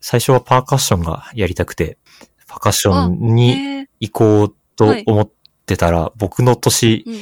[0.00, 1.98] 最初はパーカッションがやりたくて、
[2.46, 5.30] パーカッションに行こうと思っ
[5.66, 7.14] てたら、僕の年、うん。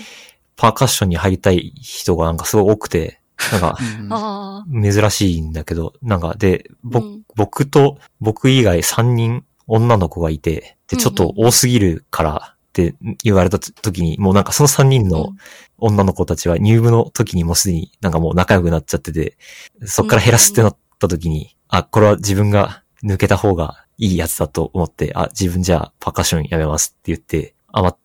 [0.56, 3.20] パーカッションに入りたい人がなんかすごい多くて、
[3.52, 4.64] なんか。
[4.92, 7.22] 珍しいんだけど、なんかで、ぼうん。
[7.34, 15.30] 僕と僕以外3人女の子がいて、で、ちょっと多すぎるからって言われた時に、もうなんかその3人の
[15.78, 19.36] 女の子たちは入部の時にもうすでになんかもう仲良くなっちゃってて、
[19.84, 27.96] そっから減らすってなった時に、あ、これは自分が抜けた方がいいやつだと思って、あ、自分じゃあパーカッションやめますって言って、あ、ま。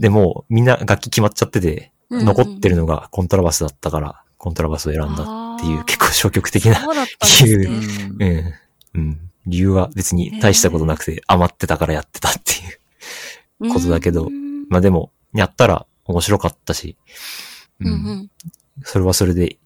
[0.00, 7.58] でもうみんな楽器決まっちゃってて、残ってるのがコントラバスだったから、コントラバスを選んだっていう結構消極的なそうだったんですう
[8.16, 8.40] ね。
[8.40, 8.44] ん
[8.94, 9.00] うん。
[9.00, 9.30] うん。
[9.46, 12.52] 理由は別に大したことなくて余ってたからやってたって
[13.66, 13.72] いう。
[13.72, 16.96] ことだけどうんまあでも、やったら面白かったし、
[17.80, 18.30] うんうん。
[18.84, 19.58] それはそれで、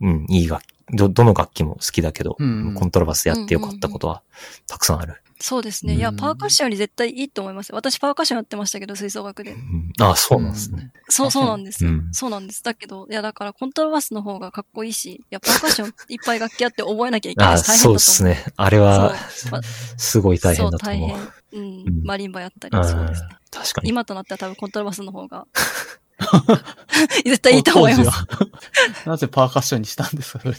[0.00, 0.67] うん、いい楽器。
[0.92, 4.22] ど、どの楽器も好きだけど、うんコントラバスやってよかったことは
[4.66, 5.22] たくさんある。
[5.40, 5.94] そうですね。
[5.94, 7.76] いや、うんパーカッションより絶対いいと思いますよ。
[7.76, 9.56] 私パーカッションやってましたけど、吹奏楽でう。
[9.56, 10.90] ん、ああ、そうなんですね。
[11.08, 11.90] そう、あそうなんですよ。
[11.90, 12.62] うんそうなんです。
[12.64, 17.98] だけど、いや、だからコントラバスの方がかっこいいし、いや、パーカッションいっぱい楽器あって覚えなきゃいけないし、大変だと思う。
[18.00, 18.52] そうですね。
[18.56, 19.14] あれは、
[19.96, 21.18] すごい大変だとそう、大思う。
[21.52, 21.60] 変。
[21.60, 22.04] うんうん。
[22.04, 23.28] マリンバやったり、うんそうですね。
[23.50, 23.90] 確かに。
[23.90, 25.46] 今となっては多分コントラバスの方が
[27.24, 28.26] 絶対いいと思います。
[29.06, 30.44] なぜパーカッションにしたんですか？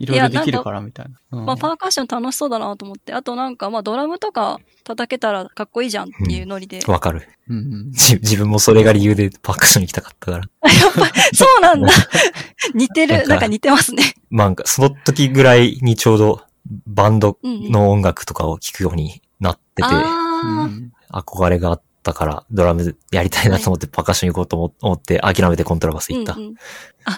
[0.00, 1.38] いろいろできるからみたいな。
[1.38, 3.12] うんまあ、パーカッション楽しそうだなと思って。
[3.12, 6.80] あとなんか、まあ、ドラムとか叩けたらかっこいいじゃんっていうノリで。
[6.86, 7.28] わかる。
[7.48, 10.44] うんうんじ自分もそれが理由でパーカッションに行きたかったから。
[10.72, 11.88] やっぱ、そうなんだ。
[12.74, 13.14] 似てる。
[13.14, 14.14] なんかなんか似てますね。
[14.30, 16.42] まあなんか、その時ぐらいにちょうど
[16.86, 17.70] バンドうんうん。
[17.70, 26.14] の音楽とかを聴くようになってて、うあん憧れがあったから、ドラムやりたいなと思ってパーカッション行こうと思思って諦めてコントラバスー。
[26.14, 26.34] 行った。
[26.34, 26.54] うんうん
[27.06, 27.12] パ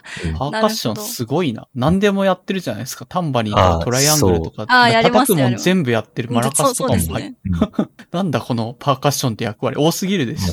[0.49, 1.67] ーカッションすごいな。
[1.75, 3.07] 何でもやってるじゃないですか。
[3.07, 4.67] タンバリンとかトライアングルとか。
[4.69, 6.31] あーやります叩くも全部やってる。
[6.31, 7.37] マラカスとかもね。
[8.13, 10.53] なんだこのパーカッションって役割多すぎるでしょ。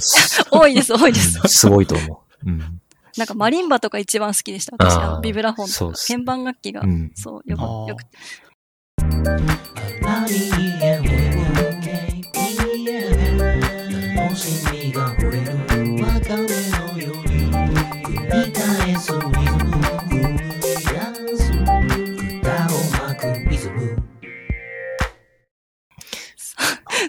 [0.58, 1.42] 多いです、多いです。
[1.48, 2.50] すごいと思う。
[2.50, 2.80] うん。
[3.18, 4.74] なんかマリンバとか一番好きでした。
[4.80, 6.02] 私、あーあのビブラフォンとか。
[6.08, 6.88] 鍵盤楽器がう。
[6.88, 7.12] ん。
[7.14, 8.18] そう、よく、よくて。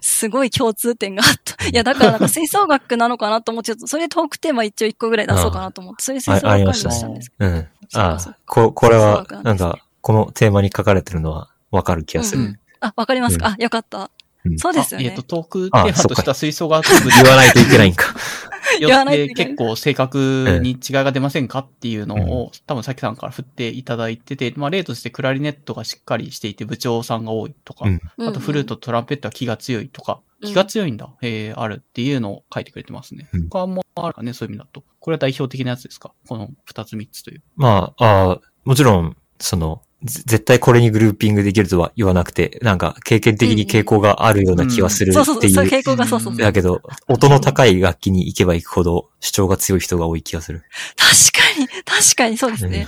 [0.03, 1.67] すごい共通点があった。
[1.67, 7.69] いや、だからなんか吹奏楽なのかなと思って、ちょっとそれでトークテーマ一応一個ぐらい出そうかなと思って、それで吹奏楽にしたんですけうん。
[7.89, 12.43] そうかそうああ、こ、これはなんか、このテーマに書かれてるのはわかる気がする。
[12.43, 12.59] うんど。
[12.81, 13.99] あ、わかりますか、うんあ、よかった。
[13.99, 15.09] うんそうですよね。
[15.09, 18.15] あえっと、トークテーマとした吹奏楽部言わないといけないんか。
[18.81, 27.87] よって結構正確に違いが出ませんかっていうのを、多分さきさんから振っていただいてて、まあ例としてクラリネットがしっかりしていて部長さんが多いとか、
[28.19, 30.49] あとフルート、トランペットは気が強いとか、うん。
[30.49, 33.29] 気が強いんだ、えー、あるっていうのを書いてくれてますね。
[33.33, 33.49] うん。
[33.49, 34.85] 他もあるかね、そういう意味だと。
[35.01, 36.13] これは代表的なやつですか？
[36.29, 37.43] この二つ三つという。
[37.57, 45.55] まあ、ああもちろん、その、ぜ絶対これにグルーピングできるとは言わなくて、なんか経験的に傾向があるような気がするそうそうそう、っていう。
[45.55, 46.37] そう傾向がそうそう。
[46.37, 50.65] だけど、音の高い楽器に行けば行くほど主張が強い人が多い気がする。
[50.97, 52.87] 確かに、確かにそうですね。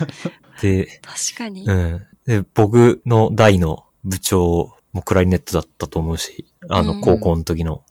[0.61, 1.65] で、確かに。
[1.65, 2.07] うん。
[2.27, 7.83] で、僕の代の部長もクラリネットだったと思うし、あの、うん高校の時の、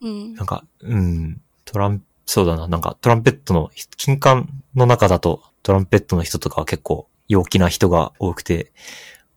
[0.00, 8.72] うんなんか、うん、トラン、そうだな、なんかトランペットの、金管の中だとトランペットの人とかは結構陽気な人が多くて、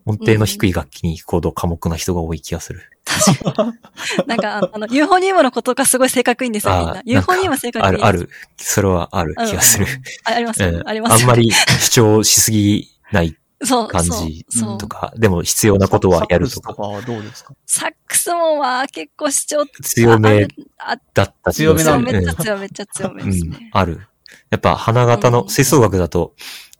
[0.05, 2.81] 音程の低い楽器に行くほど寡黙な人が多い気がする。
[4.27, 7.01] なんか、あの、ユーフォニウムのことがすごい性格いいんですよ、みんあな。
[7.05, 7.87] ユーフォニウムは性格い。
[7.87, 8.29] ある、ある。
[8.57, 9.85] それはある気がする。
[10.25, 10.31] あ。
[10.33, 10.83] ありますうんよ。
[10.85, 11.29] ありますよ。
[11.29, 17.53] あんまり主張しすぎないそう、感じそうとか、でも必要なことはやるとか、サックスとかはどうですか？
[17.65, 21.01] サックスもは結構主張強めだっ
[21.43, 23.69] た強めなんだめっちゃ強い、めっちゃ強めですうんね。
[23.73, 24.07] ある。
[24.51, 26.33] やっぱ花形の、うん吹奏楽だと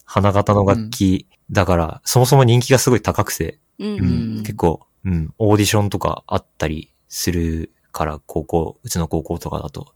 [0.08, 4.44] 花形の楽器だから、そもそも人気がすごい高くて、うんううんん。
[4.44, 9.94] 結構、うん、オーディションとかあったりするから、高校、うちの高校とかだと、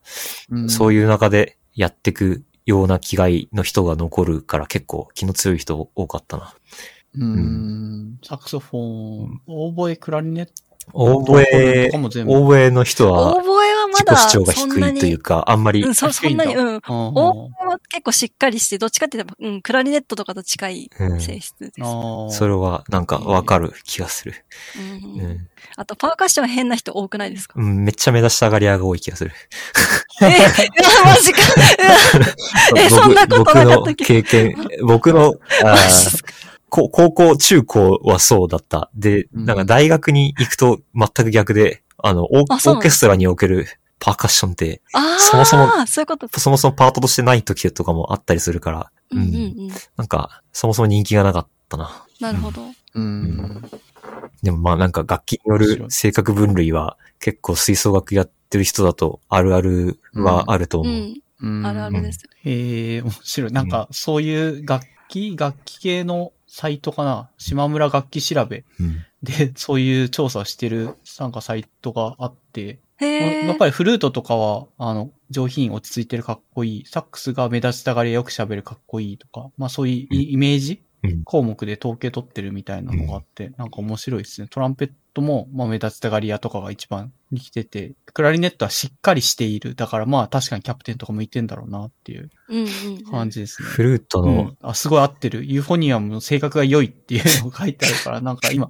[0.68, 1.02] そういう。
[1.02, 6.54] いう中でやってくような気概の人が残るから結構気の強い人多かったな。
[7.18, 8.20] うん。
[8.24, 8.80] サクソフォ
[9.28, 10.50] ン、オーボエ、クラリネッ
[10.86, 12.34] トオーボエとか、も全部。
[12.34, 16.82] オーボエの人オはーボエはま自だ、己主張が低いに、というか、あんまりうん、そ、そんなに、うん。
[16.82, 17.50] は
[17.90, 22.38] 結構しっかりして、どっちかって言えば、うん、クラリネットとかと近いうん性質です。
[22.38, 24.34] それはなんかわかる気がする。
[24.78, 24.80] う
[25.20, 27.54] んうんあと、パーカッション変な人多くないですか？
[27.56, 29.32] うん、めっちゃ目立ちたがり屋が多い気がする。
[30.22, 30.26] え、
[31.06, 31.40] マジか。
[32.78, 35.78] えそんなことなかったっ僕のけ経験、僕の、あ
[36.72, 38.90] 高校、中高はそうだった。
[38.96, 43.68] で、うんなんか大学に行くと全く逆で、あの、オーケストラにおける
[44.00, 44.82] パーカッションって、
[45.20, 46.40] そもそもそういう。
[46.40, 49.70] そもそもパートとしてない時とかもあったりするから、うんうんうん。
[49.98, 52.06] なんか、そもそも人気がなかったな。
[52.22, 52.62] なるほど。
[52.96, 53.62] うん。
[54.42, 60.94] でもまあなんか楽器による性格分類は結構吹奏楽やってる人だとあるあるはあるとう思う。
[60.94, 61.22] ん。
[61.42, 62.30] うんあるあるですよ。
[62.44, 63.52] へえ、面白い。
[63.52, 67.30] なんか、そういう楽器、楽器系のサイトかな？
[67.38, 68.66] 島村楽器調べ。
[68.78, 69.06] うん。
[69.24, 72.82] で、そういう調査してる、なんかサイトがあって。
[73.00, 76.86] やっぱりフルートとかは、あの、上品、落ち着いてるかっこいい。
[76.86, 80.91] サックスが目立ちたがりよく喋るかっこいいとか、まあそういうイイメージうん
[81.24, 84.48] 項目で統計取ってるみたいなのがあって、なんか面白いですね。
[84.48, 89.74] トランペットも、まあ目立ちたがり屋とかが一番に来てて、クラリネットはしっかりしている。
[89.76, 93.04] だからまあ確かにキャプテンとか向いてんだろうなっていううんうん。
[93.06, 93.68] 感じですね。
[93.68, 95.46] フルートのうん、あ、すごい合ってる。
[95.46, 98.70] ユーフォニアムの性格が良いっていうのが書いてあるから、 なんか今、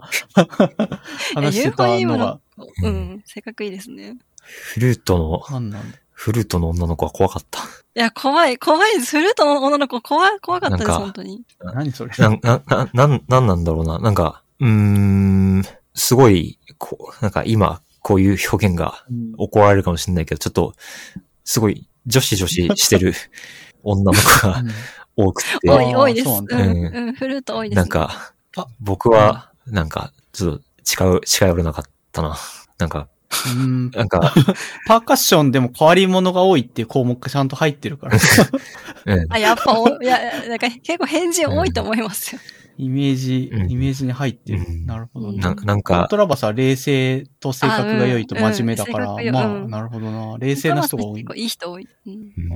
[1.36, 2.40] 話してたのが、
[2.84, 3.22] うん。
[3.26, 4.18] 性格いいですね。
[4.44, 5.98] フルートの、なんなんだ。
[6.22, 7.62] フルートの女の子は怖かった。
[7.62, 7.64] い
[7.96, 9.18] や、怖い、怖いです。
[9.18, 11.42] フルートの女の子、怖い、怖かったです、本当に。
[11.74, 12.12] 何それ？
[12.20, 13.98] な、な、な、なん、なんなんだろうな。
[13.98, 15.64] なんか、うーん、
[15.96, 20.76] すごい、こう、なんか今、こういう表現がうん怒られるかもしれないけど、ちょっと、
[21.44, 23.16] すごい、女子女子してる
[23.82, 24.64] 女の子が
[25.16, 26.26] 多くて、多い、多いです。
[26.26, 27.78] そうんうん、フルート多いです。
[27.78, 32.38] なん、かあ、僕は、なんか、ちょっと近寄、近寄れなかったな。
[32.78, 33.08] なんか、
[33.56, 33.92] うん。
[33.92, 34.34] なんか、
[34.88, 38.18] パーカッションでも変わり者が多いっていう項目がちゃんと入ってるから。
[39.06, 39.34] う ん。
[39.34, 42.42] あ、やっぱお、いや、なんか結構変人多いと思いますよ。
[42.78, 44.66] イメージ、うんイメージに入ってる。
[44.68, 45.38] うんなるほどね。
[45.40, 50.38] ななんかコント、ラバスは冷静と性格が良いと真面目だから、あうんうん性格まあ、なるほどな。
[50.40, 51.34] 冷静な人が多い結構。
[51.36, 51.88] いい人多い。
[52.08, 52.56] うんうんあ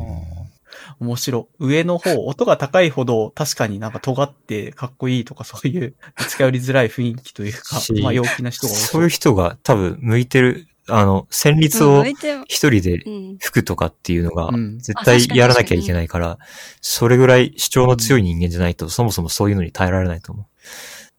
[0.51, 0.54] ー
[0.99, 1.65] 面白い。
[1.65, 5.95] 上の方、 音が高いほど確かになんか尖ってかっこいいとかそういう
[6.29, 13.37] 近寄りづらい雰囲気というかし、まあ陽気な人が多そういう人が多分向いてる、あの、旋律を一人でうん。
[13.39, 16.37] 吹くとかっていうのがうん、絶対やらなきゃいけないから、
[16.81, 20.47] それぐらい主張の強い人間じゃないと、そもそもそういうのに耐えられないと思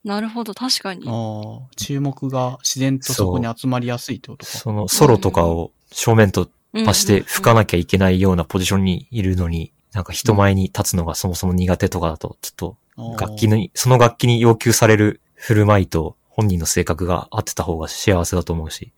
[0.06, 1.04] なるほど、確かに。
[1.08, 4.52] ああ、注目が自然とそこに集まりやすいってことう。
[4.52, 4.58] か。
[4.58, 6.48] そのソロとかを正面と
[6.84, 12.76] 足して吹かなきゃいけないようなポジションにいるのに、なんか人前に立つのがそもそも苦手とかだと、ちょっと
[13.18, 18.92] 楽器に、その楽器に要求される振る舞いと本人の性格が合ってた方が幸せだと思うし、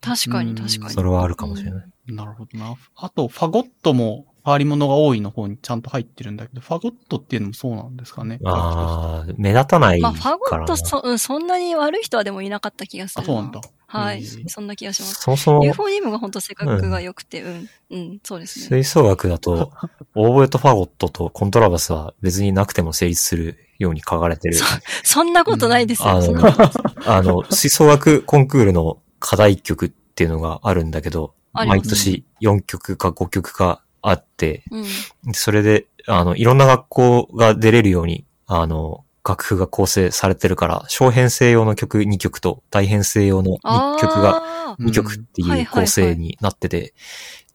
[0.00, 0.90] 確かに、うん確かに。
[0.90, 1.84] それはあるかもしれない。
[2.08, 2.74] なるほどな。
[2.96, 8.40] あと、ファゴットも変わり者が多いの方にちゃんと入ってるんだけど、ファゴットっていうのもそうなんですかね。
[8.44, 10.64] ああ、目立たないかまあ、ファゴ。
[10.64, 13.60] ットそ、うん、そんなに悪い人はでもいなかった気がするあ、そうなんだ。
[13.92, 14.48] はいへー。
[14.48, 15.14] そんな気がします。
[15.20, 18.66] そもそも、ユーフォニウムが本当性格が良くて、うん、うん、そうですね。
[18.66, 19.70] 吹奏楽だと、
[20.14, 24.56] オーボエとファゴットとコントラバスは別になくても成立するように書かれてる。
[25.02, 26.08] そんなことないですよ。
[26.08, 26.34] あの、
[27.06, 35.34] あの、吹奏楽コンクールの課題曲っていうのがあるんだけど、毎年4曲か5曲かあって、うん。
[35.34, 46.94] それで、あの、いろんな学校が出れるように、あの、楽譜が構成されてるから、小編成用の曲2曲と大編成用の2曲があうん2曲ってはいいう構成になってて、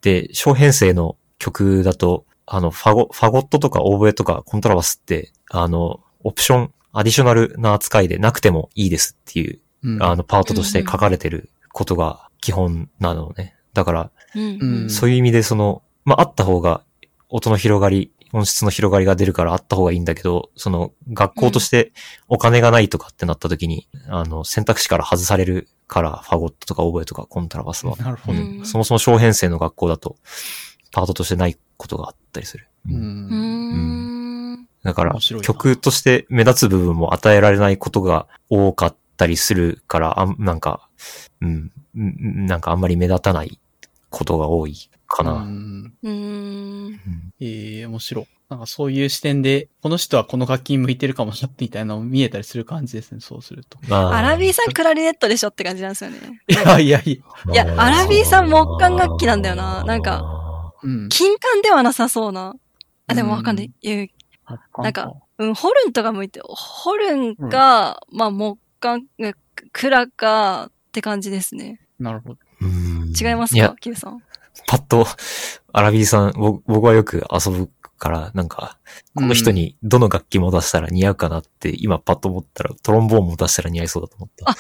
[0.02, 10.04] で、小編成の曲だと、あの、ファゴ、ファゴットとかオーボエとかコントラバスって、あの、オプション、アディショナルな扱いでなくてもいいですっていう、うん。
[10.04, 13.56] あの、パートとして書かれてることが基本なのね。
[13.74, 14.90] だから、ーうん。
[14.90, 16.84] そういう意味でその、まあ、あった方が、
[17.30, 21.94] 音の広がり、音質の広がりが出るからあった方がいいんだけど、その、学校として
[22.28, 27.96] お金がないとかってなった時に、あの、選択肢から外されるから、ファゴットとかオーボエとかコントラバスは。
[27.98, 28.40] なるほど。
[28.40, 30.18] うんそもそも小編成の学校だと、
[30.92, 32.68] パートとしてないことがあったりする。
[32.90, 32.94] う。
[32.94, 34.68] うんん。
[34.84, 40.88] だから曲として目立つ部分も与えられないことが多かったりするから、あんなんか、
[41.42, 43.60] うん、うんなんかあんまり目立たない
[44.10, 44.76] ことが多い
[45.08, 45.46] かうな。
[46.10, 46.86] んうん。
[46.88, 48.28] うんええ面白い。
[48.50, 53.78] なんかそういう視点で、この人はこの楽器に向いてるかもしれないみたいなの見えたりする感じですね、そうすると。
[53.88, 56.20] まあアラビーさんクラリネットでしょって感じなんですよね。
[56.48, 57.66] いやいやいや。
[57.66, 61.10] いやアラビーさん木管楽器なんだよななんかうん。
[61.10, 62.56] 金管ではなさそうな。
[63.08, 63.72] あ、でもわかんない。
[63.82, 64.10] いう
[64.78, 69.34] なんか、うん、ホルンとか向いて、ホルンか、まあ木管、え
[69.74, 71.82] クラかって感じですね。
[72.00, 72.40] なるほど。
[72.62, 74.22] うん違いますか、キューさん。
[74.66, 75.06] パッと、
[75.72, 78.78] アラビーさん、僕僕はよく遊ぶから、なんか、
[79.16, 84.50] この人にどの楽器も出したら似合うかなって、今パッと思ったら、トロンボーンも出したら似合いそうだと思った。
[84.50, 84.56] あ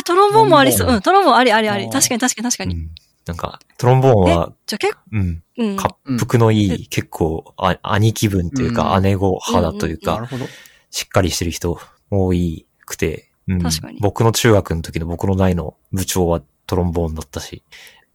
[0.00, 0.86] あ、トロンボーンもありそう。
[0.86, 1.90] トロンボーンうん、トロンボーンありありあり。
[1.90, 2.74] 確かに確かに確かに。
[2.74, 2.90] うん
[3.26, 5.76] なんか、トロンボーンは、じゃあ結構、うん、うん。
[5.76, 10.44] 滑腹のいい、うん結構、あ兄貴分というか、うん姉子派だというか、なるほど。
[10.90, 11.78] しっかりしてる人
[12.10, 17.62] 多いくて、うん確かに僕の中学の時の僕の代の部長はトロンボーンだったし、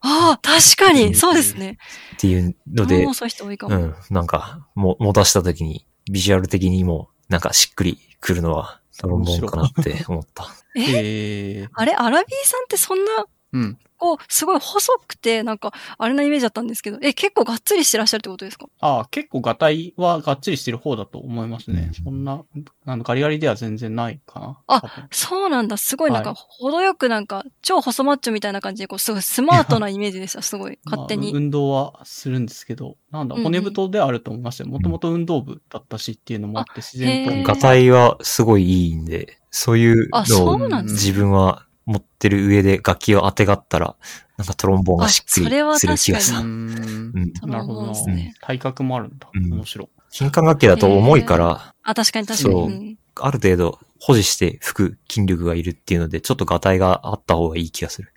[0.02, 1.78] ああ、確かうんに、そうですね。
[2.14, 3.76] っていうのでもう、そういう人多いかも。
[3.76, 10.46] うん、なんか、も、持たした時に、ビジュアル的にも、なんかしっくりくるのは、トロンボーンかなって思った。
[10.76, 10.82] え？
[10.82, 11.94] ええあれ？
[11.94, 13.78] アラビーさんってそんな、うん。
[14.00, 18.66] こう、すごい細くて、なんか、あれなイメージだったんですけど、え、結構がっつりしてらっしゃるってことですか？
[18.80, 21.88] ああ、結構ガタイはがっちりしてる方だと思いますね。
[21.88, 22.42] うんそんな、
[22.86, 24.58] あの、ガリガリでは全然ないかな。
[24.66, 25.76] あそうなんだ。
[25.76, 30.40] すごいなんか、はい程よくなんか、超細マッチョみたいな感じで、こう、すごいスマートなイメージでした。
[30.42, 31.32] すごい、勝手に。
[31.32, 34.70] まあ運動はするんですけど、なんだ、骨太であると思いましたよ。
[34.70, 37.32] もともと運動部だったしっていうのもあって、自然と。
[37.34, 43.96] へーガタイはすごいいいんで、そういうあ、のをそうなんです自分は持ってる上で楽器を当てがったら、
[44.36, 46.38] なんかトロンボーンがしっくりする気がした。
[46.38, 47.12] うーん
[47.42, 48.34] なるほどなですね。
[48.40, 49.28] 体格もあるんだ。
[49.34, 49.88] うん面白い。
[50.12, 52.54] 金管楽器だと重いから、あ、確かに確かに。
[52.54, 58.12] そううんある程度保持して吹く筋力がいるっていうので、ちょっとガタイがあった方がいい気がする。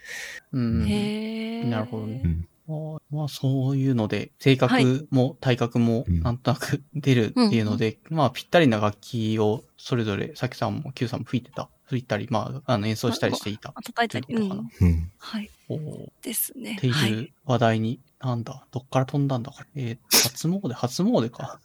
[0.53, 0.87] うん。
[0.87, 1.63] へえ。
[1.65, 2.47] なるほどねうん。
[2.67, 11.69] まあまあ、そういうので、性格も体格もうんなんとなく出るっていうので、まあ、ぴったりな楽器をそれぞれ、さきさんも Q さんも吹いてた。
[11.93, 13.71] 吹いたり、まあ、あの演奏したりしていた。
[13.75, 14.23] あ叩いたり。
[14.23, 14.87] っていうことかなうん。
[14.87, 15.11] うん。
[15.19, 15.49] はい。
[15.69, 16.81] おーですねっ。
[16.81, 17.11] てはい。
[17.11, 19.65] いう話題に、なんだ、どっから飛んだんだか。
[19.75, 21.59] えー、初詣、初詣か。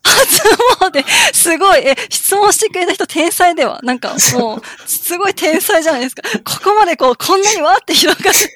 [0.81, 3.81] もうね、すごい、え、質問してくれた人天才では。
[3.83, 6.23] なんかもう、すごい天才じゃないですか。
[6.45, 8.35] ここまでこう、こんなにわーって広がる。
[8.37, 8.51] す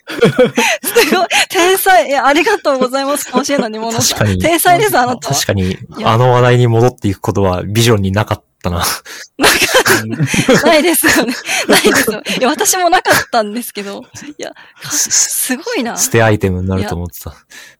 [1.15, 2.10] ごい、天才。
[2.10, 3.31] え、ありがとうございます。
[3.31, 4.18] 甲子園の煮物さん。
[4.18, 5.34] 確かに天才です、あなたは。
[5.34, 8.84] 確かに、やあの話題に戻っていくことはビジョンになかったな。
[9.39, 11.34] ないですよね。
[11.68, 12.23] ないですよ。
[12.39, 14.05] いや、私もなかったんですけど。
[14.39, 15.97] いや、かすごいな。
[15.97, 17.34] 捨てアイテムになると思ってた。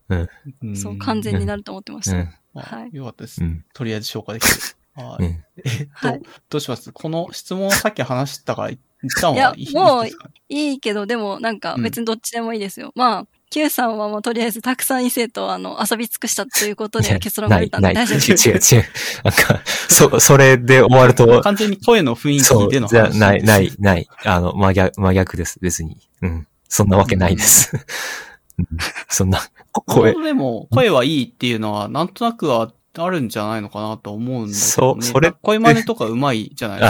[0.09, 2.17] うんそう、完全になると思ってました。
[2.17, 2.35] うん。
[2.55, 3.43] まあはいよかったです。
[3.43, 3.65] うん。
[3.73, 4.53] とりあえず消化できて。
[4.95, 5.25] はい。
[5.25, 5.45] うん。
[5.65, 6.93] えっと、はいどうします？
[6.93, 8.79] この質問をさっき話したから、一
[9.21, 10.29] 旦いやはいいもうですか？
[10.29, 12.93] ねいいけど、でもなんかうん別にどっちでもいいですよ。
[12.95, 18.35] まあ、Q さんはもうとりあえずたくさん異性とあの遊び尽くしたということで結論が出たんで大丈夫？
[18.35, 18.75] です。
[18.75, 18.89] 違う違う。
[19.25, 23.19] なんか、そ、それで終わると、完全に声の雰囲そう、気でのじゃあ、話。
[23.19, 24.09] ない、ない、ない。
[24.25, 25.99] あの、真逆、真逆です、別に。
[26.23, 26.47] うん。
[26.67, 27.77] そんなわけないです。
[27.77, 28.67] うん
[29.09, 29.41] そんな、
[29.73, 34.55] 声でも、声はいいっていうのは、なんとなくはあるんじゃないのかなと思うんだけど、ね。
[34.55, 36.85] そうそれ声真似とかうまいじゃないで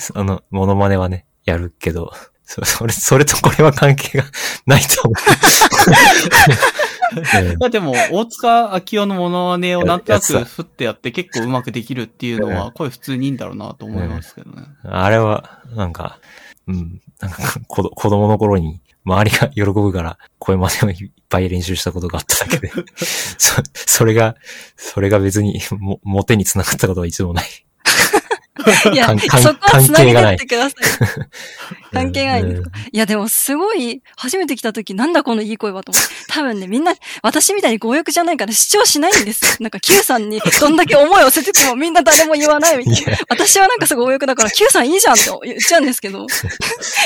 [0.00, 0.20] すあか。
[0.20, 2.12] あ、あの、モノマネはね、やるけど、
[2.44, 4.24] そそれ、それとこれは関係が
[4.66, 5.14] ないと思う。
[6.48, 14.62] うんまあでも、大塚明夫のモノマネをなんとなく振ってやって結構うまくできるっていうのは、声普通にいいんだろうなと思いますけどね。
[14.84, 16.18] あれは、なんか、
[16.66, 22.72] うん、なんか子ど子供の頃に周りが喜ぶから声真似をいっぱい練習したことがあっただけで、
[23.38, 24.36] そ、それが、
[24.76, 27.46] それが別にも、モテに繋がったことは一度もない。
[28.92, 30.82] いや、関そこは関繋げてってください。
[31.92, 32.70] 関係ないんですか？
[32.92, 36.08] いや、でもすごい、初めて来た時なんだこのいい声はと思って。
[36.28, 39.50] 多分ね、みんな、私みたいに強欲じゃないから主張しないんですよ。
[39.60, 43.00] なんか Q さんにどんだけ思いを寄せててもみんな誰も言わないみたいな。
[43.02, 46.26] いや、私はなんかすごい強欲だから Q さんいいじゃんって言っちゃうんですけど。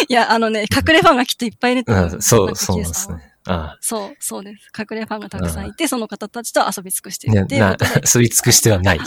[0.08, 3.16] いや、あのね、隠れファンがきっといっぱいいると思うん、そう、そうですね。
[3.46, 4.70] あそう、そうです。
[4.78, 7.90] 隠れファンがたくさんいて、その方たちと遊び尽くしていうこなとで、。
[8.02, 9.00] 吸い尽くしてはない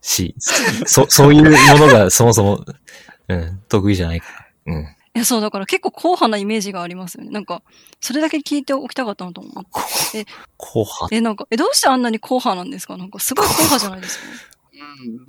[0.00, 0.34] し、
[0.86, 2.64] そ、 そういうものがそもそも、
[3.28, 4.26] うん、得意じゃないか
[4.66, 4.74] ら。
[4.74, 4.82] うん。
[4.82, 7.30] いや、そう、だから結構硬派なイメージがありますよね。
[7.30, 7.62] なんか、
[8.00, 9.64] それだけ聞いておきたかったなと思っ
[10.12, 10.26] て。
[10.56, 11.08] 後半。
[11.10, 12.96] え、なんか、え、どうしてあんなに硬派なんですか？
[12.96, 14.24] なんか、すごい硬派じゃないですか？
[14.26, 14.38] うん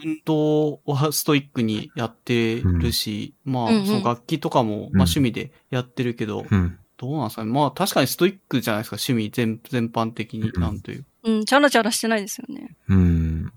[0.03, 6.77] 運動はストイックにやってるし、まあ、うんうんその楽器とかも、まあ趣味でやってるけど、うん。
[6.99, 7.51] どうなんですかね。
[7.51, 11.05] まあ確かにストイックじゃないですか、趣味全、全般的にうんなんという。
[11.23, 12.75] うん、チャラチャラしてないですよね。
[12.89, 13.53] うん。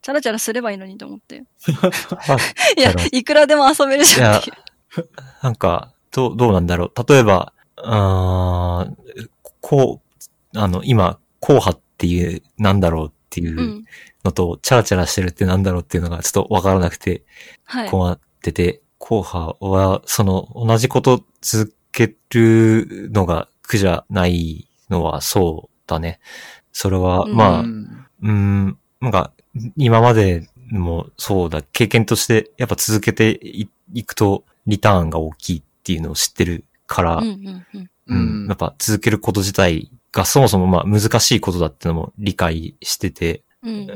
[0.00, 1.44] チャラチャラすればいいのにと思って。
[1.82, 1.90] ま
[2.28, 2.36] あ
[2.76, 5.08] いやいくらでも遊べるじゃんっていう。
[5.42, 6.92] なんか、どう、どうなんだろう。
[7.06, 9.28] 例えば、あー
[9.60, 10.00] こ
[10.54, 13.84] う、あの、今、硬派っていう、なんだろうっていううん
[14.24, 17.24] のと、チャラチャラしてるってなんだろうっていうのがちょっとわからなくて、
[17.64, 17.90] はい。
[17.90, 26.20] 困ってて、硬派は、その、同じこと続けるのが苦じゃないのはそうだね。
[26.72, 27.34] それは、うん。
[27.34, 29.32] まあ、ううんーん、なんか、
[29.76, 37.90] 今までもそうだ、経験としてやっぱ続けていいくとリターンが大きいっていうのを知ってるから、うんうんうん。
[38.08, 38.46] うん。
[38.48, 43.90] やっぱ続けること自体がそもそもまあ難しいことだってのも理解してて、うんうん。
[43.90, 43.94] う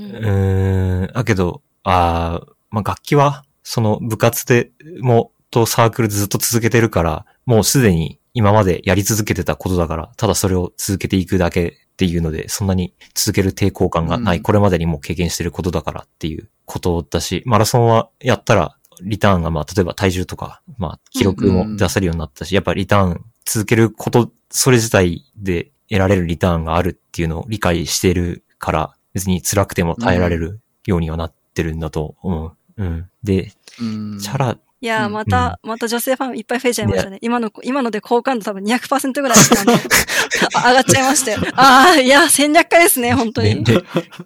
[1.06, 4.70] ーん、だけど、あーまあ楽器はその部活で
[5.00, 14.42] もとサークルでずっと続けてるから、もうすでに今までやり続けてたことだから、ただそれを続けていくだけっていうので、そんなに続ける抵抗感がない、うん。
[14.44, 32.52] これまでにも経験してることだからっていうことだし、マラソンはやったら、リターンがまあ、例えば体重とか、まあ、記録も出せるようになったし、やっぱリターン続けること、それ自体で得られるリターンがあるっていうのを理解してるから、別に辛くても耐えられるようにはなってるんだと思う。
[32.76, 33.10] うん。
[33.24, 34.18] で、うん。
[34.20, 37.18] チャラ、いやー、うんまた、また女性ファンいっぱい増えちゃいましたね。
[37.20, 39.74] 今の、今ので好感度多分200%ぐらいなんで
[40.56, 41.36] あ上がっちゃいまして。
[41.54, 43.62] ああ、いや、戦略家ですね、本当に。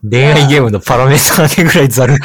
[0.08, 2.15] 恋愛ゲームのパラメーターだけぐらいざる。
[2.15, 2.18] い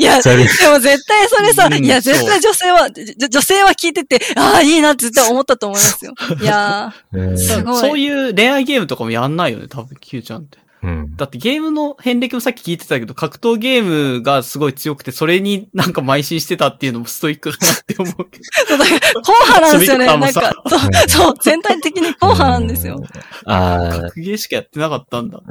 [0.00, 0.20] いや。
[0.20, 0.36] で
[0.68, 6.14] も絶対それさ、うんいや、絶対女性は、女性は聞いてて、ああ、いいなって絶対思ったと思いますよ。
[6.40, 10.58] いやうんすごいそういう恋愛ゲームとかもやんないよね、多分、キューちゃんって。
[10.82, 11.16] うん。
[11.16, 18.44] だってゲームの遍歴もさっき聞いてたけど、格闘ゲームがすごい強くて、それになんか邁進してたっていうのもストイックだなって思うけど。
[18.44, 20.06] ー、 そうだから、硬派なんですよね。
[20.06, 23.02] なんか、そう、そう、全体的に硬派なんですよ。
[23.44, 25.42] ああ、格ゲーしかやってなかったんだ。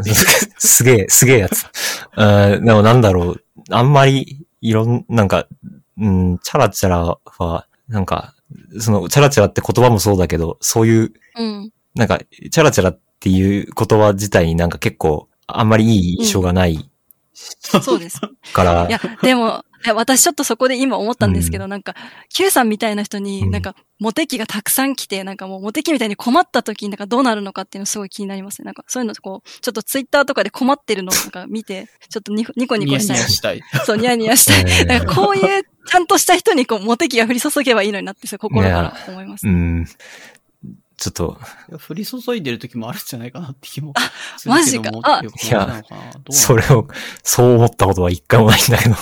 [0.58, 1.66] すげえ、すげえやつ。
[2.16, 3.44] あーでもなんだろう。
[3.70, 5.48] あんまり、いろん、なんか、
[6.00, 8.34] うん、チャラチャラは、なんか、
[8.80, 11.72] その、チャラチャラって言葉もそうだけど、そういう、うん。
[11.96, 12.20] なんか、
[12.52, 16.90] チャラチャラっていう言葉自体になんか結構、あんまりいい印象がない
[17.34, 18.20] そうです。
[18.54, 21.96] からい、や、でも、いや私ちょっとそこで今思ったんですけど、なんか、
[22.36, 28.66] Q さんみたいな人うに、んなんか、モテ期がたくさん来て、なんかもうモテ期みたいに困った時になんかどうなるのかっていうのすごい気になりますね。
[28.66, 33.18] なんか、そういうのこう、ちょっとツイッターとかで困ってるのを なんか見て、ちょっとニコニコしたい。
[33.18, 33.62] ニヤしたい。
[33.86, 34.86] そう、ニヤニヤしたい。
[34.86, 39.48] なんかこういう、ちゃんとした人にこう、モテ期が降り注げばいいのになって、そう心から思います。
[39.48, 39.86] うん。
[41.00, 41.38] ちょっと、
[41.70, 43.94] いや降り注いでる時もあるんじゃないかなって気も
[44.38, 46.88] するマジかあけどもっていう感じなのかなどうなのそれを、
[47.24, 48.96] そう思ったことは一回もないんだけど。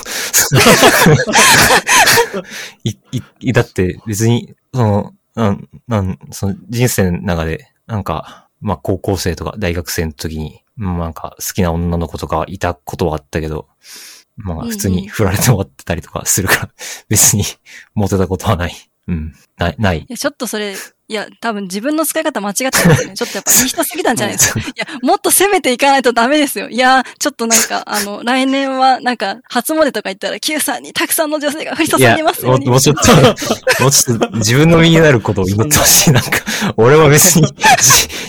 [2.83, 13.67] い、い、いだって別に、その、なん、なん、その人生の中で、なんか、まあ高校生とか大学生の時に、うんなんか好きな女の子とかいたことはあったけど、
[14.35, 16.69] まあ普通に振られて終わってたりとかするから、
[17.09, 17.43] 別に
[17.95, 18.75] モテたことはない。
[19.07, 19.33] うん。
[19.57, 20.05] ない、ないい。
[20.09, 20.75] や、ちょっとそれ、
[21.09, 23.13] いや、多分自分の使い方間違ってますよね。
[23.15, 24.59] ちょっとやっぱいい人すぎたんじゃないですか。
[24.59, 26.67] いや、もっと攻めていかないとダメですよ。
[26.67, 32.57] いや、ちょっとなんか、あの、来年は、なんか、初詣とか行ったら、Q さんにたくさんの女性が降り注いますよ。
[32.57, 33.15] ももうちょっと、
[33.81, 36.11] もうちょっと自分の身になることを祈ってほしい。
[36.11, 36.29] なんか、
[36.75, 37.47] 俺は別に、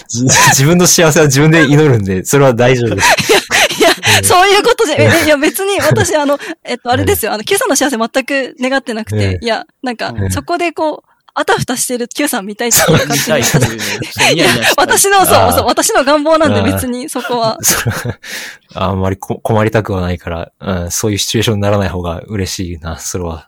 [0.08, 3.08] 自分の幸せは自分で祈るんで、それは大丈夫です。
[3.80, 3.90] いや、
[4.22, 7.32] そういうことじゃ、えいや、別に私、あの、えっと、あれですよ。
[7.32, 14.86] あの、Q さんの幸せ全く願ってなくて、えいや、なんかう、んそこでこう、あたふたしてる Q さん見たいっていう見感じたいっていう、そう、ニヤニヤしたい。
[14.88, 17.58] 私の、そう、そう、私の願望なんで別にそこは。
[18.74, 23.47] あんまりこ困りたくはないから、うん、そういうシチュエーションにならない方が嬉しいな、それは。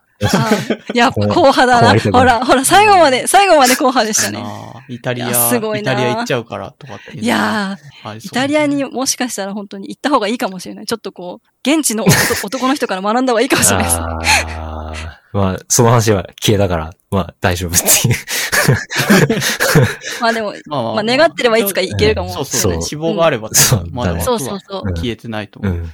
[0.95, 1.99] やっぱ こう硬派だな。
[2.13, 4.45] ほら、ほら、最後まで、最後まで硬派でしたね。
[4.89, 10.87] イタリア、すごいなイタリア行っちゃうからとかっていやー、イタリアにもしかしたら本当に行った方がいいかもしれない。
[10.87, 13.97] ちょっとこう、現地の男男の人から学んだ方がいいかもしれないです。
[13.97, 14.93] ああ、
[15.33, 18.15] まあ、その話は消えたから、まあ、大丈夫っていう。
[20.21, 22.45] まあでも、まあまあまあ願ってればいつか行けるかもそう。
[22.45, 24.83] そう、希望があれば、そうまだそうそうそう。
[24.85, 25.89] うん消えてないと思う。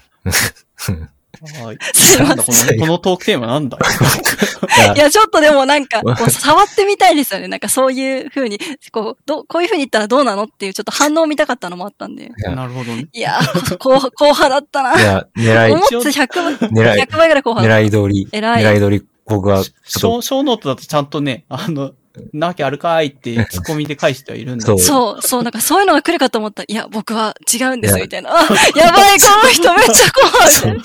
[1.43, 1.65] うん。
[1.67, 1.79] はい。
[1.95, 3.79] すいまなんだこの、このトークテーマなんだ？
[4.95, 7.49] いや、ちょっとでもなんか、 こう、触ってみたいですよね。
[7.49, 8.59] なんかそういう風に、
[8.93, 12.31] こう、ど、こういう風に言ったらどうなのっていうちょっと反応を見たかったのもあったんで。
[12.45, 13.07] やなるほどね。
[13.13, 15.01] いやー、こう、後派だったな。
[15.01, 21.93] いや、狙い思、って100倍、狙い、100倍ぐらい後派だっ狙い通り、狙い通り、僕は、ちシょっョーショーノートだとちゃんとね、あの、
[22.33, 24.79] なわけあるかいってツッコミで返してはいるんだけど。
[24.79, 26.63] そう、そう、なんかそういうのが来るかと思った。
[26.63, 28.31] ら、いや、僕は違うんです、みたいな。
[28.31, 28.43] あ、
[28.75, 30.77] やばい、この人めっちゃ怖い。
[30.77, 30.83] ど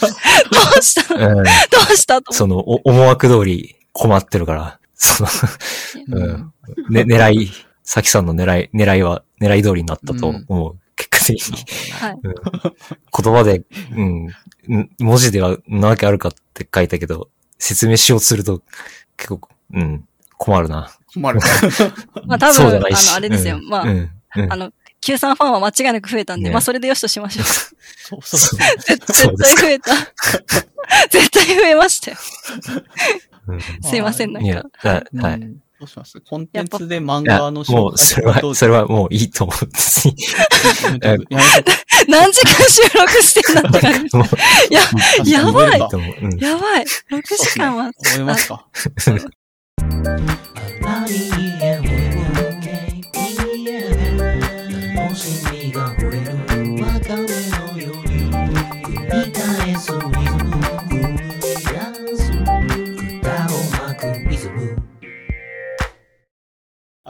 [0.77, 1.18] うした？
[1.18, 1.26] ど
[1.93, 2.22] うした？
[2.22, 5.30] と思その、お思惑通り困ってるから、その、
[6.10, 6.53] うん、
[6.90, 7.51] ね、狙い、
[7.84, 10.77] さきさんの狙い、狙いは、狙い通りになったと思う。
[10.95, 11.92] 結果的に。
[11.92, 12.19] はい。
[12.22, 13.64] 言葉で、
[13.95, 14.90] うん、ん。
[15.00, 18.61] 文字ではなわけあるかって書いたけど、説明しようとすると、
[19.18, 20.92] 結構、うん、困るな。
[21.14, 21.40] 困る。
[22.25, 23.57] まあ多分、あの、あれですよ。
[23.57, 27.45] うんまあ、うん、うんあの、Q さんファンは間違いなく増えたんで、ねまあそれでよしとしましょう。
[27.45, 28.59] そうそうそう。
[28.85, 29.93] 絶対増えた。
[31.09, 32.17] 絶対増えましたよ。
[33.48, 35.33] うんすいません、なんいやか。、だはい。
[35.35, 36.22] うんどうします？
[36.22, 40.07] コンテンツで漫画のもう、それは、それはもういいと思うんです。
[42.07, 44.17] 何時間収録してんだって感じ。
[44.69, 46.85] や、やばいやばい。
[47.11, 47.90] 6時間は。
[48.15, 48.67] 思いますか？
[51.14, 51.41] あ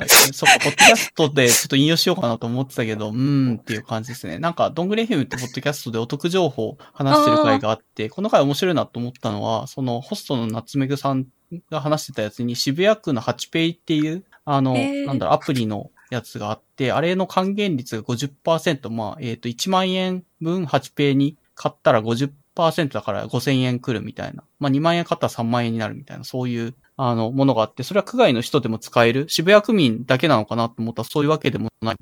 [0.08, 4.40] そっか、ポッドキャストでちょっと引用しようかなと思ってたけど、うーんっていう感じですね。
[4.40, 11.28] なんか、どんぐり FM ってポッドキャストでお得情報を話してる回があって、この回面白いなと思ったのは、そのホストの夏目ぐさん
[11.70, 24.44] が話してたやつに渋谷区の8ペイっていう、あの、なんだろう、アプリのやつがあって、あれの還元率が50%、まあ、えっ、と、1万円分8ペイに買ったら50%だから5000円来るみたいな。
[24.60, 29.28] まあ、2万円買ったら3万円になるみたいな、そういう、あの、ものがあって、それは区外の人でも使える。
[29.28, 31.96] 渋谷区民だけなのかなと思ったら、そういうわけでもない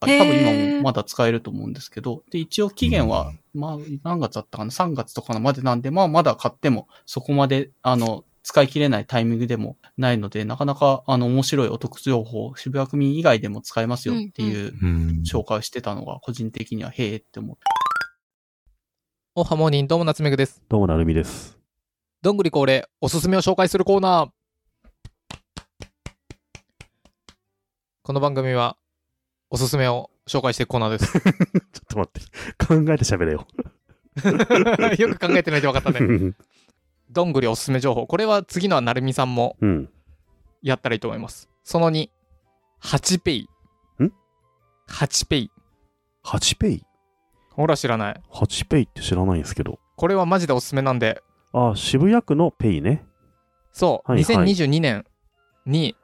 [0.00, 15.22] 多分今もまだ使えると思うんですけど、で、一応期限は、まあ、何月だったかな ?3 月とかのまでなんで、まあ、まだ買っても、そこまで、あの、使い切れないタイミングでもないので、なかなか、あの、面白いお得情報、渋谷区民以外でも使えますよっていううん。
[15.26, 17.62] 紹介をしてたのが、個人的には、へえって思って。
[19.34, 20.62] おはモーニン、どうも夏目ぐです。
[20.70, 21.58] どうもなるみです。
[22.22, 24.35] どんぐり恒例、おすすめを紹介するコーナー。
[28.06, 28.76] この番組は、
[29.50, 31.10] おすすめを紹介していくコーナーです。
[31.18, 32.20] ちょっと待って。
[32.64, 33.48] 考えて喋れよ。
[34.96, 36.06] よく考えてないと分かったね。
[36.06, 36.36] うん。
[37.10, 38.06] どんぐりおすすめ情報。
[38.06, 39.90] これは次のはなるみさんもうん。
[40.62, 41.50] やったらいいと思います。
[41.64, 42.08] その2、
[42.80, 43.48] 8ペイ。
[43.98, 44.12] ん
[44.88, 45.50] ハチペイ。
[46.22, 46.86] ハチペイ？
[47.50, 48.22] ほら知らない。
[48.30, 49.80] ハチペイって知らないんですけど。
[49.96, 53.04] これはマジでおすすめなんで、あ、渋谷区のペイね。
[53.72, 55.04] そう、はいはい2022年
[55.66, 55.96] に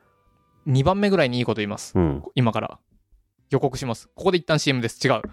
[0.67, 1.93] 2番目ぐらいにいいこと言います。
[1.97, 2.23] うん。
[2.35, 2.79] 今から。
[3.51, 4.09] 予告します。
[4.15, 5.07] ここで一旦 CM です。
[5.07, 5.23] 違う。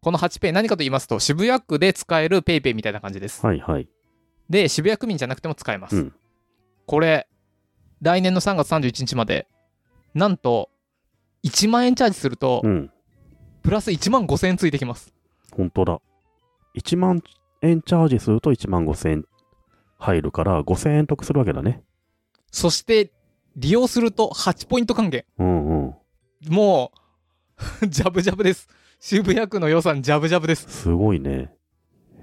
[0.00, 3.44] このハチペイ何かと言いますと、渋谷区で使える PayPay みたいな感じです。
[3.44, 3.88] はいはい。
[4.48, 5.96] で、渋谷区民じゃなくても使えます。
[5.96, 6.14] うん
[6.86, 7.26] これ、
[8.02, 9.48] 来年の3月31日まで、
[10.12, 10.70] なんと、
[11.44, 12.90] 1万円チャージすると、うん。
[13.62, 15.14] プラス1万5000円ついてきます。
[15.52, 16.00] 本当だ。
[16.76, 17.22] 1万
[17.62, 19.24] 円チャージすると1万5千円
[19.98, 21.82] 入るから5千円得するわけだね。
[22.54, 23.10] そして、
[23.56, 25.24] 利用すると8ポイント還元。
[25.38, 25.94] うんうん。
[26.48, 26.92] も
[27.82, 28.68] う、 ジャブジャブです。
[29.00, 30.70] 渋谷区の予算ジャブジャブです。
[30.70, 31.52] すごいね。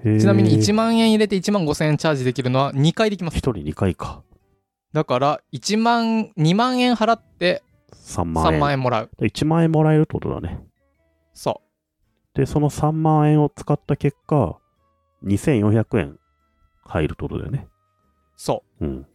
[0.02, 3.36] ちなみに1万円入れて1万5000円チャージできるのは2回できます。
[3.36, 4.22] 1人2回か。
[4.94, 7.62] だから、1万、2万円払って
[7.92, 8.58] 3万円。
[8.58, 9.10] 3万円もらう。
[9.20, 10.64] 1万円もらえるってことだね。
[11.34, 11.60] そ
[12.32, 14.58] で、その3万円を使った結果、
[15.24, 16.18] 2400円
[16.84, 17.68] 入るってことだよね。
[17.68, 17.70] う。
[18.36, 19.06] そうん。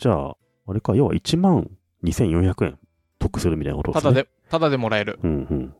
[0.00, 0.36] じゃあ、
[0.70, 1.70] あれか、要は1万
[2.04, 2.78] 2400円
[3.18, 3.94] 得するみたいなことう。
[3.94, 4.10] ですね。
[4.10, 5.18] ただで、ただでもらえる。
[5.22, 5.74] うんうん。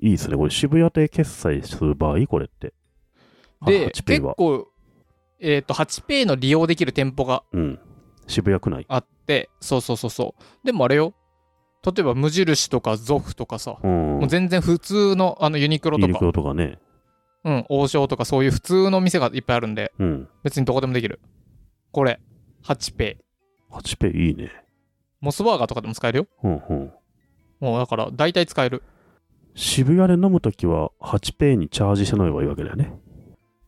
[0.00, 0.36] いいですね。
[0.36, 2.74] これ渋谷で決済する場合、これって。
[3.60, 4.34] あで、8ペイは。
[4.34, 4.68] 結構、
[5.40, 7.78] えっ、と、8ペイの利用できる店舗がうん。
[8.26, 8.84] 渋谷区内。
[8.88, 10.66] あって、そうそうそうそう。
[10.66, 11.14] でもあれよ。
[11.84, 13.90] 例えば無印とかゾフとかさ、うん。
[13.90, 16.78] もう全然普通のあのユニクロとか、ユニクロとかね。
[17.44, 20.28] うん、王将とかそういう普通の店がいっぱいあるんで、うん。
[20.44, 21.20] 別にどこでもできる。
[21.90, 22.20] これ、
[22.64, 23.24] 8ペイ。
[23.72, 24.50] 8ペイいいね。
[25.20, 26.26] モスバーガーとかでも使えるよ。
[26.42, 26.92] うんうん。
[27.60, 28.82] もうだから、大体使える。
[29.54, 32.92] 渋谷で飲むときは8ペイにチャージして飲めばいいわけだよね。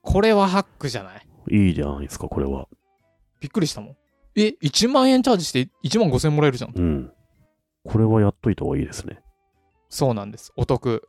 [0.02, 1.26] これはハックじゃない？
[1.50, 2.68] いいじゃないですか、これは。
[3.40, 3.96] びっくりしたもん。
[4.36, 6.72] え、1万円チャージして1万5千もらえるじゃん。
[6.74, 7.12] うん。
[7.84, 9.20] これはやっといた方がいいですね。
[9.90, 10.52] そうなんです。
[10.56, 11.08] お得。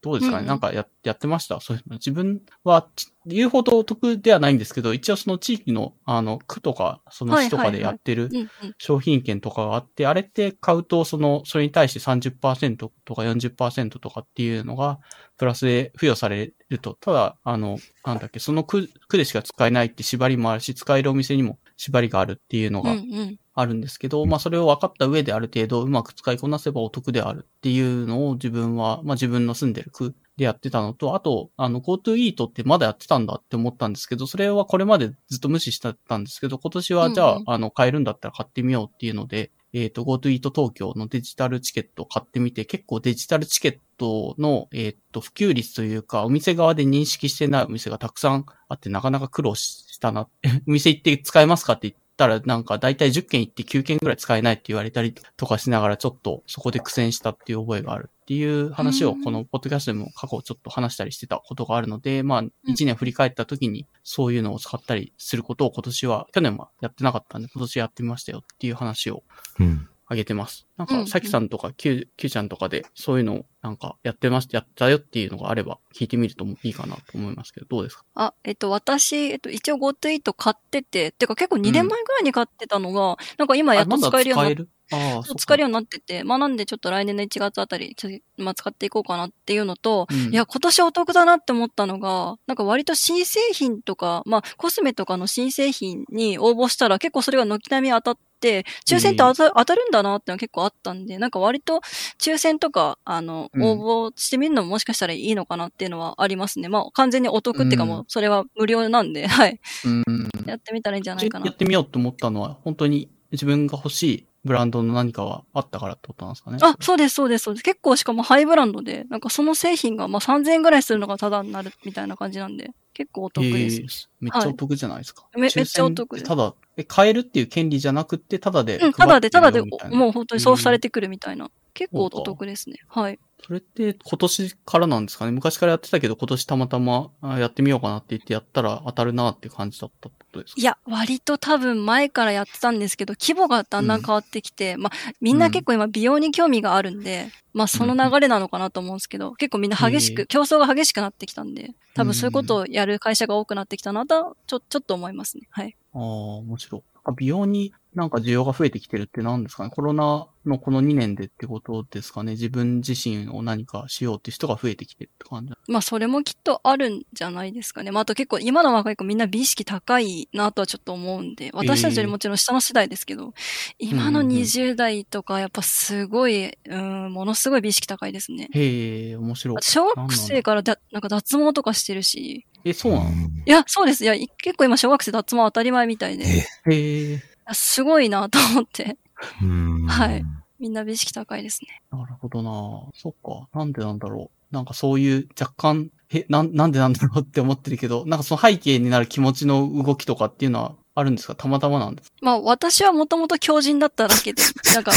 [0.00, 1.60] どうですかね、うんなんかややってました？
[1.60, 1.80] そう。
[1.90, 8.30] 自分は、ち言うほどお得ではないんですけど、一応その地域の、あの、区とか、その市とかでやってる。
[8.78, 15.00] 商品券とかがあって、あれって買うと、その、それに対して30%とか40%とかっていうのが、
[15.36, 23.38] プラスで付与されると、ただ、あの、なんだっけ、その区、区でしか使えないって縛りもあるし、使えるお店にも縛りがあるっていうのうんがうん。
[23.54, 50.28] あるんですけど、まあそれを分かった上である程度うまく使いこなせばお得であるっていうのを自分は、まあ自分の住んでる区でやってたのと、あと、あの GoTo イートってまだやってたんだって思ったんですけど、それはこれまでずっと無視してたんですけど、今年はじゃあ、うんうんあの買えるんだったら買ってみようっていうので、えっ、と GoTo イート東京のデジタルチケットを買ってみて、結構デジタルチケットの、えっ、と普及率というか、お店側で認識してないお店がたくさんあって、なかなか苦労したな。
[50.66, 69.22] お店行って使えますかって言ったら、なんか大体10件行って9件ぐらい使えないって言われたりとかしながら、ちょっとそこで苦戦したっていう覚えがあるっていう話を、うんこのポッドキャストでも過去ちょっと話したりしてたことがあるので、まあ、1年振り返った時にそういうのを使ったりすることを今年は、去年はやってなかったんで、今年やってみましたよっていう話を
[69.58, 69.88] うん。
[70.10, 70.66] あげてます。
[70.78, 71.06] なんか、うんうん。
[71.06, 78.04] さきさんとか、きゅう、きゅうちゃんとかで、そういうのを、なんか、やってました、やったよっていうのがあれば、聞いてみるといいかなと思いますけど、どうですか？
[78.14, 101.80] あ、えっと、私、えっと、一応 GoTo イート買ってて、てか結構2年前ぐらいに買ってたのが、なんか今やっと使えるようになっあまだ使えるああ、そっか使えるようになってて、まあなんでちょっと来年の1月あたり、ちょまあ使っていこうかなっていうのと、うんいや、今年お得だなって思ったのが、なんか割と新製品とか、まあコスメとかの新製品に応募したら結構それが軒並み当たって、抽選って当た,、当たるんだなってのは結構あったんで、なんか割と
[102.20, 106.68] 抽選とか、あの、うん応募してみるのももしかしたらいいのかなっていうのはありますね。
[106.68, 109.60] まあ完全にお得っていうかうんもう、それは無料なんで、はい。
[109.84, 110.04] うん。
[110.46, 111.52] やってみたらいいんじゃないかなや。
[111.52, 116.58] ってみようと思ったのは、本当に自分が欲しいブランドの何かはあったからってことなんですかね。
[116.60, 117.64] あ、そうです、そうです、そうです。
[117.64, 123.80] 結構しかもハイブランドで、なんかその製品がまあ3000円ぐらいするのがタダになるみたいな感じなんで、結構お得です。
[123.80, 125.28] えーめっちゃお得じゃないですか。
[125.34, 128.78] めめっちゃお得ですただ、え、買えるっていう権利じゃなくって、ただで。
[128.78, 131.50] うん、タダで、タダで、もう本当に送付されてくるみたいな。
[131.74, 132.76] 結構お得ですね。
[132.88, 133.18] はい。
[133.46, 135.30] それって今年からなんですかね？
[135.30, 140.60] 昔からやってたけど、今年たまたまあやってみようかなって言ってやったら当たるなって感じだったってことですか？
[140.60, 155.46] いや、割と多分前からやってたんですけど、規模がだんだん変わってきて、まあ、みんな結構今美容に興味があるんで、まあその流れなのかなと思うんですけど、結構みんな激しく、競争が激しくなってきたんで、多分そういうことをやる会社が多くなってきたなとは、ちょ、ちょっと思いますね。
[155.50, 155.76] はい。
[155.94, 156.82] ああ、面白い。
[157.16, 165.52] 美容になんか需要が増えてきてるって何ですかねコロナのこの2年でってことですかね自分自身を何かしようって人が増えてきてるって感じ。
[165.66, 167.90] まあそれもきっとあるんじゃないですかね。
[167.90, 173.34] まああと結構今の若い子みんな美意識高いなとはちょっと思うんで、私たちよりもちろん下の世代ですけど、
[173.78, 178.48] 今のうんうんうん20代とかやっぱすごい、うん、ものすごい美意識高いですね。
[178.52, 179.56] へえ、面白い。
[179.60, 183.10] 小学生からだなんか脱毛とかしてるし、え、そうなの？
[183.46, 184.04] いや、そうです。
[184.04, 187.18] いや、い結構今小学生脱毛当たり前みたいで、へえ、や
[187.54, 188.96] すごいなと思って、
[189.42, 190.24] うんはい。
[190.60, 191.82] みんな美意識高いですね。
[191.92, 192.50] なるほどな
[192.94, 193.48] そっか。
[193.56, 194.54] なんでなんだろう。
[194.54, 201.34] なんかそういう若干、え、なん、なんでなんだろうって思ってるけど、なんかその背景になる気持ちの動きとかっていうのはあるんですか？
[201.34, 202.16] たまたまなんですか？
[202.22, 204.42] まあ私はもともと強靭だっただけで、
[204.74, 204.92] なんか、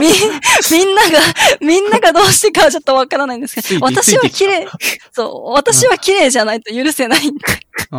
[0.00, 0.08] み、
[0.76, 1.18] みんなが、
[1.60, 4.66] みんながどうしてかはちょっとわからないんですけど、私は綺麗、
[5.12, 7.44] そう、私は綺麗じゃないと許せないんで。
[7.92, 7.98] あ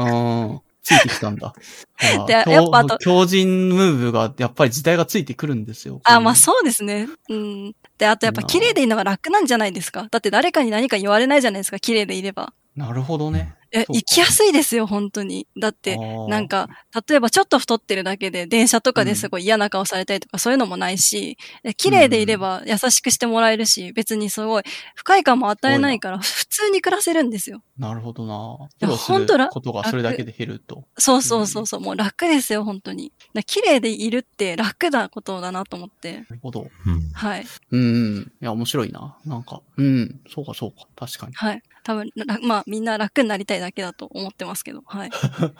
[0.58, 1.52] あ、ついてきたんだ。
[1.98, 6.00] あでーやっぱあと強人ムーブが、やっぱり時代がついてくるんですよ。
[6.04, 7.08] あ、まあそうですね。
[7.28, 7.76] うん。
[7.98, 10.08] で、あとやっぱ綺麗でいいのが楽なんじゃないですか。
[10.12, 12.54] だって誰かに何か言われないじゃないですか、綺麗でいれば。
[12.76, 13.56] なるほどね。
[13.76, 15.48] え、そうか生きやすいですよ、本当に。
[15.58, 15.98] だって、
[16.30, 16.70] なんか、
[17.08, 24.64] 例えばちょっと太ってるだけで、電車とかですごい嫌な顔されたりとか、そういうのもないし、え綺麗でいれば優しくしてもらえるし、別にすごい
[24.96, 27.62] 不快感も与えないから、普通に暮らせるんですよ。
[27.78, 28.58] なるほどな。
[28.82, 30.86] いや苦労すほんとらることがそれだけで減ると。
[30.98, 33.12] そうそうそうそう、もう楽ですよ、本当に。
[33.34, 36.14] だ綺麗でいるって楽なことだなと思って。
[36.14, 36.68] なるほど。
[36.86, 37.46] うんはい。
[37.72, 38.22] うんうん。
[38.22, 39.18] いや、面白いな。
[39.26, 40.22] なんか、うん。
[40.30, 40.88] そうか、そうか。
[40.96, 41.34] 確かに。
[41.34, 41.62] はい。
[41.86, 45.12] 多分、らまあ、みんな楽になりたいだけだと思ってますけど、はい。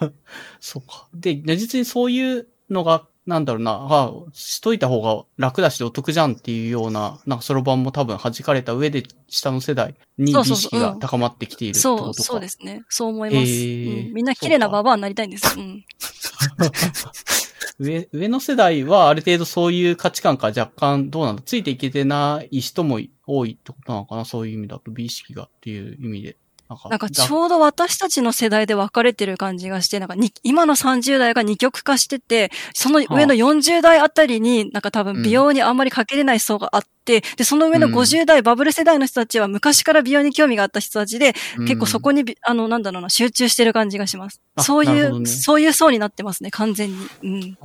[0.58, 1.08] そうか。
[1.14, 12.22] で、実にそういうのが、なんだろうな、あしといた方が楽だしお得じゃんっていうような、なんかそろばんも多分弾かれた上で、下の世代に美意そうそうそう識が高まってきているってそう、ことか。
[12.24, 12.82] そうですね。
[12.88, 13.36] そう思います。
[13.36, 15.56] へーうんみんな綺麗なババアになりたいんです。
[15.56, 15.84] うん。
[17.78, 26.36] 上、上の世代はある程度そういう価値観から若干どうなんだ、ついていけてない人も多いってことなのかなそういう意味だと、美意識がっていう意味で。
[26.68, 44.40] なんか、なんかちょうど私たちの世代で分かれてる感じがして、なんかに今の30代が二極化してて、その上の40代あたりに、なんか多分美容にあんまりかけれない層があって、で、その上のうん50代、バブル世代の人たちは昔から美容に興味があった人たちで、うん結構そこにび、あの、なんだろうな、集中してる感じがします。
[44.54, 46.96] あそういう、ねそういう層になってますね、完全に。
[47.22, 47.40] うん。
[47.40, 47.56] なる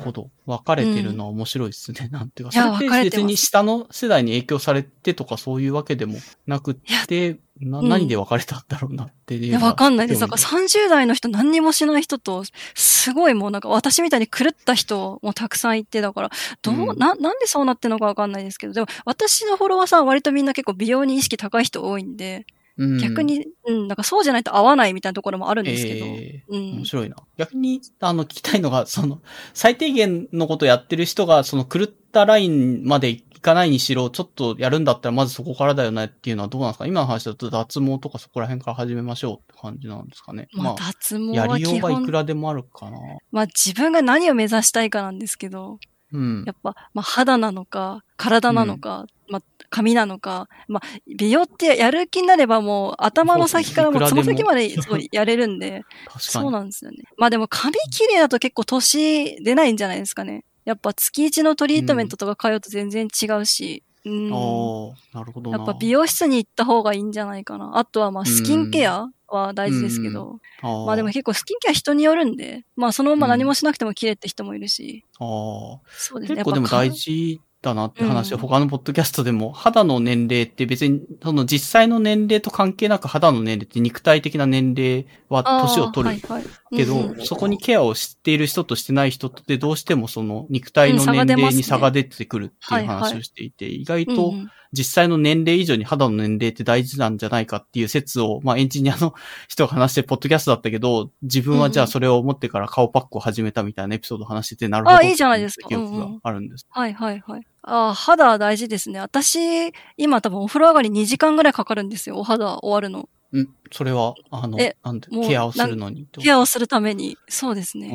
[0.00, 0.30] ほど。
[0.46, 2.08] 分かれてるのは面白いですね。
[2.10, 9.44] なんていうか、それって別に下の世代に影響されてとかそういうわけでもなくって、なうん何で分かれたんだろうなっていう。
[9.46, 10.20] いや、わかんないです。
[10.20, 12.44] だから興味30代の人何にもしない人と、
[12.74, 16.30] すごいもうなんか私みたいに狂った人もたくさんいて、だから、
[16.62, 22.46] どう、うんな、なんでそうなってんのかわかんないですけど、でも私のフォロワーさんは割とみんな結構美容に意識高い人多いんで、
[22.78, 26.84] うん逆、に、うん、なんかそうじゃないと合わないみたいなところもあるんですけど、えーうん面。
[26.84, 27.16] 白いな。
[27.38, 29.22] 逆に、あの、聞きたいのが、 その、
[29.54, 36.86] 最低限のことやってる人が、その狂ったラインまでいかないにしろ、ちょっとやるんだったら、まずそこからだよねっていうのはどうなんですか？
[36.86, 40.48] 今の話だと脱毛とかそこら辺から始めましょうって感じなんですかね。
[40.52, 42.98] まあ、脱毛やは基りようがいく本、らでもあるかな。
[43.32, 45.78] まあ自分が何を目指したいかなんですけど、
[46.12, 46.52] うんや。
[46.52, 54.70] っぱ、まあ肌なのか、体なのか、まあ髪なのか、まあ美容ってやる気になればもう頭の先からもうつま先まで
[55.12, 55.84] やれるんで、
[56.18, 56.52] そうに。
[56.52, 56.98] なんですよね。
[57.16, 60.44] まあでも髪綺麗だと結構年出ないんじゃないですかね。
[60.64, 64.32] やっぱ月一のトリートメントとか通うと全然違うし、うん。
[64.32, 65.58] ああ、なるほどな。
[65.58, 67.78] やっぱ美容室に行った方がいいんじゃないかな。
[67.78, 70.86] あとはまあスキンケアは大事ですけど、あー。
[70.86, 75.78] まあでも結構スキンケア人によるんで、まあそのまま何もしなくても綺麗って人もいるし、あー。
[75.88, 76.36] そうですね。
[76.36, 78.42] 結構でも大事だなって話をうん。
[78.42, 86.08] 他のポッドキャストでも、肌の年齢って別に、その実際の年齢と関係なく肌の年齢って肉体的な年齢は年を取る。
[86.08, 99.14] はいはいけど、うんうんそこにケアをしている人としてない人ってどうしてもその肉体の年齢に差が出てくるっていう話をしていて、意外うんとうん実際の年齢以上に肌の年齢って大事なんじゃないかっていう説を、まあエンジニアの
[99.48, 104.96] 人が話してるポッドキャストだったけど、自分はじゃあそれを思ってから顔パックを始めたみたいなエピソードを話してて、なるほど。
[104.96, 106.66] あいいじゃないですか記憶があるんです。
[106.68, 107.42] はいはいはい。
[107.62, 109.00] ああ、肌は大事ですね。
[109.00, 112.18] 私、今多分お風呂上がり2時間ぐらいかかるんですよ。
[112.18, 113.08] お肌終わるの。
[113.32, 117.18] うん、それは、あのえ、なんケアをするのにケアをするために。
[117.28, 117.92] そうですね。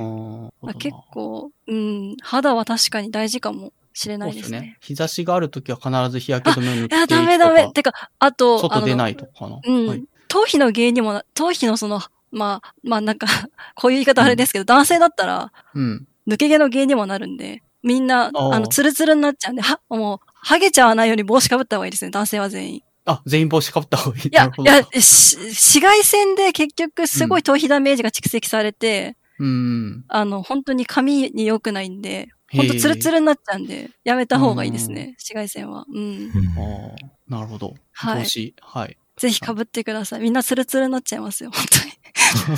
[0.62, 4.78] まあ、結構、うん、肌は確かに大事かもしれないですね。
[4.82, 7.72] 日差しがあるときは必ず日焼け止めを塗っていや、ダメダメ。
[7.72, 9.60] てか、あと、外出ないとかな。
[9.64, 9.88] うん。
[9.88, 12.00] はい頭皮の原因にもな、頭皮のその、
[12.32, 13.28] まあ、まあなんか、
[13.76, 16.08] こういう言い方あれですけど、男性だったら、うん。
[16.26, 22.84] 抜け毛の原因にもなるんで、みんな、あの、ツルツルになっちゃうんで、は、もう、ハゲちゃわないように帽子かぶった方がいいですね、男性は全員。
[23.06, 24.28] あ、全員帽子かぶった方がいい。
[24.28, 30.06] いやいや、し紫外線で結局すごい頭皮ダメージが蓄積されて、うん。
[30.08, 35.86] あの、本当に髪に良くないんで、本当ツルツルになっちゃうんで、やめた方がいいですね、紫外線は。
[35.92, 36.00] うん。
[36.00, 37.74] うんああ、なるほど。
[37.94, 38.98] はい投資、はい。
[39.18, 40.22] ぜひ被ってください。
[40.22, 41.92] みんなツルツルになっちゃいますよ、本当に。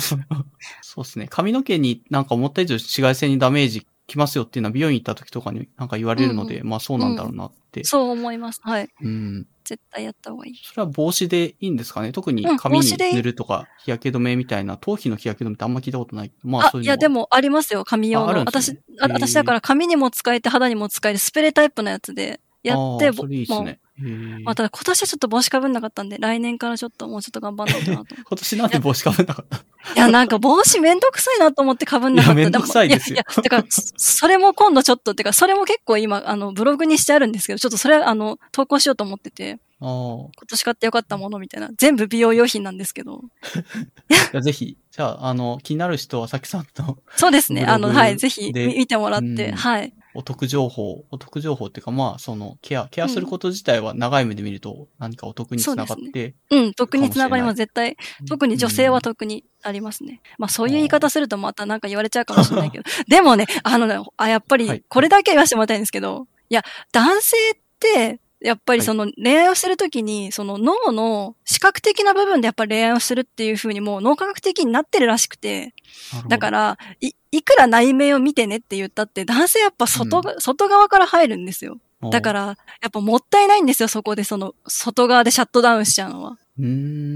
[0.82, 1.26] そうですね。
[1.28, 7.84] 髪の毛になんか思った以上紫外線にダメージきますよっていうのは美容院行った時とかになんか言われるので、まあそうなんだろうなって。
[7.84, 8.60] そう思います。
[8.62, 8.88] はい。
[9.00, 9.46] うん。
[9.64, 10.54] 絶対やった方がいい。
[10.62, 12.12] それは帽子でいいんですかね？
[12.12, 16.32] 特にうん髪に塗るとか日焼け止めみたいな、頭皮の日焼け止めってあんま聞いたことない。
[16.42, 18.44] まああそういうのいや、でもありますよ、髪用ああるの。
[18.44, 18.52] ね、
[19.00, 23.10] あへー私だから髪にも使えて肌にも使えるスプレータイプのやつでやって、いい
[23.40, 23.80] ですもうね。
[23.96, 28.14] まあ、ただ今年はちょっと帽子かぶんなかったんで、来年からちょっともうちょっと頑張んないとなと。
[28.16, 29.58] 今年なんで帽子かぶんなかった
[29.94, 32.40] いや、なんか帽子めんどくさいなと思ってかぶんなかった。
[32.40, 39.58] いやめんどくさいですよもやいや、てか、そそれも今度ちょっと、てか、それも結構今、あの、ブログにしてあるんですけど、ちょっとそれは、あの、投稿しようと思ってて。
[39.80, 41.68] 今年買ってよかったものみたいな。
[41.76, 43.20] 全部美容用品なんですけど。
[44.08, 47.66] じゃあぜひ、じゃあ、あの、気になる人はさきさんのそうですね。
[47.66, 49.92] あの、はい、ぜひで見見てもらって、うんはい。
[50.14, 57.96] お得情報、お得情報っていうか、まあ、その、ケア、ケアすること自体は長い目で見ると何かお得につながっそうて、うん、特につながりかも絶対。
[58.28, 60.20] 特に女性は特にありますね。
[60.38, 62.84] まあそういう言い方するとまたなんか言われちゃうかもしれないけど。
[63.08, 64.66] でもね、あのね、あ、やっぱはい。
[64.66, 66.62] り、これだけ言わせてもらいたいんですけど、いや、
[66.92, 75.74] 男性って、やっぱりその恋愛をするときに、その脳の視覚的な部分でやっぱり恋愛をするっていうふうにもう脳科学的になってるらしくて、
[76.28, 81.78] だから、い、いくら内面を見てねって言ったって、男性やっぱ外が、外側から入るんですよ。
[82.00, 82.40] らだから、
[82.80, 86.38] やっぱもったいないんですよ、そこでその、外側でシャットダウンしちゃうのは。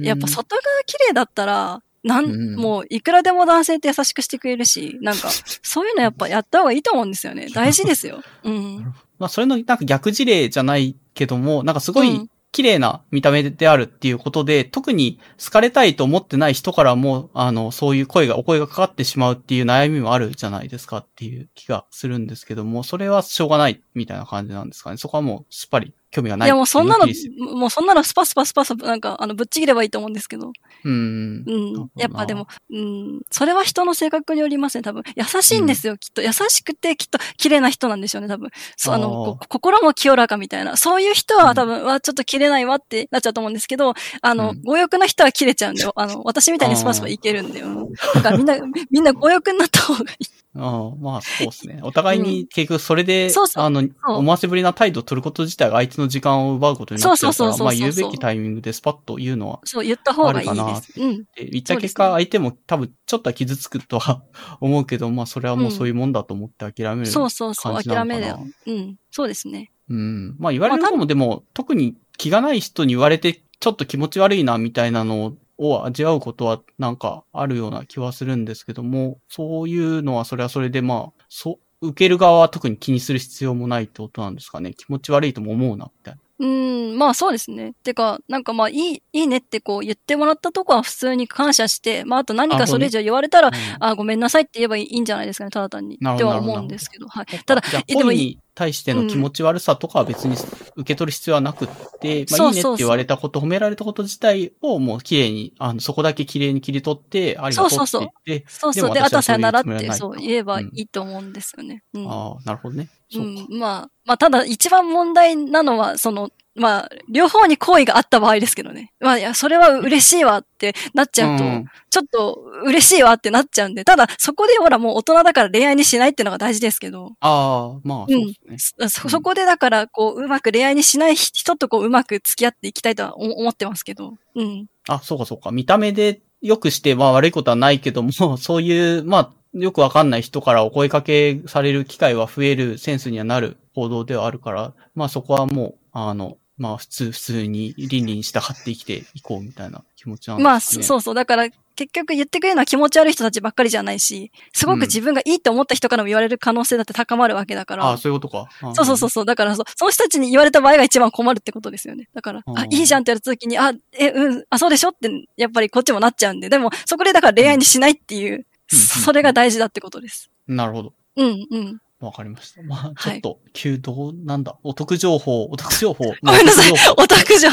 [0.02, 5.30] やっぱ外側綺麗だったら、なん、うんもういくらでも男性って優しくしてくれるし、なんか、
[5.62, 7.48] そういうのやっぱやった方がいいと思うんですよね。
[7.54, 8.22] 大事ですよ。
[8.42, 8.94] うん。
[9.18, 24.96] まあ、それのなんか逆事例じゃないけども、なんかすごいうん綺麗な見た目であるっていうことで、特に好かれたいと思ってない人からも、あの、そういう声が、お声がかかってしまうっていう悩みもあるじゃないですかっていう気がするんですけども、それはしょうがないみたいな感じなんですかね。
[24.96, 27.06] そこはもう、すっぱり興味がないいやもうそんなの
[27.54, 30.52] もうそんなのスパスパスパス、なんか、あの、ぶっちぎればいいと思うんですけど。
[30.84, 31.44] うん。
[31.46, 31.90] うん。
[31.96, 33.20] やっぱでも、うん。
[33.30, 35.02] それは人の性格によりますね、多分。
[35.16, 36.22] 優しいんですよ、きっと。
[36.22, 38.50] 優しくて、きっと綺麗な人なんでしょうね、多分。
[38.76, 40.76] そう、あの、心も清らかみたいな。
[40.76, 48.56] そういう人は多分、わ、ちょっと切れないわってなっちゃうと思うんですけど、あの、うん強欲な人は切れちゃうんで、あの、私みたいにスパスパいけるんで、うんだからみんな、
[48.90, 50.37] みんな強欲になった方がいい。
[50.58, 51.80] ああまあそうですね。
[51.82, 60.92] お互いに結局それで、そうそうあの、そう思わせぶりな態度を取ること自体が相手の時間を奪うことになっちゃうから、そうそうそうそうまあ言うべきタイミングでスパッと言うのはそう、言った方がいいです。
[61.00, 61.18] うん。
[61.18, 64.22] で言った結果、ね相手も多分ちょっとは傷つくとは
[64.60, 67.06] 思うけど、まあそれはもうそういうもんだと思って諦める。
[67.06, 68.46] そうそうそう、感じなのかな諦めだよ。
[68.66, 68.96] うん。
[69.10, 69.70] そうですね。
[69.88, 70.36] うん。
[70.38, 84.74] まあ言われる方もでも、特に気がない人に言われて、ちょっと気持ち悪いなみたいなのを味わうことはなんかあるような気はするんですけども、そういうのはそれはそれでまあ、そう、受ける側は特に気にする必要もないってことなんですかね。
[84.74, 86.20] 気持ち悪いとも思うな、みたいな。
[86.40, 87.74] うん、まあそうですね。
[87.82, 95.96] てか、なんかまあいい、いいねってこう言ってもらったとこは普通に感謝して、まああと何かそれ以上言われたら、うんあ、ごめんなさいって言えばいいんじゃないですかね、ただ単に。
[95.96, 97.08] っては思うんですけど。
[97.08, 97.26] はい。
[97.44, 100.34] ただでも恋に対しての気持ち悪さとかは別に
[100.74, 101.68] 受け取る必要はなくっ
[102.00, 108.94] て、まあそうそうそういいねって言われたこと、褒められたこと自体をもう綺麗に、あの、そこだけ綺麗に切り取って、ありがとうって言って、そうそう。
[108.94, 111.84] で、でも私はあとはさよならって、そう言えばいいと思うんですよね。
[111.94, 112.10] うん。
[112.10, 112.88] ああ、なるほどね。
[113.14, 118.92] うん、まあ、まあ、ただ一番問題なのは、その、まあ、両方に好意があった場合ですけどね。
[119.00, 128.88] まあ、いや、それは嬉しいわってなっちゃうと、うんちょっと嬉しいわってなっちゃうんで、ただ、そこでほらもう大人だから恋愛にしないっていうのが大事ですけど、ああ、まあ、そうですね。
[128.88, 134.66] そそこでだから、こう、うまく恋愛にしない人とこう、うまく付き合っていきたいとは思思ってますけど、うん。
[134.86, 135.50] あ、そうかそうか。
[135.50, 150.44] 見た目で良くして、まあ悪いことはないけども、 そういう、まあ、よくわかんない人からお声かけされる機会は増えるセンスにはなる行動ではあるから、まあそこはもう、あの、まあ普通、普通に倫理に従って生きていこうみたいな気持ちなんですね。
[150.44, 151.14] まあ、そそうそう。
[151.14, 157.84] だから、結局言ってくれるのは気持ち悪い人たちばっかりじゃないし、すごく自分がいいって思った人からも言われる可能性だって高まるわけだから。
[157.84, 158.48] ああ、そういうことか。
[158.74, 159.24] そうそうそうそう。
[159.24, 162.08] だからそ、その人たちに言われた場合が一番困るってことですよね。
[162.12, 166.48] だから、うんあ、いいじゃんって言われた時に、あ、え、うん、あ、そうでしょって、やっぱりこっちもなっちゃうんで。
[166.48, 170.30] でも、そこでだから恋愛にしないっていう、うんそれが大事だってことです。
[170.46, 170.92] なるほど。
[171.16, 171.80] うん、うん。
[172.00, 172.62] わかりました。
[172.62, 173.16] まあ、ちはい。
[173.16, 176.04] ょっと、急、どう、なんだ、お得情報、お得情報。
[176.22, 176.72] ごめんなさい。
[176.72, 176.96] お得情報。
[176.96, 177.46] オタク情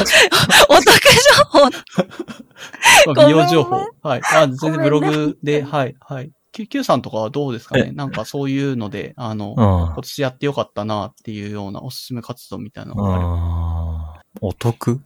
[1.50, 3.76] 報、 美容情報。
[4.02, 4.20] はい。
[4.32, 6.30] あ、全然ブログで、はい、はい。
[6.52, 7.90] Q、Q さんとかはどうですかね？
[7.92, 9.56] なんかそういうので、あの、うん。
[9.56, 15.00] 今年やってよかったなっていうようなおすすめ活動みたいなのがあれお得？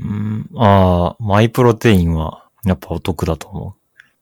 [0.00, 0.48] うん。
[0.56, 3.76] ああ、マイプロテインは、やっぱお得だと思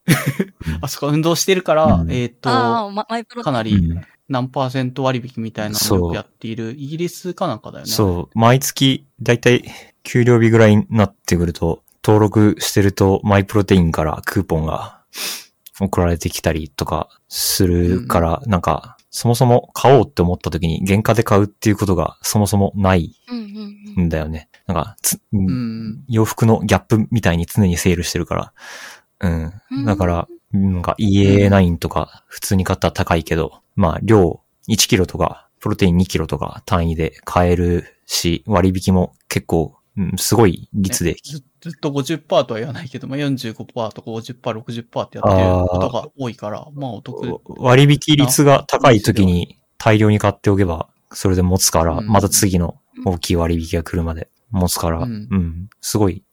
[0.80, 2.10] あそこ運動してるから、うん。
[2.12, 7.90] えっ、と、かなりうん何パーセント割引みたいなのをやっているイギリスかなんかだよね。
[7.90, 9.64] そう、毎月、だいたい
[10.02, 15.02] 給料日ぐらいになってくると、登録してると、マイプロテインからクーポンが
[15.80, 23.36] 送られてきたりとかするから、なんか、そもそも買おうって思った時に原価で買うっていうことがそもそもないうん
[23.96, 24.48] うんんだよね。
[24.66, 26.02] なんかつ、うん。
[26.08, 28.52] 洋服のギャップみたいに常にセールしてるから。
[29.20, 29.28] う
[29.80, 29.84] ん。
[29.84, 41.16] だから、なんか EA9 とか普通に買ったら高いけど、まあ量1キロとか、プロテイン2キロとか単位で買えるし、割引も結構、うん、すごい率で。
[41.22, 47.40] ずずっと50%とは言わないけど、まあ、45%とか50%、60%ってやってることが多いから、まあお得。
[47.58, 56.24] 割引率が高い時に大量に買っておけば、それで持つから、うんまた次の大きい割引が来るまで持つから、ううんん、すごい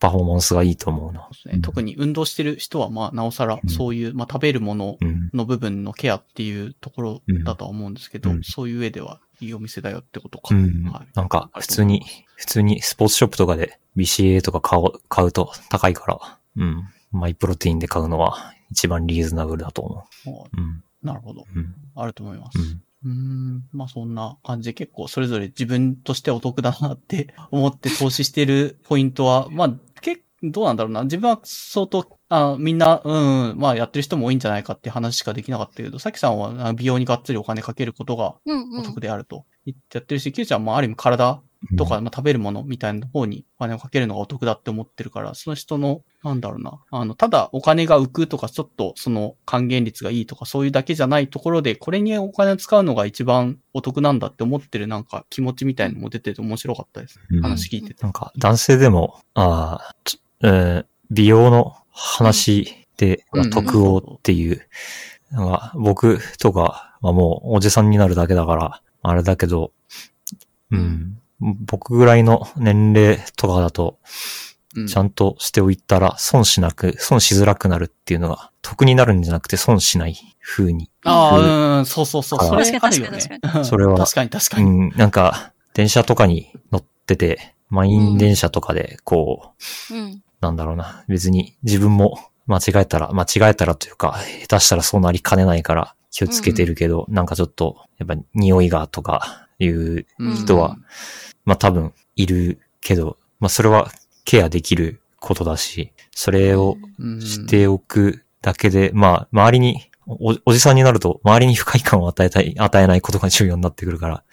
[0.00, 1.28] パフォーマンスがいいと思うな。
[1.46, 5.30] ね特に運動してる人は、まあ、なおさらうんそういう、まあ、食べるものうん。
[5.32, 10.54] の部分のケアっていうところだとは思うんですけど、うんそういう上ではいいお店だよってことか。
[10.54, 11.08] うんはい。
[11.14, 12.04] なんか、普通に、
[12.36, 16.88] 普通にスポーツショップとかで BCA とか買う買うと高いから、うん。
[17.12, 20.60] マイプロテインで買うのは一番リーズナブルだと思もう。
[20.60, 20.82] うん。
[21.02, 21.44] うなるほど。
[21.54, 21.74] うん。
[21.94, 22.58] あると思います。
[22.58, 22.82] うん。
[23.04, 31.04] うーん、まあそんな感じで結構それぞれ自分としてお得だなって 思って投資してるポイントは、まあ結どうなんだろうな。
[31.04, 38.34] 自分は相当、あみんな、うん、うんまあやってる人も多いんじゃないかって話しかできなかったけど、さきさんはあ美容にがっつりお金かけることが
[38.78, 41.42] お得であると言ってやってるし、キューちゃんもある意味体
[41.76, 57.20] とか、まあ、食べるものみたいな方にお金をかけるのがお得だって思ってるから、その人の、なんだろうな、あの、ただお金が浮くとか、ちょっとその還元率がいいとか、そういうだけじゃないところで、これにお金を使うのが一番お得なんだって思ってるなんか気持ちみたいのも出てて面白かったです。
[57.30, 58.02] うん話聞いてて。
[58.02, 64.66] なんか、男性でも、ああ、ちえー美容の話で、うん得をっていう、
[65.30, 69.72] なんか僕とかはもうおじさんになるだけだから、あれだけど、
[70.70, 71.18] うん、
[71.60, 74.04] 僕ぐらいの年齢とかだと、う
[74.82, 80.90] んちゃんとしておいたら損しなく、損しづらくなるっていうのが、得になるんじゃなくて損しない風に。
[81.04, 83.64] ああ、うん、そうそうそう、それ確かにあるよね確かに確。
[83.66, 84.64] それは確かに確かに。
[84.64, 89.52] うん、なんか、電車とかに乗ってて、満員電車とかで、こ
[89.90, 90.22] う、うん。
[90.40, 91.04] なんだろうな。
[91.08, 100.76] 別に自分も間違えたら、間違えたらというか、下手したらそうなりかねないから気をつけてるけど、なんかちょっと、やっぱ匂いがとかいううん人は、
[101.44, 103.90] まあ多分いるけど、まあそれは
[104.24, 114.24] ケアできることだし、それをうんしておくだけで、まあ周りに、おおじさんになると周りに不快感を与えたい、与えないことが重要になってくるから、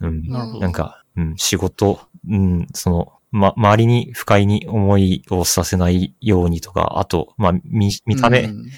[0.00, 0.28] うん。
[0.28, 8.70] なんか、うん、仕事、うん、その、ま、周りに不快に思いをさせないようにとか、あと、まあ、見、見た目、うん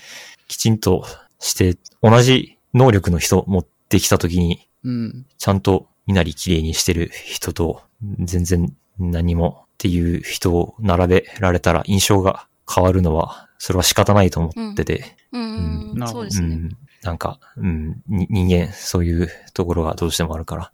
[0.49, 1.07] きちんと
[1.39, 5.27] して、同じ能力の人持ってきたときに、うん。
[5.39, 7.83] ちゃんと身なり綺麗にしてる人と、
[8.19, 15.91] 全然何もっていう人を並べられたら印象が変わるのは、それは仕方ないと思ってて、うん。
[15.91, 15.99] うん。
[15.99, 16.21] なるほど。
[16.21, 16.49] そうですね。
[16.49, 16.77] うん。
[17.03, 20.73] なんか、うん、に人間、そういうところがどうしてもあるから。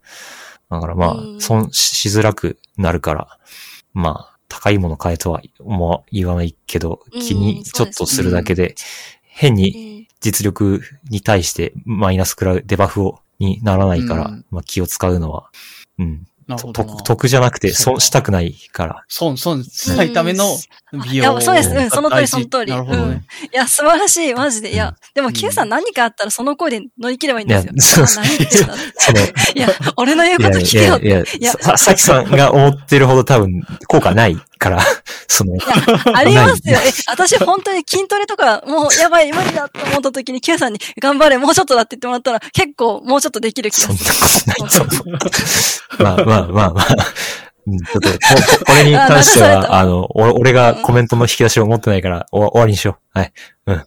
[0.70, 3.38] だからまあう、ん損しづらくなるから、
[3.92, 8.74] まあ、高いもの買えとは思わ言わないけど、うん気にちょっとするだけで、
[9.22, 15.50] 変に実力に対してマイナス食らうデバフを、にならないから、うんまあ気を使うのは、
[15.98, 16.26] うん。
[16.46, 16.90] なるほどな。
[16.92, 19.04] 得、得じゃなくてそう損したくないから。
[19.08, 20.44] 損、損しないための
[20.92, 23.24] 美い容やそうですうんその通りその通りなるほどね。
[23.52, 24.72] いや、素晴らしい、マジで。
[24.72, 28.06] いや、でも、うん Q さん何かあったらその声で乗り切ればいいんいやですよ。
[28.06, 31.08] そうあ何言ってんだってその、いや、俺の言ういやいこと聞けよって。
[31.08, 34.80] やいや、いやさ、さきさんが思ってるほど多分効果ないから、
[35.28, 35.52] その、
[36.14, 36.78] ありますよ。
[36.78, 44.14] え、私本当に筋トレとか、もうやばい、無理だって思った時に Q さんに頑張れ、もうちょっとだって言ってもらったら、結構もうちょっとできる気そがんなする。
[44.54, 45.18] ことないと思う。
[46.02, 46.86] まあまあまあまあ。
[47.66, 48.18] うん、ちょっと、こ
[48.66, 53.05] これに関しては、あの、お俺がコメントの引き出しを持ってないから、お終わりにしよう。
[53.16, 53.32] はい。
[53.64, 53.78] はい、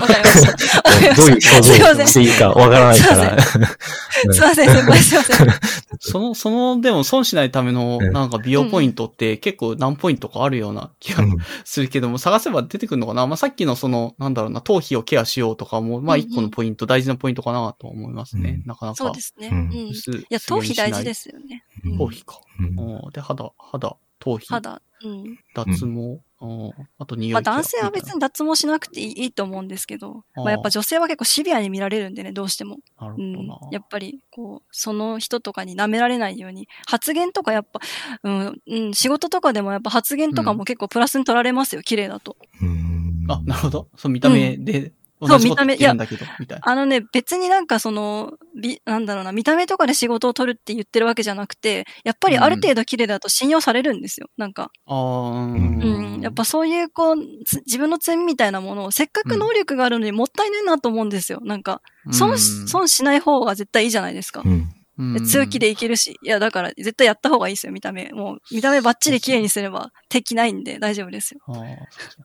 [0.00, 0.82] わかりました。
[1.14, 3.42] どういう表情していいかわからないから。
[3.42, 5.48] すいません、先輩すいません。
[6.00, 18.60] その、その、でも損しないための、うんなんか美容ポイントって結構何ポイントかあるような気がうんするけども、探せば出てくるのかなまあ、さっきのその、なんだろうな、頭皮をケアしようとかも、まあ、一個のポイント、大事なポイントかなと思いますね。
[18.60, 18.96] うんなかなか。
[18.96, 19.48] そうですね。
[19.52, 19.72] ううんん。
[19.72, 21.64] い薄や、頭皮大事ですよね。
[21.84, 22.40] うん頭皮か。
[23.12, 24.46] で、肌、肌、頭皮。
[24.48, 24.80] 肌。
[25.04, 25.38] うん。
[25.54, 32.78] 脱毛、ああとまあ男性は別に脱毛しなくていいいいと思うんですけど、まあやっぱ女性は結構シビアに見られるんでね、どうしても。
[33.00, 33.58] なるほうんどな。。
[33.70, 37.80] やっぱり、こう、その人とかに舐められないように、発言とかやっぱ、
[38.24, 42.36] うん、うん、仕事とかでもやっぱ発言とかも結構プラスに取られますよ、綺麗だと。
[42.60, 43.88] うんあ、なるほど。
[43.96, 44.92] そう、見た目で、
[45.26, 45.94] そう見た目いな。
[46.62, 54.28] あのね、別になんかその、び、なんだろうな、見た目とかで仕事を取るって言ってるわけじゃなくて、やっぱりある程度綺麗だと信用されるんですよ。
[54.36, 61.40] なんか、あーうん、やっぱそういうこう、つ自分の強みみたいなものを、せっかく能力があるのにもったいないなと思うんですよ。
[61.42, 64.48] なんか、損し、損しない方が絶対いいじゃないですかう。
[64.48, 64.68] ん。
[65.26, 66.18] 強気でいけるし。
[66.22, 68.10] いや、だから絶対やった方がいいですよ、見た目。
[68.10, 71.40] もう、見た目バッチリ綺麗にすれば敵ないんで大丈夫ですよ。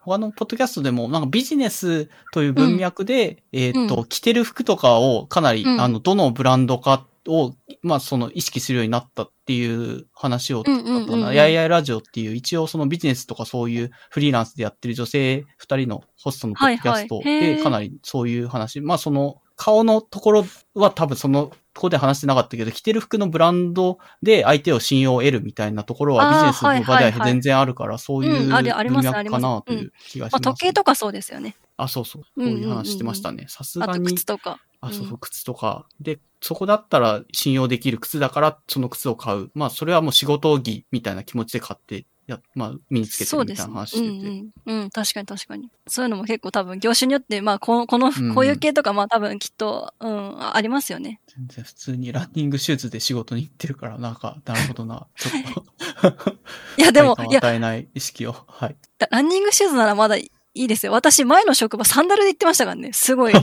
[0.02, 5.82] 他のポッドキャストでも、なんかビジネスという文脈で、えーっと、う着てる服とかをかなり、うん。
[5.82, 11.02] あの、どのブランドかを、まあ、その、意識するようになったっていう話を、うんうんうんうん。
[11.02, 17.64] あったなやいやいラジオっていう、一応そのビジネスとかそういうフリーランスでやってる女性二人のホストのポッドキャストで、ー。
[17.64, 30.44] かなりそういう話、まあ、その、顔のところは多分その、ここで話してなかったけど、着てる服のブランドで相手を信用を得るみたいなところはビジネスの場では全然あるから、そういう文脈かなという気がします。
[30.44, 31.56] まあ、時計とかそうですよね。
[31.78, 32.24] あ、そうそう。
[32.36, 33.46] そういう話してましたね。
[33.48, 34.06] さすあとがに。
[34.06, 34.60] 靴とか。
[34.82, 35.86] あ、そうそうう、ん靴とか。
[36.02, 39.52] で、そこだったら信用できる靴だから、その靴を買う。
[39.54, 43.74] まあ、それはもう仕事着みたいな気持ちで買って、や、まあ、身につけてるみたいなそうですね。
[43.74, 44.08] 話してて。
[44.08, 44.82] うんうん。
[44.82, 45.72] うん、確かに確かに。
[45.88, 51.22] そういうのも結構多分業種によって、まあ、この、この、うんこういう系とか、まあ多分きっと、うん、あありますよね。
[51.28, 55.08] 全然普通にランニングシューズで仕事に行ってるから、なんか、なるほどな。
[55.16, 56.38] ちょっと。
[56.78, 58.36] いや、でも、 いや、与えない意識を。
[58.48, 58.76] はい。
[59.00, 60.92] ラランニングシューズならまだいいですよ。
[60.92, 62.92] 私、前の職場サンダルで行ってましたからね。
[62.92, 63.34] すごい。
[63.34, 63.42] いや、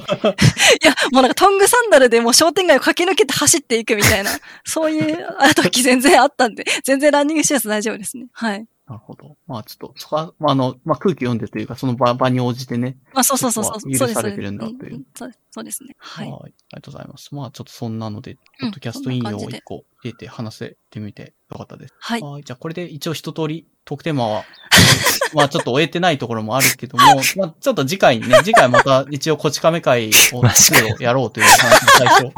[1.13, 4.31] もうなんかトングサンダルでもう商店街を駆け抜けて走っていくみたいな、
[4.65, 8.27] そういうあ時全然あったんで、全然ランニングシューズ大丈夫ですね。
[8.33, 8.67] はい。
[8.87, 9.37] なるほど。
[9.47, 12.99] まあ、ちょっと、そこは、まあ、あの、まあ、空気読んでというか、その場場に応じてね。
[13.15, 13.91] まあ、そうそうそうそう。
[13.91, 15.97] 許されてるんだというそうそうですね。
[15.99, 16.29] はい。
[16.29, 17.35] ありがとうございます。
[17.35, 21.95] まあ、ちょっとそんなので、うんポッドキャスト引用を一個入れて話せてみてよかったです。
[21.99, 22.21] はい。
[22.21, 22.43] はい。
[22.43, 24.45] じゃあ、これで一応一通りトークテーマは、
[25.35, 27.05] まあちょっと終えてないところもあるけども、
[27.37, 32.33] まあちょっと次回にね、次回また一応こち亀会をマジか2をやろうという話の最初。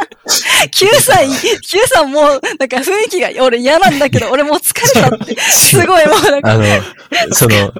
[0.70, 6.64] Q さん、Q さんもう、なんか雰囲気が、俺嫌なんだけど、俺もう疲れたって、すごいもうなんか、あの、
[7.32, 7.72] その、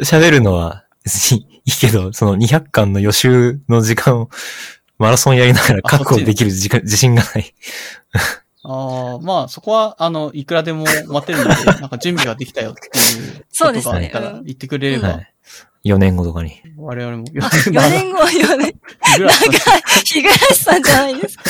[0.00, 0.84] 喋るのは
[1.32, 4.30] いいけど、その200巻の予習の時間を
[4.98, 7.54] マラソンやりながら確保できる時間、自信がない。
[8.66, 15.34] ああ、まあそこは、あの、いくらでも待てるので、 なんか準備ができたよっていうことそうですねがあったら言ってくれれば、はい。
[15.84, 16.62] 4年後とかに。
[16.78, 18.74] 我々もあ、 4年後、4年、 なんか、
[20.04, 21.44] 日暮さんじゃないですか。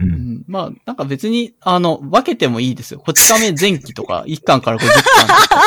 [0.00, 0.44] うん。
[0.46, 3.00] まあ、なんか別に、あの、分けてもいいですよ。
[3.00, 4.94] こち亀前期とか、 1巻から50巻
[5.26, 5.64] とか。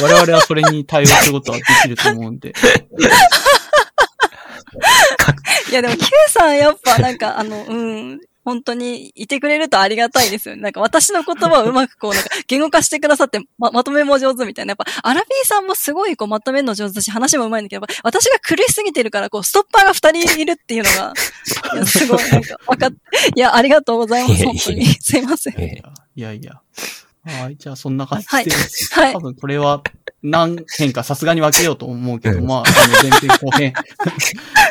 [0.02, 2.54] 我々はそれに対応することはできると思うんで。
[5.70, 10.62] いや、でも Q さんやっぱなんか、あの、うん、本当にいてくれるとありがたいですよね。
[10.62, 14.72] なんか私の言葉をうまくこう、なんか 言語化してくださって、ま、まとめも上手みたいな。
[14.72, 21.12] やっぱ、アラビーさんもすごいこう、まとめるの上手だし、話もうまいんだけど、やっぱ私が苦しすぎてるから、こう、ストッパーが二人いるっていうのが、
[21.74, 22.90] いや、すごい、なんか、わかっ、
[23.34, 24.86] いや、ありがとうございます、本当に。
[25.00, 25.54] すいません。
[25.58, 25.82] え
[26.14, 26.60] いやいや。
[27.24, 27.56] はい。
[27.56, 28.30] じゃあ、そんな感じで。
[28.30, 28.46] はい
[28.90, 29.82] はい多分これは
[30.24, 33.72] 何編かさすがに分けようと思うけど、 まあ、あの、前編後編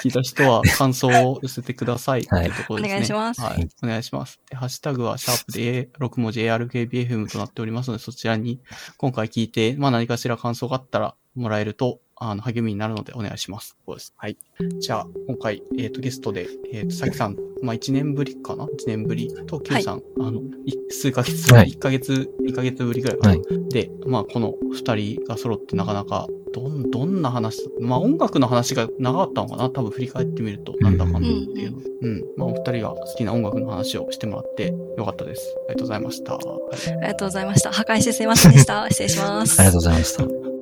[0.01, 2.25] 聞いた人は感想を寄せてください。
[2.27, 2.93] はいというところですね。
[2.93, 3.69] お願いしますはい。
[3.83, 4.39] お願いします。
[4.49, 8.59] で、ハッシュタグはシャープで6文字 ARKBFM となっておりますので、そちらに
[8.97, 13.77] 今回聞いて、まあ何かしら感想があったらもらえると、あの、励みになるのでお願いします。
[13.85, 14.13] そうです。
[14.17, 14.37] はい。
[14.79, 23.35] じゃあ、今回、えっ、と、ゲストで、えっ、と、さきさん、まあ1年ぶりかな ?1 年ぶりと、Q さん、あの、い 数ヶ月、はい1ヶ月、2ヶ月ぶりぐらいかな？
[23.35, 29.69] はいで、まあこの二人が揃ってなかなか、どん、どんな話、まあ音楽の話が長かったのかな？
[29.69, 31.77] 多分振り返ってみると、なんだかんだっていうの。
[32.01, 32.23] うん。
[32.35, 35.55] まあお二人が好きな音楽の話をしてもらってよかったです。
[35.69, 36.33] ありがとうございました。
[36.33, 36.43] はい
[36.89, 37.71] ありがとうございました。
[37.71, 38.87] 破壊してすいませんでした。
[38.89, 39.59] 失礼します。
[39.61, 40.52] ありがとうございました。